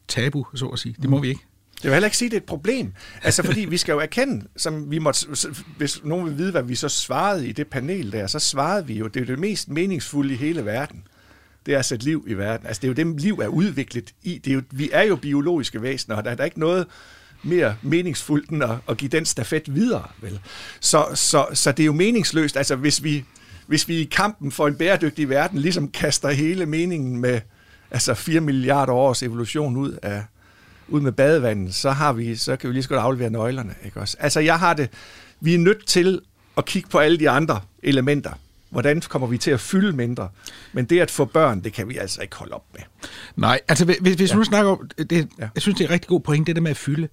tabu, 0.08 0.46
så 0.56 0.66
at 0.66 0.80
sige. 0.80 0.96
Det 1.02 1.10
må 1.10 1.18
mm. 1.18 1.24
vi 1.24 1.28
ikke. 1.28 1.42
Jeg 1.84 1.90
vil 1.90 1.96
heller 1.96 2.08
ikke 2.08 2.18
sige, 2.18 2.28
at 2.28 2.32
det 2.32 2.38
er 2.38 2.42
et 2.42 2.46
problem. 2.46 2.94
Altså, 3.24 3.44
fordi 3.44 3.66
vi 3.66 3.78
skal 3.78 3.94
jo 3.94 4.00
erkende, 4.00 4.46
som 4.58 4.92
vi 4.92 5.00
måtte, 5.00 5.28
hvis 5.78 6.04
nogen 6.04 6.26
vil 6.26 6.38
vide, 6.38 6.52
hvad 6.52 6.64
vi 6.64 6.76
så 6.76 6.90
svarede 6.90 7.48
i 7.48 7.52
det 7.52 7.68
panel 7.68 8.12
der, 8.12 8.28
så 8.28 8.40
svarede 8.40 8.88
vi 8.88 8.94
jo, 8.94 9.08
det 9.08 9.22
er 9.22 9.26
det 9.26 9.40
mest 9.40 9.70
meningsfulde 9.70 10.34
i 10.34 10.38
hele 10.38 10.66
verden. 10.66 11.04
Det 11.66 11.74
er 11.74 11.80
at 11.80 11.86
sætte 11.86 12.06
liv 12.06 12.26
i 12.28 12.34
verden. 12.34 12.68
Altså, 12.68 12.80
det 12.80 12.88
er 12.88 13.04
jo 13.04 13.12
det, 13.12 13.22
liv 13.22 13.40
er 13.40 13.48
udviklet 13.48 14.14
i. 14.24 14.38
Det 14.38 14.52
er 14.52 14.56
jo, 14.56 14.62
vi 14.72 14.90
er 14.94 15.04
jo 15.04 15.16
biologiske 15.16 15.82
væsener, 15.82 16.16
og 16.16 16.24
der 16.24 16.32
er 16.32 16.36
der 16.36 16.44
ikke 16.44 16.60
noget 16.60 16.88
mere 17.44 17.76
meningsfuldt 17.82 18.50
end 18.50 18.64
at, 18.64 18.70
at 18.90 18.98
give 18.98 19.10
den 19.10 19.26
stafet 19.26 19.76
videre. 19.76 20.08
Vel? 20.22 20.40
Så, 20.80 21.06
så, 21.14 21.46
så 21.54 21.72
det 21.72 21.84
er 21.84 21.86
jo 21.86 21.94
meningsløst. 21.94 22.58
Altså, 22.58 22.76
hvis 22.76 23.04
vi, 23.04 23.26
hvis 23.68 23.88
vi 23.88 23.96
i 23.96 24.04
kampen 24.04 24.52
for 24.52 24.68
en 24.68 24.76
bæredygtig 24.76 25.30
verden 25.30 25.60
ligesom 25.60 25.92
kaster 25.92 26.30
hele 26.30 26.66
meningen 26.66 27.20
med 27.20 27.42
altså 27.92 28.14
4 28.14 28.42
milliarder 28.42 28.94
års 28.94 29.24
evolution 29.24 29.78
ud 29.78 29.98
af, 30.02 30.24
ud 30.92 31.02
med 31.02 31.12
badevandet, 31.12 31.76
så, 31.76 31.92
har 31.92 32.14
vi, 32.14 32.36
så 32.36 32.56
kan 32.56 32.70
vi 32.70 32.74
lige 32.74 32.84
så 32.84 32.90
godt 32.90 33.00
aflevere 33.00 33.30
nøglerne. 33.30 33.76
Ikke 33.86 34.00
også? 34.00 34.18
Altså 34.20 34.40
jeg 34.40 34.60
har 34.60 34.74
det, 34.74 34.90
vi 35.40 35.54
er 35.54 35.58
nødt 35.58 35.86
til 35.86 36.22
at 36.58 36.66
kigge 36.66 36.90
på 36.90 36.98
alle 36.98 37.20
de 37.20 37.30
andre 37.30 37.60
elementer. 37.84 38.32
Hvordan 38.70 39.02
kommer 39.02 39.28
vi 39.28 39.38
til 39.38 39.52
at 39.52 39.60
fylde 39.60 39.92
mindre? 39.92 40.30
Men 40.74 40.86
det 40.86 41.00
at 41.00 41.12
få 41.12 41.26
børn, 41.26 41.64
det 41.64 41.74
kan 41.74 41.90
vi 41.90 41.98
altså 41.98 42.22
ikke 42.22 42.36
holde 42.36 42.54
op 42.54 42.64
med. 42.74 42.82
Nej, 43.36 43.60
altså 43.68 43.86
hvis, 43.86 44.16
hvis 44.16 44.32
ja. 44.32 44.36
nu 44.36 44.44
snakker 44.44 44.72
om, 44.72 44.90
det, 44.98 45.12
ja. 45.12 45.50
jeg 45.56 45.62
synes 45.62 45.78
det 45.78 45.84
er 45.84 45.88
en 45.88 45.94
rigtig 45.94 46.08
god 46.08 46.20
point, 46.20 46.48
det 46.48 46.56
der 46.56 46.62
med 46.62 46.72
at 46.72 46.78
fylde. 46.78 47.08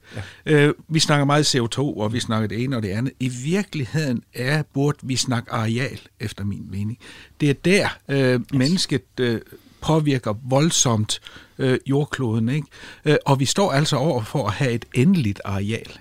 Ja. 0.47 0.53
Øh, 0.53 0.75
vi 0.89 1.01
snakker 1.01 1.25
meget 1.25 1.57
CO2, 1.57 1.79
og 1.79 2.13
vi 2.13 2.21
snakker 2.21 2.49
det 2.49 2.63
ene 2.65 2.77
og 2.77 2.83
det 2.83 2.89
andet. 2.89 3.13
I 3.21 3.29
virkeligheden 3.29 4.23
er, 4.35 4.63
burde 4.75 4.99
vi 5.03 5.17
snakke 5.17 5.53
areal, 5.53 6.01
efter 6.21 6.45
min 6.45 6.67
mening. 6.71 6.99
Det 7.41 7.51
er 7.51 7.55
der, 7.55 7.89
øh, 8.09 8.41
yes. 8.41 8.41
mennesket 8.53 9.03
øh, 9.21 9.41
påvirker 9.81 10.35
voldsomt 10.43 11.21
øh, 11.59 11.79
jordkloden. 11.87 12.49
Ikke? 12.49 12.67
Øh, 13.05 13.17
og 13.27 13.41
vi 13.41 13.45
står 13.45 13.73
altså 13.73 13.97
over 13.97 14.23
for 14.23 14.47
at 14.47 14.53
have 14.53 14.73
et 14.73 14.85
endeligt 14.95 15.41
areal. 15.45 15.99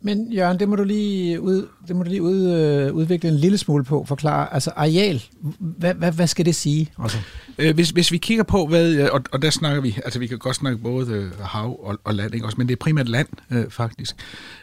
Men 0.00 0.32
Jørgen, 0.32 0.58
det 0.58 0.68
må 0.68 0.76
du 0.76 0.84
lige, 0.84 1.40
ud, 1.40 1.68
det 1.88 1.96
må 1.96 2.02
du 2.02 2.10
lige 2.10 2.22
ud, 2.22 2.50
øh, 2.50 2.94
udvikle 2.94 3.28
en 3.28 3.36
lille 3.36 3.58
smule 3.58 3.84
på, 3.84 4.04
forklare. 4.08 4.54
Altså 4.54 4.70
areal, 4.76 5.22
hvad, 5.58 5.94
hvad, 5.94 6.12
hvad 6.12 6.26
skal 6.26 6.46
det 6.46 6.54
sige? 6.54 6.92
Altså? 7.02 7.18
Øh, 7.58 7.74
hvis, 7.74 7.90
hvis 7.90 8.12
vi 8.12 8.18
kigger 8.18 8.44
på, 8.44 8.66
hvad, 8.66 8.94
øh, 8.94 9.08
og, 9.12 9.22
og 9.32 9.42
der 9.42 9.50
snakker 9.50 9.80
vi, 9.80 9.98
altså 10.04 10.18
vi 10.18 10.26
kan 10.26 10.38
godt 10.38 10.56
snakke 10.56 10.78
både 10.78 11.30
hav 11.42 11.80
og, 11.82 11.98
og 12.04 12.14
land, 12.14 12.34
ikke 12.34 12.46
også, 12.46 12.58
men 12.58 12.68
det 12.68 12.72
er 12.72 12.80
primært 12.80 13.08
land 13.08 13.28
øh, 13.50 13.70
faktisk. 13.70 14.16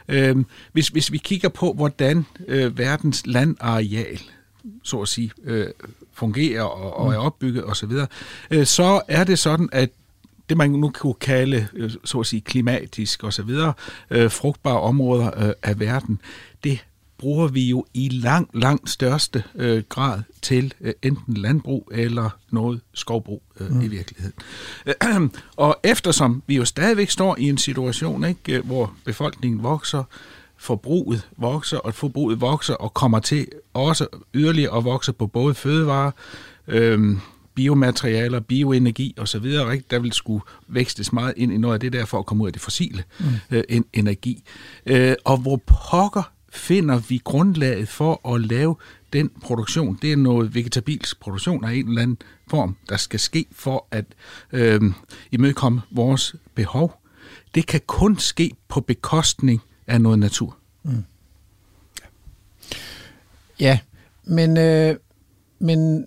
Øh, 0.08 0.36
hvis, 0.72 0.88
hvis 0.88 1.12
vi 1.12 1.18
kigger 1.18 1.50
på, 1.50 1.74
hvordan 1.74 2.26
øh, 2.48 2.78
verdens 2.78 3.28
landareal, 3.28 4.20
så 4.84 4.98
at 4.98 5.08
sige, 5.08 5.32
øh, 5.44 5.68
fungerer 6.14 6.64
og, 6.64 6.98
og 6.98 7.14
er 7.14 7.20
mm. 7.20 7.26
opbygget 7.26 7.66
osv., 7.66 7.92
så, 7.92 8.06
øh, 8.52 8.66
så 8.66 9.02
er 9.08 9.24
det 9.24 9.40
sådan, 9.40 9.70
at 9.72 9.90
det 10.50 10.58
man 10.58 10.72
nu 10.72 10.92
kunne 10.94 11.14
kalde, 11.14 11.68
øh, 11.74 11.92
så 12.06 12.20
at 12.20 12.26
sige, 12.26 12.42
klimatisk 12.42 13.24
og 13.24 13.34
så 13.34 13.44
videre, 13.44 13.74
øh, 14.10 14.32
frugtbare 14.32 14.80
områder 14.80 15.48
øh, 15.48 15.54
af 15.64 15.80
verden, 15.80 16.22
det 16.64 16.86
bruger 17.18 17.48
vi 17.48 17.70
jo 17.70 17.86
i 17.94 18.10
lang, 18.10 18.50
lang 18.54 18.90
største 18.90 19.44
øh, 19.56 19.84
grad 19.90 20.22
til 20.42 20.74
øh, 20.82 20.94
enten 21.02 21.34
landbrug 21.34 21.90
eller 21.92 22.30
noget 22.52 22.82
skovbrug 22.94 23.42
øh, 23.60 23.72
mm. 23.72 23.82
i 23.82 23.88
virkeligheden. 23.88 24.34
Øh, 24.86 25.30
og 25.66 25.80
eftersom 25.84 26.44
vi 26.48 26.56
jo 26.56 26.66
stadigvæk 26.66 27.10
står 27.10 27.36
i 27.40 27.50
en 27.50 27.58
situation, 27.58 28.24
ikke, 28.24 28.60
hvor 28.60 28.94
befolkningen 29.06 29.64
vokser, 29.64 30.04
forbruget 30.64 31.30
vokser, 31.38 31.78
og 31.78 31.94
forbruget 31.94 32.42
vokser 32.42 32.74
og 32.74 32.94
kommer 32.94 33.20
til 33.20 33.48
også 33.74 34.08
yderligere 34.34 34.78
at 34.78 34.84
vokse 34.84 35.14
på 35.14 35.28
både 35.28 35.54
fødevarer, 35.54 36.12
øh, 36.68 37.18
biomaterialer, 37.56 38.40
bioenergi 38.40 39.16
osv., 39.18 39.46
ikke? 39.46 39.84
der 39.92 40.00
vil 40.00 40.14
skulle 40.14 40.44
vækstes 40.68 41.14
meget 41.14 41.34
ind 41.38 41.54
i 41.54 41.58
noget 41.58 41.74
af 41.74 41.80
det 41.80 41.94
der 41.94 42.06
for 42.06 42.20
at 42.20 42.26
komme 42.26 42.44
ud 42.44 42.48
af 42.48 42.54
det 42.54 42.62
fossile 42.62 43.04
mm. 43.20 43.26
øh, 43.52 43.64
energi. 43.94 44.44
Øh, 44.86 45.16
og 45.26 45.38
hvor 45.38 45.62
pokker 45.66 46.32
finder 46.50 47.00
vi 47.10 47.22
grundlaget 47.24 47.90
for 47.90 48.34
at 48.34 48.42
lave 48.42 48.76
den 49.14 49.32
produktion. 49.42 50.00
Det 50.02 50.12
er 50.12 50.18
noget 50.18 50.56
vegetabilsk 50.56 51.20
produktion 51.20 51.66
af 51.66 51.74
en 51.74 51.88
eller 51.88 52.02
anden 52.02 52.18
form, 52.50 52.76
der 52.90 52.98
skal 52.98 53.20
ske 53.20 53.46
for 53.52 53.88
at 53.92 54.06
øh, 54.52 54.82
imødekomme 55.32 55.82
vores 55.92 56.36
behov. 56.56 57.02
Det 57.56 57.68
kan 57.68 57.82
kun 57.88 58.20
ske 58.20 58.52
på 58.70 58.82
bekostning 58.82 59.62
af 59.88 60.02
noget 60.02 60.20
natur. 60.20 60.58
Mm. 60.84 61.04
Ja, 63.60 63.80
men, 64.24 64.58
øh, 64.58 64.96
men, 65.60 66.06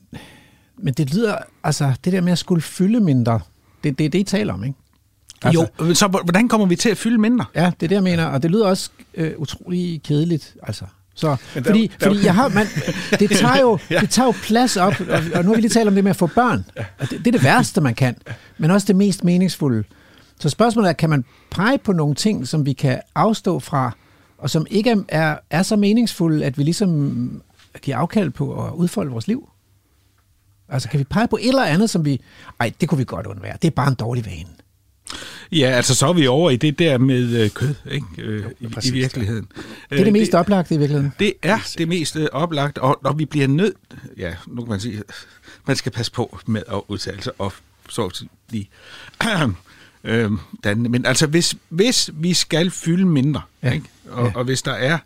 men 0.79 0.95
det 0.95 1.15
lyder, 1.15 1.39
altså 1.65 1.93
det 2.05 2.13
der 2.13 2.21
med 2.21 2.33
at 2.33 2.39
skulle 2.39 2.63
fylde 2.63 3.01
mindre, 3.01 3.41
det, 3.85 3.99
det 3.99 4.07
er 4.07 4.11
det, 4.11 4.19
I 4.19 4.23
taler 4.23 4.55
om, 4.55 4.65
ikke? 4.65 4.79
Altså, 5.43 5.69
jo, 5.79 5.95
så 5.95 6.07
hvordan 6.07 6.49
kommer 6.49 6.67
vi 6.67 6.77
til 6.77 6.89
at 6.89 6.97
fylde 6.97 7.19
mindre? 7.19 7.45
Ja, 7.55 7.65
det 7.81 7.87
er 7.87 7.89
det, 7.89 7.95
jeg 7.95 8.03
mener, 8.03 8.25
og 8.25 8.43
det 8.43 8.51
lyder 8.51 8.67
også 8.67 8.91
øh, 9.15 9.33
utrolig 9.37 10.03
kedeligt, 10.03 10.57
altså. 10.63 10.85
Så, 11.15 11.29
der, 11.29 11.63
fordi, 11.63 11.87
der, 12.01 12.07
fordi 12.07 12.25
jeg 12.25 12.35
har, 12.35 12.49
man, 12.49 12.67
det, 13.21 13.31
tager 13.31 13.61
jo, 13.61 13.79
ja. 13.91 14.01
det 14.01 14.11
tager 14.11 14.27
jo 14.27 14.35
plads 14.43 14.77
op, 14.77 15.01
og, 15.01 15.21
og 15.35 15.45
nu 15.45 15.51
har 15.51 15.55
vi 15.55 15.61
lige 15.61 15.71
talt 15.71 15.89
om 15.89 15.95
det 15.95 16.05
med 16.05 16.11
at 16.11 16.17
få 16.17 16.27
børn. 16.27 16.65
Og 16.99 17.11
det, 17.11 17.19
det 17.19 17.27
er 17.27 17.33
det 17.33 17.43
værste, 17.43 17.81
man 17.81 17.95
kan, 17.95 18.17
men 18.59 18.71
også 18.71 18.87
det 18.87 18.97
mest 18.97 19.25
meningsfulde. 19.25 19.85
Så 20.41 20.49
spørgsmålet 20.49 20.89
er, 20.89 20.93
kan 20.93 21.11
man 21.11 21.25
pege 21.57 21.79
på 21.79 21.93
nogle 21.93 22.15
ting, 22.15 22.49
som 22.49 22.67
vi 22.67 22.73
kan 22.73 23.01
afstå 23.15 23.59
fra, 23.59 23.97
og 24.39 24.51
som 24.51 24.67
ikke 24.71 24.91
er, 24.91 24.97
er, 25.09 25.37
er 25.51 25.63
så 25.63 25.77
meningsfulde, 25.77 26.45
at 26.45 26.59
vi 26.59 26.63
ligesom 26.63 27.43
giver 27.83 27.97
afkald 27.97 28.31
på 28.31 28.67
at 28.67 28.73
udfolde 28.73 29.11
vores 29.11 29.29
liv? 29.29 29.49
Altså 30.69 30.89
kan 30.89 30.99
vi 30.99 31.05
pege 31.05 31.29
på 31.29 31.37
et 31.37 31.49
eller 31.49 31.65
andet, 31.65 31.91
som 31.91 32.05
vi... 32.05 32.21
Ej, 32.61 32.73
det 32.81 32.89
kunne 32.89 32.99
vi 32.99 33.05
godt 33.05 33.27
undvære. 33.27 33.57
Det 33.63 33.69
er 33.69 33.71
bare 33.71 33.89
en 33.89 33.95
dårlig 33.95 34.27
vane. 34.27 34.49
Ja, 35.53 35.71
altså 35.71 35.95
så 35.95 36.07
er 36.07 36.13
vi 36.13 36.27
over 36.27 36.51
i 36.51 36.57
det 36.57 36.79
der 36.79 36.99
med 36.99 37.43
øh, 37.43 37.51
kød, 37.51 37.75
ikke? 37.91 38.07
Øh, 38.19 38.45
jo, 38.45 38.49
i, 38.61 38.69
præcis, 38.69 38.91
i 38.91 38.95
virkeligheden. 38.95 39.49
Det 39.91 40.01
er 40.01 40.05
det 40.05 40.13
mest 40.13 40.33
det, 40.33 40.41
oplagte 40.41 40.75
i 40.75 40.79
virkeligheden. 40.79 41.13
Det 41.19 41.33
er 41.43 41.59
det 41.79 41.89
mest 41.89 42.17
øh, 42.17 42.29
oplagte, 42.33 42.83
og 42.83 42.99
når 43.03 43.13
vi 43.13 43.25
bliver 43.25 43.47
nødt... 43.47 43.77
Ja, 44.19 44.35
nu 44.47 44.63
kan 44.63 44.71
man 44.71 44.81
sige, 44.81 45.03
man 45.67 45.77
skal 45.77 45.93
passe 45.93 46.13
på 46.13 46.39
med 46.47 46.63
at 46.69 46.81
udtale 46.89 47.23
sig 47.23 47.33
og 47.39 47.53
så 47.89 48.25
lige 48.51 48.69
øh, 50.07 50.31
dannende. 50.65 50.91
Men 50.91 51.07
altså, 51.07 51.27
hvis, 51.27 51.55
hvis 51.69 52.11
vi 52.15 52.35
skal 52.35 52.71
fylde 52.71 53.07
mindre, 53.07 53.41
ja. 53.63 53.73
ikke? 53.73 53.87
Og, 54.11 54.27
ja. 54.27 54.33
og 54.35 54.45
hvis 54.45 54.63
der 54.63 54.73
er 54.73 54.99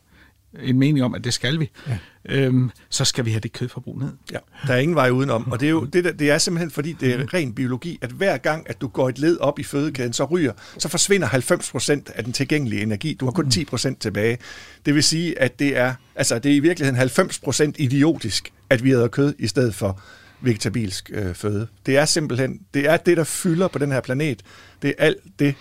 en 0.63 0.79
mening 0.79 1.05
om, 1.05 1.15
at 1.15 1.25
det 1.25 1.35
skal 1.35 1.61
vi, 1.61 1.71
ja. 1.89 1.99
øhm, 2.25 2.71
så 2.89 3.05
skal 3.05 3.25
vi 3.25 3.31
have 3.31 3.41
det 3.41 3.53
kødforbrug 3.53 3.99
ned. 3.99 4.09
Ja, 4.33 4.39
der 4.67 4.75
er 4.75 4.79
ingen 4.79 4.95
vej 4.95 5.11
udenom. 5.11 5.53
Og 5.53 5.61
det 5.61 5.67
er 5.67 5.71
jo 5.71 5.85
det, 5.85 6.19
det 6.19 6.31
er 6.31 6.39
simpelthen 6.39 6.71
fordi, 6.71 6.93
det 6.93 7.15
er 7.15 7.35
ren 7.35 7.53
biologi, 7.53 7.99
at 8.03 8.11
hver 8.11 8.37
gang, 8.37 8.71
at 8.71 8.81
du 8.81 8.89
går 8.89 9.09
et 9.09 9.19
led 9.19 9.39
op 9.39 9.59
i 9.59 9.63
fødekæden, 9.63 10.13
så 10.13 10.25
ryger, 10.25 10.53
så 10.79 10.89
forsvinder 10.89 11.29
90% 11.29 12.13
af 12.15 12.25
den 12.25 12.33
tilgængelige 12.33 12.83
energi. 12.83 13.15
Du 13.15 13.25
har 13.25 13.33
kun 13.33 13.47
10% 13.55 13.95
tilbage. 14.01 14.39
Det 14.87 14.95
vil 14.95 15.03
sige, 15.03 15.41
at 15.41 15.59
det 15.59 15.77
er, 15.77 15.95
altså, 16.15 16.39
det 16.39 16.53
er 16.53 16.57
i 16.57 16.61
virkeligheden 16.61 17.09
90% 17.09 17.73
idiotisk, 17.79 18.53
at 18.71 18.85
vi 18.85 18.93
æder 18.93 19.09
kød 19.09 19.35
i 19.39 19.47
stedet 19.47 19.75
for 19.75 20.01
vegetabilsk 20.41 21.11
øh, 21.15 21.35
føde. 21.35 21.67
Det 21.87 21.97
er 21.97 22.05
simpelthen, 22.05 22.61
det 22.75 22.89
er 22.89 22.97
det, 22.97 23.17
der 23.17 23.25
fylder 23.25 23.69
på 23.69 23.79
den 23.79 23.93
her 23.93 24.01
planet. 24.01 24.43
Det 24.83 24.95
er 24.99 25.05
alt 25.05 25.19
det, 25.39 25.55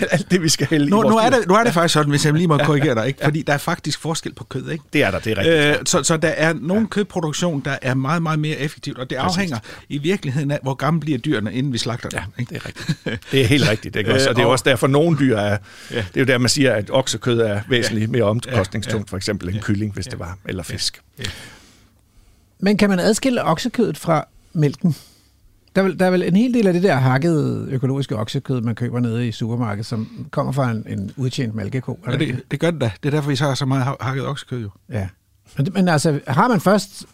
alt 0.10 0.30
det, 0.30 0.42
vi 0.42 0.48
skal 0.48 0.66
hælde 0.66 0.90
nu, 0.90 1.04
i 1.04 1.08
nu, 1.08 1.16
er 1.16 1.30
det, 1.30 1.38
nu 1.48 1.54
er 1.54 1.64
det 1.64 1.74
faktisk 1.74 1.92
sådan, 1.92 2.10
hvis 2.10 2.24
jeg 2.24 2.32
lige 2.32 2.48
må 2.48 2.58
korrigere 2.58 2.94
dig, 2.94 3.06
ikke? 3.06 3.20
fordi 3.24 3.42
der 3.42 3.52
er 3.52 3.58
faktisk 3.58 4.00
forskel 4.00 4.34
på 4.34 4.44
kød. 4.44 4.70
Ikke? 4.70 4.84
Det 4.92 5.02
er 5.02 5.10
der, 5.10 5.18
det 5.18 5.32
er 5.32 5.38
rigtigt. 5.38 5.80
Øh, 5.80 5.86
så, 5.86 6.02
så 6.02 6.16
der 6.16 6.28
er 6.28 6.52
nogen 6.52 6.82
ja. 6.82 6.88
kødproduktion, 6.88 7.62
der 7.64 7.76
er 7.82 7.94
meget, 7.94 8.22
meget 8.22 8.38
mere 8.38 8.56
effektivt, 8.56 8.98
og 8.98 9.10
det 9.10 9.18
Præcis. 9.18 9.36
afhænger 9.36 9.58
i 9.88 9.98
virkeligheden 9.98 10.50
af, 10.50 10.58
hvor 10.62 10.74
gamle 10.74 11.00
bliver 11.00 11.18
dyrene, 11.18 11.54
inden 11.54 11.72
vi 11.72 11.78
slagter 11.78 12.08
dem. 12.08 12.20
Ja, 12.20 12.24
ikke? 12.40 12.54
det 12.54 12.62
er 12.62 12.66
rigtigt. 12.66 13.22
Det 13.32 13.40
er 13.40 13.46
helt 13.46 13.68
rigtigt. 13.68 13.96
Ikke? 13.96 14.12
Også, 14.14 14.28
og 14.28 14.36
det 14.36 14.42
er 14.42 14.46
Øh, 14.46 14.52
også 14.52 14.64
derfor, 14.66 14.86
nogle 14.86 15.18
dyr 15.18 15.36
er... 15.36 15.58
Ja. 15.90 15.96
Det 15.96 16.04
er 16.14 16.20
jo 16.20 16.24
der, 16.24 16.38
man 16.38 16.48
siger, 16.48 16.72
at 16.72 16.90
oksekød 16.92 17.40
er 17.40 17.60
væsentligt 17.68 18.10
mere 18.10 18.24
omkostningstungt, 18.24 19.06
Ja, 19.06 19.08
ja. 19.08 19.10
for 19.10 19.16
eksempel 19.16 19.54
en 19.54 19.60
kylling, 19.60 19.94
hvis 19.94 20.06
det 20.06 20.18
var, 20.18 20.38
eller 20.44 20.62
fisk. 20.62 21.00
Men 22.64 22.76
kan 22.76 22.90
man 22.90 22.98
adskille 23.00 23.44
oksekødet 23.44 23.98
fra 23.98 24.24
mælken? 24.52 24.96
Der 25.76 25.82
er, 25.82 25.86
vel, 25.86 25.98
der 25.98 26.06
er 26.06 26.10
vel 26.10 26.22
en 26.22 26.36
hel 26.36 26.54
del 26.54 26.66
af 26.66 26.72
det 26.72 26.82
der 26.82 26.94
hakkede 26.94 27.66
økologiske 27.70 28.16
oksekød, 28.16 28.60
man 28.60 28.74
køber 28.74 29.00
nede 29.00 29.28
i 29.28 29.32
supermarkedet, 29.32 29.86
som 29.86 30.26
kommer 30.30 30.52
fra 30.52 30.70
en, 30.70 30.84
en 30.88 31.10
udtjent 31.16 31.54
mælkeko. 31.54 31.98
Ja, 32.06 32.16
det, 32.16 32.42
det 32.50 32.60
gør 32.60 32.70
det 32.70 32.80
da. 32.80 32.90
Det 33.02 33.08
er 33.08 33.10
derfor, 33.10 33.30
vi 33.30 33.36
har 33.36 33.54
så 33.54 33.66
meget 33.66 33.84
ha- 33.84 33.94
hakket 34.00 34.26
oksekød 34.26 34.62
jo. 34.62 34.70
Ja. 34.90 35.08
Men, 35.56 35.68
men 35.74 35.88
altså, 35.88 36.20
har 36.28 36.48
man 36.48 36.60
først... 36.60 37.06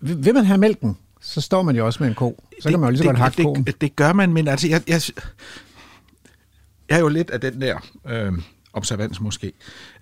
Vil 0.00 0.34
man 0.34 0.44
have 0.44 0.58
mælken, 0.58 0.96
så 1.20 1.40
står 1.40 1.62
man 1.62 1.76
jo 1.76 1.86
også 1.86 2.02
med 2.02 2.08
en 2.08 2.14
ko. 2.14 2.44
Så 2.62 2.70
kan 2.70 2.80
man 2.80 2.86
jo 2.86 2.90
lige 2.90 2.98
så 2.98 3.04
godt 3.04 3.18
hakke 3.18 3.42
koen. 3.42 3.56
det, 3.56 3.66
det, 3.66 3.80
det 3.80 3.96
gør 3.96 4.12
man, 4.12 4.32
men 4.32 4.48
altså, 4.48 4.68
jeg, 4.68 4.82
jeg, 4.88 5.00
jeg 6.88 6.96
er 6.96 7.00
jo 7.00 7.08
lidt 7.08 7.30
af 7.30 7.40
den 7.40 7.60
der 7.60 7.78
øh, 8.08 8.32
observans 8.74 9.20
måske, 9.20 9.52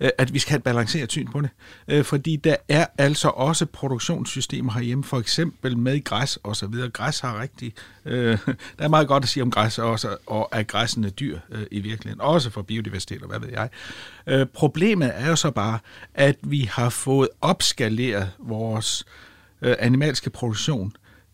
øh, 0.01 0.09
at 0.17 0.33
vi 0.33 0.39
skal 0.39 0.49
have 0.49 0.57
et 0.57 0.63
balanceret 0.63 1.11
syn 1.11 1.27
på 1.27 1.41
det. 1.41 1.49
Øh, 1.87 2.03
fordi 2.03 2.35
der 2.35 2.55
er 2.69 2.85
altså 2.97 3.27
også 3.27 3.65
produktionssystemer 3.65 4.73
herhjemme, 4.73 5.03
for 5.03 5.19
eksempel 5.19 5.77
med 5.77 6.03
græs 6.03 6.39
og 6.43 6.55
så 6.55 6.67
videre. 6.67 6.89
Græs 6.89 7.19
har 7.19 7.41
rigtig... 7.41 7.73
Øh, 8.05 8.37
der 8.77 8.83
er 8.83 8.87
meget 8.87 9.07
godt 9.07 9.23
at 9.23 9.29
sige 9.29 9.43
om 9.43 9.51
græs 9.51 9.79
også, 9.79 10.17
og 10.27 10.49
er 10.51 10.63
græssende 10.63 11.09
dyr 11.09 11.39
øh, 11.51 11.65
i 11.71 11.79
virkeligheden. 11.79 12.21
Også 12.21 12.49
for 12.49 12.61
biodiversitet 12.61 13.21
og 13.21 13.29
hvad 13.29 13.39
ved 13.39 13.49
jeg. 13.49 13.69
Øh, 14.27 14.45
problemet 14.45 15.11
er 15.13 15.29
jo 15.29 15.35
så 15.35 15.51
bare, 15.51 15.79
at 16.13 16.35
vi 16.41 16.69
har 16.71 16.89
fået 16.89 17.29
opskaleret 17.41 18.31
vores 18.39 19.05
øh, 19.61 19.75
animalske 19.79 20.29
produktion 20.29 20.93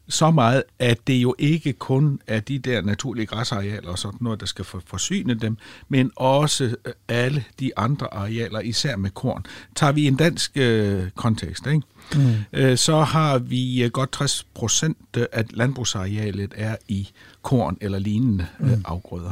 så 0.09 0.31
meget, 0.31 0.63
at 0.79 1.07
det 1.07 1.13
jo 1.13 1.35
ikke 1.37 1.73
kun 1.73 2.21
er 2.27 2.39
de 2.39 2.59
der 2.59 2.81
naturlige 2.81 3.25
græsarealer 3.25 3.89
og 3.89 3.99
sådan 3.99 4.17
noget, 4.21 4.39
der 4.39 4.45
skal 4.45 4.65
for, 4.65 4.81
forsyne 4.85 5.33
dem, 5.33 5.57
men 5.89 6.11
også 6.15 6.63
øh, 6.63 6.93
alle 7.07 7.43
de 7.59 7.71
andre 7.77 8.13
arealer, 8.13 8.59
især 8.59 8.95
med 8.95 9.09
korn. 9.09 9.45
Tager 9.75 9.91
vi 9.91 10.07
en 10.07 10.15
dansk 10.15 10.51
øh, 10.55 11.09
kontekst, 11.15 11.67
ikke? 11.67 11.81
Mm. 12.15 12.33
Øh, 12.53 12.77
så 12.77 13.01
har 13.01 13.37
vi 13.37 13.83
øh, 13.83 13.91
godt 13.91 14.11
60 14.11 14.45
procent 14.53 14.97
af 15.31 15.45
landbrugsarealet 15.49 16.53
er 16.57 16.75
i 16.87 17.09
korn 17.41 17.77
eller 17.81 17.99
lignende 17.99 18.47
øh, 18.59 18.77
afgrøder. 18.85 19.31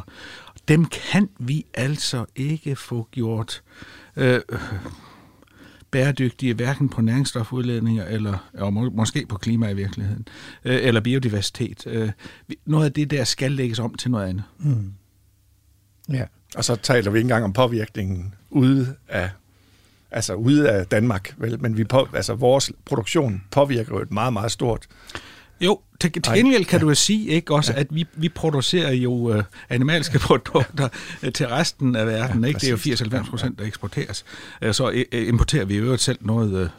Dem 0.68 0.86
kan 0.86 1.30
vi 1.40 1.66
altså 1.74 2.26
ikke 2.36 2.76
få 2.76 3.08
gjort 3.12 3.62
øh, 4.16 4.42
bæredygtige, 5.92 6.54
hverken 6.54 6.90
på 6.90 7.02
næringsstofudledninger 7.02 8.06
eller 8.06 8.50
og 8.54 8.74
må, 8.74 8.90
måske 8.90 9.26
på 9.30 9.38
klima 9.38 9.70
i 9.70 9.74
virkeligheden, 9.74 10.28
øh, 10.66 10.80
eller 10.82 11.02
biodiversitet. 11.02 11.88
Øh, 11.88 12.10
noget 12.66 12.86
af 12.86 12.94
det 12.94 13.12
der 13.12 13.24
skal 13.24 13.52
lægges 13.52 13.80
om 13.80 13.94
til 13.94 14.12
noget 14.12 14.28
andet. 14.28 14.44
Mm. 14.60 14.94
Ja. 16.10 16.24
Og 16.56 16.64
så 16.64 16.76
taler 16.76 17.12
vi 17.12 17.18
ikke 17.18 17.26
engang 17.26 17.44
om 17.44 17.54
påvirkningen 17.54 18.34
ude 18.50 18.96
af, 19.08 19.30
altså 20.12 20.34
ude 20.34 20.70
af 20.70 20.88
Danmark, 20.88 21.36
vel? 21.38 21.62
men 21.62 21.78
vi 21.78 21.84
på, 21.84 22.08
altså 22.14 22.34
vores 22.34 22.72
produktion 22.86 23.44
påvirker 23.52 23.96
jo 23.96 24.02
et 24.02 24.12
meget, 24.12 24.34
meget 24.34 24.52
stort. 24.52 24.88
Jo, 25.62 25.80
til, 26.00 26.12
gengæld 26.12 26.66
kan 26.66 26.80
ja. 26.80 26.84
du 26.84 26.90
jo 26.90 26.96
sige 26.96 27.28
ikke 27.28 27.54
også, 27.54 27.74
at 27.76 27.88
vi, 27.90 28.06
vi 28.14 28.30
producerer 28.30 28.92
jo 28.92 29.34
øh, 29.34 29.44
animalske 29.70 30.20
produkter 30.28 30.90
øh, 31.24 31.34
til 31.34 31.48
resten 31.48 31.96
af 31.96 32.08
verden. 32.08 32.42
Ja, 32.42 32.48
ikke? 32.48 32.60
Det 32.60 32.68
er 32.68 33.16
jo 33.16 33.22
80-90 33.24 33.30
procent, 33.30 33.60
der 33.60 33.66
eksporteres. 33.66 34.26
Øh, 34.62 34.74
så 34.74 34.90
øh, 34.90 35.06
øh, 35.12 35.28
importerer 35.28 35.66
vi 35.66 35.74
i 35.74 35.78
øvrigt 35.78 36.02
selv 36.02 36.18
noget 36.22 36.72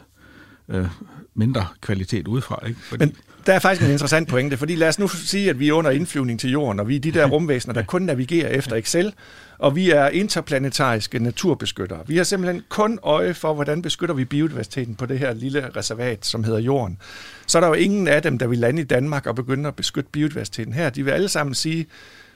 øh, 0.69 0.79
øh, 0.79 0.87
mindre 1.35 1.67
kvalitet 1.81 2.27
udefra. 2.27 2.65
Ikke? 2.67 2.79
Fordi, 2.79 3.05
Men 3.05 3.15
der 3.45 3.53
er 3.53 3.59
faktisk 3.59 3.85
en 3.85 3.91
interessant 3.91 4.27
pointe, 4.27 4.57
fordi 4.57 4.75
lad 4.75 4.87
os 4.87 4.99
nu 4.99 5.07
sige, 5.07 5.49
at 5.49 5.59
vi 5.59 5.69
er 5.69 5.73
under 5.73 5.91
indflyvning 5.91 6.39
til 6.39 6.51
jorden, 6.51 6.79
og 6.79 6.87
vi 6.87 6.95
er 6.95 6.99
de 6.99 7.11
der 7.11 7.25
rumvæsener, 7.25 7.73
der 7.73 7.83
kun 7.83 8.01
navigerer 8.01 8.49
efter 8.49 8.75
Excel, 8.75 9.13
og 9.57 9.75
vi 9.75 9.89
er 9.89 10.07
interplanetariske 10.07 11.19
naturbeskyttere. 11.19 11.99
Vi 12.07 12.17
har 12.17 12.23
simpelthen 12.23 12.63
kun 12.69 12.99
øje 13.03 13.33
for, 13.33 13.53
hvordan 13.53 13.81
beskytter 13.81 14.15
vi 14.15 14.25
biodiversiteten 14.25 14.95
på 14.95 15.05
det 15.05 15.19
her 15.19 15.33
lille 15.33 15.69
reservat, 15.75 16.25
som 16.25 16.43
hedder 16.43 16.59
jorden. 16.59 16.97
Så 17.47 17.57
er 17.57 17.59
der 17.59 17.67
jo 17.67 17.73
ingen 17.73 18.07
af 18.07 18.21
dem, 18.21 18.37
der 18.37 18.47
vil 18.47 18.57
lande 18.57 18.81
i 18.81 18.85
Danmark 18.85 19.27
og 19.27 19.35
begynde 19.35 19.67
at 19.67 19.75
beskytte 19.75 20.09
biodiversiteten 20.11 20.73
her. 20.73 20.89
De 20.89 21.05
vil 21.05 21.11
alle 21.11 21.29
sammen 21.29 21.55
sige, 21.55 21.85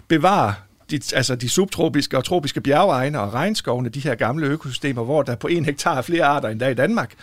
bevar 0.08 0.62
de, 0.92 1.02
altså 1.16 1.36
de 1.36 1.50
subtropiske 1.50 2.18
og 2.18 2.24
tropiske 2.24 2.62
bjergegne 2.62 3.20
og 3.20 3.34
regnskovene, 3.34 3.90
de 3.90 4.00
her 4.00 4.16
gamle 4.16 4.48
økosystemer, 4.48 5.04
hvor 5.04 5.22
der 5.22 5.36
på 5.36 5.48
en 5.48 5.66
hektar 5.66 5.98
er 5.98 6.02
flere 6.02 6.26
arter 6.26 6.50
end 6.50 6.60
der 6.60 6.66
er 6.66 6.70
i 6.70 6.74
Danmark. 6.74 7.14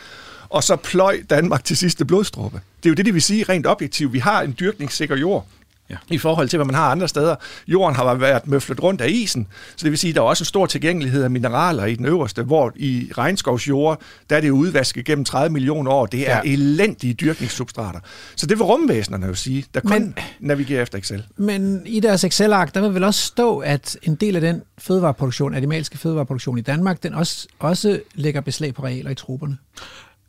Og 0.51 0.64
så 0.64 0.77
pløj 0.77 1.16
Danmark 1.31 1.64
til 1.64 1.77
sidste 1.77 2.05
blodstruppe. 2.05 2.60
Det 2.82 2.89
er 2.89 2.90
jo 2.90 2.94
det, 2.94 3.06
de 3.06 3.12
vil 3.12 3.22
sige 3.22 3.44
rent 3.48 3.66
objektivt. 3.66 4.12
Vi 4.12 4.18
har 4.18 4.43
en 4.43 4.56
dyrkningssikker 4.60 5.16
jord. 5.16 5.47
Ja. 5.90 5.97
i 6.10 6.18
forhold 6.18 6.48
til, 6.48 6.56
hvad 6.56 6.66
man 6.66 6.74
har 6.74 6.90
andre 6.90 7.09
steder. 7.09 7.36
Jorden 7.68 7.97
har 7.97 8.14
været 8.14 8.47
møflet 8.47 8.82
rundt 8.82 9.01
af 9.01 9.09
isen, 9.09 9.47
så 9.77 9.85
det 9.85 9.90
vil 9.90 9.98
sige, 9.98 10.09
at 10.09 10.14
der 10.14 10.20
er 10.20 10.24
også 10.24 10.43
en 10.43 10.47
stor 10.47 10.66
tilgængelighed 10.66 11.22
af 11.24 11.31
mineraler 11.31 11.85
i 11.85 11.94
den 11.94 12.06
øverste, 12.06 12.43
hvor 12.43 12.72
i 12.77 13.10
regnskovsjord, 13.18 14.01
der 14.31 14.36
er 14.36 14.40
det 14.40 14.51
udvasket 14.51 15.05
gennem 15.05 15.24
30 15.24 15.52
millioner 15.52 15.90
år. 15.90 16.06
Det 16.06 16.31
er 16.31 16.36
Ja. 16.44 16.52
elendige 16.52 17.14
dyrkningssubstrater. 17.14 18.01
Så 18.36 18.47
det 18.47 18.59
vil 18.59 18.64
rumvæsenerne 18.64 19.27
jo 19.27 19.35
sige, 19.35 19.64
der 19.74 19.81
kun 19.81 19.90
Men- 19.93 20.14
navigerer 20.40 20.82
efter 20.82 20.98
Excel. 20.98 21.24
Men 21.36 21.82
i 21.86 22.01
deres 22.01 22.24
Excel-ark, 22.24 22.74
der 22.74 22.81
vil 22.81 22.94
vel 22.94 23.05
også 23.05 23.27
stå, 23.27 23.59
at 23.59 23.97
en 24.02 24.14
del 24.14 24.35
af 24.35 24.40
den 24.40 24.62
fødevareproduktion, 24.78 25.55
animalske 25.55 25.98
fødevareproduktion 25.98 26.59
i 26.59 26.62
Danmark, 26.62 27.02
den 27.02 27.14
også, 27.14 27.47
også 27.59 28.01
lægger 28.14 28.40
beslag 28.40 28.74
på 28.74 28.85
realer 28.85 29.10
i 29.10 29.14
troberne. 29.14 29.56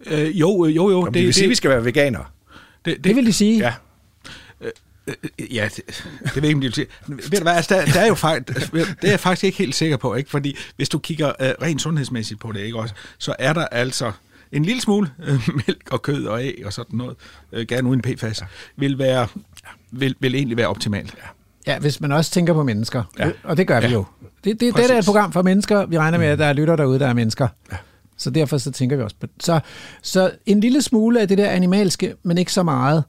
Øh, 0.05 0.39
jo, 0.39 0.65
øh, 0.65 0.75
jo, 0.75 0.89
jo. 0.91 1.05
Det, 1.05 1.13
det 1.13 1.23
vil 1.23 1.33
sige, 1.33 1.43
at 1.43 1.49
vi 1.49 1.55
skal 1.55 1.69
være 1.69 1.85
veganere. 1.85 2.25
det, 2.85 2.95
Det, 2.95 3.03
det 3.03 3.15
vil 3.15 3.25
de 3.25 3.33
sige. 3.33 3.57
Ja. 3.57 3.73
Øh, 4.61 4.71
Ja, 5.51 5.69
det, 5.75 5.81
det 6.23 6.35
ved 6.35 6.43
jeg 6.43 6.43
ikke, 6.43 6.55
om 6.55 6.61
det 6.61 6.67
vil 6.67 6.73
sige. 6.73 6.87
Ved 7.07 7.37
du 7.37 7.43
hvad, 7.43 7.53
altså, 7.53 7.75
der, 7.75 7.85
der 7.85 7.99
er 7.99 8.07
jo 8.07 8.15
faktisk, 8.15 8.71
det 8.71 8.87
er 9.03 9.09
jeg 9.09 9.19
faktisk 9.19 9.43
ikke 9.43 9.57
helt 9.57 9.75
sikker 9.75 9.97
på, 9.97 10.15
ikke? 10.15 10.29
fordi 10.29 10.57
hvis 10.75 10.89
du 10.89 10.99
kigger 10.99 11.27
uh, 11.27 11.45
rent 11.65 11.81
sundhedsmæssigt 11.81 12.39
på 12.39 12.51
det, 12.51 12.59
ikke 12.59 12.77
også, 12.79 12.93
så 13.17 13.35
er 13.39 13.53
der 13.53 13.65
altså 13.65 14.11
en 14.51 14.65
lille 14.65 14.81
smule 14.81 15.09
uh, 15.29 15.55
mælk 15.67 15.87
og 15.91 16.01
kød 16.01 16.25
og 16.25 16.43
æg 16.43 16.61
og 16.65 16.73
sådan 16.73 16.97
noget, 16.97 17.15
uh, 17.51 17.59
gerne 17.59 17.89
uden 17.89 18.01
PFAS, 18.01 18.43
vil, 18.77 18.97
være, 18.97 19.27
vil, 19.91 20.15
vil 20.19 20.35
egentlig 20.35 20.57
være 20.57 20.67
optimalt. 20.67 21.15
Ja, 21.67 21.79
hvis 21.79 22.01
man 22.01 22.11
også 22.11 22.31
tænker 22.31 22.53
på 22.53 22.63
mennesker. 22.63 23.03
Ja. 23.19 23.25
Ja. 23.27 23.31
Og 23.43 23.57
det 23.57 23.67
gør 23.67 23.79
vi 23.79 23.87
Ja. 23.87 23.93
jo. 23.93 24.05
Det, 24.43 24.59
det, 24.59 24.75
det 24.75 24.91
er 24.91 24.97
et 24.97 25.05
program 25.05 25.31
for 25.31 25.41
mennesker. 25.41 25.85
Vi 25.85 25.97
regner 25.97 26.17
med, 26.17 26.27
at 26.27 26.39
der 26.39 26.45
er 26.45 26.53
lytter 26.53 26.75
derude, 26.75 26.99
der 26.99 27.07
er 27.07 27.13
mennesker. 27.13 27.47
Ja. 27.71 27.77
Så 28.21 28.29
derfor 28.29 28.57
så 28.57 28.71
tænker 28.71 28.95
vi 28.95 29.03
også 29.03 29.15
på 29.19 29.25
det. 29.25 29.43
Så, 29.43 29.59
så 30.01 30.31
en 30.45 30.59
lille 30.59 30.81
smule 30.81 31.21
af 31.21 31.27
det 31.27 31.37
der 31.37 31.49
animalske, 31.49 32.13
men 32.23 32.37
ikke 32.37 32.53
så 32.53 32.63
meget. 32.63 33.03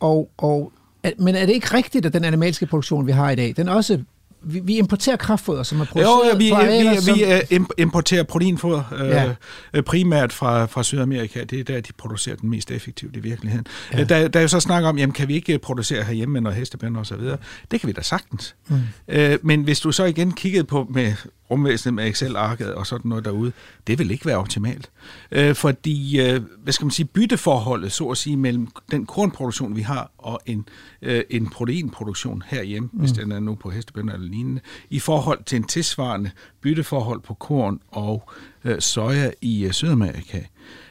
Og, 0.00 0.30
og, 0.38 0.72
men 1.18 1.34
er 1.34 1.46
det 1.46 1.52
ikke 1.52 1.74
rigtigt, 1.74 2.06
at 2.06 2.12
den 2.12 2.24
animalske 2.24 2.66
produktion, 2.66 3.06
vi 3.06 3.12
har 3.12 3.30
i 3.30 3.34
dag, 3.34 3.54
den 3.56 3.68
også... 3.68 3.98
Vi, 4.42 4.60
vi 4.60 4.76
importerer 4.78 5.16
kraftfoder, 5.16 5.62
som 5.62 5.80
er 5.80 5.84
Jo, 5.84 5.86
produceret 5.92 6.32
ja, 6.32 6.36
vi, 6.38 6.50
på 6.50 6.56
arealer, 6.56 6.90
vi, 6.90 7.00
som, 7.00 7.18
vi 7.18 7.22
imp- 7.56 7.74
importerer 7.78 8.22
proteinfoder 8.22 8.82
Ja. 9.00 9.34
ja. 9.74 9.80
primært 9.80 10.32
fra, 10.32 10.64
fra 10.66 10.82
Sydamerika. 10.82 11.44
Det 11.44 11.60
er 11.60 11.64
der, 11.64 11.80
de 11.80 11.92
producerer 11.98 12.36
den 12.36 12.50
mest 12.50 12.70
effektivt 12.70 13.16
i 13.16 13.20
virkeligheden. 13.20 13.66
Ja. 13.92 14.04
Der, 14.04 14.28
der 14.28 14.38
er 14.38 14.42
jo 14.42 14.48
så 14.48 14.60
snak 14.60 14.84
om, 14.84 14.98
jamen 14.98 15.12
kan 15.12 15.28
vi 15.28 15.34
ikke 15.34 15.58
producere 15.58 16.04
herhjemme 16.04 16.32
med 16.32 16.40
noget 16.40 16.58
hestebænder 16.58 17.00
og 17.00 17.06
så 17.06 17.16
videre. 17.16 17.36
Det 17.70 17.80
kan 17.80 17.86
vi 17.86 17.92
da 17.92 18.02
sagtens. 18.02 18.54
Mm. 18.68 18.76
Uh, 19.08 19.34
men 19.42 19.62
hvis 19.62 19.80
du 19.80 19.92
så 19.92 20.04
igen 20.04 20.32
kiggede 20.32 20.64
på 20.64 20.86
med 20.90 21.12
rumvæsenet 21.50 21.94
med 21.94 22.08
Excel-arket 22.08 22.74
og 22.74 22.86
sådan 22.86 23.08
noget 23.08 23.24
derude, 23.24 23.52
det 23.86 23.98
vil 23.98 24.10
ikke 24.10 24.26
være 24.26 24.36
optimalt. 24.36 24.90
Uh, 25.38 25.54
fordi, 25.54 26.20
uh, 26.20 26.42
hvad 26.62 26.72
skal 26.72 26.84
man 26.84 26.90
sige, 26.90 27.06
bytteforholdet, 27.06 27.92
så 27.92 28.08
at 28.08 28.16
sige, 28.16 28.36
mellem 28.36 28.68
den 28.90 29.06
kornproduktion, 29.06 29.76
vi 29.76 29.80
har, 29.80 30.10
og 30.18 30.40
en, 30.46 30.68
uh, 31.06 31.12
en 31.30 31.50
proteinproduktion 31.50 32.42
herhjemme, 32.46 32.88
mm. 32.92 32.98
hvis 32.98 33.12
den 33.12 33.32
er 33.32 33.40
nu 33.40 33.54
på 33.54 33.70
hestebønder 33.70 34.14
eller 34.14 34.28
lignende, 34.28 34.60
i 34.90 34.98
forhold 34.98 35.44
til 35.44 35.56
en 35.56 35.64
tilsvarende 35.64 36.30
bytteforhold 36.60 37.20
på 37.20 37.34
korn 37.34 37.80
og 37.88 38.30
øh, 38.64 38.80
soja 38.80 39.30
i 39.40 39.64
øh, 39.64 39.72
Sydamerika, 39.72 40.40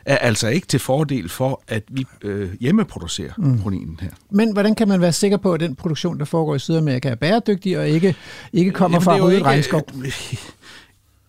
er 0.06 0.18
altså 0.18 0.48
ikke 0.48 0.68
til 0.68 0.80
fordel 0.80 1.30
for, 1.30 1.62
at 1.68 1.84
vi 1.88 2.06
øh, 2.22 2.50
hjemmeproducerer 2.60 3.34
mm. 3.38 3.60
proteinen 3.60 4.00
her. 4.02 4.10
Men 4.30 4.54
hvordan 4.54 4.76
kan 4.76 4.88
man 4.88 5.02
være 5.02 5.14
sikker 5.14 5.38
på, 5.38 5.54
at 5.54 5.60
den 5.60 5.76
produktion, 5.76 6.20
der 6.20 6.26
foregår 6.26 6.56
i 6.56 6.60
Sydamerika, 6.60 7.10
er 7.10 7.16
bæredygtig 7.16 7.80
og 7.80 7.90
ikke, 7.90 8.16
ikke 8.54 8.72
kommer 8.72 8.96
Jamen, 8.96 9.04
fra 9.04 9.28
ryddet 9.28 9.44
regnskov? 9.44 9.82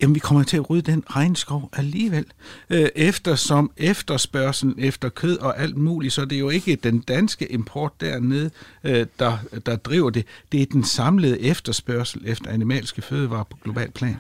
Jamen, 0.03 0.15
vi 0.15 0.21
kommer 0.21 0.43
til 0.43 0.57
at 0.57 0.71
rydde 0.71 0.93
den 0.93 1.05
regnskov 1.11 1.71
alligevel. 1.73 2.25
Øh, 2.71 2.89
eftersom 2.95 3.71
efterspørgselen 3.77 4.75
efter 4.79 5.09
kød 5.09 5.39
og 5.39 5.61
alt 5.61 5.77
muligt, 5.77 6.15
så 6.15 6.25
det 6.25 6.33
er 6.33 6.41
jo 6.41 6.49
ikke 6.49 6.77
den 6.77 7.01
danske 7.01 7.53
import 7.53 7.93
dernede, 8.01 8.51
øh, 8.85 9.07
der, 9.19 9.39
der 9.67 9.77
driver 9.77 10.11
det. 10.11 10.27
Det 10.53 10.63
er 10.63 10.67
den 10.67 10.85
samlede 10.85 11.41
efterspørgsel 11.41 12.23
efter 12.27 12.51
animalske 12.51 13.03
fødevarer 13.03 13.45
på 13.45 13.57
global 13.65 13.91
plan. 13.91 14.17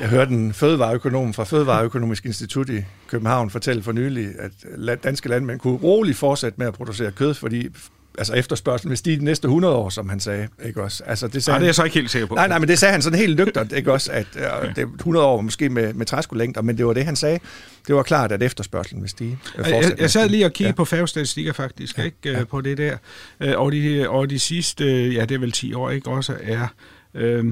Jeg 0.00 0.08
hørte 0.08 0.32
en 0.32 0.52
fødevareøkonom 0.52 1.34
fra 1.34 1.44
Fødevareøkonomisk 1.44 2.26
Institut 2.26 2.68
i 2.68 2.84
København 3.08 3.50
fortælle 3.50 3.82
for 3.82 3.92
nylig, 3.92 4.28
at 4.88 5.04
danske 5.04 5.28
landmænd 5.28 5.58
kunne 5.60 5.76
roligt 5.78 6.18
fortsætte 6.18 6.58
med 6.58 6.66
at 6.66 6.74
producere 6.74 7.10
kød, 7.10 7.34
fordi 7.34 7.68
altså 8.18 8.34
efterspørgselen 8.34 8.90
vil 8.90 8.98
stige 8.98 9.18
de 9.18 9.24
næste 9.24 9.46
100 9.46 9.74
år, 9.74 9.88
som 9.88 10.08
han 10.08 10.20
sagde, 10.20 10.48
ikke 10.64 10.82
også? 10.82 11.02
Altså, 11.06 11.28
det, 11.28 11.44
sagde 11.44 11.54
Nej, 11.54 11.58
det 11.58 11.64
er 11.64 11.68
jeg 11.68 11.74
så 11.74 11.84
ikke 11.84 11.94
helt 11.94 12.10
sikker 12.10 12.26
på. 12.26 12.34
Nej, 12.34 12.48
nej, 12.48 12.58
men 12.58 12.68
det 12.68 12.78
sagde 12.78 12.92
han 12.92 13.02
sådan 13.02 13.18
helt 13.18 13.36
lygtert, 13.36 13.72
ikke 13.72 13.92
også? 13.92 14.12
At 14.12 14.26
øh, 14.36 14.74
det 14.76 14.82
er 14.82 14.86
100 14.94 15.26
år 15.26 15.40
måske 15.40 15.68
med, 15.68 15.94
med 15.94 16.06
træskolængder, 16.06 16.62
men 16.62 16.78
det 16.78 16.86
var 16.86 16.92
det, 16.92 17.04
han 17.04 17.16
sagde. 17.16 17.38
Det 17.86 17.94
var 17.94 18.02
klart, 18.02 18.32
at 18.32 18.42
efterspørgselen 18.42 19.02
vil 19.02 19.10
stige. 19.10 19.38
øh, 19.58 19.68
Jeg, 19.68 19.92
jeg 19.98 20.10
sad 20.10 20.28
lige 20.28 20.44
og 20.44 20.52
kiggede 20.52 20.68
Ja. 20.68 20.74
på 20.74 20.84
færgestatistikker 20.84 21.52
faktisk, 21.52 21.98
ja. 21.98 22.02
ikke, 22.02 22.16
ja. 22.24 22.44
på 22.44 22.60
det 22.60 22.78
der. 22.78 22.96
Øh, 23.40 23.58
Og 23.60 23.72
de, 23.72 24.08
og 24.08 24.30
de 24.30 24.38
sidste, 24.38 24.84
øh, 24.84 25.14
ja 25.14 25.24
det 25.24 25.34
er 25.34 25.38
vel 25.38 25.52
10 25.52 25.74
år, 25.74 25.90
ikke, 25.90 26.08
også 26.10 26.34
er 26.42 26.66
øh, 27.14 27.44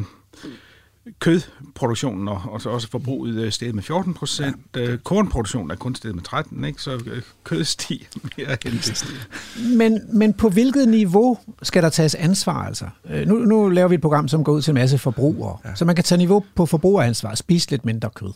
kødproduktionen 1.18 2.28
og, 2.28 2.42
og 2.48 2.60
så 2.60 2.70
også 2.70 2.90
forbruget 2.90 3.34
øh, 3.34 3.52
steget 3.52 3.74
med 3.74 3.82
14 3.82 4.14
procent. 4.14 4.56
Ja. 4.76 4.96
Kornproduktionen 4.96 5.70
er 5.70 5.74
kun 5.74 5.94
steget 5.94 6.14
med 6.14 6.24
13, 6.24 6.64
ikke, 6.64 6.82
så 6.82 7.02
øh, 7.06 7.22
kød 7.44 7.64
stiger 7.64 8.04
mere 8.36 8.50
end 8.50 8.72
det 8.72 8.96
stiger. 8.96 9.76
Men, 9.76 10.00
men 10.18 10.32
på 10.32 10.48
hvilket 10.48 10.88
niveau 10.88 11.38
skal 11.62 11.82
der 11.82 11.88
tages 11.88 12.14
ansvar 12.14 12.66
altså? 12.66 12.84
Øh, 13.10 13.26
Nu, 13.26 13.34
nu 13.34 13.68
laver 13.68 13.88
vi 13.88 13.94
et 13.94 14.00
program, 14.00 14.28
som 14.28 14.44
går 14.44 14.52
ud 14.52 14.62
til 14.62 14.70
en 14.70 14.74
masse 14.74 14.98
forbrugere, 14.98 15.56
ja. 15.64 15.74
så 15.74 15.84
man 15.84 15.94
kan 15.94 16.04
tage 16.04 16.18
niveau 16.18 16.44
på 16.54 16.66
forbrugeransvar, 16.66 17.34
spise 17.34 17.70
lidt 17.70 17.84
mindre 17.84 18.10
kød. 18.14 18.32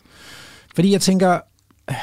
Fordi 0.74 0.92
jeg 0.92 1.00
tænker, 1.00 1.40
øh, 1.90 1.96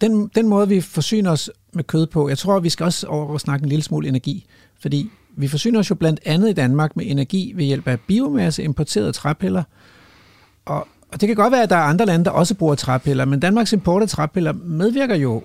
den, 0.00 0.30
den 0.34 0.48
måde, 0.48 0.68
vi 0.68 0.80
forsyner 0.80 1.30
os 1.30 1.50
med 1.72 1.84
kød 1.84 2.06
på, 2.06 2.28
jeg 2.28 2.38
tror, 2.38 2.60
vi 2.60 2.68
skal 2.68 2.84
også 2.84 3.06
over 3.06 3.32
og 3.32 3.40
snakke 3.40 3.62
en 3.62 3.68
lille 3.68 3.82
smule 3.82 4.08
energi, 4.08 4.46
fordi 4.80 5.10
vi 5.36 5.48
forsyner 5.48 5.78
os 5.78 5.90
jo 5.90 5.94
blandt 5.94 6.20
andet 6.24 6.50
i 6.50 6.52
Danmark 6.52 6.96
med 6.96 7.04
energi 7.08 7.52
ved 7.56 7.64
hjælp 7.64 7.88
af 7.88 8.00
biomasse, 8.00 8.62
importerede 8.62 9.12
træpiller, 9.12 9.62
og, 10.64 10.88
og 11.12 11.20
det 11.20 11.26
kan 11.26 11.36
godt 11.36 11.52
være, 11.52 11.62
at 11.62 11.70
der 11.70 11.76
er 11.76 11.82
andre 11.82 12.06
lande, 12.06 12.24
der 12.24 12.30
også 12.30 12.54
bruger 12.54 12.74
træpiller, 12.74 13.24
men 13.24 13.40
Danmarks 13.40 13.72
import 13.72 14.02
af 14.02 14.08
træpiller 14.08 14.52
medvirker 14.52 15.14
jo 15.16 15.44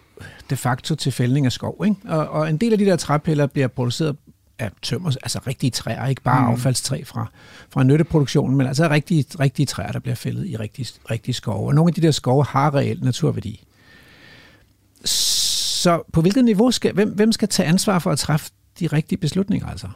de 0.49 0.57
facto 0.57 0.95
til 0.95 1.11
fældning 1.11 1.45
af 1.45 1.51
skov. 1.51 1.85
Ikke? 1.85 1.95
Og, 2.05 2.29
og 2.29 2.49
en 2.49 2.57
del 2.57 2.71
af 2.71 2.77
de 2.77 2.85
der 2.85 2.95
træpiller 2.95 3.47
bliver 3.47 3.67
produceret 3.67 4.15
af 4.59 4.71
tømmer, 4.81 5.09
altså 5.09 5.39
rigtige 5.47 5.71
træer, 5.71 6.05
ikke 6.05 6.21
bare 6.21 6.41
mm. 6.41 6.53
affaldstræ 6.53 7.03
fra, 7.05 7.27
fra 7.69 7.83
nytteproduktionen, 7.83 8.57
men 8.57 8.67
altså 8.67 8.89
rigtige, 8.89 9.25
rigtige 9.39 9.65
træer, 9.65 9.91
der 9.91 9.99
bliver 9.99 10.15
fældet 10.15 10.47
i 10.47 10.55
rigtige, 10.55 10.87
rigtige 11.11 11.33
skove. 11.33 11.67
Og 11.67 11.75
nogle 11.75 11.89
af 11.89 11.93
de 11.93 12.01
der 12.01 12.11
skove 12.11 12.45
har 12.45 12.75
reelt 12.75 13.03
naturværdi. 13.03 13.63
Så 15.05 16.01
på 16.13 16.21
hvilket 16.21 16.45
niveau 16.45 16.71
skal, 16.71 16.93
hvem, 16.93 17.09
hvem 17.09 17.31
skal 17.31 17.47
tage 17.47 17.69
ansvar 17.69 17.99
for 17.99 18.11
at 18.11 18.19
træffe 18.19 18.51
de 18.79 18.87
rigtige 18.87 19.19
beslutninger 19.19 19.67
altså? 19.67 19.87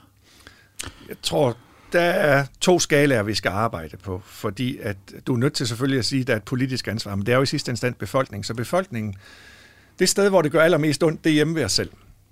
Jeg 1.10 1.16
tror, 1.22 1.58
der 1.94 2.02
er 2.02 2.46
to 2.62 2.80
skalaer, 2.80 3.24
vi 3.24 3.36
skal 3.36 3.50
arbejde 3.50 3.98
på, 3.98 4.22
fordi 4.26 4.78
at 4.82 4.98
du 5.28 5.34
er 5.34 5.38
nødt 5.38 5.54
til 5.54 5.68
selvfølgelig 5.68 6.00
at 6.00 6.06
sige, 6.06 6.22
at 6.22 6.28
der 6.28 6.34
er 6.34 6.38
et 6.38 6.44
politisk 6.44 6.88
ansvar, 6.88 7.16
men 7.16 7.26
det 7.26 7.32
er 7.32 7.36
jo 7.36 7.44
i 7.44 7.46
sidste 7.46 7.72
instans 7.72 7.96
befolkningen. 8.00 8.44
Så 8.44 8.54
befolkningen, 8.54 9.16
det 10.00 10.10
sted, 10.10 10.30
hvor 10.30 10.42
det 10.42 10.52
gør 10.52 10.62
allermest 10.62 11.04
ondt, 11.04 11.24
det 11.24 11.30
er 11.30 11.34
hjemme 11.34 11.56
ved 11.56 11.64
os 11.64 11.72
selv. 11.72 11.90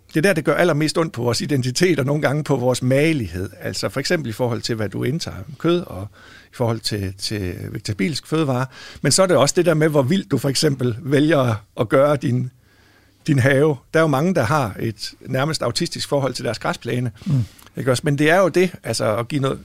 Det 0.08 0.18
er 0.18 0.22
der, 0.22 0.34
det 0.34 0.46
gør 0.46 0.56
allermest 0.56 0.98
ondt 0.98 1.14
på 1.14 1.24
vores 1.24 1.42
identitet 1.42 2.00
og 2.00 2.06
nogle 2.06 2.22
gange 2.22 2.44
på 2.44 2.56
vores 2.56 2.82
magelighed. 2.84 3.50
Altså 3.62 3.90
for 3.90 4.00
eksempel 4.00 4.30
i 4.30 4.34
forhold 4.34 4.62
til, 4.62 4.76
hvad 4.76 4.90
du 4.90 5.04
indtager 5.04 5.38
kød 5.58 5.80
og 5.82 6.08
i 6.46 6.56
forhold 6.56 6.80
til, 6.80 7.14
til 7.18 7.56
vegetabilsk 7.72 8.28
fødevare. 8.28 8.66
Men 9.02 9.12
så 9.12 9.24
er 9.24 9.28
det 9.28 9.38
også 9.38 9.54
det 9.58 9.66
der 9.66 9.74
med, 9.74 9.90
hvor 9.90 10.02
vildt 10.02 10.32
du 10.32 10.38
for 10.38 10.50
eksempel 10.50 10.96
vælger 11.02 11.66
at 11.80 11.90
gøre 11.90 12.16
din, 12.16 12.52
din 13.28 13.40
have. 13.40 13.78
Der 13.94 14.00
er 14.00 14.04
jo 14.04 14.08
mange, 14.08 14.36
der 14.36 14.44
har 14.44 14.76
et 14.80 15.14
nærmest 15.22 15.62
autistisk 15.62 16.10
forhold 16.10 16.34
til 16.34 16.46
deres 16.46 16.60
græsplæne. 16.60 17.12
Mm. 17.26 17.44
Ikke 17.80 17.92
også? 17.92 18.02
Men 18.06 18.18
det 18.18 18.30
er 18.30 18.40
jo 18.40 18.48
det, 18.48 18.72
altså 18.84 19.16
at 19.16 19.28
give 19.28 19.42
noget... 19.42 19.60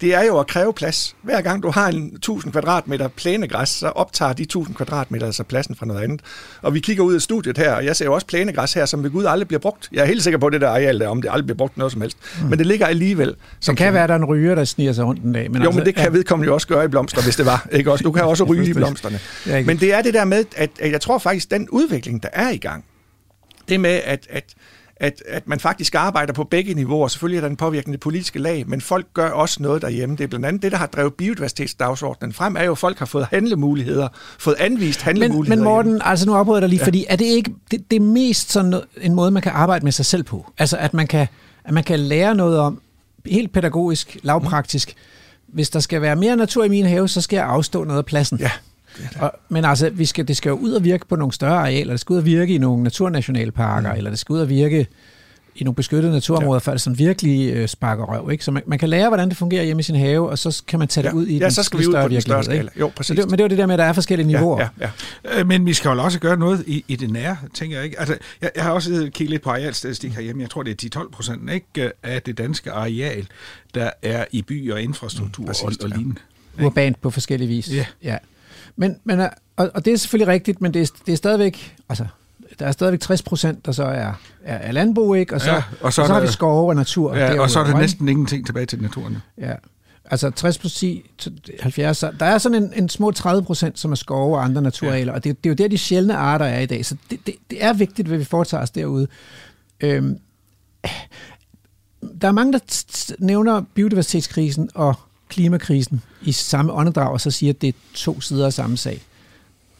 Det 0.00 0.14
er 0.14 0.24
jo 0.24 0.38
at 0.38 0.46
kræve 0.46 0.72
plads. 0.72 1.16
Hver 1.22 1.40
gang 1.40 1.62
du 1.62 1.70
har 1.70 1.88
en 1.88 2.14
1000 2.14 2.52
kvadratmeter 2.52 3.08
plænegræs, 3.08 3.68
så 3.68 3.88
optager 3.88 4.32
de 4.32 4.42
1000 4.42 4.76
kvadratmeter 4.76 5.26
altså 5.26 5.42
pladsen 5.42 5.74
fra 5.74 5.86
noget 5.86 6.02
andet. 6.02 6.20
Og 6.62 6.74
vi 6.74 6.80
kigger 6.80 7.04
ud 7.04 7.14
af 7.14 7.20
studiet 7.20 7.58
her, 7.58 7.72
og 7.72 7.84
jeg 7.84 7.96
ser 7.96 8.04
jo 8.04 8.14
også 8.14 8.26
plænegræs 8.26 8.72
her, 8.72 8.86
som 8.86 9.02
ved 9.02 9.10
Gud 9.10 9.24
aldrig 9.24 9.48
bliver 9.48 9.60
brugt. 9.60 9.88
Jeg 9.92 10.02
er 10.02 10.06
helt 10.06 10.22
sikker 10.22 10.38
på, 10.38 10.46
at 10.46 10.52
det 10.52 10.60
der 10.60 10.68
areal 10.68 11.00
der, 11.00 11.08
om 11.08 11.22
det 11.22 11.28
aldrig 11.30 11.46
bliver 11.46 11.56
brugt 11.56 11.76
noget 11.76 11.92
som 11.92 12.00
helst. 12.00 12.18
Mm. 12.40 12.48
Men 12.48 12.58
det 12.58 12.66
ligger 12.66 12.86
alligevel. 12.86 13.34
Som 13.60 13.76
kan 13.76 13.94
være, 13.94 14.02
at 14.02 14.08
der 14.08 14.14
er 14.14 14.18
en 14.18 14.24
ryger, 14.24 14.54
der 14.54 14.64
sniger 14.64 14.92
sig 14.92 15.04
rundt 15.04 15.22
en 15.22 15.32
dag. 15.32 15.50
Men 15.50 15.62
jo, 15.62 15.68
altså, 15.68 15.78
men 15.78 15.86
det 15.86 15.94
kan 15.94 16.04
ja. 16.04 16.10
vedkommende 16.10 16.46
jo 16.46 16.54
også 16.54 16.66
gøre 16.66 16.84
i 16.84 16.88
blomster, 16.88 17.22
hvis 17.22 17.36
det 17.36 17.46
var. 17.46 17.68
Ikke 17.72 17.92
også? 17.92 18.02
Du 18.02 18.12
kan 18.12 18.24
også 18.24 18.44
ryge 18.50 18.70
i 18.70 18.72
blomsterne. 18.72 19.20
Ja? 19.46 19.64
Men 19.64 19.76
det 19.76 19.94
er 19.94 20.02
det 20.02 20.14
der 20.14 20.24
med, 20.24 20.44
at, 20.56 20.70
at 20.78 20.92
jeg 20.92 21.00
tror 21.00 21.18
faktisk, 21.18 21.50
den 21.50 21.68
udvikling, 21.70 22.22
der 22.22 22.28
er 22.32 22.50
i 22.50 22.56
gang, 22.56 22.84
det 23.68 23.80
med, 23.80 24.00
at, 24.04 24.26
at, 24.30 24.44
at, 24.96 25.22
at 25.28 25.48
man 25.48 25.60
faktisk 25.60 25.94
arbejder 25.94 26.32
på 26.32 26.44
begge 26.44 26.74
niveauer. 26.74 27.08
Selvfølgelig 27.08 27.36
er 27.36 27.40
der 27.40 27.48
en 27.48 27.56
påvirkning 27.56 27.92
det 27.92 28.00
politiske 28.00 28.38
lag, 28.38 28.68
men 28.68 28.80
folk 28.80 29.06
gør 29.14 29.30
også 29.30 29.62
noget 29.62 29.82
derhjemme. 29.82 30.16
Det 30.16 30.24
er 30.24 30.28
blandt 30.28 30.46
andet 30.46 30.62
det, 30.62 30.72
der 30.72 30.78
har 30.78 30.86
drevet 30.86 31.14
biodiversitetsdagsordenen 31.14 32.32
frem, 32.32 32.56
er 32.56 32.62
jo, 32.62 32.72
at 32.72 32.78
folk 32.78 32.98
har 32.98 33.06
fået 33.06 33.26
handlemuligheder, 33.30 34.08
fået 34.38 34.56
anvist 34.58 35.00
men, 35.00 35.04
handlemuligheder. 35.04 35.56
men 35.56 35.64
Morten, 35.64 35.92
hjemme. 35.92 36.06
altså 36.06 36.26
nu 36.26 36.34
afbryder 36.34 36.56
jeg 36.56 36.62
dig 36.62 36.68
lige, 36.68 36.80
ja. 36.80 36.86
fordi 36.86 37.04
er 37.08 37.16
det 37.16 37.24
ikke 37.24 37.54
det, 37.70 37.90
det 37.90 37.96
er 37.96 38.00
mest 38.00 38.52
sådan 38.52 38.80
en 39.00 39.14
måde, 39.14 39.30
man 39.30 39.42
kan 39.42 39.52
arbejde 39.52 39.84
med 39.84 39.92
sig 39.92 40.06
selv 40.06 40.22
på? 40.22 40.52
Altså 40.58 40.76
at 40.76 40.94
man 40.94 41.06
kan, 41.06 41.26
at 41.64 41.74
man 41.74 41.84
kan 41.84 42.00
lære 42.00 42.34
noget 42.34 42.58
om, 42.58 42.80
helt 43.26 43.52
pædagogisk, 43.52 44.16
lavpraktisk, 44.22 44.94
hvis 45.46 45.70
der 45.70 45.80
skal 45.80 46.02
være 46.02 46.16
mere 46.16 46.36
natur 46.36 46.64
i 46.64 46.68
min 46.68 46.86
have, 46.86 47.08
så 47.08 47.20
skal 47.20 47.36
jeg 47.36 47.46
afstå 47.46 47.84
noget 47.84 47.98
af 47.98 48.06
pladsen. 48.06 48.38
Ja. 48.38 48.50
Og, 49.20 49.32
men 49.48 49.64
altså, 49.64 49.90
vi 49.90 50.04
skal, 50.04 50.28
det 50.28 50.36
skal 50.36 50.50
jo 50.50 50.56
ud 50.56 50.72
og 50.72 50.84
virke 50.84 51.06
på 51.08 51.16
nogle 51.16 51.32
større 51.32 51.58
arealer. 51.58 51.92
Det 51.92 52.00
skal 52.00 52.12
ud 52.12 52.18
og 52.18 52.24
virke 52.24 52.54
i 52.54 52.58
nogle 52.58 52.82
naturnationalparker, 52.82 53.92
mm. 53.92 53.96
eller 53.98 54.10
det 54.10 54.18
skal 54.18 54.32
ud 54.32 54.40
og 54.40 54.48
virke 54.48 54.86
i 55.58 55.64
nogle 55.64 55.74
beskyttede 55.74 56.12
naturområder, 56.12 56.54
ja. 56.54 56.58
før 56.58 56.72
det 56.72 56.80
sådan 56.80 56.98
virkelig 56.98 57.52
øh, 57.54 57.68
sparker 57.68 58.04
røv. 58.04 58.30
Ikke? 58.30 58.44
Så 58.44 58.50
man, 58.50 58.62
man 58.66 58.78
kan 58.78 58.88
lære, 58.88 59.08
hvordan 59.08 59.28
det 59.28 59.36
fungerer 59.36 59.64
hjemme 59.64 59.80
i 59.80 59.82
sin 59.82 59.94
have, 59.96 60.30
og 60.30 60.38
så 60.38 60.62
kan 60.68 60.78
man 60.78 60.88
tage 60.88 61.02
det 61.04 61.08
Ja. 61.10 61.14
ud 61.14 61.26
i 61.26 61.38
Ja, 61.38 61.44
den 61.44 61.52
så 61.52 61.62
skal 61.62 61.80
vi 61.80 61.86
ud 61.86 61.92
større 61.92 62.02
på 62.04 62.08
den 62.08 62.20
større 62.20 62.44
skala. 62.44 62.60
ikke? 62.60 62.80
Jo, 62.80 62.92
præcis. 62.96 63.16
det, 63.16 63.30
men 63.30 63.38
det 63.38 63.42
var 63.44 63.48
det 63.48 63.58
der 63.58 63.66
med, 63.66 63.74
at 63.74 63.78
der 63.78 63.84
er 63.84 63.92
forskellige 63.92 64.26
niveauer. 64.26 64.60
Ja, 64.60 64.68
ja, 64.80 64.90
ja. 65.34 65.40
Øh, 65.40 65.46
Men 65.46 65.66
vi 65.66 65.72
skal 65.74 65.88
jo 65.88 66.02
også 66.04 66.18
gøre 66.18 66.36
noget 66.36 66.64
i, 66.66 66.84
i 66.88 66.96
det 66.96 67.10
nære, 67.10 67.36
tænker 67.54 67.76
jeg 67.76 67.84
ikke. 67.84 67.98
Altså, 68.00 68.16
jeg, 68.42 68.50
jeg 68.56 68.64
har 68.64 68.70
også 68.70 68.90
kigget 69.12 69.30
lidt 69.30 69.42
på 69.42 69.50
arealstatistik 69.50 70.12
herhjemme. 70.12 70.42
Jeg 70.42 70.50
tror, 70.50 70.62
det 70.62 70.84
er 70.96 71.00
10-12 71.00 71.10
procent 71.10 71.50
ikke, 71.50 71.92
af 72.02 72.22
det 72.22 72.38
danske 72.38 72.72
areal, 72.72 73.26
der 73.74 73.90
er 74.02 74.24
i 74.32 74.42
by 74.42 74.72
og 74.72 74.82
infrastruktur 74.82 75.42
mm, 75.42 75.46
præcis, 75.46 75.62
og, 75.64 75.74
og 75.82 75.88
lignende. 75.88 76.20
Urbant 76.62 77.00
på 77.00 77.10
forskellige 77.10 77.48
vis. 77.48 77.70
Ja. 77.72 77.86
ja. 78.02 78.16
Men, 78.76 78.96
men, 79.04 79.20
øh, 79.20 79.28
og, 79.56 79.70
og 79.74 79.84
det 79.84 79.92
er 79.92 79.96
selvfølgelig 79.96 80.32
rigtigt, 80.32 80.60
men 80.60 80.74
det 80.74 80.82
er, 80.82 80.86
det 81.06 81.12
er 81.12 81.16
stadigvæk, 81.16 81.76
altså, 81.88 82.06
der 82.58 82.66
er 82.66 82.72
stadigvæk 82.72 83.00
60 83.00 83.22
procent, 83.22 83.66
der 83.66 83.72
så 83.72 83.84
er, 83.84 84.12
er, 84.44 84.56
er 84.56 84.72
landbrug, 84.72 85.16
ikke? 85.16 85.34
Og 85.34 85.40
så, 85.40 85.50
Ja, 85.50 85.56
og 85.80 85.92
så 85.92 86.02
og 86.02 86.08
så 86.08 86.14
har 86.14 86.20
vi 86.20 86.26
skove 86.26 86.68
og 86.68 86.74
natur. 86.76 87.16
Ja, 87.16 87.40
og 87.40 87.50
så 87.50 87.58
er 87.58 87.62
der 87.62 87.70
ikke? 87.70 87.80
næsten 87.80 88.08
ingenting 88.08 88.46
tilbage 88.46 88.66
til 88.66 88.82
naturen. 88.82 89.16
Ja. 89.38 89.52
Altså 90.10 90.30
60 90.30 90.58
plus 90.58 90.74
10, 90.74 91.10
t- 91.22 91.62
70, 91.62 91.96
så 91.96 92.12
der 92.20 92.26
er 92.26 92.38
sådan 92.38 92.62
en, 92.62 92.72
en 92.76 92.88
små 92.88 93.10
30 93.10 93.44
procent, 93.44 93.78
som 93.78 93.92
er 93.92 93.96
skove 93.96 94.36
og 94.36 94.44
andre 94.44 94.62
naturarealer, 94.62 95.12
ja. 95.12 95.16
og 95.16 95.24
det, 95.24 95.44
det 95.44 95.50
er 95.50 95.52
jo 95.52 95.54
der, 95.54 95.68
de 95.68 95.78
sjældne 95.78 96.16
arter 96.16 96.46
er 96.46 96.60
i 96.60 96.66
dag, 96.66 96.86
så 96.86 96.96
det, 97.10 97.18
det, 97.26 97.34
det 97.50 97.64
er 97.64 97.72
vigtigt, 97.72 98.08
hvad 98.08 98.18
vi 98.18 98.24
foretager 98.24 98.62
os 98.62 98.70
derude. 98.70 99.06
Øhm, 99.80 100.18
der 102.20 102.28
er 102.28 102.32
mange, 102.32 102.52
der 102.52 103.14
nævner 103.18 103.62
biodiversitetskrisen 103.74 104.70
og 104.74 104.94
klimakrisen 105.28 106.02
i 106.22 106.32
samme 106.32 106.72
åndedrag, 106.72 107.12
og 107.12 107.20
så 107.20 107.30
siger, 107.30 107.52
at 107.52 107.60
det 107.62 107.68
er 107.68 107.72
to 107.94 108.20
sider 108.20 108.46
af 108.46 108.52
samme 108.52 108.76
sag. 108.76 109.02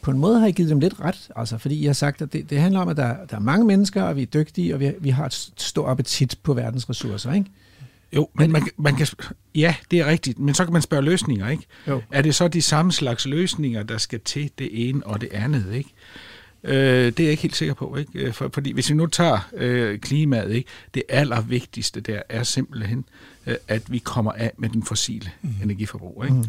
På 0.01 0.11
en 0.11 0.17
måde 0.17 0.39
har 0.39 0.45
jeg 0.45 0.53
givet 0.55 0.69
dem 0.69 0.79
lidt 0.79 0.99
ret, 0.99 1.29
altså, 1.35 1.57
fordi 1.57 1.81
jeg 1.81 1.89
har 1.89 1.93
sagt, 1.93 2.21
at 2.21 2.33
det, 2.33 2.49
det 2.49 2.59
handler 2.59 2.79
om, 2.79 2.89
at 2.89 2.97
der, 2.97 3.15
der 3.29 3.35
er 3.35 3.39
mange 3.39 3.65
mennesker, 3.65 4.03
og 4.03 4.15
vi 4.15 4.21
er 4.21 4.25
dygtige, 4.25 4.73
og 4.73 4.79
vi, 4.79 4.91
vi 4.99 5.09
har 5.09 5.25
et 5.25 5.51
stort 5.57 5.89
appetit 5.89 6.39
på 6.43 6.53
verdens 6.53 6.89
ressourcer. 6.89 7.33
Ikke? 7.33 7.51
Jo, 8.13 8.29
men 8.33 8.51
man, 8.51 8.67
man 8.77 8.95
kan, 8.95 9.07
ja, 9.55 9.75
det 9.91 9.99
er 9.99 10.05
rigtigt, 10.05 10.39
men 10.39 10.55
så 10.55 10.63
kan 10.63 10.73
man 10.73 10.81
spørge 10.81 11.03
løsninger, 11.03 11.49
ikke? 11.49 11.63
Jo. 11.87 12.01
Er 12.11 12.21
det 12.21 12.35
så 12.35 12.47
de 12.47 12.61
samme 12.61 12.91
slags 12.91 13.25
løsninger, 13.25 13.83
der 13.83 13.97
skal 13.97 14.19
til 14.19 14.51
det 14.59 14.89
ene 14.89 15.07
og 15.07 15.21
det 15.21 15.29
andet, 15.31 15.65
ikke? 15.73 15.89
Øh, 16.67 17.05
det 17.05 17.19
er 17.19 17.23
jeg 17.23 17.31
ikke 17.31 17.41
helt 17.41 17.55
sikker 17.55 17.73
på, 17.73 17.95
ikke? 17.95 18.11
Øh, 18.19 18.33
For, 18.33 18.49
fordi 18.53 18.71
hvis 18.71 18.89
vi 18.89 18.95
nu 18.95 19.05
tager 19.05 19.39
øh, 19.53 19.99
klimaet, 19.99 20.51
ikke? 20.51 20.69
Det 20.93 21.03
allervigtigste 21.09 22.01
der 22.01 22.21
er 22.29 22.43
simpelthen, 22.43 23.05
øh, 23.47 23.55
at 23.67 23.91
vi 23.91 23.97
kommer 23.97 24.31
af 24.31 24.51
med 24.57 24.69
den 24.69 24.83
fossile 24.83 25.29
mm. 25.41 25.49
energiforbrug, 25.63 26.23
ikke? 26.23 26.35
Mm. 26.35 26.45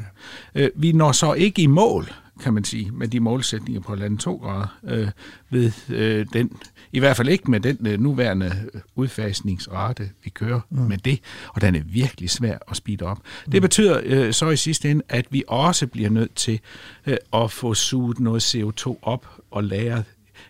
Øh, 0.54 0.70
vi 0.74 0.92
når 0.92 1.12
så 1.12 1.32
ikke 1.32 1.62
i 1.62 1.66
mål, 1.66 2.12
kan 2.40 2.54
man 2.54 2.64
sige, 2.64 2.90
med 2.90 3.08
de 3.08 3.20
målsætninger 3.20 3.80
på 3.80 3.94
landet 3.94 4.20
2 4.20 4.36
grader, 4.36 4.78
øh, 4.84 5.08
ved 5.50 5.72
øh, 5.88 6.26
den, 6.32 6.50
i 6.92 6.98
hvert 6.98 7.16
fald 7.16 7.28
ikke 7.28 7.50
med 7.50 7.60
den 7.60 7.86
øh, 7.86 8.00
nuværende 8.00 8.52
udfasningsrate, 8.94 10.10
vi 10.24 10.30
kører 10.30 10.60
mm. 10.70 10.78
med 10.78 10.98
det, 10.98 11.20
og 11.48 11.60
den 11.60 11.74
er 11.74 11.82
virkelig 11.84 12.30
svær 12.30 12.58
at 12.70 12.76
speede 12.76 13.04
op. 13.04 13.18
Mm. 13.46 13.52
Det 13.52 13.62
betyder 13.62 14.00
øh, 14.04 14.32
så 14.32 14.50
i 14.50 14.56
sidste 14.56 14.90
ende, 14.90 15.02
at 15.08 15.26
vi 15.30 15.44
også 15.48 15.86
bliver 15.86 16.10
nødt 16.10 16.34
til 16.34 16.60
øh, 17.06 17.16
at 17.32 17.50
få 17.50 17.74
suget 17.74 18.20
noget 18.20 18.54
CO2 18.54 18.96
op 19.02 19.26
og 19.50 19.64
lagret 19.64 20.04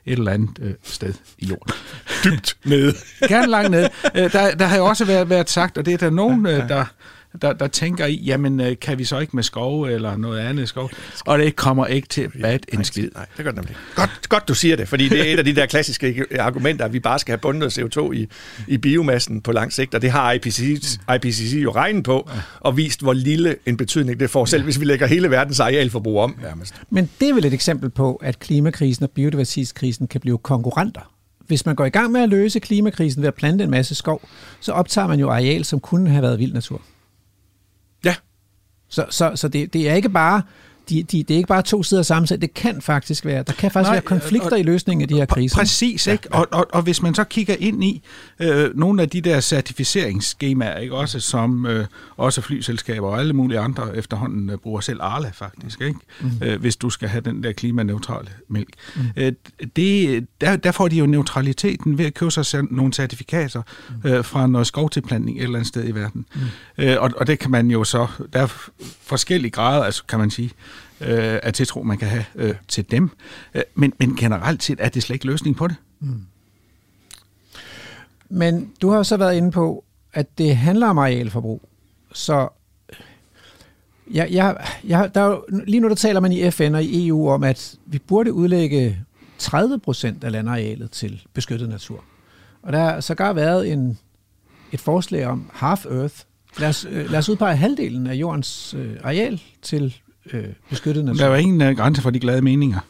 et 0.06 0.18
eller 0.18 0.32
andet 0.32 0.58
øh, 0.60 0.74
sted 0.82 1.14
i 1.38 1.46
jorden. 1.46 1.74
Dybt 2.24 2.56
nede. 2.64 2.94
Gerne 3.28 3.46
langt 3.46 3.70
ned. 3.70 3.88
Øh, 4.14 4.32
der, 4.32 4.54
der 4.54 4.66
har 4.66 4.76
jo 4.76 4.84
også 4.84 5.04
været, 5.04 5.30
været 5.30 5.50
sagt, 5.50 5.78
og 5.78 5.86
det 5.86 5.94
er 5.94 5.98
der 5.98 6.10
nogen, 6.10 6.46
øh, 6.46 6.68
der, 6.68 6.84
der, 7.42 7.52
der 7.52 7.66
tænker 7.66 8.06
i, 8.06 8.14
jamen 8.14 8.60
øh, 8.60 8.76
kan 8.80 8.98
vi 8.98 9.04
så 9.04 9.18
ikke 9.18 9.36
med 9.36 9.42
skov 9.42 9.84
eller 9.84 10.16
noget 10.16 10.40
andet 10.40 10.68
skov? 10.68 10.90
Og 11.26 11.38
det 11.38 11.56
kommer 11.56 11.86
ikke 11.86 12.08
til 12.08 12.28
bad 12.42 12.58
en 12.72 12.84
skid. 12.84 13.10
Nej, 13.14 13.26
det 13.36 13.44
gør 13.44 13.50
det 13.50 13.56
nemlig. 13.56 13.76
Godt, 13.94 14.28
godt, 14.28 14.48
du 14.48 14.54
siger 14.54 14.76
det, 14.76 14.88
fordi 14.88 15.08
det 15.08 15.28
er 15.28 15.32
et 15.32 15.38
af 15.38 15.44
de 15.44 15.54
der 15.54 15.66
klassiske 15.66 16.24
argumenter, 16.38 16.84
at 16.84 16.92
vi 16.92 17.00
bare 17.00 17.18
skal 17.18 17.32
have 17.32 17.38
bundet 17.38 17.78
CO2 17.78 18.12
i, 18.12 18.28
i 18.66 18.78
biomassen 18.78 19.40
på 19.40 19.52
lang 19.52 19.72
sigt, 19.72 19.94
og 19.94 20.02
det 20.02 20.10
har 20.10 20.32
IPCC, 20.32 20.98
IPCC 21.14 21.54
jo 21.62 21.70
regnet 21.70 22.04
på, 22.04 22.30
og 22.60 22.76
vist, 22.76 23.00
hvor 23.00 23.12
lille 23.12 23.56
en 23.66 23.76
betydning 23.76 24.20
det 24.20 24.30
får, 24.30 24.44
selv 24.44 24.64
hvis 24.64 24.80
vi 24.80 24.84
lægger 24.84 25.06
hele 25.06 25.30
verdens 25.30 25.60
arealforbrug 25.60 26.20
om. 26.20 26.36
Nærmest. 26.42 26.74
Men 26.90 27.10
det 27.20 27.28
er 27.28 27.34
vel 27.34 27.44
et 27.44 27.54
eksempel 27.54 27.90
på, 27.90 28.14
at 28.14 28.38
klimakrisen 28.38 29.04
og 29.04 29.10
biodiversitetskrisen 29.10 30.06
kan 30.06 30.20
blive 30.20 30.38
konkurrenter. 30.38 31.12
hvis 31.46 31.66
man 31.66 31.74
går 31.74 31.84
i 31.84 31.90
gang 31.90 32.12
med 32.12 32.20
at 32.20 32.28
løse 32.28 32.60
klimakrisen 32.60 33.22
ved 33.22 33.28
at 33.28 33.34
plante 33.34 33.64
en 33.64 33.70
masse 33.70 33.94
skov, 33.94 34.28
så 34.60 34.72
optager 34.72 35.06
man 35.06 35.20
jo 35.20 35.30
areal, 35.30 35.64
som 35.64 35.80
kunne 35.80 36.10
have 36.10 36.22
været 36.22 36.38
vild 36.38 36.52
natur. 36.52 36.82
Så, 38.88 39.06
så, 39.10 39.32
så 39.34 39.48
det, 39.48 39.72
det 39.72 39.90
er 39.90 39.94
ikke 39.94 40.08
bare 40.08 40.42
de, 40.90 41.02
de, 41.02 41.22
det 41.22 41.30
er 41.30 41.36
ikke 41.36 41.48
bare 41.48 41.62
to 41.62 41.82
sider 41.82 42.02
sammensat. 42.02 42.40
Det 42.40 42.54
kan 42.54 42.82
faktisk 42.82 43.24
være, 43.24 43.42
der 43.42 43.52
kan 43.52 43.70
faktisk 43.70 43.88
Nej, 43.88 43.94
være 43.94 44.02
konflikter 44.02 44.52
og, 44.52 44.60
i 44.60 44.62
løsningen 44.62 45.02
af 45.02 45.08
de 45.08 45.14
her 45.14 45.26
kriser. 45.26 45.56
Præcis, 45.56 46.06
ikke? 46.06 46.28
Ja, 46.32 46.38
ja. 46.38 46.42
Og, 46.42 46.48
og, 46.52 46.66
og 46.72 46.82
hvis 46.82 47.02
man 47.02 47.14
så 47.14 47.24
kigger 47.24 47.56
ind 47.58 47.84
i 47.84 48.02
øh, 48.40 48.78
nogle 48.78 49.02
af 49.02 49.08
de 49.08 49.20
der 49.20 49.40
certificeringsskemaer, 49.40 50.78
ikke? 50.78 50.94
også 50.94 51.20
som 51.20 51.66
øh, 51.66 51.86
også 52.16 52.40
flyselskaber 52.40 53.08
og 53.08 53.18
alle 53.20 53.32
mulige 53.32 53.60
andre 53.60 53.96
efterhånden 53.96 54.50
øh, 54.50 54.58
bruger 54.58 54.80
selv 54.80 55.02
Arla 55.02 55.30
faktisk, 55.34 55.80
ikke? 55.80 55.98
Mm. 56.20 56.30
Øh, 56.42 56.60
hvis 56.60 56.76
du 56.76 56.90
skal 56.90 57.08
have 57.08 57.20
den 57.20 57.42
der 57.42 57.52
klimaneutrale 57.52 58.28
mælk. 58.48 58.68
Mm. 58.96 59.02
Øh, 59.16 59.32
det, 59.76 60.26
der, 60.40 60.56
der 60.56 60.72
får 60.72 60.88
de 60.88 60.96
jo 60.96 61.06
neutraliteten 61.06 61.98
ved 61.98 62.04
at 62.04 62.14
købe 62.14 62.30
sig 62.30 62.64
nogle 62.70 62.92
certifikater 62.92 63.62
mm. 64.04 64.10
øh, 64.10 64.24
fra 64.24 64.46
noget 64.46 64.66
skovtilplantning 64.66 65.38
et 65.38 65.42
eller 65.42 65.58
andet 65.58 65.68
sted 65.68 65.88
i 65.88 65.90
verden. 65.90 66.26
Mm. 66.34 66.84
Øh, 66.84 66.96
og, 67.02 67.10
og 67.16 67.26
det 67.26 67.38
kan 67.38 67.50
man 67.50 67.70
jo 67.70 67.84
så, 67.84 68.06
der 68.32 68.42
er 68.42 68.46
forskellige 69.02 69.50
grader, 69.50 69.84
altså 69.84 70.04
kan 70.08 70.18
man 70.18 70.30
sige, 70.30 70.50
øh, 71.00 71.38
af 71.42 71.52
tiltro, 71.52 71.82
man 71.82 71.98
kan 71.98 72.08
have 72.08 72.24
øh, 72.34 72.54
til 72.68 72.90
dem. 72.90 73.10
Øh, 73.54 73.62
men, 73.74 73.92
men 73.98 74.16
generelt 74.16 74.62
set 74.62 74.78
er 74.80 74.88
det 74.88 75.02
slet 75.02 75.14
ikke 75.14 75.26
løsning 75.26 75.56
på 75.56 75.68
det. 75.68 75.76
Mm. 76.00 76.20
Men 78.28 78.72
du 78.82 78.90
har 78.90 79.02
så 79.02 79.16
været 79.16 79.36
inde 79.36 79.50
på, 79.50 79.84
at 80.12 80.38
det 80.38 80.56
handler 80.56 80.88
om 80.88 80.98
arealforbrug. 80.98 81.68
Så 82.12 82.48
jeg, 84.10 84.28
jeg, 84.30 84.56
jeg, 84.84 85.10
der 85.14 85.20
er 85.20 85.26
jo, 85.26 85.44
lige 85.66 85.80
nu 85.80 85.88
der 85.88 85.94
taler 85.94 86.20
man 86.20 86.32
i 86.32 86.50
FN 86.50 86.74
og 86.74 86.84
i 86.84 87.08
EU 87.08 87.30
om, 87.30 87.44
at 87.44 87.74
vi 87.86 87.98
burde 87.98 88.32
udlægge 88.32 88.98
30 89.38 89.78
procent 89.78 90.24
af 90.24 90.32
landarealet 90.32 90.90
til 90.90 91.22
beskyttet 91.34 91.68
natur. 91.68 92.04
Og 92.62 92.72
der 92.72 92.78
har 92.78 93.00
sågar 93.00 93.32
været 93.32 93.72
en, 93.72 93.98
et 94.72 94.80
forslag 94.80 95.26
om 95.26 95.50
half 95.52 95.86
earth. 95.86 96.14
Lad 96.58 96.68
os, 96.68 96.86
øh, 96.90 97.10
lad 97.10 97.18
os 97.18 97.28
udpege 97.28 97.56
halvdelen 97.56 98.06
af 98.06 98.14
jordens 98.14 98.74
øh, 98.74 98.96
areal 99.02 99.42
til 99.62 99.96
øh, 100.32 100.44
beskyttet 100.70 101.04
natur. 101.04 101.18
Der 101.18 101.24
er 101.24 101.28
jo 101.28 101.34
ingen 101.34 101.68
uh, 101.68 101.76
grænse 101.76 102.02
for 102.02 102.10
de 102.10 102.20
glade 102.20 102.42
meninger. 102.42 102.80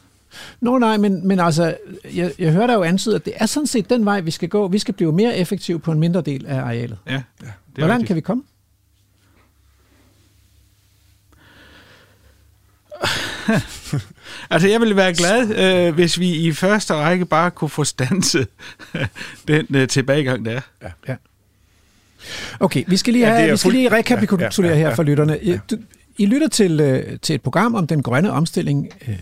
Nå 0.61 0.77
nej, 0.77 0.97
men, 0.97 1.27
men 1.27 1.39
altså, 1.39 1.75
jeg, 2.15 2.31
jeg 2.39 2.51
hører 2.51 2.67
dig 2.67 2.73
jo 2.73 2.83
antyde, 2.83 3.15
at 3.15 3.25
det 3.25 3.33
er 3.35 3.45
sådan 3.45 3.67
set 3.67 3.89
den 3.89 4.05
vej, 4.05 4.21
vi 4.21 4.31
skal 4.31 4.49
gå. 4.49 4.67
Vi 4.67 4.79
skal 4.79 4.93
blive 4.93 5.11
mere 5.11 5.37
effektive 5.37 5.79
på 5.79 5.91
en 5.91 5.99
mindre 5.99 6.21
del 6.21 6.45
af 6.45 6.59
arealet. 6.59 6.97
Ja, 7.07 7.11
ja 7.13 7.21
det 7.41 7.53
Hvor 7.75 7.87
langt 7.87 8.07
kan 8.07 8.15
vi 8.15 8.21
komme? 8.21 8.43
altså, 14.49 14.67
jeg 14.67 14.79
ville 14.79 14.95
være 14.95 15.13
glad, 15.13 15.55
øh, 15.87 15.93
hvis 15.93 16.19
vi 16.19 16.31
i 16.31 16.51
første 16.51 16.93
række 16.93 17.25
bare 17.25 17.51
kunne 17.51 17.69
få 17.69 17.83
stanset 17.83 18.47
den 19.47 19.67
øh, 19.75 19.87
tilbagegang, 19.87 20.45
der 20.45 20.51
er. 20.51 20.61
Ja. 20.83 20.91
ja. 21.07 21.15
Okay, 22.59 22.83
vi 22.87 22.97
skal 22.97 23.13
lige, 23.13 23.25
have, 23.25 23.39
ja, 23.39 23.51
vi 23.51 23.57
skal 23.57 23.71
lige 23.71 23.91
rekapitulere 23.91 24.51
ja, 24.61 24.67
ja, 24.67 24.75
ja, 24.75 24.75
her 24.75 24.95
for 24.95 25.03
lytterne. 25.03 25.39
Ja. 25.43 25.59
I 26.19 26.25
lytter 26.25 26.47
til, 26.47 26.79
øh, 26.79 27.19
til 27.19 27.35
et 27.35 27.41
program 27.41 27.75
om 27.75 27.87
den 27.87 28.03
grønne 28.03 28.31
omstilling, 28.31 28.89
øh, 29.07 29.19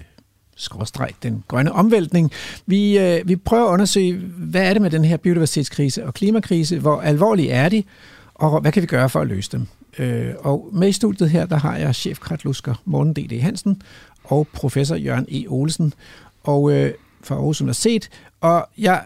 skråstreg, 0.56 1.10
den 1.24 1.44
grønne 1.48 1.72
omvæltning. 1.72 2.32
Vi, 2.65 2.99
øh, 2.99 3.28
vi 3.28 3.36
prøver 3.36 3.68
at 3.68 3.74
undersøge, 3.74 4.14
hvad 4.38 4.61
er 4.61 4.74
det 4.74 4.82
med 4.82 4.90
den 4.90 5.06
her 5.06 5.18
biodiversitetskrise 5.18 6.06
og 6.06 6.14
klimakrise, 6.14 6.80
hvor 6.80 7.02
alvorlige 7.02 7.49
er 7.49 7.69
de, 7.69 7.84
og 8.34 8.61
hvad 8.61 8.72
kan 8.72 8.82
vi 8.82 8.88
gøre 8.88 9.10
for 9.10 9.22
at 9.22 9.28
løse 9.28 9.52
dem. 9.52 9.68
Øh, 9.99 10.34
og 10.40 10.69
med 10.74 10.88
i 10.88 10.91
studiet 10.91 11.30
her, 11.30 11.45
der 11.45 11.57
har 11.57 11.78
jeg 11.78 11.95
chefkratlusker 11.95 12.82
Morten 12.86 13.14
D.D. 13.14 13.41
Hansen 13.41 13.82
og 14.24 14.48
professor 14.53 14.95
Jørgen 14.95 15.26
E. 15.32 15.45
Olsen 15.48 15.94
og 16.44 16.72
øh, 16.72 16.94
fra 17.24 17.36
Aarhus 17.36 17.61
Universitet. 17.61 18.10
Og 18.41 18.68
jeg... 18.78 19.06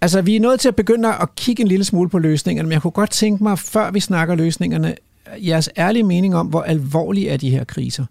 Altså, 0.00 0.22
vi 0.22 0.36
er 0.36 0.40
nødt 0.40 0.60
til 0.60 0.68
at 0.68 0.76
begynde 0.76 1.14
at 1.14 1.34
kigge 1.36 1.62
en 1.62 1.68
lille 1.68 1.84
smule 1.84 2.08
på 2.08 2.18
løsningerne, 2.18 2.68
men 2.68 2.72
jeg 2.72 2.82
kunne 2.82 2.90
godt 2.90 3.10
tænke 3.10 3.42
mig, 3.42 3.58
før 3.58 3.90
vi 3.90 4.00
snakker 4.00 4.34
løsningerne, 4.34 4.94
jeres 5.36 5.70
ærlige 5.76 6.02
mening 6.02 6.36
om, 6.36 6.46
hvor 6.46 6.62
alvorlige 6.62 7.30
er 7.30 7.36
de 7.36 7.50
her 7.50 7.64
kriser? 7.64 8.04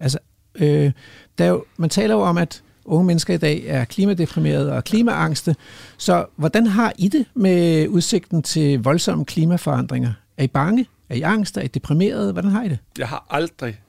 Altså, 0.00 0.18
øh, 0.54 0.92
der 1.38 1.44
er 1.44 1.48
jo, 1.48 1.64
man 1.76 1.90
taler 1.90 2.14
jo 2.14 2.20
om, 2.20 2.38
at 2.38 2.62
unge 2.84 3.06
mennesker 3.06 3.34
i 3.34 3.36
dag 3.36 3.64
er 3.66 3.84
klimadeprimerede 3.84 4.72
og 4.72 4.84
klimaangste. 4.84 5.56
Så 5.96 6.26
hvordan 6.36 6.66
har 6.66 6.92
I 6.98 7.08
det 7.08 7.26
med 7.34 7.88
udsigten 7.88 8.42
til 8.42 8.82
voldsomme 8.82 9.24
klimaforandringer? 9.24 10.12
Er 10.36 10.44
I 10.44 10.46
bange? 10.46 10.86
Er 11.08 11.14
I 11.14 11.22
angst? 11.22 11.56
Er 11.56 11.62
I 11.62 11.66
deprimerede? 11.66 12.32
Hvordan 12.32 12.50
har 12.50 12.62
I 12.62 12.68
det? 12.68 12.78
Jeg 12.98 13.08
har 13.08 13.26
aldrig 13.30 13.80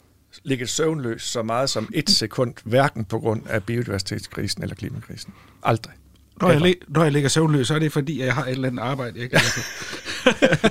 ligget 0.43 0.69
søvnløs 0.69 1.21
så 1.21 1.43
meget 1.43 1.69
som 1.69 1.89
et 1.93 2.09
sekund, 2.09 2.53
hverken 2.63 3.05
på 3.05 3.19
grund 3.19 3.41
af 3.49 3.63
biodiversitetskrisen 3.63 4.63
eller 4.63 4.75
klimakrisen. 4.75 5.33
Aldrig. 5.63 5.93
Når 6.41 6.51
jeg, 6.51 6.75
når 6.87 7.03
jeg 7.03 7.11
ligger 7.11 7.29
søvnløs, 7.29 7.67
så 7.67 7.75
er 7.75 7.79
det 7.79 7.91
fordi, 7.91 8.21
jeg 8.21 8.33
har 8.33 8.45
et 8.45 8.51
eller 8.51 8.67
andet 8.67 8.83
arbejde. 8.83 9.19
Jeg 9.19 9.29
kan 9.29 9.39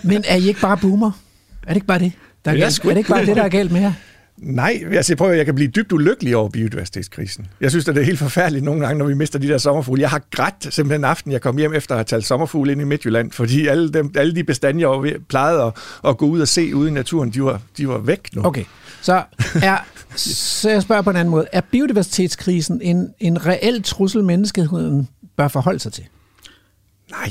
Men 0.10 0.24
er 0.26 0.36
I 0.36 0.48
ikke 0.48 0.60
bare 0.60 0.76
boomer? 0.76 1.10
Er 1.66 1.68
det 1.68 1.76
ikke 1.76 1.86
bare 1.86 1.98
det? 1.98 2.12
Der 2.44 2.51
er, 2.51 2.55
er, 2.55 2.59
galt? 2.60 2.84
er 2.84 2.88
det 2.88 2.97
ikke 2.97 3.10
bare 3.10 3.26
det, 3.26 3.36
der 3.36 3.43
er 3.43 3.48
galt 3.48 3.72
med 3.72 3.80
her? 3.80 3.93
Nej, 4.38 4.82
altså 4.93 5.16
prøv 5.16 5.30
at 5.30 5.38
jeg 5.38 5.44
kan 5.44 5.55
blive 5.55 5.68
dybt 5.68 5.93
ulykkelig 5.93 6.36
over 6.36 6.48
biodiversitetskrisen. 6.48 7.47
Jeg 7.60 7.70
synes, 7.70 7.88
at 7.88 7.94
det 7.94 8.01
er 8.01 8.05
helt 8.05 8.18
forfærdeligt 8.18 8.64
nogle 8.64 8.86
gange, 8.86 8.98
når 8.98 9.06
vi 9.06 9.14
mister 9.14 9.38
de 9.38 9.48
der 9.48 9.59
sommerfugle. 9.59 10.02
Jeg 10.02 10.10
har 10.10 10.22
grædt 10.30 10.74
simpelthen 10.74 11.05
aften, 11.05 11.32
jeg 11.32 11.40
kom 11.40 11.56
hjem 11.56 11.74
efter 11.74 11.94
at 11.94 11.98
have 11.98 12.05
talt 12.05 12.24
sommerfugle 12.24 12.72
ind 12.72 12.80
i 12.80 12.84
Midtjylland, 12.84 13.32
fordi 13.32 13.66
alle, 13.66 13.93
dem, 13.93 14.12
alle 14.16 14.34
de 14.34 14.44
bestande, 14.44 14.88
jeg 14.88 15.16
plejede 15.28 15.62
at, 15.62 15.72
at 16.09 16.16
gå 16.16 16.26
ud 16.26 16.40
og 16.40 16.48
se 16.48 16.74
ude 16.74 16.88
i 16.88 16.93
naturen, 16.93 17.30
de 17.30 17.43
var, 17.43 17.60
de 17.76 17.88
var 17.88 17.98
væk 17.98 18.28
nu. 18.32 18.47
Okay, 18.47 18.64
så, 19.02 19.22
er, 19.62 19.78
så 20.16 20.70
jeg 20.70 20.82
spørger 20.82 21.02
på 21.02 21.10
en 21.10 21.16
anden 21.16 21.30
måde. 21.30 21.47
Er 21.52 21.60
biodiversitetskrisen 21.60 22.80
en, 22.82 23.09
en 23.20 23.47
reel 23.47 23.82
trussel, 23.82 24.24
menneskeheden 24.24 25.09
bør 25.36 25.48
forholde 25.48 25.78
sig 25.78 25.93
til? 25.93 26.05
Nej. 27.10 27.30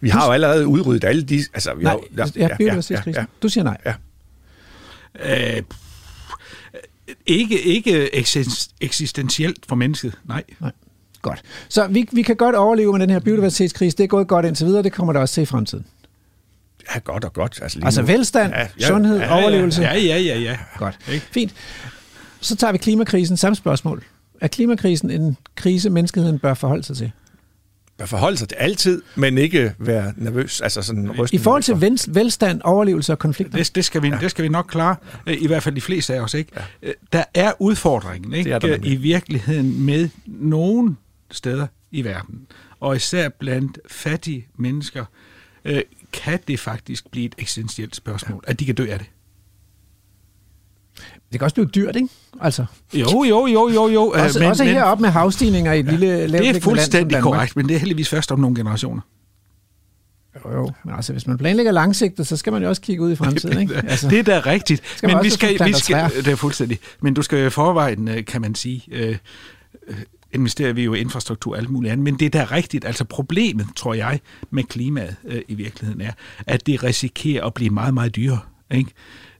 Vi 0.00 0.08
har 0.08 0.26
jo 0.26 0.32
allerede 0.32 0.66
udryddet 0.66 1.04
alle 1.04 1.22
de... 1.22 1.44
Altså, 1.54 1.74
vi 1.74 1.84
nej, 1.84 1.92
har, 1.92 2.00
ja, 2.16 2.26
ja, 2.36 2.48
ja, 2.60 2.80
ja, 2.90 3.02
ja. 3.06 3.24
Du 3.42 3.48
siger 3.48 3.64
nej. 3.64 3.76
Ja. 3.86 3.94
Øh, 5.56 5.62
ikke 7.26 7.60
ikke 7.62 8.14
eksistentielt 8.80 9.66
for 9.68 9.76
mennesket, 9.76 10.18
nej. 10.24 10.42
nej. 10.60 10.72
Godt. 11.22 11.42
Så 11.68 11.86
vi, 11.86 12.08
vi 12.12 12.22
kan 12.22 12.36
godt 12.36 12.54
overleve 12.54 12.92
med 12.92 13.00
den 13.00 13.10
her 13.10 13.18
biodiversitetskrise. 13.18 13.96
Det 13.96 14.04
er 14.04 14.08
gået 14.08 14.28
godt 14.28 14.46
indtil 14.46 14.66
videre. 14.66 14.82
Det 14.82 14.92
kommer 14.92 15.12
der 15.12 15.20
også 15.20 15.34
til 15.34 15.42
i 15.42 15.46
fremtiden. 15.46 15.84
Ja, 16.94 16.98
godt 16.98 17.24
og 17.24 17.32
godt. 17.32 17.58
Altså, 17.62 17.80
altså 17.82 18.02
velstand, 18.02 18.52
ja, 18.52 18.68
ja, 18.80 18.86
sundhed, 18.86 19.18
ja, 19.18 19.24
ja, 19.24 19.42
overlevelse. 19.42 19.82
Ja, 19.82 19.94
ja, 19.94 20.18
ja, 20.18 20.38
ja. 20.38 20.58
Godt. 20.78 20.98
Ikke? 21.12 21.26
Fint. 21.30 21.54
Så 22.40 22.56
tager 22.56 22.72
vi 22.72 22.78
klimakrisen. 22.78 23.36
Samme 23.36 23.56
spørgsmål. 23.56 24.04
Er 24.40 24.48
klimakrisen 24.48 25.10
en 25.10 25.36
krise, 25.54 25.90
menneskeheden 25.90 26.38
bør 26.38 26.54
forholde 26.54 26.82
sig 26.82 26.96
til? 26.96 27.12
Forholde 28.08 28.36
sig 28.36 28.48
til 28.48 28.56
altid, 28.56 29.02
men 29.14 29.38
ikke 29.38 29.74
være 29.78 30.12
nervøs. 30.16 30.60
Altså 30.60 30.82
sådan 30.82 31.26
I 31.32 31.38
forhold 31.38 31.62
til 31.62 31.80
ven, 31.80 31.98
velstand, 32.08 32.60
overlevelse 32.64 33.12
og 33.12 33.18
konflikter? 33.18 33.58
Det, 33.58 33.74
det, 33.74 33.84
skal 33.84 34.02
vi, 34.02 34.08
ja. 34.08 34.18
det 34.20 34.30
skal 34.30 34.42
vi 34.42 34.48
nok 34.48 34.66
klare, 34.68 34.96
i 35.26 35.46
hvert 35.46 35.62
fald 35.62 35.74
de 35.74 35.80
fleste 35.80 36.14
af 36.14 36.20
os. 36.20 36.34
Ikke? 36.34 36.52
Ja. 36.56 36.88
Øh, 36.88 36.94
der 37.12 37.24
er 37.34 37.52
udfordringen 37.58 38.34
ikke? 38.34 38.50
Er 38.50 38.58
der 38.58 38.76
i 38.82 38.96
virkeligheden 38.96 39.84
med 39.84 40.08
nogle 40.26 40.96
steder 41.30 41.66
i 41.90 42.04
verden, 42.04 42.46
og 42.80 42.96
især 42.96 43.28
blandt 43.28 43.78
fattige 43.88 44.46
mennesker, 44.56 45.04
øh, 45.64 45.82
kan 46.12 46.38
det 46.48 46.60
faktisk 46.60 47.10
blive 47.10 47.26
et 47.26 47.34
eksistentielt 47.38 47.96
spørgsmål, 47.96 48.44
ja. 48.46 48.50
at 48.50 48.60
de 48.60 48.66
kan 48.66 48.74
dø 48.74 48.86
af 48.90 48.98
det. 48.98 49.08
Det 51.32 51.40
kan 51.40 51.44
også 51.44 51.54
blive 51.54 51.66
dyrt, 51.66 51.96
ikke? 51.96 52.08
Altså. 52.40 52.64
Jo, 52.94 53.24
jo, 53.24 53.46
jo, 53.46 53.68
jo, 53.68 53.88
jo. 53.88 54.10
Også, 54.10 54.38
men, 54.38 54.48
også 54.48 54.64
heroppe 54.64 55.02
med 55.02 55.10
havstigninger 55.10 55.72
i 55.72 55.80
et 55.80 55.86
ja, 55.86 55.90
lille 55.90 56.38
Det 56.38 56.56
er 56.56 56.60
fuldstændig 56.60 57.22
korrekt, 57.22 57.56
men 57.56 57.68
det 57.68 57.74
er 57.74 57.78
heldigvis 57.78 58.08
først 58.08 58.32
om 58.32 58.38
nogle 58.38 58.56
generationer. 58.56 59.00
Jo, 60.44 60.52
jo. 60.52 60.70
Men 60.84 60.94
altså, 60.94 61.12
hvis 61.12 61.26
man 61.26 61.38
planlægger 61.38 61.72
langsigtet, 61.72 62.26
så 62.26 62.36
skal 62.36 62.52
man 62.52 62.62
jo 62.62 62.68
også 62.68 62.82
kigge 62.82 63.02
ud 63.02 63.12
i 63.12 63.16
fremtiden, 63.16 63.60
ikke? 63.60 63.74
Altså, 63.76 64.08
det 64.08 64.18
er 64.18 64.22
da 64.22 64.42
rigtigt. 64.46 64.82
Skal 64.96 65.14
men 65.14 65.24
vi 65.24 65.30
skal, 65.30 65.66
vi 65.66 65.72
skal, 65.72 66.10
det 66.16 66.28
er 66.28 66.36
fuldstændig. 66.36 66.78
Men 67.00 67.14
du 67.14 67.22
skal 67.22 67.46
i 67.46 67.50
forvejen, 67.50 68.08
øh, 68.08 68.24
kan 68.24 68.40
man 68.40 68.54
sige, 68.54 68.82
øh, 68.90 69.16
øh, 69.88 69.96
investerer 70.32 70.72
vi 70.72 70.84
jo 70.84 70.94
i 70.94 71.00
infrastruktur 71.00 71.52
og 71.52 71.58
alt 71.58 71.70
muligt 71.70 71.92
andet. 71.92 72.04
Men 72.04 72.14
det 72.18 72.34
er 72.34 72.46
da 72.46 72.54
rigtigt. 72.54 72.84
Altså 72.84 73.04
problemet, 73.04 73.66
tror 73.76 73.94
jeg, 73.94 74.20
med 74.50 74.64
klimaet 74.64 75.16
øh, 75.24 75.42
i 75.48 75.54
virkeligheden 75.54 76.00
er, 76.00 76.12
at 76.46 76.66
det 76.66 76.82
risikerer 76.82 77.44
at 77.44 77.54
blive 77.54 77.70
meget, 77.70 77.94
meget 77.94 78.16
dyrere. 78.16 78.40
Ikke? 78.70 78.90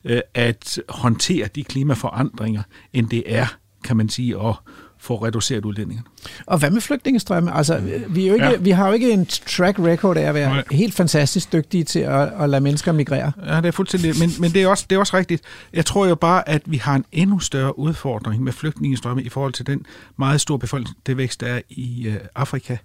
Øh, 0.04 0.20
at 0.34 0.80
håndtere 0.88 1.48
de 1.54 1.64
klimaforandringer, 1.64 2.62
end 2.92 3.08
det 3.08 3.22
er, 3.26 3.46
kan 3.84 3.96
man 3.96 4.08
sige, 4.08 4.46
at 4.48 4.54
få 5.00 5.14
reduceret 5.14 5.64
udledningerne. 5.64 6.08
Og 6.46 6.58
hvad 6.58 6.70
med 6.70 6.80
flygtningestrømme? 6.80 7.54
Altså, 7.54 7.80
vi, 8.08 8.24
er 8.24 8.28
jo 8.28 8.34
ikke, 8.34 8.46
ja. 8.46 8.56
vi 8.56 8.70
har 8.70 8.86
jo 8.86 8.92
ikke 8.92 9.12
en 9.12 9.26
track 9.26 9.78
record 9.78 10.16
af 10.16 10.22
at 10.22 10.34
være 10.34 10.48
Nej. 10.48 10.64
helt 10.70 10.94
fantastisk 10.94 11.52
dygtige 11.52 11.84
til 11.84 11.98
at, 11.98 12.32
at 12.40 12.50
lade 12.50 12.60
mennesker 12.60 12.92
migrere. 12.92 13.32
Ja, 13.46 13.56
det 13.56 13.66
er 13.66 13.70
fuldstændig. 13.70 14.14
Men, 14.18 14.30
men 14.40 14.52
det, 14.52 14.62
er 14.62 14.68
også, 14.68 14.86
det 14.90 14.96
er 14.96 15.00
også 15.00 15.16
rigtigt. 15.16 15.42
Jeg 15.72 15.86
tror 15.86 16.06
jo 16.06 16.14
bare, 16.14 16.48
at 16.48 16.62
vi 16.66 16.76
har 16.76 16.94
en 16.94 17.04
endnu 17.12 17.38
større 17.38 17.78
udfordring 17.78 18.42
med 18.42 18.52
flygtningestrømme 18.52 19.22
i 19.22 19.28
forhold 19.28 19.52
til 19.52 19.66
den 19.66 19.86
meget 20.18 20.40
store 20.40 20.58
befolkningsvækst, 20.58 21.40
der 21.40 21.46
er 21.46 21.60
i 21.68 22.06
øh, 22.06 22.16
Afrika. 22.34 22.76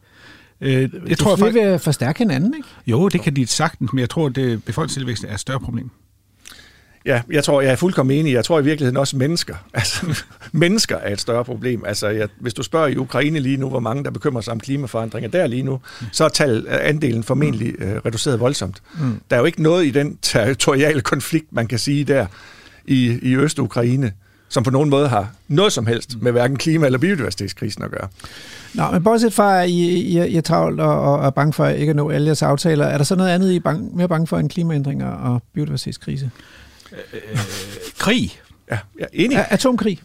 Øh, 0.62 0.72
jeg 0.72 0.90
det 0.92 1.18
tror, 1.18 1.32
jeg 1.32 1.40
faktisk... 1.40 1.66
vil 1.66 1.80
forstærke 1.80 2.20
hinanden, 2.20 2.54
ikke? 2.58 2.68
Jo, 2.88 3.08
det 3.08 3.22
kan 3.22 3.36
de 3.36 3.48
sagtens, 3.48 3.94
men 3.94 4.00
jeg 4.00 4.10
tror, 4.10 4.26
at 4.26 4.64
befolkningstilvæksten 4.64 5.30
er 5.30 5.34
et 5.34 5.40
større 5.40 5.60
problem. 5.60 5.92
Ja, 7.06 7.22
jeg 7.32 7.44
tror, 7.44 7.62
jeg 7.62 7.72
er 7.72 7.76
fuldkommen 7.76 8.18
enig. 8.18 8.34
Jeg 8.34 8.46
tror 8.46 8.60
i 8.60 8.64
virkeligheden 8.64 8.98
også 8.98 9.18
mennesker. 9.18 9.56
Altså, 9.74 10.24
mennesker 10.52 10.98
er 10.98 11.14
et 11.14 11.22
større 11.22 11.46
problem. 11.46 11.84
Altså, 11.88 12.08
jeg, 12.08 12.28
hvis 12.40 12.54
du 12.54 12.64
spørger 12.64 12.88
i 12.88 12.98
Ukraine 12.98 13.40
lige 13.40 13.58
nu, 13.58 13.70
hvor 13.70 13.80
mange 13.80 14.04
der 14.04 14.12
bekymrer 14.12 14.42
sig 14.42 14.54
om 14.54 14.60
klimaforandringer 14.60 15.30
der 15.30 15.48
lige 15.48 15.64
nu, 15.64 15.80
så 16.12 16.26
er 16.26 16.30
tal, 16.30 16.68
andelen 16.70 17.24
formentlig 17.24 17.74
øh, 17.80 17.96
reduceret 18.06 18.40
voldsomt. 18.40 18.82
Mm. 19.00 19.22
Der 19.30 19.36
er 19.36 19.40
jo 19.40 19.46
ikke 19.46 19.64
noget 19.64 19.86
i 19.86 19.90
den 19.90 20.18
territoriale 20.22 21.02
konflikt, 21.02 21.54
man 21.54 21.68
kan 21.68 21.80
sige 21.80 22.04
der 22.04 22.26
i, 22.86 23.20
i 23.22 23.36
Øst-Ukraine, 23.36 24.12
som 24.50 24.64
på 24.64 24.72
nogen 24.72 24.90
måde 24.90 25.08
har 25.08 25.32
noget 25.48 25.74
som 25.74 25.88
helst 25.88 26.22
med 26.22 26.32
hverken 26.32 26.58
klima- 26.58 26.86
eller 26.86 27.00
biodiversitetskrisen 27.00 27.84
at 27.84 27.92
gøre. 27.92 28.08
Nå, 28.74 28.92
men 28.92 29.04
bortset 29.04 29.34
fra, 29.34 29.64
at 29.64 29.70
I, 29.70 29.94
I, 29.94 30.26
I 30.26 30.38
er 30.38 30.42
travlt 30.42 30.80
og, 30.80 31.02
og 31.02 31.26
er 31.26 31.30
bange 31.30 31.54
for 31.54 31.68
ikke 31.68 31.90
at 31.90 31.96
nå 31.96 32.10
alle 32.10 32.26
jeres 32.26 32.42
aftaler, 32.42 32.86
er 32.86 32.98
der 32.98 33.06
så 33.06 33.16
noget 33.16 33.30
andet, 33.30 33.52
I 33.52 33.56
er 33.56 33.60
bange, 33.60 33.90
mere 33.94 34.08
bange 34.08 34.28
for 34.28 34.38
end 34.38 34.50
klimaændringer 34.50 35.08
og 35.08 35.44
biodiversitetskrise? 35.54 36.32
Øh, 37.14 37.20
krig. 38.00 38.40
Ja, 38.72 38.78
jeg 39.00 39.04
er 39.04 39.08
enig. 39.14 39.38
A- 39.38 39.46
atomkrig. 39.50 40.00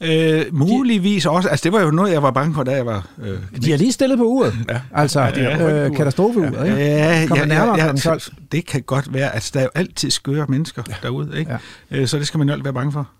Øh, 0.00 0.44
muligvis 0.52 1.26
også. 1.26 1.48
Altså, 1.48 1.64
det 1.64 1.72
var 1.72 1.80
jo 1.82 1.90
noget, 1.90 2.12
jeg 2.12 2.22
var 2.22 2.30
bange 2.30 2.54
for, 2.54 2.62
da 2.62 2.70
jeg 2.74 2.86
var... 2.86 3.08
Øh, 3.22 3.38
De 3.64 3.70
har 3.70 3.78
lige 3.78 3.92
stillet 3.92 4.18
på 4.18 4.24
uret. 4.24 4.54
Ja. 4.68 4.80
Altså, 4.94 5.20
Ja, 5.20 5.40
ja, 5.40 5.84
øh, 5.86 5.96
katastrofeuret, 5.96 6.66
ikke? 6.68 6.78
Ja, 6.80 7.26
Kommer 7.28 7.44
nærmere 7.44 7.76
klokken 7.78 7.98
12. 8.00 8.20
det 8.52 8.66
kan 8.66 8.82
godt 8.82 9.12
være. 9.14 9.34
Altså, 9.34 9.50
der 9.54 9.60
er 9.60 9.64
jo 9.64 9.70
altid 9.74 10.10
skøre 10.10 10.46
mennesker 10.48 10.82
ja. 10.88 10.94
derude, 11.02 11.38
ikke? 11.38 11.58
Ja. 11.90 11.96
Øh, 11.98 12.08
så 12.08 12.18
det 12.18 12.26
skal 12.26 12.38
man 12.38 12.48
jo 12.48 12.52
altid 12.52 12.62
være 12.64 12.72
bange 12.74 12.92
for. 12.92 13.10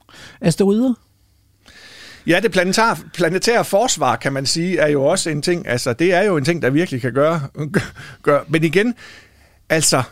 Asteroider? 0.40 0.94
Ja, 2.26 2.40
det 2.42 2.50
planetære, 2.52 2.96
planetære 3.14 3.64
forsvar, 3.64 4.16
kan 4.16 4.32
man 4.32 4.46
sige, 4.46 4.78
er 4.78 4.88
jo 4.88 5.04
også 5.04 5.30
en 5.30 5.42
ting, 5.42 5.68
altså 5.68 5.92
det 5.92 6.14
er 6.14 6.22
jo 6.22 6.36
en 6.36 6.44
ting, 6.44 6.62
der 6.62 6.70
virkelig 6.70 7.00
kan 7.00 7.12
gøre, 7.12 7.40
gøre. 8.22 8.40
men 8.48 8.64
igen, 8.64 8.94
altså, 9.68 10.02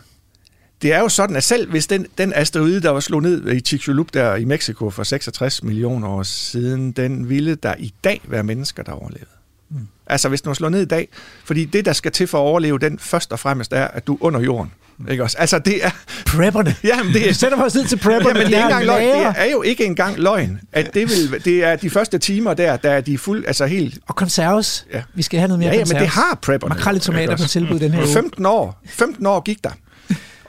det 0.81 0.93
er 0.93 0.99
jo 0.99 1.09
sådan, 1.09 1.35
at 1.35 1.43
selv 1.43 1.69
hvis 1.69 1.87
den, 1.87 2.05
den 2.17 2.33
asteroide, 2.35 2.81
der 2.81 2.89
var 2.89 2.99
slået 2.99 3.23
ned 3.23 3.51
i 3.51 3.59
Chicxulub 3.59 4.13
der 4.13 4.35
i 4.35 4.45
Mexico 4.45 4.89
for 4.89 5.03
66 5.03 5.63
millioner 5.63 6.07
år 6.07 6.23
siden, 6.23 6.91
den 6.91 7.29
ville 7.29 7.55
der 7.55 7.73
i 7.79 7.93
dag 8.03 8.21
være 8.27 8.43
mennesker, 8.43 8.83
der 8.83 8.91
overlevede. 8.91 9.31
Mm. 9.69 9.87
Altså 10.07 10.29
hvis 10.29 10.41
den 10.41 10.47
var 10.47 10.53
slået 10.53 10.71
ned 10.71 10.81
i 10.81 10.85
dag, 10.85 11.07
fordi 11.45 11.65
det, 11.65 11.85
der 11.85 11.93
skal 11.93 12.11
til 12.11 12.27
for 12.27 12.37
at 12.37 12.41
overleve 12.41 12.79
den, 12.79 12.99
først 12.99 13.31
og 13.31 13.39
fremmest 13.39 13.73
er, 13.73 13.87
at 13.87 14.07
du 14.07 14.13
er 14.13 14.17
under 14.21 14.39
jorden. 14.39 14.71
Ikke 15.09 15.23
også? 15.23 15.37
Altså 15.39 15.59
det 15.59 15.85
er... 15.85 15.89
Prepperne. 16.25 16.75
Jamen, 16.83 17.13
det 17.13 17.29
er, 17.29 17.33
sætter 17.33 17.57
vores 17.57 17.73
tid 17.73 17.85
til 17.85 17.97
prepperne. 17.97 18.39
Jamen, 18.39 18.41
det 18.41 18.51
De 18.51 18.55
er, 18.55 18.63
engang 18.63 18.85
løgn. 18.85 19.01
det 19.01 19.33
er 19.35 19.51
jo 19.51 19.61
ikke 19.61 19.85
engang 19.85 20.19
løgn, 20.19 20.59
at 20.71 20.93
det, 20.93 21.09
vil, 21.09 21.45
det 21.45 21.63
er 21.63 21.75
de 21.75 21.89
første 21.89 22.17
timer 22.17 22.53
der, 22.53 22.77
der 22.77 22.91
er 22.91 23.01
de 23.01 23.17
fuld, 23.17 23.45
altså 23.47 23.65
helt... 23.65 23.99
Og 24.07 24.15
konserves. 24.15 24.85
Ja. 24.93 25.03
Vi 25.13 25.21
skal 25.23 25.39
have 25.39 25.47
noget 25.47 25.59
mere 25.59 25.69
Ja, 25.69 25.77
ja, 25.79 25.85
men 25.85 25.97
det 25.97 26.07
har 26.07 26.39
prepperne. 26.41 26.75
Makrel 26.75 26.95
i 26.95 26.99
tomater 26.99 27.37
på 27.37 27.43
tilbud 27.43 27.79
den 27.79 27.91
her 27.91 28.03
uge. 28.03 28.13
15 28.13 28.45
år. 28.45 28.81
15 28.85 29.25
år 29.25 29.39
gik 29.39 29.63
der. 29.63 29.69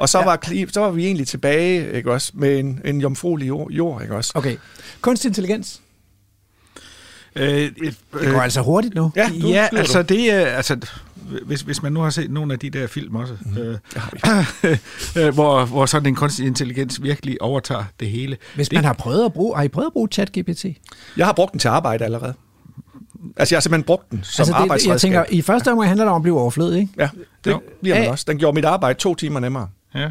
Og 0.01 0.09
så, 0.09 0.19
ja. 0.19 0.25
var, 0.25 0.69
så 0.73 0.81
var 0.81 0.91
vi 0.91 1.05
egentlig 1.07 1.27
tilbage, 1.29 1.93
ikke 1.93 2.13
også, 2.13 2.33
med 2.35 2.59
en, 2.59 2.81
en 2.85 3.01
jomfruelig 3.01 3.49
jord, 3.49 3.71
jord, 3.71 4.03
ikke 4.03 4.15
også? 4.17 4.33
Okay. 4.35 4.57
Kunstig 5.01 5.29
intelligens. 5.29 5.81
Øh, 7.37 7.45
Det 7.51 7.97
går 8.13 8.41
altså 8.41 8.61
hurtigt 8.61 8.95
nu. 8.95 9.13
Ja, 9.17 9.31
du, 9.43 9.49
ja, 9.49 9.69
altså 9.73 10.03
du. 10.03 10.15
det 10.15 10.31
er, 10.33 10.47
altså, 10.47 10.77
hvis, 11.47 11.61
hvis 11.61 11.83
man 11.83 11.93
nu 11.93 12.01
har 12.01 12.11
set 12.11 12.31
nogle 12.31 12.53
af 12.53 12.59
de 12.59 12.71
der 12.71 12.87
film 12.87 13.17
også, 13.17 13.35
mm. 13.41 13.57
øh, 13.59 13.79
øh, 15.27 15.35
hvor, 15.35 15.65
hvor 15.65 15.87
sådan 15.87 16.07
en 16.07 16.15
kunstig 16.15 16.47
intelligens 16.47 17.03
virkelig 17.03 17.43
overtager 17.43 17.85
det 18.01 18.11
hele. 18.11 18.37
Hvis 18.55 18.69
det, 18.69 18.77
man 18.77 18.85
har 18.85 18.93
prøvet 18.93 19.25
at 19.25 19.33
bruge, 19.33 19.57
har 19.57 19.63
I 19.63 19.69
prøvet 19.69 19.87
at 19.87 19.93
bruge 19.93 20.09
ChatGPT? 20.13 20.65
Jeg 21.17 21.27
har 21.27 21.33
brugt 21.33 21.53
den 21.53 21.59
til 21.61 21.69
arbejde 21.69 22.05
allerede. 22.05 22.35
Altså, 23.37 23.55
jeg 23.55 23.57
har 23.57 23.61
simpelthen 23.61 23.85
brugt 23.87 24.11
den 24.11 24.21
som 24.23 24.43
altså, 24.43 24.45
det, 24.45 24.49
jeg 24.55 24.63
arbejdsredskab. 24.63 25.01
tænker, 25.01 25.25
i 25.31 25.43
første 25.43 25.73
omgang 25.73 25.89
handler 25.89 26.05
det 26.05 26.11
om 26.13 26.17
at 26.17 26.23
blive 26.23 26.41
overflødig, 26.41 26.81
ikke? 26.81 26.93
Ja, 26.99 27.09
det 27.45 27.51
Jo. 27.51 27.61
bliver 27.81 27.99
man 28.01 28.09
også. 28.09 28.25
Den 28.29 28.39
gjorde 28.39 28.55
mit 28.55 28.65
arbejde 28.65 28.99
to 28.99 29.15
timer 29.15 29.41
nemmere. 29.41 29.69
Ja. 29.95 30.11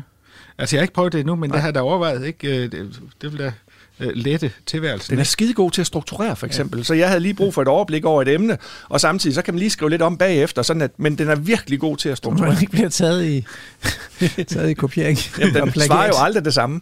Altså, 0.57 0.76
jeg 0.76 0.80
har 0.80 0.84
ikke 0.84 0.93
prøvet 0.93 1.14
det 1.14 1.19
endnu, 1.19 1.35
men 1.35 1.51
det 1.51 1.60
har 1.60 1.68
jeg 1.68 1.76
da 1.76 1.80
overvejet, 1.80 2.26
ikke? 2.26 2.47
Øh, 2.64 2.72
Det, 2.72 2.99
det 3.22 3.31
vil 3.31 3.39
da 3.39 3.53
øh, 3.99 4.10
lette 4.14 4.51
tilværelsen. 4.65 5.11
Den 5.11 5.19
er 5.19 5.23
skide 5.23 5.53
god 5.53 5.72
til 5.72 5.81
at 5.81 5.88
strukturere, 5.88 6.35
for 6.35 6.45
eksempel. 6.45 6.77
Ja. 6.77 6.84
Så 6.84 6.93
jeg 6.93 7.07
havde 7.07 7.19
lige 7.19 7.34
brug 7.34 7.53
for 7.53 7.61
et 7.61 7.68
overblik 7.68 8.06
over 8.06 8.22
et 8.22 8.27
emne, 8.27 8.57
og 8.89 9.01
samtidig 9.01 9.35
så 9.35 9.41
kan 9.41 9.53
man 9.53 9.60
lige 9.60 9.69
skrive 9.69 9.89
lidt 9.89 10.01
om 10.01 10.18
bagefter, 10.18 10.61
sådan 10.61 10.81
at, 10.81 10.91
men 10.99 11.18
den 11.18 11.27
er 11.27 11.35
virkelig 11.35 11.80
god 11.80 11.97
til 11.97 12.10
at 12.10 12.18
strukturere. 12.18 12.51
man 12.53 12.61
ikke 12.61 12.72
bliver 12.72 12.89
taget 12.89 13.26
i, 13.26 13.45
taget 14.53 14.69
i 14.69 14.73
kopiering. 14.73 15.18
Jamen, 15.39 15.56
den 15.56 15.81
svarer 15.81 16.07
jo 16.07 16.14
aldrig 16.18 16.45
det 16.45 16.53
samme. 16.53 16.81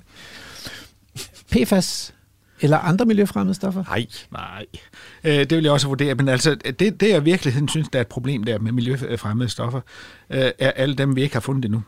PFAS 1.52 2.14
eller 2.61 2.78
andre 2.78 3.06
miljøfremmede 3.06 3.56
stoffer? 3.56 3.84
Nej. 3.88 4.06
Nej, 4.32 4.65
øh, 5.24 5.34
det 5.40 5.52
vil 5.52 5.64
jeg 5.64 5.72
også 5.72 5.88
vurdere. 5.88 6.15
Men 6.15 6.30
altså, 6.30 6.56
det, 6.56 6.80
det 6.80 7.10
jeg 7.10 7.22
i 7.22 7.24
virkeligheden 7.24 7.68
synes, 7.69 7.88
der 7.94 7.99
er 7.99 8.02
et 8.02 8.07
problem 8.07 8.44
der 8.44 8.60
med 8.60 8.72
miljøfremmede 8.72 9.49
stoffer, 9.49 9.82
øh, 10.30 10.52
er 10.60 10.72
alle 10.72 10.95
dem, 10.95 11.15
vi 11.15 11.22
ikke 11.22 11.36
har 11.36 11.40
fundet 11.40 11.65
endnu. 11.65 11.82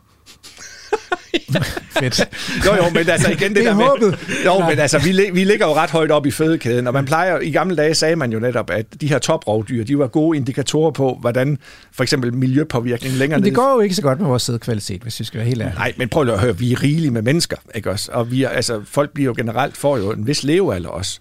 Fedt. 2.00 2.20
Jo, 2.66 2.76
jo, 2.76 2.84
men 2.94 3.10
altså 3.10 3.32
igen 3.32 3.50
det, 3.50 3.56
Det 3.56 3.66
er 3.68 3.70
der 3.70 3.76
med... 3.78 3.86
håbet. 3.86 4.20
Jo, 4.46 4.60
men 4.70 4.80
altså, 4.80 5.00
vi, 5.00 5.30
vi 5.34 5.44
ligger 5.44 5.68
jo 5.68 5.74
ret 5.74 5.90
højt 5.90 6.12
op 6.12 6.26
i 6.26 6.32
fødekæden, 6.32 6.88
og 6.88 6.94
man 6.94 7.06
plejer, 7.06 7.40
i 7.40 7.52
gamle 7.52 7.76
dage 7.76 7.96
sagde 7.96 8.16
man 8.16 8.32
jo 8.32 8.40
netop, 8.40 8.70
at 8.70 8.86
de 9.02 9.08
her 9.08 9.20
toprovdyr, 9.20 9.84
de 9.84 10.00
var 10.00 10.08
gode 10.08 10.38
indikatorer 10.38 10.92
på, 10.92 11.18
hvordan 11.22 11.58
for 11.92 12.04
eksempel 12.04 12.34
miljøpåvirkning 12.34 13.14
længere 13.16 13.40
Men 13.40 13.46
det 13.46 13.54
ned- 13.54 13.56
går 13.56 13.74
jo 13.74 13.80
ikke 13.80 13.96
så 13.96 14.02
godt 14.02 14.20
med 14.20 14.28
vores 14.28 14.44
sædkvalitet, 14.44 15.02
hvis 15.02 15.20
vi 15.20 15.26
skal 15.26 15.38
være 15.38 15.48
helt 15.48 15.62
ærlige. 15.62 15.76
Nej, 15.76 15.94
men 15.98 16.10
prøv 16.10 16.24
lige 16.24 16.34
at 16.34 16.40
høre, 16.42 16.58
vi 16.58 16.72
er 16.74 16.84
rigelige 16.84 17.12
med 17.12 17.22
mennesker, 17.22 17.58
ikke 17.76 17.92
også? 17.92 18.12
Og 18.12 18.32
vi 18.32 18.44
er, 18.44 18.50
altså, 18.50 18.82
folk 18.86 19.10
bliver 19.14 19.26
jo 19.30 19.34
generelt, 19.38 19.78
får 19.78 19.98
jo 19.98 20.12
en 20.12 20.28
vis 20.28 20.44
levealder 20.44 20.90
også. 20.90 21.20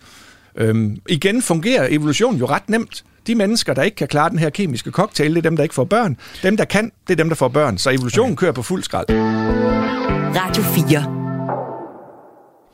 Øhm, 0.57 0.97
igen 1.09 1.43
fungerer 1.43 1.87
evolution 1.91 2.37
jo 2.37 2.47
ret 2.47 2.69
nemt. 2.71 3.05
De 3.29 3.35
mennesker, 3.35 3.75
der 3.75 3.83
ikke 3.83 3.95
kan 3.95 4.09
klare 4.09 4.31
den 4.31 4.39
her 4.39 4.51
kemiske 4.51 4.91
cocktail, 4.91 5.31
det 5.31 5.39
er 5.39 5.43
dem, 5.43 5.57
der 5.57 5.63
ikke 5.63 5.75
får 5.75 5.85
børn. 5.85 6.17
Dem, 6.43 6.57
der 6.57 6.65
kan, 6.65 6.93
det 7.07 7.13
er 7.13 7.17
dem, 7.17 7.29
der 7.29 7.37
får 7.37 7.49
børn. 7.49 7.79
Så 7.79 7.91
evolutionen 7.91 8.37
kører 8.37 8.53
på 8.53 8.63
fuld 8.63 8.83
skrald. 8.83 9.07
Radio 10.37 10.63
4. 10.63 11.19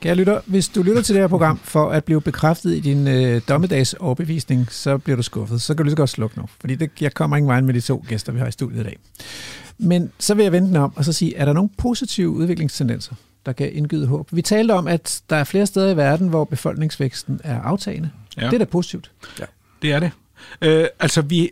Kære 0.03 0.15
lytter, 0.15 0.41
hvis 0.47 0.69
du 0.69 0.83
lytter 0.83 1.03
til 1.03 1.15
det 1.15 1.23
her 1.23 1.29
program 1.29 1.61
for 1.65 1.91
at 1.91 2.05
blive 2.05 2.21
bekræftet 2.21 2.75
i 2.75 2.81
din 2.81 3.09
øh, 3.09 3.41
dommedags 3.49 3.95
overbevisning, 3.95 4.67
så 4.71 4.99
bliver 4.99 5.17
du 5.17 5.23
skuffet. 5.23 5.63
Så 5.63 5.75
kan 5.75 5.77
du 5.77 5.83
lige 5.83 5.93
så 5.93 5.97
godt 5.97 6.11
slukke 6.11 6.39
nu, 6.39 6.45
fordi 6.61 6.75
det, 6.75 6.91
jeg 7.01 7.15
kommer 7.15 7.37
ingen 7.37 7.49
vej 7.49 7.61
med 7.61 7.75
de 7.75 7.81
to 7.81 8.05
gæster, 8.09 8.33
vi 8.33 8.39
har 8.39 8.47
i 8.47 8.53
studiet 8.53 8.81
i 8.81 8.83
dag. 8.83 8.99
Men 9.79 10.13
så 10.19 10.35
vil 10.35 10.43
jeg 10.43 10.53
vente 10.53 10.69
den 10.69 10.77
om 10.77 10.93
og 10.97 11.05
så 11.05 11.13
sige, 11.13 11.37
er 11.37 11.45
der 11.45 11.53
nogle 11.53 11.71
positive 11.79 12.31
udviklingstendenser, 12.31 13.15
der 13.47 13.53
kan 13.53 13.73
indgyde 13.73 14.07
håb? 14.07 14.29
Vi 14.33 14.43
talte 14.43 14.73
om, 14.73 14.89
at 14.89 15.23
der 15.31 15.37
er 15.37 15.45
flere 15.45 15.67
steder 15.67 15.91
i 15.91 15.97
verden, 15.97 16.29
hvor 16.29 16.45
befolkningsvæksten 16.45 17.41
er 17.45 17.61
aftagende. 17.61 18.11
Ja. 18.37 18.43
Ja. 18.43 18.47
Det 18.47 18.55
er 18.55 18.59
da 18.59 18.65
positivt. 18.65 19.11
Det 19.83 19.93
er 19.93 20.01
det. 20.01 20.11
Øh, 20.63 20.87
altså, 21.01 21.23
vi, 21.23 21.51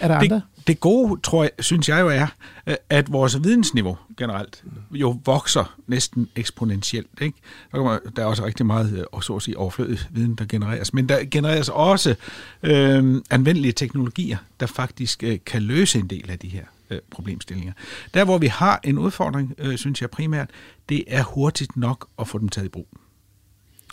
Er 0.00 0.08
der 0.08 0.14
andre? 0.14 0.34
det, 0.36 0.42
det 0.66 0.80
gode, 0.80 1.20
tror 1.20 1.42
jeg, 1.42 1.50
synes 1.58 1.88
jeg 1.88 2.00
jo 2.00 2.08
er, 2.08 2.26
øh, 2.66 2.74
at 2.90 3.12
vores 3.12 3.42
vidensniveau 3.42 3.98
generelt 4.16 4.64
jo 4.90 5.20
vokser 5.24 5.76
næsten 5.86 6.28
eksponentielt. 6.36 7.10
Ikke? 7.20 7.38
Der, 7.72 7.78
kommer, 7.78 7.98
der 8.16 8.22
er 8.22 8.26
også 8.26 8.44
rigtig 8.44 8.66
meget 8.66 8.98
øh, 8.98 9.04
og 9.12 9.24
så 9.24 9.36
at 9.36 9.42
sige, 9.42 9.58
overflødig 9.58 9.98
viden, 10.10 10.34
der 10.34 10.44
genereres. 10.48 10.94
Men 10.94 11.08
der 11.08 11.24
genereres 11.30 11.68
også 11.68 12.14
øh, 12.62 13.22
anvendelige 13.30 13.72
teknologier, 13.72 14.36
der 14.60 14.66
faktisk 14.66 15.22
øh, 15.22 15.38
kan 15.46 15.62
løse 15.62 15.98
en 15.98 16.06
del 16.06 16.30
af 16.30 16.38
de 16.38 16.48
her 16.48 16.64
øh, 16.90 16.98
problemstillinger. 17.10 17.72
Der, 18.14 18.24
hvor 18.24 18.38
vi 18.38 18.46
har 18.46 18.80
en 18.84 18.98
udfordring, 18.98 19.54
øh, 19.58 19.78
synes 19.78 20.00
jeg 20.00 20.10
primært, 20.10 20.50
det 20.88 21.04
er 21.06 21.22
hurtigt 21.22 21.76
nok 21.76 22.08
at 22.18 22.28
få 22.28 22.38
dem 22.38 22.48
taget 22.48 22.66
i 22.66 22.68
brug. 22.68 22.88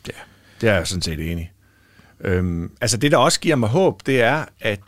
Ja, 0.07 0.13
det 0.61 0.69
er 0.69 0.73
jeg 0.73 0.87
sådan 0.87 1.01
set 1.01 1.31
enig. 1.31 1.51
Øhm, 2.21 2.71
altså 2.81 2.97
det, 2.97 3.11
der 3.11 3.17
også 3.17 3.39
giver 3.39 3.55
mig 3.55 3.69
håb, 3.69 4.01
det 4.05 4.21
er, 4.21 4.45
at, 4.59 4.79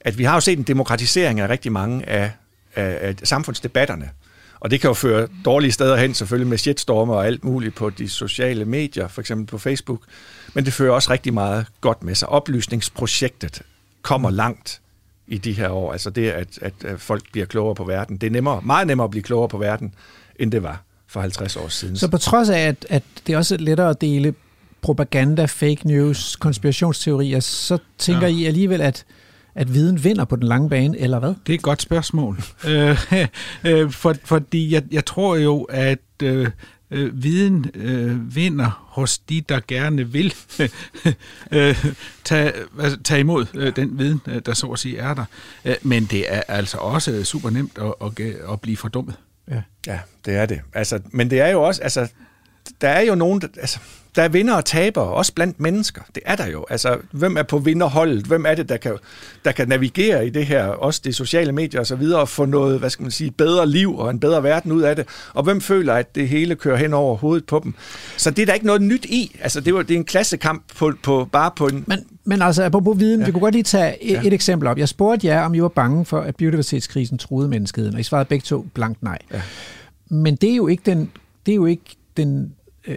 at 0.00 0.18
vi 0.18 0.24
har 0.24 0.34
jo 0.34 0.40
set 0.40 0.58
en 0.58 0.64
demokratisering 0.64 1.40
af 1.40 1.48
rigtig 1.48 1.72
mange 1.72 2.08
af, 2.08 2.32
af, 2.74 2.98
af 3.00 3.14
samfundsdebatterne. 3.24 4.10
Og 4.60 4.70
det 4.70 4.80
kan 4.80 4.88
jo 4.88 4.94
føre 4.94 5.28
dårlige 5.44 5.72
steder 5.72 5.96
hen, 5.96 6.14
selvfølgelig 6.14 6.48
med 6.48 6.58
shitstormer 6.58 7.14
og 7.14 7.26
alt 7.26 7.44
muligt 7.44 7.74
på 7.74 7.90
de 7.90 8.08
sociale 8.08 8.64
medier, 8.64 9.08
for 9.08 9.20
eksempel 9.20 9.46
på 9.46 9.58
Facebook. 9.58 10.00
Men 10.54 10.64
det 10.64 10.72
fører 10.72 10.92
også 10.92 11.10
rigtig 11.10 11.34
meget 11.34 11.66
godt 11.80 12.02
med 12.02 12.14
sig. 12.14 12.28
Oplysningsprojektet 12.28 13.62
kommer 14.02 14.30
langt 14.30 14.80
i 15.26 15.38
de 15.38 15.52
her 15.52 15.68
år. 15.68 15.92
Altså 15.92 16.10
det, 16.10 16.30
at, 16.30 16.58
at, 16.62 17.00
folk 17.00 17.32
bliver 17.32 17.46
klogere 17.46 17.74
på 17.74 17.84
verden. 17.84 18.16
Det 18.16 18.26
er 18.26 18.30
nemmere, 18.30 18.62
meget 18.62 18.86
nemmere 18.86 19.04
at 19.04 19.10
blive 19.10 19.22
klogere 19.22 19.48
på 19.48 19.58
verden, 19.58 19.94
end 20.36 20.52
det 20.52 20.62
var 20.62 20.82
for 21.06 21.20
50 21.20 21.56
år 21.56 21.68
siden. 21.68 21.96
Så 21.96 22.08
på 22.08 22.18
trods 22.18 22.48
af, 22.48 22.58
at, 22.58 22.86
at 22.88 23.02
det 23.26 23.36
også 23.36 23.54
er 23.54 23.58
lettere 23.58 23.90
at 23.90 24.00
dele 24.00 24.34
propaganda, 24.82 25.44
fake 25.44 25.80
news, 25.84 26.36
konspirationsteorier, 26.36 27.40
så 27.40 27.78
tænker 27.98 28.26
Ja. 28.26 28.34
I 28.34 28.44
alligevel, 28.44 28.80
at, 28.80 29.04
at 29.54 29.74
viden 29.74 30.04
vinder 30.04 30.24
på 30.24 30.36
den 30.36 30.44
lange 30.48 30.68
bane, 30.68 30.98
eller 30.98 31.18
hvad? 31.18 31.34
Det 31.46 31.52
er 31.52 31.54
et 31.54 31.62
godt 31.62 31.82
spørgsmål. 31.82 32.38
øh, 32.68 32.98
øh, 33.64 33.90
for, 33.90 34.14
fordi 34.24 34.72
jeg, 34.72 34.82
jeg 34.90 35.06
tror 35.06 35.36
jo, 35.36 35.62
at 35.62 35.98
øh, 36.22 36.50
øh, 36.90 37.22
viden 37.22 37.70
øh, 37.74 38.36
vinder 38.36 38.86
hos 38.88 39.18
de, 39.18 39.40
der 39.40 39.60
gerne 39.68 40.12
vil 40.12 40.34
øh, 41.52 41.84
tage, 42.24 42.52
altså, 42.80 42.98
tage 43.04 43.20
imod 43.20 43.46
øh, 43.54 43.76
den 43.76 43.98
viden, 43.98 44.20
øh, 44.26 44.42
der 44.46 44.54
så 44.54 44.66
at 44.66 44.78
sige 44.78 44.98
er 44.98 45.14
der. 45.14 45.24
Øh, 45.64 45.74
men 45.82 46.04
det 46.04 46.34
er 46.34 46.42
altså 46.48 46.78
også 46.78 47.24
super 47.24 47.50
nemt 47.50 47.78
at, 47.78 47.94
at, 48.00 48.34
at 48.52 48.60
blive 48.60 48.76
fordummet. 48.76 49.14
Ja. 49.50 49.62
Ja, 49.86 49.98
det 50.24 50.36
er 50.36 50.46
det. 50.46 50.60
Altså, 50.74 51.00
men 51.10 51.30
det 51.30 51.40
er 51.40 51.48
jo 51.48 51.62
også, 51.62 51.82
altså, 51.82 52.08
der 52.80 52.88
er 52.88 53.00
jo 53.00 53.14
nogen, 53.14 53.40
der, 53.40 53.48
altså, 53.60 53.78
der 54.16 54.22
er 54.22 54.28
vinder 54.28 54.54
og 54.54 54.64
tabere, 54.64 55.04
også 55.04 55.32
blandt 55.34 55.60
mennesker. 55.60 56.02
Det 56.14 56.22
er 56.26 56.36
der 56.36 56.46
jo. 56.46 56.66
Altså, 56.70 56.96
hvem 57.10 57.36
er 57.36 57.42
på 57.42 57.58
vinderholdet? 57.58 58.24
Hvem 58.24 58.46
er 58.46 58.54
det, 58.54 58.68
der 58.68 58.76
kan, 58.76 58.96
der 59.44 59.52
kan 59.52 59.68
navigere 59.68 60.26
i 60.26 60.30
det 60.30 60.46
her, 60.46 60.64
også 60.64 61.00
det 61.04 61.14
sociale 61.14 61.52
medier 61.52 61.80
og 61.80 61.86
så 61.86 61.96
videre, 61.96 62.20
og 62.20 62.28
få 62.28 62.44
noget, 62.44 62.78
hvad 62.78 62.90
skal 62.90 63.02
man 63.02 63.10
sige, 63.10 63.30
bedre 63.30 63.66
liv 63.66 63.98
og 63.98 64.10
en 64.10 64.20
bedre 64.20 64.42
verden 64.42 64.72
ud 64.72 64.82
af 64.82 64.96
det? 64.96 65.06
Og 65.34 65.42
hvem 65.42 65.60
føler, 65.60 65.94
at 65.94 66.14
det 66.14 66.28
hele 66.28 66.54
kører 66.54 66.76
hen 66.76 66.94
over 66.94 67.16
hovedet 67.16 67.46
på 67.46 67.60
dem? 67.64 67.74
Så 68.16 68.30
det 68.30 68.42
er 68.42 68.46
der 68.46 68.54
ikke 68.54 68.66
noget 68.66 68.82
nyt 68.82 69.04
i. 69.04 69.36
Altså, 69.40 69.60
det, 69.60 69.74
var, 69.74 69.82
det 69.82 69.94
er 69.94 69.98
en 69.98 70.04
klassekamp 70.04 70.62
på, 70.76 70.92
på, 71.02 71.28
bare 71.32 71.50
på 71.56 71.66
en... 71.66 71.84
Men, 71.86 71.98
men 72.24 72.42
altså, 72.42 72.64
apropos 72.64 72.98
viden, 72.98 73.20
ja. 73.20 73.26
vi 73.26 73.32
kunne 73.32 73.40
godt 73.40 73.54
lige 73.54 73.64
tage 73.64 74.04
et, 74.04 74.12
ja. 74.12 74.22
et 74.24 74.32
eksempel 74.32 74.68
op. 74.68 74.78
Jeg 74.78 74.88
spurgte 74.88 75.26
jer, 75.26 75.42
om 75.42 75.54
I 75.54 75.62
var 75.62 75.68
bange 75.68 76.04
for, 76.04 76.20
at 76.20 76.36
biodiversitetskrisen 76.36 77.18
truede 77.18 77.48
menneskeheden, 77.48 77.94
og 77.94 78.00
I 78.00 78.02
svarede 78.02 78.28
begge 78.28 78.42
to 78.42 78.66
blankt 78.74 79.02
nej. 79.02 79.18
Ja. 79.32 79.42
Men 80.10 80.36
det 80.36 80.50
er 80.50 80.56
jo 80.56 80.66
ikke 80.66 80.82
den, 80.86 81.10
det 81.46 81.52
er 81.52 81.56
jo 81.56 81.66
ikke 81.66 81.96
den 82.16 82.54
øh, 82.86 82.96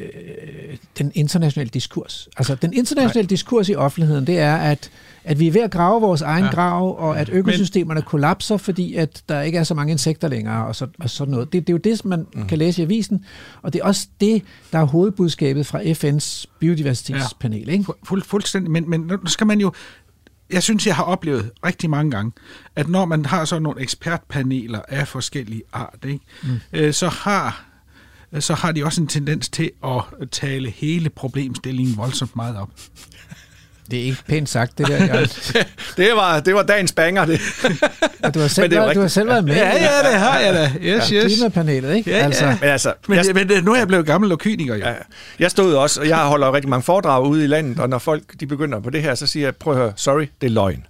den 0.97 1.11
internationale 1.15 1.69
diskurs. 1.69 2.29
Altså, 2.37 2.55
den 2.55 2.73
internationale 2.73 3.25
Nej. 3.25 3.29
diskurs 3.29 3.69
i 3.69 3.75
offentligheden, 3.75 4.27
det 4.27 4.39
er, 4.39 4.55
at, 4.55 4.91
at 5.23 5.39
vi 5.39 5.47
er 5.47 5.51
ved 5.51 5.61
at 5.61 5.71
grave 5.71 6.01
vores 6.01 6.21
egen 6.21 6.43
ja. 6.43 6.51
grav, 6.51 6.99
og 6.99 7.19
at 7.19 7.29
økosystemerne 7.29 7.97
Men... 7.99 8.05
kollapser, 8.05 8.57
fordi 8.57 8.95
at 8.95 9.23
der 9.29 9.41
ikke 9.41 9.57
er 9.57 9.63
så 9.63 9.73
mange 9.73 9.91
insekter 9.91 10.27
længere, 10.27 10.65
og, 10.65 10.75
så, 10.75 10.87
og 10.99 11.09
sådan 11.09 11.31
noget. 11.31 11.53
Det, 11.53 11.67
det 11.67 11.73
er 11.73 11.73
jo 11.73 11.77
det, 11.77 12.05
man 12.05 12.25
mm. 12.33 12.47
kan 12.47 12.57
læse 12.57 12.81
i 12.81 12.85
avisen, 12.85 13.25
og 13.61 13.73
det 13.73 13.81
er 13.81 13.85
også 13.85 14.07
det, 14.21 14.43
der 14.71 14.79
er 14.79 14.85
hovedbudskabet 14.85 15.65
fra 15.65 15.79
FN's 15.81 16.45
biodiversitetspanel. 16.59 17.69
Ikke? 17.69 17.85
Fuld, 18.03 18.23
fuldstændig, 18.23 18.71
men, 18.71 18.89
men 18.89 19.01
nu 19.01 19.27
skal 19.27 19.47
man 19.47 19.59
jo 19.59 19.71
jeg 20.53 20.63
synes, 20.63 20.87
jeg 20.87 20.95
har 20.95 21.03
oplevet 21.03 21.51
rigtig 21.65 21.89
mange 21.89 22.11
gange, 22.11 22.31
at 22.75 22.89
når 22.89 23.05
man 23.05 23.25
har 23.25 23.45
sådan 23.45 23.63
nogle 23.63 23.81
ekspertpaneler 23.81 24.81
af 24.87 25.07
forskellige 25.07 25.63
art, 25.73 26.05
ikke, 26.07 26.25
mm. 26.43 26.59
øh, 26.73 26.93
så 26.93 27.07
har 27.07 27.70
så 28.39 28.53
har 28.53 28.71
de 28.71 28.85
også 28.85 29.01
en 29.01 29.07
tendens 29.07 29.49
til 29.49 29.71
at 29.85 30.01
tale 30.31 30.69
hele 30.69 31.09
problemstillingen 31.09 31.97
voldsomt 31.97 32.35
meget 32.35 32.57
op. 32.57 32.69
Det 33.91 33.99
er 33.99 34.03
ikke 34.03 34.23
pænt 34.27 34.49
sagt, 34.49 34.77
det 34.77 34.87
der, 34.87 35.05
Jørgen. 35.05 35.27
det, 35.97 36.09
var, 36.15 36.39
det 36.39 36.55
var 36.55 36.63
dagens 36.63 36.91
banger, 36.91 37.25
det. 37.25 37.41
Og 38.23 38.33
du 38.33 38.39
har 38.39 38.47
selv, 38.47 38.71
været, 38.71 38.95
du 38.95 39.01
har 39.01 39.07
selv 39.07 39.29
været 39.29 39.43
med. 39.43 39.55
Ja, 39.55 39.67
ja, 39.67 40.11
det 40.11 40.19
har 40.19 40.39
jeg 40.39 40.53
da. 40.53 40.71
Yes, 40.81 41.11
ja. 41.11 41.23
yes. 41.23 41.33
Klimapanelet, 41.33 41.95
ikke? 41.95 42.11
Ja, 42.11 42.17
altså. 42.17 42.45
ja. 42.45 42.57
Men, 42.61 42.69
altså, 42.69 42.93
men, 43.07 43.17
jeg, 43.17 43.25
men 43.33 43.51
øh, 43.51 43.65
nu 43.65 43.73
er 43.73 43.77
jeg 43.77 43.87
blevet 43.87 44.05
gammel 44.05 44.31
og 44.31 44.39
kyniker, 44.39 44.75
jo. 44.75 44.85
Ja. 44.85 44.93
Jeg 45.39 45.51
stod 45.51 45.73
også, 45.73 46.01
og 46.01 46.07
jeg 46.07 46.17
holder 46.17 46.53
rigtig 46.53 46.69
mange 46.69 46.83
foredrag 46.83 47.25
ude 47.25 47.43
i 47.43 47.47
landet, 47.47 47.79
og 47.79 47.89
når 47.89 47.97
folk 47.97 48.23
de 48.39 48.47
begynder 48.47 48.79
på 48.79 48.89
det 48.89 49.01
her, 49.01 49.15
så 49.15 49.27
siger 49.27 49.47
jeg, 49.47 49.55
prøv 49.55 49.73
at 49.73 49.79
høre, 49.79 49.93
sorry, 49.95 50.27
det 50.41 50.47
er 50.47 50.51
løgn. 50.51 50.85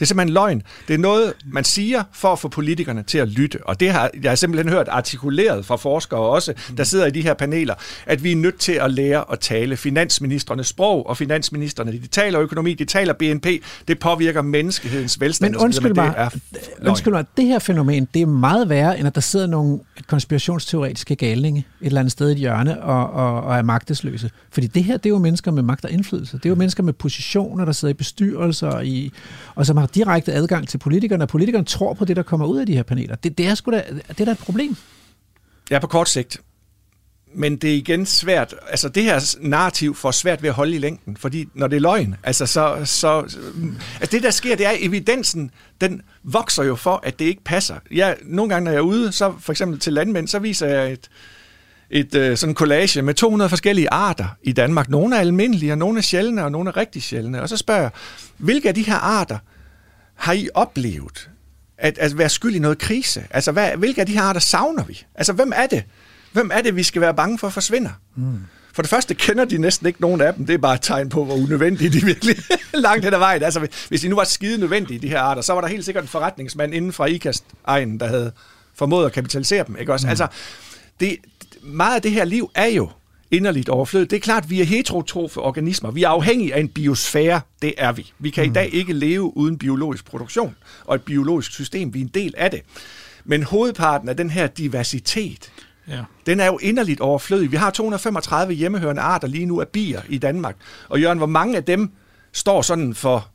Det 0.00 0.04
er 0.04 0.08
simpelthen 0.08 0.34
løgn. 0.34 0.62
Det 0.88 0.94
er 0.94 0.98
noget, 0.98 1.32
man 1.44 1.64
siger 1.64 2.02
for 2.12 2.32
at 2.32 2.38
få 2.38 2.48
politikerne 2.48 3.02
til 3.02 3.18
at 3.18 3.28
lytte. 3.28 3.58
Og 3.66 3.80
det 3.80 3.90
har 3.90 4.10
jeg 4.22 4.30
har 4.30 4.36
simpelthen 4.36 4.72
hørt 4.72 4.88
artikuleret 4.88 5.66
fra 5.66 5.76
forskere 5.76 6.20
også, 6.20 6.54
der 6.76 6.84
sidder 6.84 7.06
i 7.06 7.10
de 7.10 7.22
her 7.22 7.34
paneler, 7.34 7.74
at 8.06 8.24
vi 8.24 8.32
er 8.32 8.36
nødt 8.36 8.58
til 8.58 8.72
at 8.72 8.90
lære 8.90 9.24
at 9.32 9.40
tale 9.40 9.76
finansministernes 9.76 10.66
sprog, 10.66 11.06
og 11.06 11.16
finansministerne, 11.16 11.92
de 11.92 12.06
taler 12.06 12.40
økonomi, 12.40 12.74
de 12.74 12.84
taler 12.84 13.12
BNP, 13.12 13.46
det 13.88 13.98
påvirker 13.98 14.42
menneskehedens 14.42 15.20
velstand. 15.20 15.52
Men 15.52 15.60
undskyld 15.60 15.94
mig, 15.94 16.30
det 16.52 16.88
undskyld 16.88 17.12
mig, 17.12 17.24
det 17.36 17.46
her 17.46 17.58
fænomen, 17.58 18.08
det 18.14 18.22
er 18.22 18.26
meget 18.26 18.68
værre, 18.68 18.98
end 18.98 19.06
at 19.06 19.14
der 19.14 19.20
sidder 19.20 19.46
nogle 19.46 19.78
konspirationsteoretiske 20.06 21.16
galninge 21.16 21.66
et 21.80 21.86
eller 21.86 22.00
andet 22.00 22.12
sted 22.12 22.28
i 22.28 22.32
et 22.32 22.38
hjørne 22.38 22.82
og, 22.82 23.10
og, 23.10 23.42
og 23.42 23.56
er 23.56 23.62
magtesløse. 23.62 24.30
Fordi 24.50 24.66
det 24.66 24.84
her, 24.84 24.96
det 24.96 25.06
er 25.06 25.10
jo 25.10 25.18
mennesker 25.18 25.50
med 25.50 25.62
magt 25.62 25.84
og 25.84 25.90
indflydelse. 25.90 26.36
Det 26.36 26.46
er 26.46 26.50
jo 26.50 26.54
mennesker 26.54 26.82
med 26.82 26.92
positioner, 26.92 27.64
der 27.64 27.72
sidder 27.72 27.94
i 27.94 27.96
bestyrelser, 27.96 28.80
i, 28.80 29.12
og 29.54 29.66
som 29.66 29.76
har 29.76 29.86
direkte 29.94 30.32
adgang 30.32 30.68
til 30.68 30.78
politikerne, 30.78 31.24
og 31.24 31.28
politikerne 31.28 31.64
tror 31.64 31.94
på 31.94 32.04
det, 32.04 32.16
der 32.16 32.22
kommer 32.22 32.46
ud 32.46 32.58
af 32.58 32.66
de 32.66 32.74
her 32.74 32.82
paneler. 32.82 33.14
Det, 33.14 33.38
det 33.38 33.46
er 33.46 33.54
sgu 33.54 33.70
da, 33.70 33.82
det 34.08 34.20
er 34.20 34.24
da 34.24 34.30
et 34.30 34.38
problem. 34.38 34.76
Ja, 35.70 35.78
på 35.78 35.86
kort 35.86 36.08
sigt. 36.08 36.40
Men 37.34 37.56
det 37.56 37.70
er 37.70 37.74
igen 37.74 38.06
svært, 38.06 38.54
altså 38.68 38.88
det 38.88 39.02
her 39.02 39.36
narrativ 39.40 39.94
får 39.94 40.10
svært 40.10 40.42
ved 40.42 40.48
at 40.48 40.54
holde 40.54 40.74
i 40.74 40.78
længden, 40.78 41.16
fordi 41.16 41.48
når 41.54 41.66
det 41.66 41.76
er 41.76 41.80
løgn, 41.80 42.14
altså 42.22 42.46
så, 42.46 42.80
så 42.84 43.20
altså 44.00 44.16
det 44.16 44.22
der 44.22 44.30
sker, 44.30 44.56
det 44.56 44.66
er 44.66 44.72
evidensen, 44.78 45.50
den 45.80 46.02
vokser 46.22 46.62
jo 46.62 46.76
for, 46.76 47.00
at 47.02 47.18
det 47.18 47.24
ikke 47.24 47.44
passer. 47.44 47.76
Jeg, 47.90 48.16
nogle 48.22 48.48
gange, 48.48 48.64
når 48.64 48.70
jeg 48.70 48.78
er 48.78 48.82
ude, 48.82 49.12
så 49.12 49.34
for 49.40 49.52
eksempel 49.52 49.78
til 49.78 49.92
landmænd, 49.92 50.28
så 50.28 50.38
viser 50.38 50.66
jeg 50.66 50.92
et, 50.92 51.10
et 51.90 52.14
øh, 52.14 52.36
sådan 52.36 52.54
collage 52.54 53.02
med 53.02 53.14
200 53.14 53.48
forskellige 53.48 53.90
arter 53.90 54.28
i 54.42 54.52
Danmark. 54.52 54.88
Nogle 54.88 55.16
er 55.16 55.20
almindelige, 55.20 55.72
og 55.72 55.78
nogle 55.78 55.98
er 55.98 56.02
sjældne, 56.02 56.44
og 56.44 56.52
nogle 56.52 56.70
er 56.70 56.76
rigtig 56.76 57.02
sjældne. 57.02 57.42
Og 57.42 57.48
så 57.48 57.56
spørger 57.56 57.80
jeg, 57.80 57.90
hvilke 58.36 58.68
af 58.68 58.74
de 58.74 58.82
her 58.82 58.96
arter 58.96 59.38
har 60.20 60.32
I 60.32 60.48
oplevet 60.54 61.30
at, 61.78 61.98
at 61.98 62.18
være 62.18 62.28
skyld 62.28 62.54
i 62.54 62.58
noget 62.58 62.78
krise? 62.78 63.24
Altså, 63.30 63.52
hvad, 63.52 63.70
hvilke 63.76 64.00
af 64.00 64.06
de 64.06 64.12
her 64.12 64.22
arter 64.22 64.40
savner 64.40 64.84
vi? 64.84 65.06
Altså, 65.14 65.32
hvem 65.32 65.52
er 65.54 65.66
det? 65.66 65.84
Hvem 66.32 66.50
er 66.54 66.60
det, 66.60 66.76
vi 66.76 66.82
skal 66.82 67.00
være 67.02 67.14
bange 67.14 67.38
for 67.38 67.46
at 67.46 67.52
forsvinde? 67.52 67.92
Mm. 68.16 68.40
For 68.72 68.82
det 68.82 68.90
første 68.90 69.14
kender 69.14 69.44
de 69.44 69.58
næsten 69.58 69.86
ikke 69.86 70.00
nogen 70.00 70.20
af 70.20 70.34
dem. 70.34 70.46
Det 70.46 70.54
er 70.54 70.58
bare 70.58 70.74
et 70.74 70.82
tegn 70.82 71.08
på, 71.08 71.24
hvor 71.24 71.34
unødvendige 71.34 71.90
de 71.90 72.04
virkelig 72.04 72.36
langt 72.74 73.04
hen 73.04 73.14
ad 73.14 73.18
vejen. 73.18 73.42
Altså, 73.42 73.68
hvis 73.88 74.00
de 74.00 74.08
nu 74.08 74.16
var 74.16 74.24
skide 74.24 74.58
nødvendige, 74.58 75.00
de 75.00 75.08
her 75.08 75.20
arter, 75.20 75.42
så 75.42 75.52
var 75.52 75.60
der 75.60 75.68
helt 75.68 75.84
sikkert 75.84 76.04
en 76.04 76.08
forretningsmand 76.08 76.74
inden 76.74 76.92
fra 76.92 77.06
IKAST-egen, 77.06 78.00
der 78.00 78.06
havde 78.06 78.32
formået 78.74 79.06
at 79.06 79.12
kapitalisere 79.12 79.64
dem. 79.66 79.76
Ikke 79.76 79.92
også? 79.92 80.06
Mm. 80.06 80.10
Altså, 80.10 80.26
det, 81.00 81.16
meget 81.62 81.96
af 81.96 82.02
det 82.02 82.12
her 82.12 82.24
liv 82.24 82.50
er 82.54 82.66
jo 82.66 82.90
inderligt 83.30 83.68
overflødet. 83.68 84.10
Det 84.10 84.16
er 84.16 84.20
klart, 84.20 84.44
at 84.44 84.50
vi 84.50 84.60
er 84.60 84.64
heterotrofe 84.64 85.40
organismer. 85.40 85.90
Vi 85.90 86.02
er 86.02 86.08
afhængige 86.08 86.54
af 86.54 86.60
en 86.60 86.68
biosfære. 86.68 87.40
Det 87.62 87.74
er 87.78 87.92
vi. 87.92 88.12
Vi 88.18 88.30
kan 88.30 88.44
mm. 88.44 88.50
i 88.50 88.52
dag 88.52 88.74
ikke 88.74 88.92
leve 88.92 89.36
uden 89.36 89.58
biologisk 89.58 90.04
produktion 90.04 90.56
og 90.84 90.94
et 90.94 91.02
biologisk 91.02 91.52
system. 91.52 91.94
Vi 91.94 91.98
er 91.98 92.04
en 92.04 92.10
del 92.14 92.34
af 92.36 92.50
det. 92.50 92.60
Men 93.24 93.42
hovedparten 93.42 94.08
af 94.08 94.16
den 94.16 94.30
her 94.30 94.46
diversitet, 94.46 95.52
ja. 95.88 96.02
den 96.26 96.40
er 96.40 96.46
jo 96.46 96.58
inderligt 96.62 97.00
overflødig. 97.00 97.52
Vi 97.52 97.56
har 97.56 97.70
235 97.70 98.54
hjemmehørende 98.54 99.02
arter 99.02 99.28
lige 99.28 99.46
nu 99.46 99.60
af 99.60 99.68
bier 99.68 100.00
i 100.08 100.18
Danmark. 100.18 100.56
Og 100.88 101.00
Jørgen, 101.00 101.18
hvor 101.18 101.26
mange 101.26 101.56
af 101.56 101.64
dem 101.64 101.90
står 102.32 102.62
sådan 102.62 102.94
for 102.94 103.28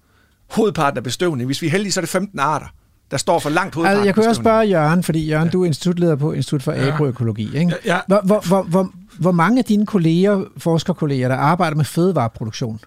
hovedparten 0.47 0.97
af 0.97 1.03
bestøvning? 1.03 1.45
Hvis 1.45 1.61
vi 1.61 1.67
er 1.67 1.71
heldige, 1.71 1.91
så 1.91 1.99
er 1.99 2.01
det 2.01 2.09
15 2.09 2.39
arter 2.39 2.67
der 3.11 3.17
står 3.17 3.39
for 3.39 3.49
langt 3.49 3.75
hovedparten. 3.75 3.97
Altså, 3.97 4.05
jeg 4.05 4.15
kunne 4.15 4.27
også 4.27 4.41
spørge 4.41 4.67
Jørgen, 4.67 5.03
fordi 5.03 5.27
Jørgen, 5.27 5.47
ja. 5.47 5.51
du 5.51 5.61
er 5.61 5.65
institutleder 5.65 6.15
på 6.15 6.31
Institut 6.31 6.63
for 6.63 6.71
ja. 6.71 6.87
Agroøkologi. 6.87 7.57
Ikke? 7.57 7.75
Ja. 7.85 7.99
Hvor, 8.07 8.21
hvor, 8.25 8.43
hvor, 8.47 8.63
hvor, 8.63 8.91
hvor 9.19 9.31
mange 9.31 9.59
af 9.59 9.65
dine 9.65 9.85
kolleger, 9.85 10.43
forskerkolleger, 10.57 11.27
der 11.27 11.35
arbejder 11.35 11.77
med 11.77 11.85
fødevareproduktion, 11.85 12.79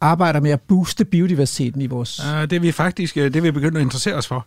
arbejder 0.00 0.40
med 0.40 0.50
at 0.50 0.60
booste 0.60 1.04
biodiversiteten 1.04 1.80
i 1.80 1.86
vores... 1.86 2.20
Det 2.50 2.52
er 2.52 2.60
vi 2.60 2.72
faktisk 2.72 3.16
øh, 3.16 3.24
det 3.24 3.36
er 3.36 3.40
vi 3.40 3.50
begyndt 3.50 3.76
at 3.76 3.82
interessere 3.82 4.14
os 4.14 4.26
for. 4.26 4.46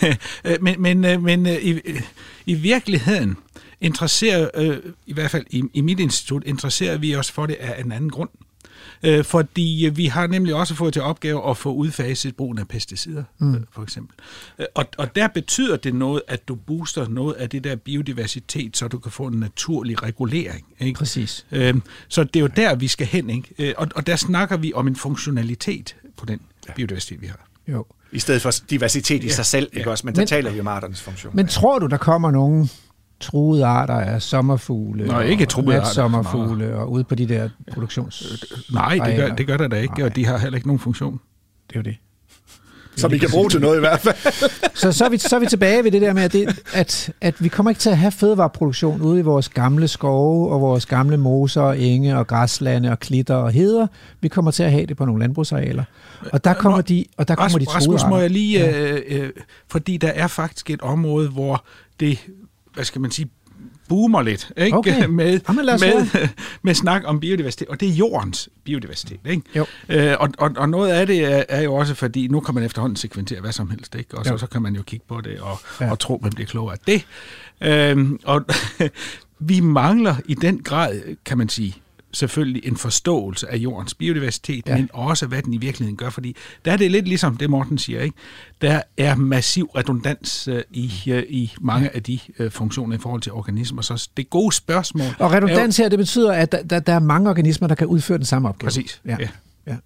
men 0.64 0.82
men, 0.82 1.04
øh, 1.04 1.22
men 1.22 1.46
øh, 1.46 1.54
i, 1.54 1.80
i 2.46 2.54
virkeligheden 2.54 3.36
interesserer, 3.80 4.78
i 5.06 5.12
hvert 5.12 5.30
fald 5.30 5.44
i, 5.50 5.62
i 5.74 5.80
mit 5.80 6.00
institut, 6.00 6.42
interesserer 6.46 6.98
vi 6.98 7.16
os 7.16 7.30
for 7.30 7.46
det 7.46 7.56
af 7.60 7.80
en 7.80 7.92
anden 7.92 8.10
grund. 8.10 8.28
Øh, 9.04 9.24
fordi 9.24 9.90
vi 9.94 10.06
har 10.06 10.26
nemlig 10.26 10.54
også 10.54 10.74
fået 10.74 10.92
til 10.92 11.02
opgave 11.02 11.50
at 11.50 11.56
få 11.56 11.72
udfaset 11.72 12.36
brugen 12.36 12.58
af 12.58 12.68
pesticider, 12.68 13.24
mm. 13.38 13.54
øh, 13.54 13.60
for 13.72 13.82
eksempel. 13.82 14.16
Øh, 14.58 14.66
og, 14.74 14.86
og 14.98 15.16
der 15.16 15.28
betyder 15.28 15.76
det 15.76 15.94
noget, 15.94 16.22
at 16.28 16.48
du 16.48 16.54
booster 16.54 17.08
noget 17.08 17.34
af 17.34 17.50
det 17.50 17.64
der 17.64 17.76
biodiversitet, 17.76 18.76
så 18.76 18.88
du 18.88 18.98
kan 18.98 19.12
få 19.12 19.26
en 19.26 19.40
naturlig 19.40 20.02
regulering. 20.02 20.66
Ikke? 20.80 20.98
Præcis. 20.98 21.46
Øh, 21.52 21.74
så 22.08 22.24
det 22.24 22.36
er 22.36 22.40
jo 22.40 22.50
der, 22.56 22.74
vi 22.74 22.88
skal 22.88 23.06
hen. 23.06 23.30
Ikke? 23.30 23.74
Og, 23.78 23.88
og 23.94 24.06
der 24.06 24.16
snakker 24.16 24.56
vi 24.56 24.72
om 24.72 24.86
en 24.86 24.96
funktionalitet 24.96 25.96
på 26.16 26.26
den 26.26 26.40
ja. 26.68 26.72
biodiversitet, 26.72 27.20
vi 27.20 27.26
har. 27.26 27.48
Jo. 27.68 27.86
I 28.12 28.18
stedet 28.18 28.42
for 28.42 28.50
diversitet 28.70 29.24
i 29.24 29.26
ja. 29.26 29.32
sig 29.32 29.46
selv, 29.46 29.68
ikke 29.72 29.88
ja. 29.88 29.90
også? 29.90 30.06
Men 30.06 30.14
der 30.14 30.20
men, 30.20 30.26
taler 30.28 30.50
vi 30.50 30.60
om 30.60 30.68
arternes 30.68 31.02
funktion. 31.02 31.36
Men 31.36 31.46
tror 31.46 31.78
du, 31.78 31.86
der 31.86 31.96
kommer 31.96 32.30
nogen 32.30 32.70
truede 33.20 33.64
arter 33.64 33.94
af 33.94 34.22
sommerfugle 34.22 35.06
Nå, 35.06 35.20
ikke 35.20 35.46
truede 35.46 35.76
arter. 35.76 35.90
sommerfugle 35.90 36.76
og 36.76 36.92
ude 36.92 37.04
på 37.04 37.14
de 37.14 37.28
der 37.28 37.48
produktions... 37.72 38.44
Nej, 38.72 38.98
det 39.06 39.16
gør, 39.16 39.34
det 39.34 39.46
gør 39.46 39.56
der 39.56 39.68
da 39.68 39.76
ikke, 39.76 39.94
Nej. 39.98 40.06
og 40.06 40.16
de 40.16 40.26
har 40.26 40.38
heller 40.38 40.56
ikke 40.56 40.68
nogen 40.68 40.80
funktion. 40.80 41.20
Det 41.68 41.76
er 41.76 41.80
jo 41.80 41.82
det. 41.82 41.96
Som 42.96 43.12
vi 43.12 43.18
kan 43.18 43.28
bruge 43.30 43.50
til 43.50 43.60
noget 43.60 43.76
i 43.76 43.80
hvert 43.80 44.00
fald. 44.00 44.16
så, 44.74 44.92
så, 44.92 45.04
er 45.04 45.08
vi, 45.08 45.18
så 45.18 45.36
er 45.36 45.40
vi 45.40 45.46
tilbage 45.46 45.84
ved 45.84 45.90
det 45.90 46.02
der 46.02 46.12
med, 46.12 46.22
at, 46.22 46.32
det, 46.32 46.60
at, 46.74 47.12
at 47.20 47.34
vi 47.42 47.48
kommer 47.48 47.70
ikke 47.70 47.78
til 47.78 47.90
at 47.90 47.98
have 47.98 48.10
fødevareproduktion 48.10 49.02
ude 49.02 49.18
i 49.18 49.22
vores 49.22 49.48
gamle 49.48 49.88
skove 49.88 50.52
og 50.52 50.60
vores 50.60 50.86
gamle 50.86 51.16
moser 51.16 51.60
og 51.62 51.80
enge 51.80 52.18
og 52.18 52.26
græslande 52.26 52.90
og 52.90 53.00
klitter 53.00 53.34
og 53.34 53.52
heder. 53.52 53.86
Vi 54.20 54.28
kommer 54.28 54.50
til 54.50 54.62
at 54.62 54.70
have 54.70 54.86
det 54.86 54.96
på 54.96 55.04
nogle 55.04 55.20
landbrugsarealer. 55.20 55.84
Og 56.32 56.44
der 56.44 56.54
kommer 56.54 56.80
de, 56.80 57.04
og 57.16 57.28
der 57.28 57.34
kommer 57.34 57.44
Rasmus, 57.44 57.68
de 57.68 57.74
Rasmus, 57.74 58.04
må 58.08 58.18
jeg 58.18 58.30
lige... 58.30 58.58
Ja. 58.58 58.92
Øh, 58.92 59.02
øh, 59.08 59.30
fordi 59.68 59.96
der 59.96 60.08
er 60.08 60.26
faktisk 60.26 60.70
et 60.70 60.80
område, 60.80 61.28
hvor 61.28 61.64
det 62.00 62.18
hvad 62.74 62.84
skal 62.84 63.00
man 63.00 63.10
sige, 63.10 63.30
boomer 63.88 64.22
lidt 64.22 64.52
ikke? 64.56 64.76
Okay. 64.76 65.06
med, 65.06 65.40
Jamen, 65.48 65.66
med, 65.66 66.28
med 66.62 66.74
snak 66.74 67.02
om 67.04 67.20
biodiversitet, 67.20 67.68
og 67.68 67.80
det 67.80 67.88
er 67.88 67.92
jordens 67.92 68.48
biodiversitet. 68.64 69.20
Ikke? 69.26 69.42
Jo. 69.56 69.66
Øh, 69.88 70.14
og, 70.20 70.28
og, 70.38 70.50
og 70.56 70.68
noget 70.68 70.90
af 70.90 71.06
det 71.06 71.24
er, 71.24 71.44
er 71.48 71.62
jo 71.62 71.74
også, 71.74 71.94
fordi 71.94 72.28
nu 72.28 72.40
kan 72.40 72.54
man 72.54 72.64
efterhånden 72.64 72.96
sekventere 72.96 73.40
hvad 73.40 73.52
som 73.52 73.70
helst, 73.70 73.94
ikke? 73.94 74.18
og 74.18 74.24
så, 74.24 74.38
så 74.38 74.46
kan 74.46 74.62
man 74.62 74.76
jo 74.76 74.82
kigge 74.82 75.04
på 75.08 75.20
det 75.20 75.40
og, 75.40 75.58
ja. 75.80 75.90
og 75.90 75.98
tro, 75.98 76.20
man 76.22 76.32
bliver 76.32 76.46
klogere 76.46 76.72
af 76.74 76.78
det. 76.86 77.06
Øh, 77.60 78.10
og 78.24 78.44
vi 79.38 79.60
mangler 79.60 80.16
i 80.24 80.34
den 80.34 80.62
grad, 80.62 81.16
kan 81.24 81.38
man 81.38 81.48
sige, 81.48 81.76
selvfølgelig 82.14 82.66
en 82.66 82.76
forståelse 82.76 83.48
af 83.50 83.56
jordens 83.56 83.94
biodiversitet, 83.94 84.66
Ja. 84.66 84.76
men 84.76 84.88
også 84.92 85.26
hvad 85.26 85.42
den 85.42 85.54
i 85.54 85.56
virkeligheden 85.58 85.96
gør, 85.96 86.10
fordi 86.10 86.36
der 86.64 86.72
er 86.72 86.76
det 86.76 86.90
lidt 86.90 87.08
ligesom 87.08 87.36
det, 87.36 87.50
Morten 87.50 87.78
siger, 87.78 88.00
ikke? 88.00 88.16
Der 88.60 88.80
er 88.96 89.14
massiv 89.14 89.64
redundans 89.76 90.48
øh, 90.48 90.62
i, 90.70 90.92
øh, 91.06 91.22
i 91.28 91.52
mange 91.60 91.94
af 91.96 92.02
de 92.02 92.18
øh, 92.38 92.50
funktioner 92.50 92.96
i 92.96 92.98
forhold 92.98 93.20
til 93.22 93.32
organismer, 93.32 93.82
så 93.82 94.08
det 94.16 94.30
gode 94.30 94.54
spørgsmål... 94.54 95.06
Og 95.18 95.26
er 95.34 95.40
jo- 95.40 95.46
redundans 95.46 95.76
her, 95.76 95.88
det 95.88 95.98
betyder, 95.98 96.32
at 96.32 96.52
der, 96.52 96.62
der, 96.62 96.78
der 96.80 96.92
er 96.92 96.98
mange 96.98 97.30
organismer, 97.30 97.68
der 97.68 97.74
kan 97.74 97.86
udføre 97.86 98.18
den 98.18 98.26
samme 98.26 98.48
opgave. 98.48 98.66
Præcis, 98.66 99.00
Ja. 99.06 99.16
ja. 99.20 99.28
ja. 99.66 99.76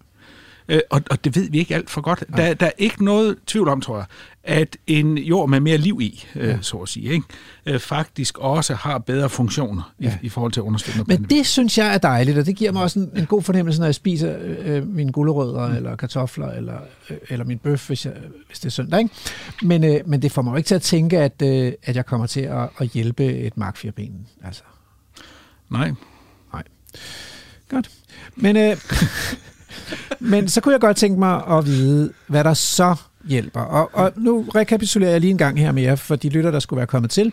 Øh, 0.68 0.80
og, 0.90 1.02
og 1.10 1.24
det 1.24 1.36
ved 1.36 1.50
vi 1.50 1.58
ikke 1.58 1.74
alt 1.74 1.90
for 1.90 2.00
godt. 2.00 2.24
Der, 2.36 2.54
der 2.54 2.66
er 2.66 2.70
ikke 2.78 3.04
noget 3.04 3.36
tvivl 3.46 3.68
om, 3.68 3.80
tror 3.80 3.96
jeg, 3.96 4.06
at 4.44 4.76
en 4.86 5.18
jord 5.18 5.48
med 5.48 5.60
mere 5.60 5.76
liv 5.76 5.98
i, 6.00 6.24
øh, 6.34 6.48
Ja. 6.48 6.58
så 6.60 6.76
at 6.76 6.88
sige, 6.88 7.12
ikke? 7.12 7.26
Øh, 7.66 7.80
faktisk 7.80 8.38
også 8.38 8.74
har 8.74 8.98
bedre 8.98 9.28
funktioner 9.28 9.94
ja. 10.00 10.06
Ja. 10.06 10.18
i, 10.22 10.26
i 10.26 10.28
forhold 10.28 10.52
til 10.52 10.60
at 10.60 10.64
understøtte 10.64 11.04
Men 11.06 11.22
det 11.22 11.46
synes 11.46 11.78
jeg 11.78 11.94
er 11.94 11.98
dejligt, 11.98 12.38
og 12.38 12.46
det 12.46 12.56
giver 12.56 12.72
mig 12.72 12.82
også 12.82 12.98
en, 12.98 13.10
en 13.16 13.26
god 13.26 13.42
fornemmelse, 13.42 13.80
når 13.80 13.86
jeg 13.86 13.94
spiser 13.94 14.36
øh, 14.40 14.86
mine 14.86 15.12
gulerødder, 15.12 15.68
mm. 15.68 15.76
eller 15.76 15.96
kartofler, 15.96 16.50
eller, 16.52 16.78
øh, 17.10 17.16
eller 17.28 17.44
min 17.44 17.58
bøf, 17.58 17.86
hvis, 17.86 18.06
jeg, 18.06 18.14
hvis 18.46 18.58
det 18.58 18.66
er 18.66 18.70
søndag. 18.70 19.00
Ikke? 19.00 19.14
Men, 19.62 19.84
øh, 19.84 20.00
men 20.06 20.22
det 20.22 20.32
får 20.32 20.42
mig 20.42 20.50
jo 20.50 20.56
ikke 20.56 20.66
til 20.66 20.74
at 20.74 20.82
tænke, 20.82 21.18
at, 21.18 21.42
øh, 21.42 21.72
at 21.82 21.96
jeg 21.96 22.06
kommer 22.06 22.26
til 22.26 22.40
at, 22.40 22.68
at 22.78 22.88
hjælpe 22.88 23.24
et 23.24 23.56
markfirben. 23.56 24.26
Altså, 24.44 24.62
Nej. 25.70 25.92
godt. 27.68 27.90
Men, 28.36 28.56
øh, 28.56 28.76
men 30.20 30.48
så 30.48 30.60
kunne 30.60 30.72
jeg 30.72 30.80
godt 30.80 30.96
tænke 30.96 31.18
mig 31.18 31.42
at 31.46 31.66
vide, 31.66 32.12
hvad 32.26 32.44
der 32.44 32.54
så 32.54 32.96
hjælper. 33.24 33.60
Og, 33.60 33.90
og 33.92 34.12
nu 34.16 34.44
rekapitulerer 34.54 35.10
jeg 35.10 35.20
lige 35.20 35.30
en 35.30 35.38
gang 35.38 35.58
her 35.58 35.72
med 35.72 35.82
jer, 35.82 35.96
for 35.96 36.16
de 36.16 36.28
lytter, 36.28 36.50
der 36.50 36.60
skulle 36.60 36.78
være 36.78 36.86
kommet 36.86 37.10
til. 37.10 37.32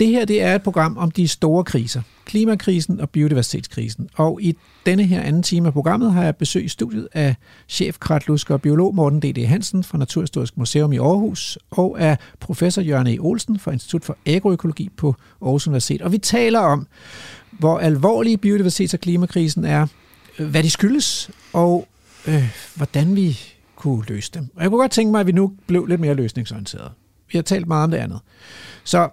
Det 0.00 0.08
her 0.08 0.24
det 0.24 0.42
er 0.42 0.54
et 0.54 0.62
program 0.62 0.96
om 0.98 1.10
de 1.10 1.28
store 1.28 1.64
kriser. 1.64 2.02
Klimakrisen 2.24 3.00
og 3.00 3.10
biodiversitetskrisen. 3.10 4.08
Og 4.14 4.42
i 4.42 4.56
denne 4.86 5.04
her 5.04 5.22
anden 5.22 5.42
time 5.42 5.66
af 5.66 5.72
programmet 5.72 6.12
har 6.12 6.24
jeg 6.24 6.36
besøg 6.36 6.64
i 6.64 6.68
studiet 6.68 7.08
af 7.12 7.34
chef 7.68 7.98
kratlusker 7.98 8.54
og 8.54 8.62
biolog 8.62 8.94
Morten 8.94 9.20
D.D. 9.20 9.46
Hansen 9.46 9.84
fra 9.84 9.98
Naturhistorisk 9.98 10.56
Museum 10.56 10.92
i 10.92 10.98
Aarhus 10.98 11.58
og 11.70 12.00
af 12.00 12.16
professor 12.40 12.82
Jørgen 12.82 13.06
E. 13.06 13.18
Olsen 13.18 13.58
fra 13.58 13.72
Institut 13.72 14.04
for 14.04 14.16
Agroøkologi 14.26 14.88
på 14.96 15.14
Aarhus 15.42 15.66
Universitet. 15.66 16.02
Og 16.02 16.12
vi 16.12 16.18
taler 16.18 16.60
om, 16.60 16.86
hvor 17.50 17.78
alvorlig 17.78 18.38
biodiversitets- 18.46 18.94
og 18.94 19.00
klimakrisen 19.00 19.64
er, 19.64 19.86
Øh, 20.38 20.48
hvad 20.48 20.62
de 20.62 20.70
skyldes, 20.70 21.30
og 21.52 21.88
øh, 22.26 22.58
hvordan 22.74 23.16
vi 23.16 23.38
kunne 23.76 24.04
løse 24.08 24.30
dem. 24.34 24.48
Og 24.56 24.62
jeg 24.62 24.70
kunne 24.70 24.80
godt 24.80 24.92
tænke 24.92 25.10
mig, 25.10 25.20
at 25.20 25.26
vi 25.26 25.32
nu 25.32 25.52
blev 25.66 25.86
lidt 25.86 26.00
mere 26.00 26.14
løsningsorienteret. 26.14 26.92
Vi 27.32 27.38
har 27.38 27.42
talt 27.42 27.68
meget 27.68 27.84
om 27.84 27.90
det 27.90 27.98
andet. 27.98 28.20
Så 28.84 29.08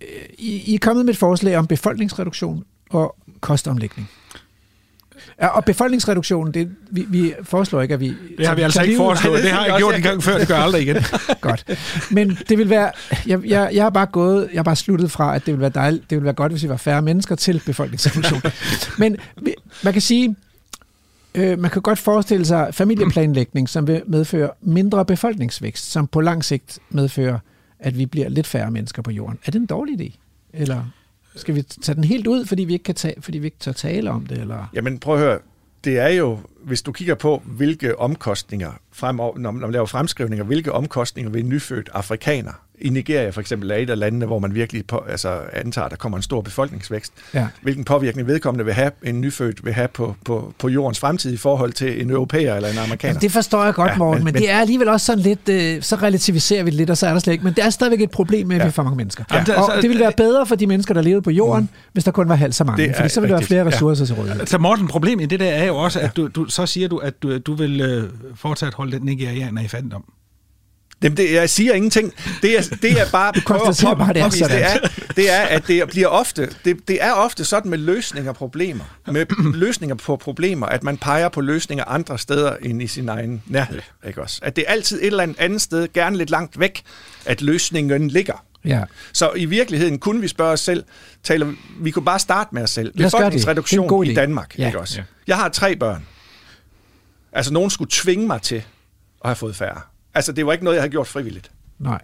øh, 0.00 0.08
I, 0.38 0.72
I 0.72 0.74
er 0.74 0.78
kommet 0.78 1.04
med 1.04 1.14
et 1.14 1.18
forslag 1.18 1.56
om 1.56 1.66
befolkningsreduktion 1.66 2.64
og 2.90 3.16
kostomlægning. 3.40 4.10
Ja, 5.40 5.46
og 5.46 5.64
befolkningsreduktionen, 5.64 6.54
det, 6.54 6.70
vi, 6.90 7.06
vi 7.08 7.34
foreslår 7.42 7.82
ikke, 7.82 7.94
at 7.94 8.00
vi... 8.00 8.14
Det 8.38 8.46
har 8.46 8.54
vi 8.54 8.62
altså 8.62 8.82
ikke 8.82 8.96
foreslået. 8.96 9.42
Det 9.42 9.50
har 9.50 9.66
jeg 9.66 9.74
gjort 9.78 9.94
en 9.94 10.02
gang 10.02 10.22
før, 10.22 10.38
det 10.38 10.48
gør 10.48 10.54
jeg 10.54 10.64
aldrig 10.64 10.82
igen. 10.82 10.96
Godt. 11.40 11.78
Men 12.10 12.38
det 12.48 12.58
vil 12.58 12.70
være, 12.70 12.90
jeg, 13.26 13.46
jeg, 13.46 13.70
jeg 13.72 13.82
har 13.82 13.90
bare 13.90 14.06
gået, 14.06 14.48
jeg 14.52 14.58
har 14.58 14.62
bare 14.62 14.76
sluttet 14.76 15.10
fra, 15.10 15.34
at 15.36 15.46
det 15.46 15.54
vil 15.54 15.60
være 15.60 15.70
dejligt, 15.70 16.10
det 16.10 16.18
vil 16.18 16.24
være 16.24 16.34
godt, 16.34 16.52
hvis 16.52 16.62
vi 16.62 16.68
var 16.68 16.76
færre 16.76 17.02
mennesker 17.02 17.34
til 17.34 17.62
befolkningsreduktion. 17.66 18.42
Men 18.98 19.16
man 19.84 19.92
kan 19.92 20.02
sige, 20.02 20.36
øh, 21.34 21.58
man 21.58 21.70
kan 21.70 21.82
godt 21.82 21.98
forestille 21.98 22.46
sig 22.46 22.74
familieplanlægning, 22.74 23.68
som 23.68 23.86
vil 23.86 24.02
medføre 24.06 24.50
mindre 24.60 25.04
befolkningsvækst, 25.04 25.90
som 25.90 26.06
på 26.06 26.20
lang 26.20 26.44
sigt 26.44 26.78
medfører, 26.90 27.38
at 27.80 27.98
vi 27.98 28.06
bliver 28.06 28.28
lidt 28.28 28.46
færre 28.46 28.70
mennesker 28.70 29.02
på 29.02 29.10
jorden. 29.10 29.38
Er 29.46 29.50
det 29.50 29.58
en 29.58 29.66
dårlig 29.66 30.00
idé? 30.00 30.18
Eller 30.52 30.82
skal 31.38 31.54
vi 31.54 31.62
tage 31.62 31.96
den 31.96 32.04
helt 32.04 32.26
ud, 32.26 32.46
fordi 32.46 32.64
vi 32.64 32.72
ikke 32.72 32.82
kan 32.82 32.94
tage, 32.94 33.14
fordi 33.20 33.38
vi 33.38 33.46
ikke 33.46 33.58
tør 33.60 33.72
tale 33.72 34.10
om 34.10 34.26
det? 34.26 34.38
Eller? 34.38 34.70
Jamen 34.74 34.98
prøv 34.98 35.14
at 35.14 35.20
høre, 35.20 35.38
det 35.84 35.98
er 35.98 36.08
jo, 36.08 36.38
hvis 36.62 36.82
du 36.82 36.92
kigger 36.92 37.14
på, 37.14 37.42
hvilke 37.46 37.98
omkostninger, 37.98 38.72
fremover, 38.92 39.38
når 39.38 39.50
man 39.50 39.70
laver 39.70 39.86
fremskrivninger, 39.86 40.44
hvilke 40.44 40.72
omkostninger 40.72 41.30
vil 41.30 41.42
en 41.42 41.48
nyfødt 41.48 41.90
afrikaner 41.92 42.52
i 42.80 42.88
Nigeria 42.88 43.30
for 43.30 43.40
eksempel 43.40 43.70
er 43.70 43.74
et 43.74 43.90
af 43.90 43.98
landene, 43.98 44.26
hvor 44.26 44.38
man 44.38 44.54
virkelig 44.54 44.86
på, 44.86 45.04
altså 45.08 45.40
antager, 45.52 45.84
at 45.84 45.90
der 45.90 45.96
kommer 45.96 46.18
en 46.18 46.22
stor 46.22 46.40
befolkningsvækst. 46.40 47.12
Ja. 47.34 47.46
Hvilken 47.62 47.84
påvirkning 47.84 48.28
vedkommende 48.28 48.64
vil 48.64 48.74
have, 48.74 48.90
en 49.04 49.20
nyfødt 49.20 49.64
vil 49.64 49.72
have 49.72 49.88
på, 49.88 50.14
på, 50.24 50.52
på 50.58 50.68
jordens 50.68 50.98
fremtid 51.00 51.32
i 51.32 51.36
forhold 51.36 51.72
til 51.72 52.02
en 52.02 52.10
europæer 52.10 52.54
eller 52.54 52.68
en 52.68 52.78
amerikaner. 52.78 53.10
Jamen, 53.10 53.22
det 53.22 53.32
forstår 53.32 53.64
jeg 53.64 53.74
godt, 53.74 53.90
Ja, 53.90 53.96
Morten, 53.96 54.18
men- 54.18 54.24
men, 54.24 54.32
men 54.34 54.42
det 54.42 54.50
er 54.50 54.58
alligevel 54.60 54.88
også 54.88 55.06
sådan 55.06 55.22
lidt, 55.22 55.48
øh, 55.48 55.82
så 55.82 55.96
relativiserer 55.96 56.62
vi 56.62 56.70
det 56.70 56.76
lidt, 56.76 56.90
og 56.90 56.96
så 56.98 57.06
er 57.06 57.12
der 57.12 57.18
slet 57.18 57.32
ikke, 57.32 57.44
men 57.44 57.52
det 57.54 57.64
er 57.64 57.70
stadigvæk 57.70 58.00
et 58.00 58.10
problem 58.10 58.46
med, 58.46 58.56
at 58.56 58.60
Ja. 58.60 58.64
vi 58.64 58.68
er 58.68 58.72
for 58.72 58.82
mange 58.82 58.96
mennesker. 58.96 59.24
Er 59.30 59.34
og 59.34 59.38
altså- 59.38 59.72
det 59.82 59.88
ville 59.90 60.02
være 60.02 60.12
bedre 60.16 60.46
for 60.46 60.54
de 60.54 60.66
mennesker, 60.66 60.94
der 60.94 61.00
levede 61.02 61.22
på 61.22 61.30
jorden, 61.30 61.62
mm. 61.62 61.68
hvis 61.92 62.04
der 62.04 62.10
kun 62.10 62.28
var 62.28 62.34
halvt 62.34 62.54
så 62.54 62.64
mange, 62.64 62.86
Det 62.86 62.96
fordi 62.96 63.08
så 63.08 63.20
ville 63.20 63.32
der 63.32 63.38
være 63.38 63.46
flere 63.46 63.60
ja. 63.62 63.66
ressourcer 63.68 64.06
til 64.06 64.14
rådighed. 64.14 64.46
Så 64.46 64.58
Morten, 64.58 64.88
problemet 64.88 65.22
i 65.24 65.26
det 65.26 65.40
der 65.40 65.46
er 65.50 65.64
jo 65.66 65.76
også, 65.76 66.00
at 66.00 66.16
du, 66.16 66.26
du 66.26 66.44
så 66.44 66.66
siger 66.66 66.88
du, 66.88 66.96
at 66.96 67.22
du, 67.22 67.38
du 67.38 67.54
vil 67.54 67.80
øh, 67.80 68.10
fortsat 68.34 68.74
holde 68.74 68.92
den 68.92 69.02
nigerianer 69.06 69.62
i 69.62 69.68
fattigdom. 69.68 70.04
Jamen, 71.02 71.16
det, 71.16 71.32
jeg 71.32 71.50
siger 71.50 71.74
ingenting. 71.74 72.12
Det 72.42 72.58
er, 72.58 72.76
det 72.82 73.00
er 73.00 73.10
bare... 73.12 73.32
Du 73.36 73.40
konstaterer 73.40 73.94
bare, 73.94 74.12
det 74.12 74.22
er 74.22 74.28
det 74.28 74.64
er, 74.64 74.88
det 75.16 75.30
er, 75.30 75.40
at 75.40 75.66
det 75.66 75.88
bliver 75.88 76.06
ofte, 76.06 76.48
det, 76.64 76.88
det 76.88 77.02
er 77.02 77.12
ofte 77.12 77.44
sådan 77.44 77.70
med 77.70 77.78
løsninger 77.78 78.30
af 78.30 78.36
problemer, 78.36 78.84
med 79.06 79.26
løsninger 79.54 79.94
på 79.94 80.16
problemer, 80.16 80.66
at 80.66 80.82
man 80.82 80.96
peger 80.96 81.28
på 81.28 81.40
løsninger 81.40 81.84
andre 81.84 82.18
steder 82.18 82.56
end 82.62 82.82
i 82.82 82.86
sin 82.86 83.08
egen 83.08 83.42
nærhed. 83.46 83.80
Ikke 84.06 84.22
også? 84.22 84.40
At 84.42 84.56
det 84.56 84.64
er 84.68 84.72
altid 84.72 85.00
et 85.00 85.06
eller 85.06 85.22
andet 85.22 85.36
andet 85.40 85.62
sted, 85.62 85.88
gerne 85.92 86.16
lidt 86.16 86.30
langt 86.30 86.60
væk, 86.60 86.82
at 87.26 87.42
løsningen 87.42 88.08
ligger. 88.08 88.44
Ja. 88.64 88.82
Så 89.12 89.32
i 89.36 89.44
virkeligheden 89.44 89.98
kunne 89.98 90.20
vi 90.20 90.28
spørge 90.28 90.52
os 90.52 90.60
selv, 90.60 90.84
taler, 91.22 91.52
vi 91.80 91.90
kunne 91.90 92.04
bare 92.04 92.18
starte 92.18 92.54
med 92.54 92.62
os 92.62 92.70
selv. 92.70 92.86
Gøre 92.86 92.92
det. 92.92 92.98
Det 92.98 93.14
er 93.14 93.18
en 93.18 93.20
Befolkningsreduktion 93.20 93.88
god 93.88 94.04
i. 94.04 94.14
Danmark. 94.14 94.58
Ja. 94.58 94.66
Ikke 94.66 94.80
også? 94.80 95.02
Jeg 95.26 95.36
har 95.36 95.48
tre 95.48 95.76
børn. 95.76 96.06
Altså, 97.32 97.52
nogen 97.52 97.70
skulle 97.70 97.90
tvinge 97.92 98.26
mig 98.26 98.42
til 98.42 98.56
at 98.56 98.64
have 99.24 99.36
fået 99.36 99.56
færre. 99.56 99.80
Altså, 100.14 100.32
det 100.32 100.46
var 100.46 100.52
ikke 100.52 100.64
noget, 100.64 100.76
jeg 100.76 100.82
havde 100.82 100.90
gjort 100.90 101.06
frivilligt. 101.06 101.50
Nej. 101.78 102.00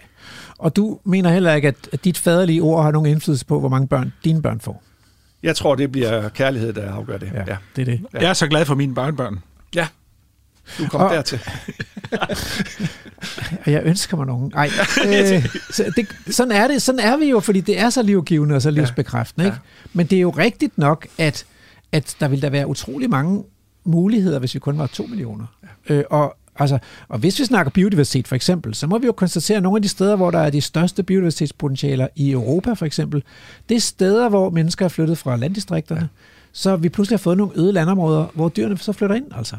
Og 0.58 0.76
du 0.76 0.98
mener 1.04 1.30
heller 1.30 1.52
ikke, 1.54 1.68
at, 1.68 2.04
dit 2.04 2.18
faderlige 2.18 2.60
ord 2.62 2.82
har 2.84 2.90
nogen 2.90 3.08
indflydelse 3.10 3.46
på, 3.46 3.60
hvor 3.60 3.68
mange 3.68 3.88
børn 3.88 4.12
dine 4.24 4.42
børn 4.42 4.60
får? 4.60 4.82
Jeg 5.42 5.56
tror, 5.56 5.74
det 5.74 5.92
bliver 5.92 6.28
kærlighed, 6.28 6.72
der 6.72 6.92
afgør 6.92 7.18
det. 7.18 7.30
Ja. 7.34 7.56
det 7.76 7.82
er 7.82 7.84
det. 7.84 8.00
Ja. 8.14 8.18
Jeg 8.20 8.28
er 8.28 8.32
så 8.34 8.46
glad 8.48 8.64
for 8.64 8.74
mine 8.74 8.94
børnebørn. 8.94 9.38
ja. 9.74 9.86
Du 10.78 10.86
kommer 10.88 11.08
Og- 11.08 11.14
dertil. 11.14 11.40
Og 13.66 13.72
jeg 13.72 13.82
ønsker 13.84 14.16
mig 14.16 14.26
nogen. 14.26 14.52
Nej, 14.54 14.70
øh, 15.06 15.46
så 15.70 15.92
det, 15.96 16.34
sådan 16.34 16.52
er 16.52 16.68
det. 16.68 16.82
Sådan 16.82 16.98
er 17.00 17.16
vi 17.16 17.24
jo, 17.30 17.40
fordi 17.40 17.60
det 17.60 17.78
er 17.80 17.90
så 17.90 18.02
livgivende 18.02 18.54
og 18.54 18.62
så 18.62 18.70
livsbekræftende. 18.70 19.46
Ikke? 19.46 19.58
Men 19.92 20.06
det 20.06 20.16
er 20.16 20.20
jo 20.20 20.30
rigtigt 20.30 20.78
nok, 20.78 21.06
at, 21.18 21.46
at 21.92 22.16
der 22.20 22.28
vil 22.28 22.42
der 22.42 22.50
være 22.50 22.66
utrolig 22.66 23.10
mange 23.10 23.44
muligheder, 23.84 24.38
hvis 24.38 24.54
vi 24.54 24.58
kun 24.60 24.78
var 24.78 24.86
2 24.86 25.06
millioner. 25.06 25.46
Øh, 25.88 26.04
og, 26.10 26.36
altså, 26.56 26.78
og 27.08 27.18
hvis 27.18 27.38
vi 27.38 27.44
snakker 27.44 27.70
biodiversitet 27.70 28.28
for 28.28 28.34
eksempel, 28.34 28.74
så 28.74 28.86
må 28.86 28.98
vi 28.98 29.06
jo 29.06 29.12
konstatere, 29.12 29.56
at 29.56 29.62
nogle 29.62 29.78
af 29.78 29.82
de 29.82 29.88
steder, 29.88 30.16
hvor 30.16 30.30
der 30.30 30.38
er 30.38 30.50
de 30.50 30.60
største 30.60 31.02
biodiversitetspotentialer 31.02 32.08
i 32.16 32.30
Europa 32.30 32.72
for 32.72 32.86
eksempel, 32.86 33.22
det 33.68 33.76
er 33.76 33.80
steder, 33.80 34.28
hvor 34.28 34.50
mennesker 34.50 34.84
er 34.84 34.88
flyttet 34.88 35.18
fra 35.18 35.36
landdistrikterne. 35.36 36.00
Ja. 36.00 36.06
Så 36.52 36.76
vi 36.76 36.88
pludselig 36.88 37.18
har 37.18 37.22
fået 37.22 37.36
nogle 37.36 37.52
øde 37.56 37.72
landområder, 37.72 38.26
hvor 38.34 38.48
dyrene 38.48 38.78
så 38.78 38.92
flytter 38.92 39.16
ind. 39.16 39.26
Altså. 39.36 39.56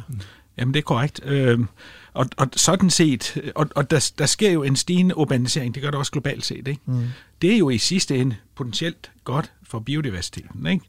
Jamen, 0.57 0.73
det 0.73 0.79
er 0.79 0.83
korrekt. 0.83 1.21
Øhm, 1.25 1.67
og, 2.15 2.25
og 2.37 2.47
sådan 2.55 2.89
set, 2.89 3.51
og, 3.55 3.67
og 3.75 3.91
der, 3.91 4.11
der 4.17 4.25
sker 4.25 4.51
jo 4.51 4.63
en 4.63 4.75
stigende 4.75 5.17
urbanisering, 5.17 5.75
det 5.75 5.83
gør 5.83 5.89
det 5.89 5.99
også 5.99 6.11
globalt 6.11 6.45
set, 6.45 6.67
ikke? 6.67 6.81
Mm. 6.85 7.03
Det 7.41 7.53
er 7.53 7.57
jo 7.57 7.69
i 7.69 7.77
sidste 7.77 8.17
ende 8.17 8.35
potentielt 8.55 9.11
godt 9.23 9.51
for 9.63 9.79
biodiversiteten, 9.79 10.67
ikke? 10.67 10.85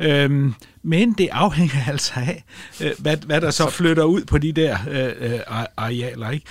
Øhm, 0.00 0.54
men 0.82 1.12
det 1.12 1.28
afhænger 1.32 1.84
altså 1.92 2.12
af, 2.16 2.44
øh, 2.82 2.90
hvad, 2.98 3.16
hvad 3.16 3.40
der 3.40 3.50
så 3.50 3.70
flytter 3.70 4.04
ud 4.04 4.24
på 4.24 4.38
de 4.38 4.52
der 4.52 4.78
øh, 4.90 5.32
øh, 5.32 5.40
arealer, 5.76 6.30
ikke? 6.30 6.46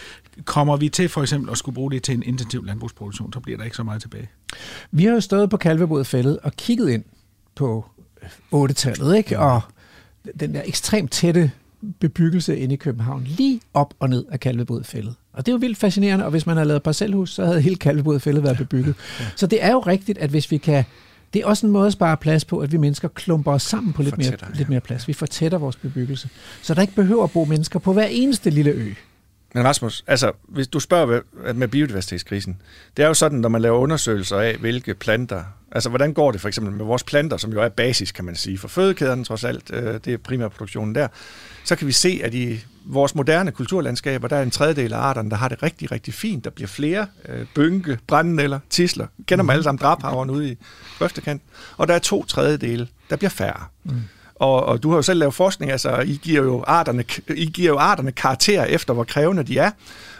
Kommer 0.45 0.77
vi 0.77 0.89
til 0.89 1.09
for 1.09 1.21
eksempel 1.21 1.51
at 1.51 1.57
skulle 1.57 1.75
bruge 1.75 1.91
det 1.91 2.03
til 2.03 2.13
en 2.13 2.23
intensiv 2.23 2.65
landbrugsproduktion, 2.65 3.33
så 3.33 3.39
bliver 3.39 3.57
der 3.57 3.65
ikke 3.65 3.77
så 3.77 3.83
meget 3.83 4.01
tilbage. 4.01 4.29
Vi 4.91 5.03
har 5.03 5.11
jo 5.11 5.21
stået 5.21 5.49
på 5.49 5.57
Kalvebodfældet 5.57 6.39
og 6.43 6.53
kigget 6.53 6.89
ind 6.89 7.03
på 7.55 7.85
8-tallet, 8.53 9.17
ikke? 9.17 9.39
Og 9.39 9.61
den 10.39 10.53
der 10.53 10.61
ekstremt 10.65 11.11
tætte 11.11 11.51
bebyggelse 11.99 12.57
inde 12.57 12.73
i 12.73 12.77
København, 12.77 13.23
lige 13.23 13.61
op 13.73 13.93
og 13.99 14.09
ned 14.09 14.25
af 14.31 14.39
Kalvebodfældet. 14.39 15.15
Og 15.33 15.45
det 15.45 15.51
er 15.51 15.53
jo 15.53 15.59
vildt 15.59 15.77
fascinerende, 15.77 16.25
og 16.25 16.31
hvis 16.31 16.45
man 16.45 16.55
havde 16.55 16.67
lavet 16.67 16.83
parcelhus, 16.83 17.33
så 17.33 17.45
havde 17.45 17.61
hele 17.61 17.75
Kalvebodfældet 17.75 18.43
været 18.43 18.57
bebygget. 18.57 18.95
Så 19.35 19.47
det 19.47 19.63
er 19.63 19.71
jo 19.71 19.79
rigtigt, 19.79 20.17
at 20.17 20.29
hvis 20.29 20.51
vi 20.51 20.57
kan... 20.57 20.83
Det 21.33 21.41
er 21.41 21.45
også 21.45 21.65
en 21.65 21.71
måde 21.71 21.87
at 21.87 21.93
spare 21.93 22.17
plads 22.17 22.45
på, 22.45 22.59
at 22.59 22.71
vi 22.71 22.77
mennesker 22.77 23.07
klumper 23.07 23.51
os 23.51 23.63
sammen 23.63 23.93
på 23.93 24.01
lidt 24.01 24.17
mere, 24.17 24.31
ja. 24.41 24.47
lidt 24.53 24.69
mere 24.69 24.79
plads. 24.79 25.07
Vi 25.07 25.13
fortætter 25.13 25.57
vores 25.57 25.75
bebyggelse. 25.75 26.29
Så 26.61 26.73
der 26.73 26.81
ikke 26.81 26.95
behøver 26.95 27.23
at 27.23 27.31
bo 27.31 27.45
mennesker 27.45 27.79
på 27.79 27.93
hver 27.93 28.05
eneste 28.05 28.49
lille 28.49 28.71
ø. 28.71 28.93
Men 29.55 29.65
Rasmus, 29.65 30.03
altså, 30.07 30.31
hvis 30.47 30.67
du 30.67 30.79
spørger 30.79 31.21
med 31.53 31.67
biodiversitetskrisen, 31.67 32.61
det 32.97 33.03
er 33.03 33.07
jo 33.07 33.13
sådan, 33.13 33.39
når 33.39 33.49
man 33.49 33.61
laver 33.61 33.79
undersøgelser 33.79 34.37
af, 34.37 34.55
hvilke 34.55 34.93
planter, 34.93 35.43
altså 35.71 35.89
hvordan 35.89 36.13
går 36.13 36.31
det 36.31 36.41
for 36.41 36.47
eksempel 36.47 36.73
med 36.73 36.85
vores 36.85 37.03
planter, 37.03 37.37
som 37.37 37.51
jo 37.51 37.61
er 37.61 37.69
basis, 37.69 38.11
kan 38.11 38.25
man 38.25 38.35
sige, 38.35 38.57
for 38.57 38.67
fødekæderne 38.67 39.23
trods 39.23 39.43
alt, 39.43 39.71
øh, 39.73 39.93
det 39.93 40.07
er 40.07 40.17
primærproduktionen 40.17 40.95
der, 40.95 41.07
så 41.65 41.75
kan 41.75 41.87
vi 41.87 41.91
se, 41.91 42.21
at 42.23 42.33
i 42.33 42.65
vores 42.85 43.15
moderne 43.15 43.51
kulturlandskaber, 43.51 44.27
der 44.27 44.35
er 44.35 44.43
en 44.43 44.51
tredjedel 44.51 44.93
af 44.93 44.97
arterne, 44.97 45.29
der 45.29 45.35
har 45.35 45.47
det 45.47 45.63
rigtig, 45.63 45.91
rigtig 45.91 46.13
fint. 46.13 46.43
Der 46.43 46.49
bliver 46.49 46.67
flere 46.67 47.07
øh, 47.29 47.45
bynke, 47.55 47.97
brændenælder, 48.07 48.59
tisler. 48.69 49.07
Kender 49.27 49.43
dem 49.43 49.49
alle 49.49 49.63
sammen 49.63 49.79
drabhaveren 49.81 50.29
ude 50.29 50.51
i 50.51 50.57
grøftekant. 50.99 51.41
Og 51.77 51.87
der 51.87 51.93
er 51.93 51.99
to 51.99 52.25
tredjedele, 52.25 52.87
der 53.09 53.15
bliver 53.15 53.29
færre. 53.29 53.63
Mm. 53.83 54.01
Og, 54.35 54.65
og 54.65 54.83
du 54.83 54.89
har 54.89 54.95
jo 54.95 55.01
selv 55.01 55.19
lavet 55.19 55.33
forskning, 55.33 55.71
altså 55.71 55.97
I 55.97 56.19
giver 56.21 56.43
jo 56.43 56.63
arterne, 56.67 57.03
I 57.29 57.45
giver 57.45 57.69
jo 57.69 57.77
arterne 57.77 58.11
karakter 58.11 58.63
efter, 58.63 58.93
hvor 58.93 59.03
krævende 59.03 59.43
de 59.43 59.57
er. 59.57 59.71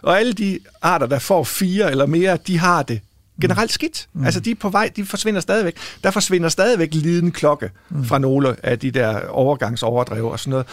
Og 0.02 0.20
alle 0.20 0.34
de 0.34 0.60
arter, 0.82 1.06
der 1.06 1.20
får 1.20 1.44
fire 1.44 1.92
eller 1.92 2.06
mere, 2.06 2.38
de 2.48 2.58
har 2.58 2.84
det 2.84 3.02
generelt 3.42 3.72
skidt. 3.72 4.08
Mm. 4.14 4.26
Altså 4.26 4.40
de 4.40 4.52
er 4.52 4.56
på 4.56 4.70
vej, 4.70 4.92
de 4.96 5.06
forsvinder 5.06 5.42
stadigvæk. 5.42 5.76
Der 6.04 6.12
forsvinder 6.12 6.50
stadigvæk 6.50 6.94
liden 6.94 7.32
klokke 7.32 7.72
mm. 7.90 8.06
fra 8.06 8.18
nogle 8.20 8.56
af 8.64 8.80
de 8.80 8.92
der 8.92 9.28
overgangsoverdrev 9.28 10.26
og 10.26 10.40
sådan 10.40 10.52
noget. 10.52 10.66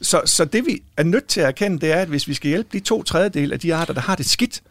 Så, 0.00 0.22
så 0.24 0.44
det 0.44 0.66
vi 0.66 0.82
er 0.96 1.02
nødt 1.02 1.26
til 1.26 1.40
at 1.40 1.46
erkende, 1.46 1.78
det 1.78 1.92
er, 1.92 1.96
at 2.00 2.08
hvis 2.08 2.28
vi 2.28 2.34
skal 2.34 2.48
hjælpe 2.48 2.68
de 2.72 2.80
to 2.80 3.02
tredjedel 3.02 3.52
af 3.52 3.60
de 3.60 3.74
arter, 3.74 3.94
der 3.94 4.00
har 4.00 4.14
det 4.14 4.26
skidt, 4.26 4.62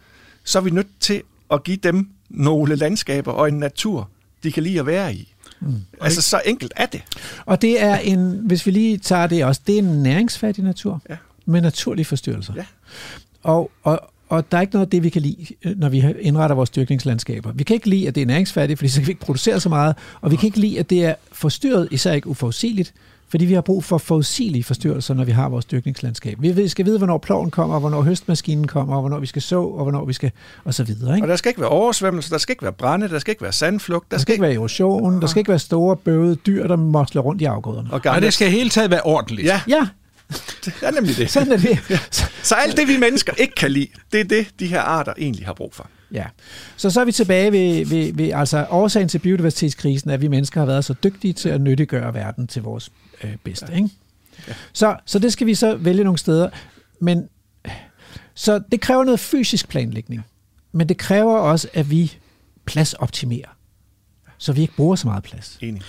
så 0.44 0.60
er 0.60 0.64
vi 0.64 0.70
nødt 0.70 0.88
til 1.00 1.22
at 1.52 1.64
give 1.64 1.78
dem 1.78 2.10
nogle 2.30 2.76
landskaber 2.76 3.32
og 3.32 3.48
en 3.48 3.60
natur, 3.60 4.10
de 4.44 4.52
kan 4.52 4.64
lide 4.64 4.80
at 4.80 4.86
være 4.86 5.14
i. 5.14 5.34
Mm. 5.60 5.74
Altså 6.02 6.22
så 6.22 6.42
enkelt 6.46 6.74
er 6.76 6.86
det. 6.86 7.02
Og 7.46 7.62
det 7.62 7.82
er 7.82 7.98
en, 7.98 8.42
hvis 8.44 8.66
vi 8.66 8.72
lige 8.72 8.98
tager 8.98 9.28
det 9.28 9.46
også, 9.46 9.62
det 9.68 9.76
er 9.76 9.80
en 9.80 10.04
næringsfattig 10.04 10.64
natur 10.64 11.02
Ja. 11.10 11.16
med 11.46 11.62
naturlige 11.62 12.06
forstyrrelser. 12.06 12.54
Ja. 12.56 12.66
Og, 13.44 13.72
og, 13.84 14.12
og 14.30 14.52
der 14.52 14.58
er 14.58 14.62
ikke 14.62 14.74
noget 14.74 14.86
af 14.86 14.90
det, 14.90 15.04
vi 15.04 15.10
kan 15.10 15.22
lide, 15.22 15.46
øh, 15.64 15.80
når 15.80 15.90
vi 15.90 16.04
indretter 16.20 16.56
vores 16.56 16.70
dyrkningslandskaber. 16.70 17.52
Vi 17.52 17.64
kan 17.64 17.74
ikke 17.74 17.90
lide, 17.90 18.08
at 18.08 18.16
det 18.16 18.22
er 18.22 18.26
næringsfattigt, 18.26 18.80
fordi 18.80 18.90
så 18.90 19.00
kan 19.00 19.08
vi 19.08 19.12
ikke 19.12 19.22
producere 19.22 19.60
så 19.60 19.70
meget, 19.70 19.96
og 20.22 20.32
vi 20.32 20.36
kan 20.36 20.48
ikke 20.48 20.60
lide, 20.60 20.80
at 20.80 20.90
det 20.90 21.06
er 21.06 21.16
forstyrret, 21.32 21.88
især 21.92 22.14
ikke 22.14 22.28
uforudsigeligt, 22.28 22.94
fordi 23.30 23.46
vi 23.46 23.54
har 23.54 23.62
brug 23.62 23.84
for 23.84 23.98
forudsigelige 23.98 24.64
forstyrrelser, 24.64 25.14
når 25.14 25.24
vi 25.24 25.32
har 25.32 25.50
vores 25.50 25.66
dyrkningslandskab. 25.66 26.38
Vi 26.40 26.68
skal 26.68 26.86
vide, 26.86 26.98
hvornår 26.98 27.18
ploven 27.18 27.52
kommer, 27.52 27.76
og 27.76 27.80
hvornår 27.80 28.02
høstmaskinen 28.02 28.68
kommer, 28.68 28.96
og 28.96 29.02
hvornår 29.02 29.20
vi 29.20 29.26
skal 29.26 29.42
så, 29.42 29.62
og 29.62 29.84
hvornår 29.84 30.06
vi 30.06 30.14
skal, 30.14 30.32
og 30.64 30.74
så 30.74 30.84
videre. 30.84 31.16
Ikke? 31.16 31.26
Og 31.26 31.30
der 31.30 31.36
skal 31.36 31.50
ikke 31.50 31.62
være 31.62 31.70
oversvømmelse, 31.70 32.30
der 32.30 32.38
skal 32.38 32.54
ikke 32.54 32.64
være 32.64 32.74
brænde, 32.74 33.10
der 33.10 33.20
skal 33.20 33.32
ikke 33.32 33.42
være 33.42 33.52
sandflugt, 33.52 34.12
Der 34.12 34.18
skal 34.18 34.34
ikke 34.34 34.42
være 34.42 34.54
erosion, 34.54 35.22
der 35.22 35.28
skal 35.28 35.40
ikke 35.40 35.50
være 35.50 35.60
store 35.60 35.96
bøvede 35.96 36.36
dyr, 36.36 36.68
der 36.68 36.76
mosler 36.76 37.22
rundt 37.22 37.42
i 37.42 37.46
afgrøderne. 37.46 37.90
Og 37.92 38.02
Og 38.06 38.22
det 38.22 38.34
skal 38.34 38.52
hele 38.52 38.70
taget 38.70 38.92
være 38.92 39.02
ordentligt. 39.02 39.48
Ja, 39.48 39.62
Ja, 39.68 39.88
det 40.66 40.74
er 40.82 40.92
nemlig 40.92 41.18
det. 41.18 41.30
sådan 41.32 41.52
er 41.52 41.58
det. 41.58 41.80
Så 42.44 42.56
alt 42.56 42.78
det, 42.78 42.88
vi 42.88 42.98
mennesker 42.98 43.34
ikke 43.34 43.56
kan 43.56 43.72
lide, 43.72 43.88
det 44.12 44.20
er 44.20 44.24
det, 44.24 44.48
de 44.60 44.68
her 44.68 44.82
arter 44.82 45.14
egentlig 45.18 45.46
har 45.46 45.54
brug 45.54 45.74
for. 45.74 45.90
Ja, 46.12 46.26
så 46.78 46.90
så 46.90 47.02
er 47.02 47.06
vi 47.06 47.12
tilbage 47.12 47.52
ved, 47.52 47.86
ved, 47.86 48.14
ved 48.14 48.32
altså 48.32 48.66
årsagen 48.70 49.10
til 49.10 49.20
biodiversitetskrisen, 49.20 50.10
at 50.10 50.22
vi 50.22 50.28
mennesker 50.28 50.62
har 50.62 50.66
været 50.66 50.86
så 50.86 50.94
dygtige 51.04 51.34
til 51.34 51.50
at 51.50 51.62
nyttiggøre 51.62 52.14
verden 52.14 52.48
til 52.48 52.62
vores 52.62 52.92
øh, 53.24 53.36
bedste. 53.44 53.68
Ja. 53.70 53.76
Ikke? 53.76 53.90
Så, 54.74 54.96
så 55.06 55.20
det 55.20 55.34
skal 55.34 55.48
vi 55.48 55.56
så 55.56 55.76
vælge 55.76 56.04
nogle 56.04 56.18
steder. 56.18 56.50
Men 57.00 57.30
så 58.34 58.62
det 58.72 58.82
kræver 58.82 59.04
noget 59.04 59.20
fysisk 59.20 59.68
planlægning, 59.68 60.26
men 60.72 60.90
det 60.90 60.98
kræver 60.98 61.38
også, 61.38 61.68
at 61.74 61.92
vi 61.92 62.18
pladsoptimerer, 62.66 63.58
så 64.38 64.54
vi 64.54 64.62
ikke 64.62 64.76
bruger 64.76 64.96
så 64.96 65.08
meget 65.08 65.24
plads. 65.24 65.58
Enig. 65.62 65.82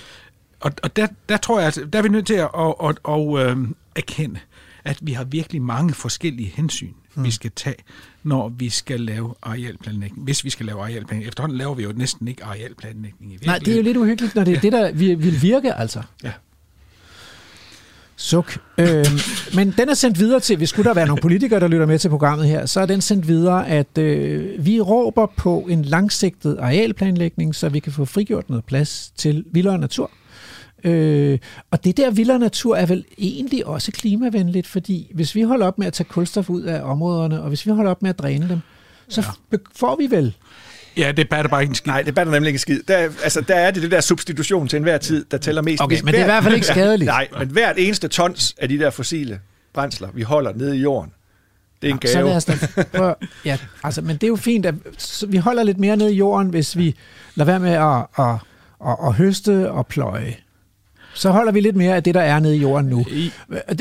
Og, 0.60 0.72
og 0.82 0.97
der, 0.97 1.06
der 1.28 1.36
tror 1.36 1.59
jeg, 1.59 1.66
altså, 1.66 1.85
der 1.93 1.98
er 1.98 2.02
vi 2.02 2.09
nødt 2.09 2.26
til 2.26 2.35
at, 2.35 2.51
at, 2.60 2.74
at, 2.85 2.97
at, 3.09 3.51
øh, 3.51 3.68
erkende, 3.97 4.40
at 4.85 4.98
vi 5.02 5.12
har 5.12 5.24
virkelig 5.24 5.62
mange 5.62 5.94
forskellige 5.94 6.52
hensyn, 6.55 6.93
mm. 7.14 7.24
vi 7.24 7.30
skal 7.30 7.51
tage, 7.56 7.76
når 8.22 8.48
vi 8.48 8.68
skal 8.68 9.01
lave 9.01 9.35
arealplanlægning. 9.43 10.24
Hvis 10.24 10.44
vi 10.44 10.51
skal 10.51 10.66
lave 10.66 10.80
arealplanlægning. 10.80 11.28
Efterhånden 11.28 11.59
laver 11.59 11.74
vi 11.74 11.82
jo 11.82 11.93
næsten 11.97 12.28
ikke 12.28 12.44
arealplanlægning 12.44 13.32
i 13.32 13.39
Nej, 13.47 13.59
det 13.59 13.68
er 13.68 13.76
jo 13.76 13.82
lidt 13.82 13.97
uhyggeligt, 13.97 14.35
når 14.35 14.44
det 14.44 14.56
er 14.56 14.60
det, 14.60 14.72
der 14.72 14.93
vil 14.93 15.43
virke, 15.43 15.74
altså. 15.74 16.02
Ja. 16.24 16.32
Suk. 18.16 18.59
Øhm, 18.78 19.05
men 19.55 19.74
den 19.78 19.89
er 19.89 19.94
sendt 19.94 20.18
videre 20.18 20.40
til, 20.40 20.56
hvis 20.56 20.68
skulle 20.68 20.89
der 20.89 20.94
være 20.94 21.06
nogle 21.06 21.22
politikere, 21.22 21.60
der 21.60 21.68
lytter 21.68 21.86
med 21.86 21.98
til 21.98 22.09
programmet 22.09 22.48
her, 22.48 22.66
så 22.66 22.80
er 22.80 22.86
den 22.86 23.01
sendt 23.01 23.28
videre, 23.28 23.68
at 23.68 23.98
øh, 23.98 24.66
vi 24.66 24.80
råber 24.80 25.26
på 25.36 25.66
en 25.70 25.85
langsigtet 25.85 26.59
arealplanlægning, 26.59 27.55
så 27.55 27.68
vi 27.68 27.78
kan 27.78 27.93
få 27.93 28.05
frigjort 28.05 28.51
noget 28.51 28.64
plads 28.64 29.12
til 29.16 29.44
vildere 29.52 29.78
natur. 29.78 30.10
Øh, 30.84 31.38
og 31.70 31.84
det 31.84 31.96
der 31.96 32.10
vildere 32.10 32.38
natur 32.38 32.76
er 32.76 32.86
vel 32.86 33.05
egentlig 33.18 33.66
også 33.66 33.92
klimavenligt, 33.92 34.66
fordi 34.66 35.10
hvis 35.14 35.34
vi 35.34 35.42
holder 35.42 35.66
op 35.66 35.78
med 35.78 35.86
at 35.86 35.92
tage 35.92 36.09
kulstof 36.10 36.50
ud 36.50 36.62
af 36.62 36.82
områderne, 36.82 37.42
og 37.42 37.48
hvis 37.48 37.66
vi 37.66 37.70
holder 37.70 37.90
op 37.90 38.02
med 38.02 38.10
at 38.10 38.18
dræne 38.18 38.48
dem, 38.48 38.60
så 39.09 39.24
ja. 39.52 39.56
får 39.76 39.96
vi 39.96 40.06
vel 40.10 40.34
Ja, 40.96 41.12
det 41.12 41.28
batter 41.28 41.48
bare 41.50 41.62
ikke 41.62 41.70
en 41.70 41.74
skid. 41.74 41.92
Nej, 41.92 42.02
det 42.02 42.14
batter 42.14 42.32
nemlig 42.32 42.48
ikke 42.48 42.55
en 42.56 42.60
skid. 42.60 42.80
Der, 42.88 42.96
er- 42.96 43.10
altså, 43.24 43.40
der 43.40 43.55
er 43.55 43.70
det 43.70 43.82
det 43.82 43.90
der 43.90 44.00
substitution 44.00 44.68
til 44.68 44.76
enhver 44.76 44.98
tid, 44.98 45.24
der 45.30 45.38
tæller 45.38 45.62
mest. 45.62 45.82
Okay, 45.82 45.96
Hvis 45.96 46.05
men 46.05 46.14
det 46.14 46.20
er 46.20 46.24
i 46.24 46.26
hvert- 46.26 46.34
hvert 46.34 46.42
fald 46.44 46.55
ikke 46.55 46.66
skadeligt. 46.76 47.06
Nej, 47.09 47.28
men 47.38 47.48
hvert 47.48 47.74
eneste 47.78 48.09
tons 48.09 48.55
af 48.59 48.68
de 48.68 48.78
der 48.78 48.90
fossile 48.90 49.40
brændsler, 49.74 50.09
vi 50.14 50.22
holder 50.22 50.52
nede 50.55 50.76
i 50.76 50.80
jorden, 50.80 51.12
det 51.82 51.90
er 51.90 51.94
en 51.94 52.00
Så 52.06 52.12
gave. 52.18 52.28
lad 52.28 52.36
os 52.36 52.44
da 52.44 52.55
prøve, 52.96 53.14
ja, 53.44 53.59
altså, 53.84 54.02
men 54.02 54.16
det 54.16 54.22
er 54.22 54.28
jo 54.28 54.36
fint, 54.36 54.66
at 54.66 54.74
så 54.98 55.26
vi 55.26 55.36
holder 55.36 55.62
lidt 55.62 55.78
mere 55.78 55.96
ned 55.96 56.09
i 56.10 56.14
jorden, 56.16 56.48
hvis 56.48 56.76
vi 56.76 56.94
lader 57.34 57.50
være 57.50 57.60
med 57.60 57.72
at, 57.72 58.24
at, 58.26 58.34
at, 58.88 58.96
at 59.09 59.14
høste 59.14 59.70
og 59.70 59.86
pløje. 59.86 60.34
Så 61.18 61.30
holder 61.30 61.52
vi 61.52 61.60
lidt 61.60 61.76
mere 61.76 61.96
af 61.96 62.02
det, 62.02 62.14
der 62.14 62.20
er 62.20 62.40
nede 62.40 62.56
i 62.56 62.60
jorden 62.60 62.90
nu. 62.90 63.04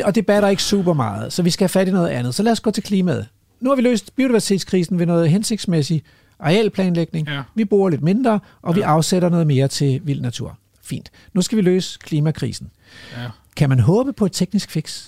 Og 0.06 0.16
det, 0.16 0.26
batter 0.26 0.50
ikke 0.50 0.64
super 0.64 0.94
meget, 0.94 1.34
så 1.34 1.44
vi 1.44 1.50
skal 1.50 1.64
have 1.64 1.70
fat 1.70 1.88
i 1.88 1.92
noget 1.92 2.08
andet. 2.10 2.36
Så 2.36 2.44
lad 2.44 2.52
os 2.52 2.60
gå 2.60 2.72
til 2.72 2.84
klimaet. 2.84 3.28
Nu 3.60 3.70
har 3.70 3.76
vi 3.76 3.82
løst 3.82 4.16
biodiversitetskrisen 4.16 5.00
ved 5.00 5.06
noget 5.06 5.30
hensigtsmæssig 5.30 6.04
arealplanlægning. 6.40 7.28
Ja. 7.28 7.42
Vi 7.56 7.66
bruger 7.66 7.90
lidt 7.90 8.02
mindre, 8.04 8.40
og 8.62 8.76
vi 8.76 8.82
afsætter 8.82 9.30
noget 9.30 9.48
mere 9.48 9.68
til 9.68 10.02
vild 10.04 10.22
natur. 10.22 10.58
Fint. 10.84 11.12
Nu 11.34 11.42
skal 11.42 11.56
vi 11.58 11.62
løse 11.62 12.00
klimakrisen. 12.04 12.70
Ja. 13.18 13.24
Kan 13.56 13.70
man 13.70 13.80
håbe 13.80 14.14
på 14.14 14.26
et 14.26 14.32
teknisk 14.32 14.72
fix? 14.72 15.04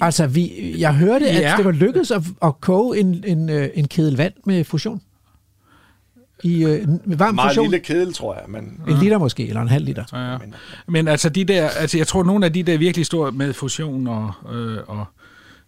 Altså, 0.00 0.26
vi, 0.26 0.74
jeg 0.78 0.94
hørte, 0.94 1.28
at 1.30 1.40
Ja. 1.40 1.54
det 1.56 1.64
var 1.64 1.70
lykkedes 1.72 2.10
at, 2.10 2.22
at 2.44 2.60
koge 2.60 2.98
en, 2.98 3.24
en, 3.26 3.48
øh, 3.50 3.68
en 3.74 3.88
kedel 3.88 4.16
vand 4.16 4.32
med 4.46 4.64
fusion. 4.64 5.00
I 6.42 6.64
øh, 6.64 6.88
varm 7.04 7.34
Meget 7.34 7.50
fusion. 7.50 7.70
lille 7.70 7.84
kedel, 7.84 8.14
tror 8.14 8.34
jeg. 8.34 8.44
Men, 8.48 8.80
En 8.88 8.98
liter 9.02 9.18
måske, 9.18 9.48
eller 9.48 9.62
en 9.62 9.68
halv 9.68 9.84
liter. 9.84 10.04
Ja. 10.12 10.38
men, 10.38 10.54
Men 10.86 11.08
altså 11.08 11.28
de 11.28 11.44
der, 11.44 11.68
altså 11.68 11.98
jeg 11.98 12.06
tror 12.06 12.22
nogle 12.22 12.46
af 12.46 12.52
de 12.52 12.62
der 12.62 12.78
virkelig 12.78 13.06
store 13.06 13.32
med 13.32 13.52
fusion 13.52 14.06
og, 14.06 14.32
øh, 14.52 14.78
og 14.86 15.04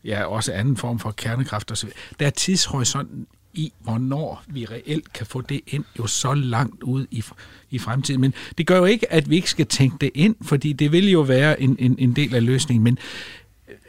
ja, 0.05 0.25
også 0.25 0.53
anden 0.53 0.77
form 0.77 0.99
for 0.99 1.11
kernekraft 1.11 1.71
og 1.71 1.77
så 1.77 1.87
videre, 1.87 1.99
der 2.21 2.27
er 2.27 2.31
tidshorisonten 2.31 3.27
i, 3.55 3.73
hvornår 3.81 4.43
vi 4.47 4.65
reelt 4.65 5.13
kan 5.13 5.27
få 5.27 5.41
det 5.41 5.61
ind, 5.67 5.85
jo 5.99 6.07
så 6.07 6.35
langt 6.35 6.83
ud 6.83 7.07
i, 7.11 7.25
i 7.71 7.79
fremtiden. 7.79 8.21
Men 8.21 8.35
det 8.59 8.67
gør 8.67 8.79
jo 8.79 8.85
ikke, 8.85 9.13
at 9.13 9.31
vi 9.31 9.37
ikke 9.37 9.51
skal 9.51 9.67
tænke 9.67 9.97
det 10.01 10.11
ind, 10.15 10.37
fordi 10.43 10.73
det 10.73 10.93
vil 10.93 11.11
jo 11.11 11.21
være 11.21 11.61
en, 11.63 11.77
en, 11.79 11.97
en 11.99 12.13
del 12.13 12.35
af 12.35 12.45
løsningen. 12.45 12.85
Men 12.85 12.99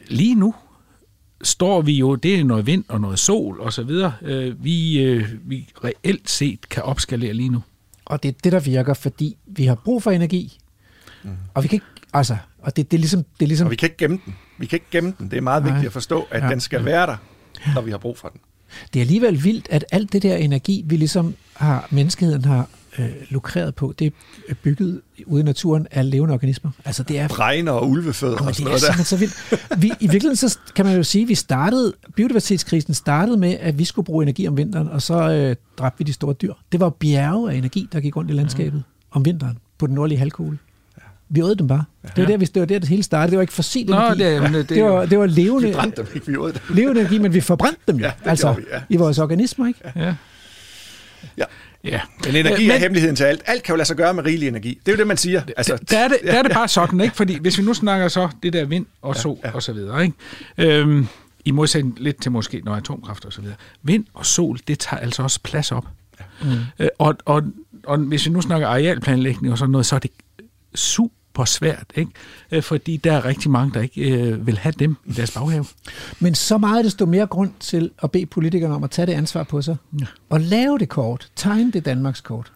lige 0.07 0.35
nu 0.35 0.55
står 1.45 1.81
vi 1.81 1.93
jo, 1.93 2.15
det 2.15 2.39
er 2.39 2.43
noget 2.43 2.65
vind 2.65 2.83
og 2.87 3.01
noget 3.01 3.19
sol 3.19 3.59
og 3.59 3.73
så 3.73 3.83
videre, 3.83 4.13
øh, 4.21 4.63
vi, 4.63 4.99
øh, 5.01 5.29
vi 5.45 5.69
reelt 5.83 6.29
set 6.29 6.69
kan 6.69 6.83
opskalere 6.83 7.33
lige 7.33 7.49
nu. 7.49 7.63
Og 8.05 8.23
det 8.23 8.29
er 8.29 8.33
det, 8.43 8.51
der 8.51 8.59
virker, 8.59 8.93
fordi 8.93 9.37
vi 9.45 9.65
har 9.65 9.75
brug 9.75 10.03
for 10.03 10.11
energi. 10.11 10.57
Mm. 11.23 11.29
Og 11.53 11.63
vi 11.63 11.67
kan 11.67 11.75
ikke, 11.75 11.85
altså, 12.13 12.37
og 12.59 12.75
det, 12.75 12.91
det 12.91 12.97
er 12.97 12.99
ligesom, 13.01 13.23
det 13.39 13.45
er 13.45 13.47
ligesom 13.47 13.65
og 13.67 13.71
vi 13.71 13.75
kan 13.75 13.85
ikke 13.87 13.97
gemme 13.97 14.19
den. 14.25 14.35
Vi 14.57 14.65
kan 14.65 14.75
ikke 14.77 14.85
gemme 14.91 15.13
den. 15.19 15.31
Det 15.31 15.37
er 15.37 15.41
meget 15.41 15.63
Nej. 15.63 15.71
vigtigt 15.71 15.87
at 15.87 15.93
forstå, 15.93 16.27
at 16.31 16.43
Ja. 16.43 16.49
den 16.49 16.59
skal 16.59 16.85
være 16.85 17.07
der, 17.07 17.17
når 17.75 17.81
vi 17.81 17.91
har 17.91 17.97
brug 17.97 18.17
for 18.17 18.27
den. 18.27 18.39
det 18.93 18.99
er 18.99 19.03
alligevel 19.03 19.43
vildt, 19.43 19.67
at 19.71 19.85
alt 19.91 20.13
det 20.13 20.23
der 20.23 20.35
energi, 20.35 20.83
vi 20.85 20.97
ligesom 20.97 21.35
har, 21.53 21.87
menneskeheden 21.91 22.45
har 22.45 22.69
øh, 22.99 23.05
lukreret 23.29 23.75
på, 23.75 23.93
det 23.99 24.13
er 24.49 24.53
bygget 24.63 25.01
ude 25.25 25.41
i 25.41 25.43
naturen 25.43 25.87
af 25.91 26.09
levende 26.09 26.33
organismer. 26.33 26.71
Altså 26.85 27.03
det 27.03 27.19
er 27.19 27.27
Bregner 27.27 27.71
og 27.71 27.89
ulvefødder 27.89 28.33
Jamen, 28.35 28.47
og 28.47 28.55
sådan 28.55 28.65
noget 28.65 28.97
der. 28.97 29.03
så 29.03 29.17
vildt. 29.17 29.81
Vi, 29.81 29.87
I 29.87 30.07
virkeligheden 30.07 30.35
så 30.35 30.57
kan 30.75 30.85
man 30.85 30.95
jo 30.95 31.03
sige, 31.03 31.21
at 31.21 31.27
vi 31.29 31.35
startede, 31.35 31.93
biodiversitetskrisen 32.15 32.93
startede 32.93 33.37
med, 33.37 33.57
at 33.59 33.79
vi 33.79 33.85
skulle 33.85 34.05
bruge 34.05 34.23
energi 34.23 34.47
om 34.47 34.57
vinteren, 34.57 34.87
og 34.87 35.01
så 35.01 35.13
øh, 35.31 35.55
dræbte 35.77 35.97
vi 35.97 36.03
de 36.03 36.13
store 36.13 36.33
dyr. 36.33 36.53
Det 36.71 36.79
var 36.79 36.89
bjerge 36.89 37.51
af 37.51 37.55
energi, 37.55 37.89
der 37.93 37.99
gik 37.99 38.15
rundt 38.15 38.31
i 38.31 38.33
landskabet 38.33 38.73
mm. 38.73 38.81
om 39.11 39.25
vinteren 39.25 39.57
på 39.77 39.87
den 39.87 39.95
nordlige 39.95 40.17
halvkugle. 40.19 40.57
Vi 41.29 41.41
åd 41.41 41.55
dem 41.55 41.67
bare. 41.67 41.83
Det 42.01 42.11
var, 42.17 42.25
der, 42.25 42.37
vi, 42.37 42.45
det 42.45 42.59
var 42.59 42.65
der, 42.65 42.79
det 42.79 42.89
hele 42.89 43.03
startede. 43.03 43.31
Det 43.31 43.37
var 43.37 43.41
ikke 43.41 43.53
fossil 43.53 43.85
Nå, 43.89 43.95
energi. 43.95 44.23
det 44.23 44.35
er- 44.35 44.41
men 44.41 44.53
det- 44.53 44.69
det, 44.69 44.83
var, 44.83 45.05
det 45.05 45.19
var 45.19 45.25
levende, 45.25 45.67
Vi 45.67 45.73
brændte 45.73 46.01
dem 46.01 46.07
ikke, 46.15 46.27
vi 46.27 46.37
åd 46.37 46.51
dem. 46.53 46.61
levende 46.75 47.01
energi, 47.01 47.17
men 47.17 47.33
vi 47.33 47.41
forbrændte 47.41 47.81
dem 47.87 47.95
jo. 47.95 48.05
Ja, 48.05 48.11
altså, 48.25 48.53
vi, 48.53 48.63
ja. 48.73 48.81
i 48.89 48.95
vores 48.97 49.19
organismer, 49.19 49.67
ikke? 49.67 49.79
Ja. 49.95 50.15
Ja. 51.37 51.43
Ja. 51.85 52.01
Men 52.25 52.35
energi 52.35 52.67
Men- 52.67 52.75
er 52.75 52.79
hemmeligheden 52.79 53.15
til 53.15 53.23
alt. 53.23 53.41
Alt 53.45 53.63
kan 53.63 53.73
jo 53.73 53.77
lade 53.77 53.87
sig 53.87 53.95
gøre 53.97 54.13
med 54.13 54.25
rigelig 54.25 54.47
energi. 54.47 54.79
Det 54.85 54.91
er 54.91 54.95
jo 54.95 54.97
det, 54.97 55.07
man 55.07 55.17
siger. 55.17 55.41
Altså, 55.57 55.77
der, 55.89 55.97
er 55.99 56.07
det, 56.07 56.17
der 56.23 56.33
er 56.33 56.43
det 56.43 56.51
bare 56.51 56.67
sådan, 56.67 57.01
ikke? 57.01 57.15
Fordi 57.15 57.39
hvis 57.39 57.57
vi 57.57 57.63
nu 57.63 57.73
snakker 57.73 58.07
så 58.07 58.29
det 58.43 58.53
der 58.53 58.65
vind 58.65 58.85
og 59.01 59.15
sol 59.15 59.37
ja, 59.43 59.49
ja. 59.49 59.55
og 59.55 59.63
så 59.63 59.73
videre, 59.73 60.03
ikke? 60.05 60.15
Øhm, 60.79 61.07
i 61.45 61.51
modsætning 61.51 61.95
lidt 61.99 62.21
til 62.21 62.31
måske 62.31 62.61
noget 62.65 62.77
atomkraft 62.77 63.25
og 63.25 63.33
så 63.33 63.41
videre. 63.41 63.55
Vind 63.83 64.05
og 64.13 64.25
sol, 64.25 64.59
det 64.67 64.79
tager 64.79 65.01
altså 65.01 65.23
også 65.23 65.39
plads 65.43 65.71
op. 65.71 65.85
Mm. 66.41 66.47
Øh, 66.79 66.87
og, 66.99 67.15
og, 67.25 67.43
og 67.83 67.97
hvis 67.97 68.25
vi 68.25 68.31
nu 68.31 68.41
snakker 68.41 68.67
arealplanlægning 68.67 69.51
og 69.51 69.57
sådan 69.57 69.71
noget, 69.71 69.85
så 69.85 69.95
er 69.95 69.99
det 69.99 70.11
super 70.75 71.15
på 71.35 71.45
svært, 71.45 71.85
ikke? 71.95 72.11
Øh, 72.51 72.63
fordi 72.63 72.97
der 72.97 73.13
er 73.13 73.25
rigtig 73.25 73.51
mange, 73.51 73.73
der 73.73 73.81
ikke 73.81 74.11
øh, 74.11 74.47
vil 74.47 74.57
have 74.57 74.73
dem 74.79 74.95
i 75.05 75.11
deres 75.11 75.31
baghave. 75.31 75.65
Men 76.19 76.35
så 76.35 76.57
meget 76.57 76.85
desto 76.85 77.05
mere 77.05 77.27
grund 77.27 77.51
til 77.59 77.91
at 78.03 78.11
bede 78.11 78.25
politikerne 78.25 78.75
om 78.75 78.83
at 78.83 78.91
tage 78.91 79.05
det 79.05 79.13
ansvar 79.13 79.43
på 79.43 79.61
sig. 79.61 79.75
Ja. 79.99 80.05
Og 80.29 80.39
lave 80.39 80.77
det 80.77 80.89
kort. 80.89 81.31
Tegne 81.35 81.71
det 81.71 81.85
Danmarks 81.85 82.21
kort. 82.21 82.51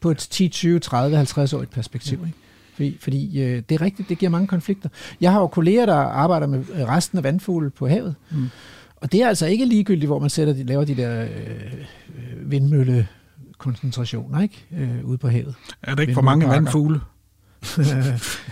På 0.00 0.10
et 0.10 0.18
10, 0.18 0.48
20, 0.48 0.78
30, 0.78 1.16
50 1.16 1.52
år 1.52 1.64
perspektiv. 1.64 2.18
Ikke? 2.26 2.38
Fordi, 2.74 2.98
fordi 3.00 3.42
øh, 3.42 3.62
det 3.68 3.74
er 3.74 3.82
rigtigt, 3.82 4.08
det 4.08 4.18
giver 4.18 4.30
mange 4.30 4.46
konflikter. 4.46 4.88
Jeg 5.20 5.32
har 5.32 5.40
jo 5.40 5.46
kolleger, 5.46 5.86
der 5.86 5.94
arbejder 5.94 6.46
med 6.46 6.58
øh, 6.58 6.88
resten 6.88 7.18
af 7.18 7.24
vandfugle 7.24 7.70
på 7.70 7.88
havet. 7.88 8.14
Mm. 8.30 8.48
Og 8.96 9.12
det 9.12 9.22
er 9.22 9.28
altså 9.28 9.46
ikke 9.46 9.64
ligegyldigt, 9.64 10.08
hvor 10.08 10.18
man 10.18 10.30
sætter 10.30 10.54
de, 10.54 10.64
laver 10.64 10.84
de 10.84 10.96
der 10.96 11.22
øh, 11.22 11.28
øh 11.28 12.50
vindmølle 12.50 13.08
koncentrationer, 13.58 14.42
ikke? 14.42 14.64
Øh, 14.78 15.04
ude 15.04 15.18
på 15.18 15.28
havet. 15.28 15.54
Er 15.82 15.94
der 15.94 16.02
ikke 16.02 16.14
for 16.14 16.20
mange 16.20 16.48
vandfugle? 16.48 17.00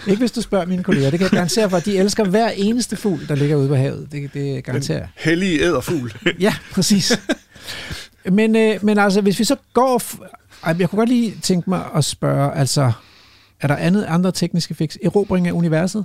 Ikke 0.09 0.19
hvis 0.19 0.33
du 0.33 0.43
spørger 0.43 0.67
mine 0.67 0.83
kolleger. 0.83 1.11
Det 1.11 1.19
kan 1.19 1.25
jeg 1.25 1.31
garantere 1.31 1.71
for, 1.71 1.77
at 1.77 1.85
de 1.85 1.99
elsker 1.99 2.25
hver 2.25 2.49
eneste 2.49 2.97
fugl, 2.97 3.29
der 3.29 3.35
ligger 3.35 3.57
ude 3.57 3.69
på 3.69 3.75
havet. 3.75 4.09
Det, 4.13 4.35
det 4.35 4.65
garanterer 4.65 4.99
jeg. 4.99 5.09
Hellige 5.17 5.63
æderfugl. 5.63 6.13
ja, 6.41 6.55
præcis. 6.73 7.19
Men, 8.25 8.57
øh, 8.57 8.85
men 8.85 8.99
altså, 8.99 9.21
hvis 9.21 9.39
vi 9.39 9.45
så 9.45 9.57
går... 9.73 10.03
Jeg 10.79 10.91
kunne 10.91 10.99
godt 10.99 11.09
lige 11.09 11.35
tænke 11.43 11.71
mig 11.71 11.85
at 11.95 12.05
spørge, 12.05 12.55
altså, 12.55 12.93
er 13.61 13.67
der 13.67 13.77
andet, 13.77 14.05
andre 14.05 14.33
tekniske 14.33 14.75
fix? 14.75 14.97
Erobring 15.05 15.49
af 15.49 15.53
universet? 15.53 16.05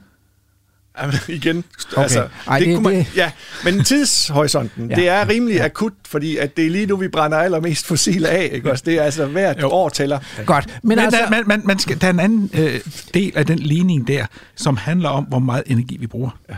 Igen, 1.27 1.63
okay. 1.91 2.01
altså, 2.01 2.27
Ej, 2.47 2.59
det, 2.59 2.67
det, 2.67 2.81
man, 2.81 2.93
det, 2.93 3.07
ja, 3.15 3.31
men 3.63 3.83
tidshorisonten, 3.83 4.89
ja. 4.89 4.95
det 4.95 5.09
er 5.09 5.29
rimelig 5.29 5.55
ja. 5.55 5.65
akut, 5.65 5.93
fordi 6.07 6.37
at 6.37 6.57
det 6.57 6.65
er 6.65 6.69
lige 6.69 6.85
nu, 6.85 6.95
vi 6.95 7.07
brænder 7.07 7.37
allermest 7.37 7.85
fossile 7.85 8.29
af, 8.29 8.49
ikke 8.53 8.71
også? 8.71 8.83
Det 8.87 8.97
er 8.97 9.03
altså 9.03 9.25
hvert 9.25 9.61
jo. 9.61 9.69
år 9.69 9.89
tæller. 9.89 10.19
Godt. 10.45 10.65
Men, 10.67 10.89
men 10.89 10.99
altså, 10.99 11.19
der, 11.19 11.29
man, 11.29 11.43
man, 11.47 11.61
man 11.65 11.79
skal, 11.79 12.01
der 12.01 12.07
er 12.07 12.11
en 12.11 12.19
anden 12.19 12.49
øh, 12.53 12.81
del 13.13 13.31
af 13.35 13.45
den 13.45 13.59
ligning 13.59 14.07
der, 14.07 14.25
som 14.55 14.77
handler 14.77 15.09
om, 15.09 15.23
hvor 15.23 15.39
meget 15.39 15.63
energi 15.65 15.97
vi 15.97 16.07
bruger. 16.07 16.39
Ja. 16.49 16.55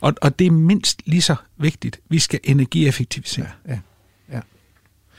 Og, 0.00 0.14
og 0.22 0.38
det 0.38 0.46
er 0.46 0.50
mindst 0.50 1.02
lige 1.06 1.22
så 1.22 1.34
vigtigt. 1.58 2.00
Vi 2.08 2.18
skal 2.18 2.40
energieffektivisere. 2.44 3.46
Ja. 3.68 3.72
Ja. 3.72 3.78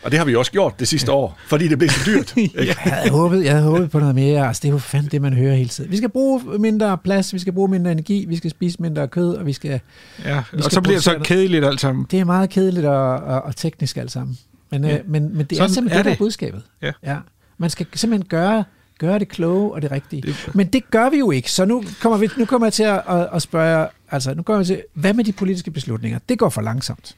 Og 0.03 0.11
det 0.11 0.19
har 0.19 0.25
vi 0.25 0.35
også 0.35 0.51
gjort 0.51 0.79
det 0.79 0.87
sidste 0.87 1.11
år, 1.11 1.39
fordi 1.47 1.67
det 1.67 1.77
blev 1.77 1.89
så 1.89 1.99
dyrt. 2.05 2.33
jeg, 2.67 2.75
havde 2.77 3.09
håbet, 3.09 3.45
jeg 3.45 3.51
havde 3.51 3.65
håbet 3.65 3.91
på 3.91 3.99
noget 3.99 4.15
mere. 4.15 4.47
Altså, 4.47 4.59
det 4.61 4.67
er 4.67 4.71
jo 4.71 4.77
fandme 4.77 5.09
det, 5.09 5.21
man 5.21 5.33
hører 5.33 5.55
hele 5.55 5.69
tiden. 5.69 5.91
Vi 5.91 5.97
skal 5.97 6.09
bruge 6.09 6.59
mindre 6.59 6.97
plads, 6.97 7.33
vi 7.33 7.39
skal 7.39 7.53
bruge 7.53 7.67
mindre 7.67 7.91
energi, 7.91 8.25
vi 8.27 8.35
skal 8.37 8.51
spise 8.51 8.81
mindre 8.81 9.07
kød, 9.07 9.35
og 9.35 9.45
vi 9.45 9.53
skal... 9.53 9.79
Ja, 10.25 10.37
vi 10.37 10.43
skal 10.47 10.63
og 10.63 10.71
så 10.71 10.81
bliver 10.81 10.95
det 10.95 11.03
så 11.03 11.19
kedeligt 11.23 11.65
alt 11.65 11.81
sammen. 11.81 12.05
Det 12.11 12.19
er 12.19 12.25
meget 12.25 12.49
kedeligt 12.49 12.85
og, 12.85 13.15
og, 13.15 13.41
og 13.41 13.55
teknisk 13.55 13.97
alt 13.97 14.11
sammen. 14.11 14.37
Men, 14.69 14.83
ja. 14.83 14.97
øh, 14.97 14.99
men, 15.07 15.37
men 15.37 15.45
det 15.45 15.57
Sådan 15.57 15.69
er 15.69 15.73
simpelthen 15.73 15.99
er 15.99 16.03
det, 16.03 16.09
det. 16.09 16.17
budskabet. 16.17 16.61
Ja. 16.81 16.91
ja. 17.03 17.17
Man 17.57 17.69
skal 17.69 17.85
simpelthen 17.93 18.27
gøre 18.27 18.63
gøre 18.99 19.19
det 19.19 19.27
kloge 19.27 19.73
og 19.73 19.81
det 19.81 19.91
rigtige. 19.91 20.21
Det... 20.21 20.49
Men 20.53 20.67
det 20.67 20.91
gør 20.91 21.09
vi 21.09 21.17
jo 21.17 21.31
ikke, 21.31 21.51
så 21.51 21.65
nu 21.65 21.83
kommer, 22.01 22.17
vi, 22.17 22.29
nu 22.37 22.45
kommer 22.45 22.65
jeg 22.65 22.73
til 22.73 22.83
at, 22.83 23.01
at, 23.09 23.29
at 23.33 23.41
spørge, 23.41 23.87
altså 24.11 24.33
nu 24.33 24.43
kommer 24.43 24.59
jeg 24.59 24.67
til, 24.67 24.83
hvad 24.93 25.13
med 25.13 25.23
de 25.23 25.31
politiske 25.31 25.71
beslutninger? 25.71 26.19
Det 26.29 26.39
går 26.39 26.49
for 26.49 26.61
langsomt. 26.61 27.15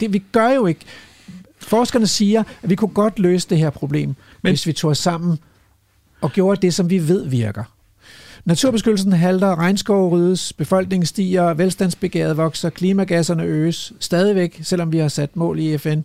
Det, 0.00 0.12
vi 0.12 0.22
gør 0.32 0.48
jo 0.48 0.66
ikke, 0.66 0.80
Forskerne 1.66 2.06
siger, 2.06 2.44
at 2.62 2.70
vi 2.70 2.74
kunne 2.74 2.94
godt 2.94 3.18
løse 3.18 3.48
det 3.48 3.58
her 3.58 3.70
problem, 3.70 4.14
Men... 4.42 4.50
hvis 4.50 4.66
vi 4.66 4.72
tog 4.72 4.90
os 4.90 4.98
sammen 4.98 5.38
og 6.20 6.32
gjorde 6.32 6.60
det, 6.62 6.74
som 6.74 6.90
vi 6.90 7.08
ved 7.08 7.28
virker. 7.28 7.64
Naturbeskyttelsen 8.44 9.12
halter, 9.12 9.58
regnskov 9.58 10.12
ryddes, 10.12 10.52
befolkningen 10.52 11.06
stiger, 11.06 11.54
velstandsbegæret 11.54 12.36
vokser, 12.36 12.70
klimagasserne 12.70 13.42
øges 13.42 13.92
stadigvæk, 14.00 14.60
selvom 14.62 14.92
vi 14.92 14.98
har 14.98 15.08
sat 15.08 15.36
mål 15.36 15.58
i 15.58 15.78
FN. 15.78 16.00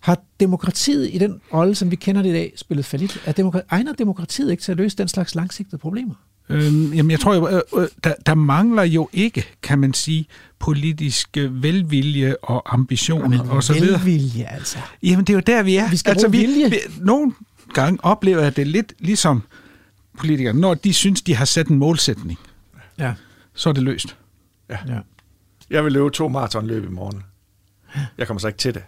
Har 0.00 0.18
demokratiet 0.40 1.10
i 1.12 1.18
den 1.18 1.40
rolle, 1.52 1.74
som 1.74 1.90
vi 1.90 1.96
kender 1.96 2.22
det 2.22 2.30
i 2.30 2.32
dag, 2.32 2.52
spillet 2.56 2.84
fallit? 2.84 3.22
Er 3.26 3.32
demokra- 3.32 3.66
egner 3.70 3.92
demokratiet 3.92 4.50
ikke 4.50 4.62
til 4.62 4.72
at 4.72 4.78
løse 4.78 4.96
den 4.96 5.08
slags 5.08 5.34
langsigtede 5.34 5.78
problemer? 5.78 6.14
Øhm, 6.48 6.92
jamen, 6.92 7.10
jeg 7.10 7.20
tror, 7.20 7.48
øh, 7.48 7.82
øh, 7.82 7.88
der, 8.04 8.14
der 8.26 8.34
mangler 8.34 8.82
jo 8.82 9.08
ikke, 9.12 9.46
kan 9.62 9.78
man 9.78 9.94
sige, 9.94 10.26
politisk 10.58 11.28
velvilje 11.50 12.36
og 12.42 12.74
ambitioner 12.74 13.48
og 13.48 13.62
så 13.62 13.72
videre. 13.72 14.00
Velvilje, 14.04 14.44
altså. 14.44 14.78
Jamen, 15.02 15.24
det 15.24 15.32
er 15.32 15.34
jo 15.34 15.42
der, 15.46 15.62
vi 15.62 15.76
er. 15.76 15.90
Vi 15.90 15.96
skal 15.96 16.10
altså, 16.10 16.28
vi, 16.28 16.38
vilje. 16.38 16.70
Vi, 16.70 16.76
nogle 17.00 17.32
gange 17.74 17.98
oplever 18.02 18.42
jeg 18.42 18.56
det 18.56 18.66
lidt 18.66 18.92
ligesom 18.98 19.42
politikere, 20.18 20.54
når 20.54 20.74
de 20.74 20.92
synes, 20.92 21.22
de 21.22 21.34
har 21.34 21.44
sat 21.44 21.68
en 21.68 21.78
målsætning. 21.78 22.38
Ja. 22.98 23.14
Så 23.54 23.68
er 23.68 23.72
det 23.72 23.82
løst. 23.82 24.16
Ja. 24.70 24.78
ja. 24.88 24.98
Jeg 25.70 25.84
vil 25.84 25.92
løbe 25.92 26.10
to 26.10 26.28
maratonløb 26.28 26.84
i 26.84 26.92
morgen. 26.92 27.22
Jeg 28.18 28.26
kommer 28.26 28.40
så 28.40 28.46
ikke 28.46 28.58
til 28.58 28.74
det 28.74 28.82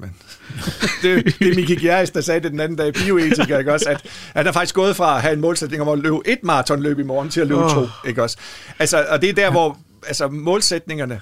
men 0.00 0.14
det, 1.02 1.24
det 1.38 1.48
er 1.48 1.54
Miki 1.54 1.76
Gjerris, 1.76 2.10
der 2.10 2.20
sagde 2.20 2.40
det 2.40 2.52
den 2.52 2.60
anden 2.60 2.78
dag, 2.78 2.94
bioetiker, 2.94 3.58
ikke 3.58 3.72
også, 3.72 3.88
at, 3.88 4.06
at 4.34 4.46
er 4.46 4.52
faktisk 4.52 4.74
gået 4.74 4.96
fra 4.96 5.16
at 5.16 5.22
have 5.22 5.34
en 5.34 5.40
målsætning 5.40 5.82
om 5.82 5.88
at 5.88 5.98
løbe 5.98 6.18
et 6.26 6.38
maratonløb 6.42 6.98
i 6.98 7.02
morgen 7.02 7.30
til 7.30 7.40
at 7.40 7.46
løbe 7.46 7.64
oh. 7.64 7.70
to, 7.70 7.86
ikke 8.06 8.22
også? 8.22 8.36
Altså, 8.78 9.06
og 9.08 9.22
det 9.22 9.28
er 9.28 9.34
der, 9.34 9.50
hvor 9.50 9.78
altså, 10.06 10.28
målsætningerne, 10.28 11.20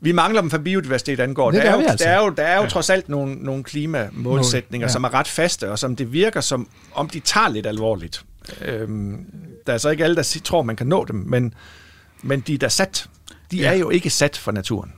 vi 0.00 0.12
mangler 0.12 0.40
dem 0.40 0.50
for 0.50 0.58
biodiversitet 0.58 1.20
angår. 1.20 1.50
Der 1.50 1.60
er, 1.60 1.72
jo, 1.72 1.80
altså. 1.88 2.04
der 2.04 2.10
er 2.10 2.24
jo, 2.24 2.28
der 2.28 2.42
er 2.42 2.56
jo 2.56 2.62
ja. 2.62 2.68
trods 2.68 2.90
alt 2.90 3.08
nogle, 3.08 3.34
nogle 3.34 3.64
klimamålsætninger, 3.64 4.86
ja. 4.86 4.92
som 4.92 5.04
er 5.04 5.14
ret 5.14 5.28
faste, 5.28 5.70
og 5.70 5.78
som 5.78 5.96
det 5.96 6.12
virker 6.12 6.40
som, 6.40 6.68
om 6.94 7.08
de 7.08 7.20
tager 7.20 7.48
lidt 7.48 7.66
alvorligt. 7.66 8.24
Øhm, 8.64 9.24
der 9.66 9.72
er 9.72 9.78
så 9.78 9.90
ikke 9.90 10.04
alle, 10.04 10.16
der 10.16 10.40
tror, 10.44 10.62
man 10.62 10.76
kan 10.76 10.86
nå 10.86 11.04
dem, 11.04 11.16
men, 11.16 11.54
men 12.22 12.40
de 12.40 12.54
er 12.54 12.58
da 12.58 12.68
sat 12.68 13.08
de 13.50 13.56
ja. 13.56 13.72
er 13.72 13.74
jo 13.74 13.90
ikke 13.90 14.10
sat 14.10 14.36
for 14.36 14.52
naturen. 14.52 14.92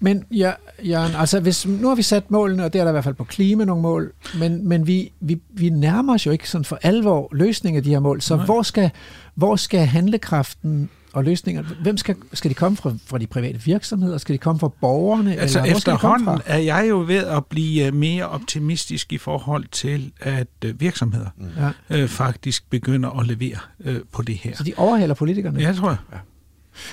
Men 0.00 0.24
ja, 0.30 0.52
Jørgen, 0.82 1.14
altså 1.14 1.40
hvis, 1.40 1.66
nu 1.66 1.88
har 1.88 1.94
vi 1.94 2.02
sat 2.02 2.30
målene, 2.30 2.64
og 2.64 2.72
det 2.72 2.78
er 2.78 2.84
der 2.84 2.90
i 2.90 2.92
hvert 2.92 3.04
fald 3.04 3.14
på 3.14 3.24
klima 3.24 3.64
nogle 3.64 3.82
mål, 3.82 4.12
men, 4.38 4.68
men 4.68 4.86
vi, 4.86 5.12
vi, 5.20 5.40
vi 5.50 5.70
nærmer 5.70 6.14
os 6.14 6.26
jo 6.26 6.30
ikke 6.30 6.50
sådan 6.50 6.64
for 6.64 6.78
alvor 6.82 7.28
løsningen 7.32 7.76
af 7.76 7.82
de 7.82 7.90
her 7.90 8.00
mål. 8.00 8.20
Så 8.20 8.36
hvor 8.36 8.62
skal, 8.62 8.90
hvor 9.34 9.56
skal 9.56 9.86
handlekraften 9.86 10.90
og 11.12 11.24
løsninger, 11.24 11.62
hvem 11.82 11.96
skal, 11.96 12.16
skal 12.32 12.48
de 12.48 12.54
komme 12.54 12.76
fra, 12.76 12.92
fra 13.06 13.18
de 13.18 13.26
private 13.26 13.60
virksomheder? 13.64 14.18
Skal 14.18 14.32
de 14.32 14.38
komme 14.38 14.58
fra 14.60 14.70
borgerne? 14.80 15.36
Altså 15.36 15.58
eller 15.58 15.76
efterhånden 15.76 16.40
er 16.46 16.58
jeg 16.58 16.86
jo 16.88 17.04
ved 17.06 17.24
at 17.24 17.46
blive 17.46 17.86
øh, 17.86 17.94
mere 17.94 18.28
optimistisk 18.28 19.12
i 19.12 19.18
forhold 19.18 19.64
til, 19.72 20.12
at 20.20 20.46
øh, 20.64 20.80
virksomheder 20.80 21.28
mm. 21.36 21.96
øh, 21.96 22.08
faktisk 22.08 22.70
begynder 22.70 23.20
at 23.20 23.26
levere 23.26 23.58
øh, 23.84 24.00
på 24.12 24.22
det 24.22 24.34
her. 24.34 24.56
Så 24.56 24.64
de 24.64 24.72
overhaler 24.76 25.14
politikerne? 25.14 25.60
Ja, 25.60 25.72
tror 25.72 25.88
jeg. 25.88 25.98
Ja. 26.12 26.18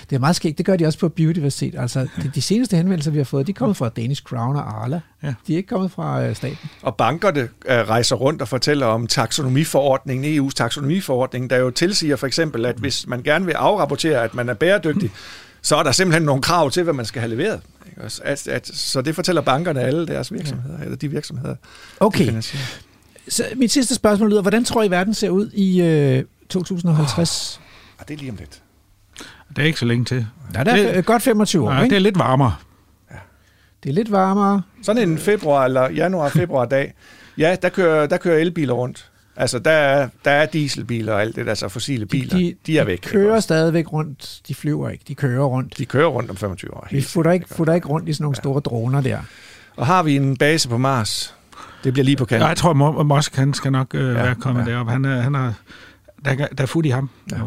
Det 0.10 0.16
er 0.16 0.20
meget 0.20 0.36
skægt. 0.36 0.58
Det 0.58 0.66
gør 0.66 0.76
de 0.76 0.86
også 0.86 1.00
på 1.00 1.10
biodiversitet. 1.10 1.76
Altså, 1.78 2.08
de, 2.24 2.32
de 2.36 2.42
seneste 2.42 2.78
henvendelser, 2.78 3.12
vi 3.12 3.18
har 3.18 3.24
fået, 3.24 3.48
de 3.48 3.52
er 3.52 3.54
kommet 3.54 3.78
fra 3.78 3.90
Danish 3.90 4.24
Crown 4.24 4.56
og 4.56 4.84
Arla. 4.84 5.02
Ja. 5.24 5.34
De 5.48 5.54
er 5.54 5.58
ikke 5.58 5.70
kommet 5.70 5.92
fra 5.92 6.28
uh, 6.30 6.36
staten. 6.36 6.70
Og 6.82 6.96
bankerne 6.96 7.42
uh, 7.42 7.72
rejser 7.72 8.16
rundt 8.16 8.42
og 8.42 8.48
fortæller 8.48 8.86
om 8.86 9.08
taksonomiforordningen, 9.08 10.40
EU's 10.40 10.52
taksonomiforordning, 10.56 11.50
der 11.50 11.58
jo 11.58 11.70
tilsiger 11.70 12.16
for 12.16 12.28
eksempel, 12.28 12.66
at 12.66 12.76
hvis 12.76 13.08
man 13.08 13.24
gerne 13.24 13.46
vil 13.46 13.54
afrapportere, 13.54 14.24
at 14.24 14.34
man 14.34 14.50
er 14.50 14.54
bæredygtig, 14.54 15.12
så 15.62 15.76
er 15.76 15.84
der 15.84 15.92
simpelthen 15.92 16.24
nogle 16.24 16.42
krav 16.42 16.72
til, 16.72 16.84
hvad 16.84 16.94
man 16.94 17.06
skal 17.06 17.22
have 17.22 17.36
leveret. 17.36 17.62
At, 18.24 18.48
at, 18.48 18.68
så 18.68 19.02
det 19.02 19.16
fortæller 19.16 19.42
bankerne 19.42 19.82
alle 19.82 20.08
deres 20.08 20.34
virksomheder, 20.34 20.78
ja. 20.78 20.84
eller 20.84 20.98
de 20.98 21.08
virksomheder. 21.08 21.56
Okay. 22.00 22.42
Så 23.28 23.44
mit 23.56 23.72
sidste 23.72 23.96
spørgsmål 23.96 24.30
lyder, 24.30 24.42
hvordan 24.42 24.64
tror 24.64 24.84
I, 24.84 24.92
verden 24.92 25.14
ser 25.14 25.30
ud 25.30 25.52
i 25.54 25.82
uh, 26.20 26.26
2050? 26.50 27.62
Oh, 28.00 28.06
det 28.08 28.14
er 28.14 28.18
lige 28.18 28.32
om 28.32 28.38
lidt. 28.38 28.62
Det 29.56 29.62
er 29.62 29.66
ikke 29.66 29.80
så 29.80 29.86
længe 29.86 30.06
til. 30.06 30.28
Ja, 30.54 30.64
det 30.64 30.90
er 30.90 30.94
det, 30.94 31.06
godt 31.06 31.22
25 31.22 31.68
år, 31.68 31.72
ja, 31.72 31.82
ikke? 31.82 31.90
det 31.90 31.96
er 31.96 32.02
lidt 32.02 32.20
varmere. 32.20 32.56
Ja. 33.12 33.16
Det 33.84 33.90
er 33.90 33.94
lidt 33.94 34.12
varmere. 34.12 34.62
Sådan 34.84 35.10
en 35.10 35.18
februar 35.18 35.66
eller 35.66 35.90
januar-februar 35.90 36.66
dag, 36.66 36.94
ja, 37.38 37.56
der 37.62 37.70
kører, 37.70 38.08
der 38.08 38.18
kører 38.18 38.38
elbiler 38.38 38.74
rundt. 38.74 39.12
Altså, 39.36 39.60
der 39.60 39.72
er, 39.72 40.10
der 40.26 40.32
er 40.32 40.46
dieselbiler 40.46 41.14
og 41.14 41.22
alt 41.22 41.36
det, 41.36 41.50
altså 41.50 41.70
fossile 41.70 42.06
biler, 42.06 42.38
de, 42.38 42.44
de, 42.44 42.56
de 42.66 42.78
er 42.78 42.84
væk. 42.84 43.04
De 43.04 43.10
kører 43.10 43.36
ikke? 43.36 43.42
stadigvæk 43.42 43.94
rundt, 43.94 44.42
de 44.48 44.56
flyver 44.56 44.90
ikke, 44.90 45.04
de 45.08 45.16
kører 45.16 45.44
rundt. 45.44 45.78
De 45.78 45.86
kører 45.86 46.08
rundt 46.08 46.30
om 46.30 46.38
25 46.38 46.74
år. 46.74 46.88
Vi 46.92 47.02
futter 47.02 47.32
ikke, 47.32 47.46
futter 47.50 47.74
ikke 47.74 47.88
rundt 47.88 48.10
i 48.10 48.14
sådan 48.14 48.24
nogle 48.24 48.36
ja. 48.38 48.42
store 48.42 48.60
droner 48.60 49.02
der. 49.02 49.20
Og 49.76 49.86
har 49.86 50.04
vi 50.04 50.16
en 50.16 50.38
base 50.38 50.70
på 50.70 50.78
Mars? 50.78 51.36
Det 51.84 51.94
bliver 51.94 52.06
lige 52.06 52.18
på 52.18 52.26
kanten. 52.26 52.42
Ja, 52.42 52.48
jeg 52.48 52.58
tror, 52.58 53.04
Musk 53.04 53.36
han 53.36 53.54
skal 53.54 53.72
nok 53.72 53.96
øh, 53.96 54.02
ja, 54.02 54.14
være 54.14 54.36
kommet 54.36 54.68
ja. 54.68 54.72
derop. 54.72 54.88
Han 54.88 55.06
er, 55.06 55.22
han 55.22 55.36
er, 55.36 55.54
der, 56.26 56.36
der 56.36 56.48
er 56.58 56.66
fod 56.66 56.86
i 56.86 56.90
ham. 56.90 57.10
Ja. 57.32 57.38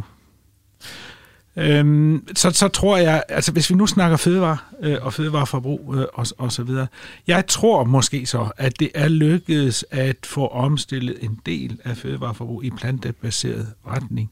Øhm, 1.57 2.29
så, 2.37 2.51
så 2.51 2.69
tror 2.69 2.97
jeg, 2.97 3.23
altså 3.29 3.53
hvis 3.53 3.71
vi 3.71 3.75
nu 3.75 3.87
snakker 3.87 4.17
fødevare 4.17 4.57
øh, 4.81 4.97
og 5.03 5.13
fødevareforbrug 5.13 5.95
øh, 5.97 6.05
og, 6.15 6.27
og 6.39 6.53
så 6.53 6.63
videre, 6.63 6.87
jeg 7.27 7.47
tror 7.47 7.85
måske 7.85 8.27
så, 8.27 8.51
at 8.57 8.81
det 8.81 8.91
er 8.95 9.09
lykkedes 9.09 9.85
at 9.91 10.17
få 10.25 10.47
omstillet 10.47 11.17
en 11.21 11.39
del 11.47 11.79
af 11.85 11.97
fødevareforbrug 11.97 12.65
i 12.65 12.71
plantebaseret 12.71 13.69
retning. 13.87 14.31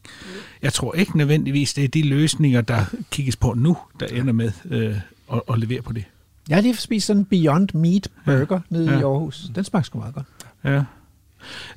Jeg 0.61 0.73
tror 0.73 0.93
ikke 0.93 1.17
nødvendigvis, 1.17 1.73
det 1.73 1.83
er 1.83 1.87
de 1.87 2.01
løsninger, 2.01 2.61
der 2.61 2.85
kigges 3.11 3.35
på 3.35 3.53
nu, 3.53 3.77
der 3.99 4.05
ender 4.05 4.33
med 4.33 4.51
øh, 4.65 4.95
at, 5.33 5.41
at 5.49 5.59
levere 5.59 5.81
på 5.81 5.93
det. 5.93 6.03
Jeg 6.49 6.57
har 6.57 6.61
lige 6.61 6.75
spist 6.75 7.07
sådan 7.07 7.19
en 7.19 7.25
Beyond 7.25 7.69
Meat 7.73 8.07
burger 8.25 8.59
ja. 8.71 8.77
nede 8.77 8.91
ja. 8.91 8.99
i 8.99 9.01
Aarhus. 9.01 9.45
Den 9.55 9.63
smagte 9.63 9.87
sgu 9.87 9.99
meget 9.99 10.15
godt. 10.15 10.25
Ja. 10.63 10.83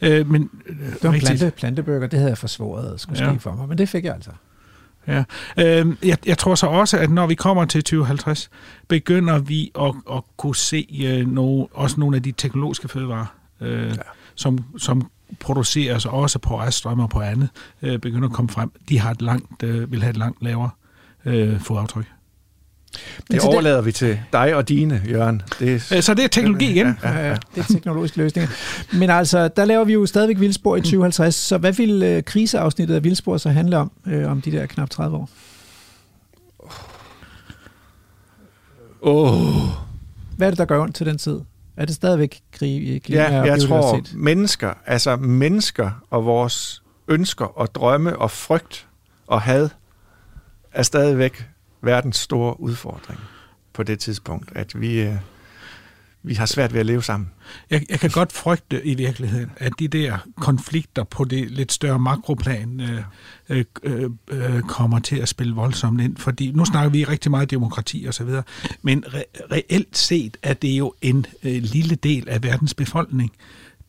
Øh, 0.02 0.31
men, 0.31 0.51
øh, 0.66 0.77
det 0.77 1.02
var 1.02 1.12
en 1.12 1.20
plante, 1.20 1.52
planteburger, 1.56 2.06
det 2.06 2.18
havde 2.18 2.31
jeg 2.31 2.39
forsvoret 2.39 3.01
skulle 3.01 3.24
ja. 3.24 3.32
ske 3.32 3.40
for 3.40 3.55
mig, 3.55 3.68
men 3.68 3.78
det 3.78 3.89
fik 3.89 4.05
jeg 4.05 4.14
altså. 4.14 4.31
Ja. 5.09 5.24
Øh, 5.59 5.97
jeg, 6.05 6.19
jeg 6.27 6.39
tror 6.39 6.55
så 6.55 6.66
også, 6.66 6.99
at 6.99 7.11
når 7.11 7.27
vi 7.27 7.35
kommer 7.35 7.65
til 7.65 7.85
2050, 7.85 8.51
begynder 8.89 9.39
vi 9.39 9.70
at, 9.81 9.95
at 10.12 10.23
kunne 10.37 10.57
se 10.57 11.05
øh, 11.05 11.27
no, 11.27 11.66
også 11.73 12.01
nogle 12.01 12.16
af 12.16 12.23
de 12.23 12.33
teknologiske 12.33 12.89
fødevarer, 12.89 13.27
øh, 13.61 13.89
ja. 13.89 13.95
som, 14.35 14.65
som 14.78 15.11
produceres 15.41 16.07
også 16.07 16.39
på 16.39 16.61
reststrømme 16.61 17.03
og 17.03 17.11
på 17.11 17.20
andet, 17.20 17.49
øh, 17.83 17.99
begynder 17.99 18.28
at 18.28 18.35
komme 18.35 18.49
frem, 18.49 18.70
de 18.89 18.99
har 18.99 19.11
et 19.11 19.23
langt, 19.23 19.62
øh, 19.62 19.93
vil 19.93 20.03
have 20.03 20.11
et 20.11 20.16
langt 20.16 20.43
lavere 20.43 20.70
øh, 21.24 21.61
fodaftryk. 21.61 22.07
Det 23.30 23.40
overlader 23.40 23.82
vi 23.82 23.92
til 23.92 24.20
dig 24.32 24.54
og 24.54 24.68
dine, 24.68 25.02
Jørgen. 25.08 25.42
Det 25.58 25.92
er, 25.92 26.00
så 26.00 26.14
det 26.14 26.24
er 26.24 26.28
teknologi 26.28 26.70
igen. 26.70 26.98
Ja, 27.02 27.10
ja, 27.10 27.28
ja. 27.28 27.36
Det 27.54 27.60
er 27.60 27.72
teknologisk 27.72 28.16
løsning. 28.16 28.48
Men 28.92 29.10
altså, 29.10 29.48
der 29.48 29.64
laver 29.64 29.84
vi 29.84 29.92
jo 29.92 30.06
stadigvæk 30.06 30.40
vildspor 30.40 30.76
i 30.76 30.80
2050, 30.80 31.34
så 31.34 31.58
hvad 31.58 31.72
vil 31.72 32.02
øh, 32.02 32.22
kriseafsnittet 32.22 32.94
af 32.94 33.04
vildspor 33.04 33.36
så 33.36 33.50
handle 33.50 33.76
om, 33.76 33.92
øh, 34.06 34.30
om 34.30 34.42
de 34.42 34.52
der 34.52 34.66
knap 34.66 34.90
30 34.90 35.16
år? 35.16 35.30
Oh. 39.00 39.36
Hvad 40.36 40.46
er 40.46 40.50
det, 40.50 40.58
der 40.58 40.64
gør 40.64 40.82
ondt 40.82 40.94
til 40.94 41.06
den 41.06 41.18
tid? 41.18 41.40
Er 41.76 41.84
det 41.84 41.94
stadigvæk 41.94 42.40
krig, 42.52 43.02
klima 43.02 43.22
ja, 43.22 43.42
jeg 43.42 43.60
tror, 43.60 44.00
mennesker, 44.14 44.74
altså 44.86 45.16
mennesker 45.16 45.90
og 46.10 46.24
vores 46.24 46.82
ønsker 47.08 47.44
og 47.44 47.74
drømme 47.74 48.18
og 48.18 48.30
frygt 48.30 48.86
og 49.26 49.42
had 49.42 49.68
er 50.72 50.82
stadigvæk 50.82 51.48
verdens 51.82 52.16
store 52.16 52.61
udfordring 52.61 53.20
på 53.73 53.82
det 53.82 53.98
tidspunkt, 53.98 54.53
at 54.55 54.81
vi, 54.81 55.01
øh, 55.01 55.15
vi 56.23 56.35
har 56.35 56.47
svært 56.47 56.73
ved 56.73 56.81
at 56.81 56.86
leve 56.86 57.03
sammen. 57.03 57.31
Jeg, 57.70 57.86
jeg 57.90 58.01
kan 58.01 58.11
godt 58.11 58.32
frygte 58.32 58.86
i 58.86 58.94
virkeligheden, 58.94 59.51
at 59.57 59.73
de 59.78 59.89
der 59.89 60.19
konflikter 60.36 61.05
på 61.05 61.24
det 61.24 61.51
lidt 61.51 61.73
større 61.73 61.98
makroplan 61.98 62.81
øh, 62.81 63.03
øh, 63.48 63.65
øh, 63.82 64.11
øh, 64.28 64.62
kommer 64.62 64.98
til 64.98 65.16
at 65.16 65.28
spille 65.28 65.55
voldsomt 65.55 66.01
ind, 66.01 66.16
fordi 66.16 66.53
nu 66.53 66.65
snakker 66.65 66.90
vi 66.90 67.05
rigtig 67.05 67.31
meget 67.31 67.51
demokrati 67.51 68.05
og 68.09 68.15
så 68.15 68.24
videre, 68.24 68.43
men 68.82 69.05
re- 69.07 69.47
reelt 69.53 69.97
set 69.97 70.36
er 70.43 70.55
det 70.55 70.78
jo 70.78 70.94
en 71.03 71.27
øh, 71.43 71.62
lille 71.62 71.94
del 71.94 72.28
af 72.28 72.43
verdens 72.43 72.74
befolkning, 72.74 73.32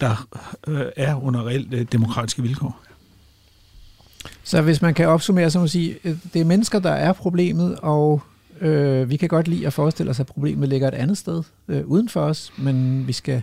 der 0.01 0.27
øh, 0.67 0.85
er 0.95 1.23
under 1.23 1.47
reelt 1.47 1.73
øh, 1.73 1.85
demokratiske 1.91 2.41
vilkår. 2.41 2.86
Så 4.47 4.61
hvis 4.61 4.81
man 4.81 4.93
kan 4.93 5.07
opsummere, 5.07 5.51
så 5.51 5.59
må 5.59 5.67
sige, 5.67 5.97
øh, 6.03 6.17
det 6.33 6.41
er 6.41 6.45
mennesker, 6.45 6.79
der 6.79 6.91
er 6.91 7.13
problemet, 7.13 7.79
og 7.81 8.21
øh, 8.61 9.09
vi 9.09 9.17
kan 9.17 9.29
godt 9.29 9.47
lide 9.47 9.67
at 9.67 9.73
forestille 9.73 10.09
os, 10.09 10.19
at 10.19 10.27
problemet 10.27 10.69
ligger 10.69 10.87
et 10.87 10.93
andet 10.93 11.17
sted 11.17 11.43
øh, 11.67 11.85
uden 11.85 12.09
for 12.09 12.21
os, 12.21 12.53
men 12.57 13.07
vi 13.07 13.13
skal, 13.13 13.41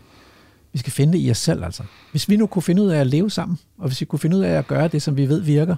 vi 0.72 0.78
skal 0.78 0.92
finde 0.92 1.12
det 1.12 1.26
i 1.26 1.30
os 1.30 1.38
selv 1.38 1.64
altså. 1.64 1.82
Hvis 2.10 2.28
vi 2.28 2.36
nu 2.36 2.46
kunne 2.46 2.62
finde 2.62 2.82
ud 2.82 2.88
af 2.88 3.00
at 3.00 3.06
leve 3.06 3.30
sammen, 3.30 3.58
og 3.78 3.86
hvis 3.86 4.00
vi 4.00 4.06
kunne 4.06 4.18
finde 4.18 4.36
ud 4.36 4.42
af 4.42 4.52
at 4.52 4.66
gøre 4.66 4.88
det, 4.88 5.02
som 5.02 5.16
vi 5.16 5.28
ved 5.28 5.40
virker, 5.40 5.76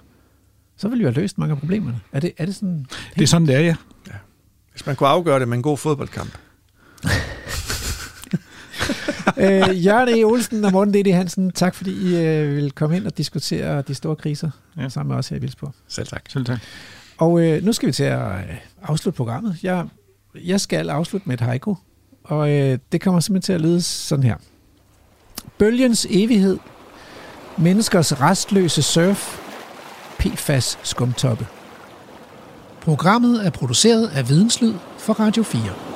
så 0.77 0.89
ville 0.89 0.99
vi 0.99 1.05
have 1.05 1.21
løst 1.21 1.39
mange 1.39 1.53
af 1.53 1.59
problemerne. 1.59 2.01
Er 2.13 2.21
det, 2.21 2.33
er 2.39 2.47
det 2.47 2.55
sådan? 2.55 2.87
Det 3.15 3.23
er 3.23 3.27
sådan, 3.27 3.47
det 3.47 3.55
er, 3.55 3.61
ja. 3.61 3.77
ja. 4.07 4.13
Hvis 4.71 4.87
man 4.87 4.97
kunne 4.97 5.09
afgøre 5.09 5.41
det 5.41 5.49
med 5.49 5.57
en 5.57 5.63
god 5.63 5.79
fodboldkamp. 5.79 6.39
øh, 9.37 9.87
Jørgen 9.87 10.19
E. 10.19 10.25
Olsen 10.25 10.65
og 10.65 10.73
Morten 10.73 10.95
D.D. 10.95 11.13
Hansen, 11.13 11.51
tak 11.51 11.75
fordi 11.75 11.91
I 11.91 12.17
øh, 12.17 12.57
vil 12.57 12.73
komme 12.73 12.97
ind 12.97 13.07
og 13.07 13.19
diskutere 13.19 13.83
de 13.83 13.95
store 13.95 14.17
kriser 14.17 14.51
ja. 14.79 14.89
sammen 14.89 15.09
med 15.09 15.19
os 15.19 15.29
her 15.29 15.37
i 15.37 15.41
Vildsborg. 15.41 15.75
Selv 15.89 16.07
tak. 16.07 16.23
Selv 16.29 16.45
tak. 16.45 16.59
Og 17.19 17.41
øh, 17.41 17.65
nu 17.65 17.73
skal 17.73 17.87
vi 17.87 17.93
til 17.93 18.05
at 18.05 18.21
øh, 18.21 18.57
afslutte 18.83 19.17
programmet. 19.17 19.57
Jeg, 19.63 19.87
jeg 20.45 20.61
skal 20.61 20.91
afslutte 20.91 21.29
med 21.29 21.35
et 21.35 21.41
haiku, 21.41 21.75
og 22.25 22.51
øh, 22.51 22.79
det 22.93 23.01
kommer 23.01 23.21
simpelthen 23.21 23.47
til 23.47 23.53
at 23.53 23.61
lyde 23.61 23.83
sådan 23.83 24.25
her. 24.25 24.37
Bølgens 25.59 26.07
evighed, 26.11 26.59
menneskers 27.59 28.21
restløse 28.21 28.83
surf, 28.83 29.39
PFAS 30.19 30.79
skumtoppe. 30.83 31.47
Programmet 32.81 33.47
er 33.47 33.51
produceret 33.51 34.07
af 34.09 34.29
Videnslyd 34.29 34.75
for 34.99 35.13
Radio 35.13 35.43
4. 35.43 35.96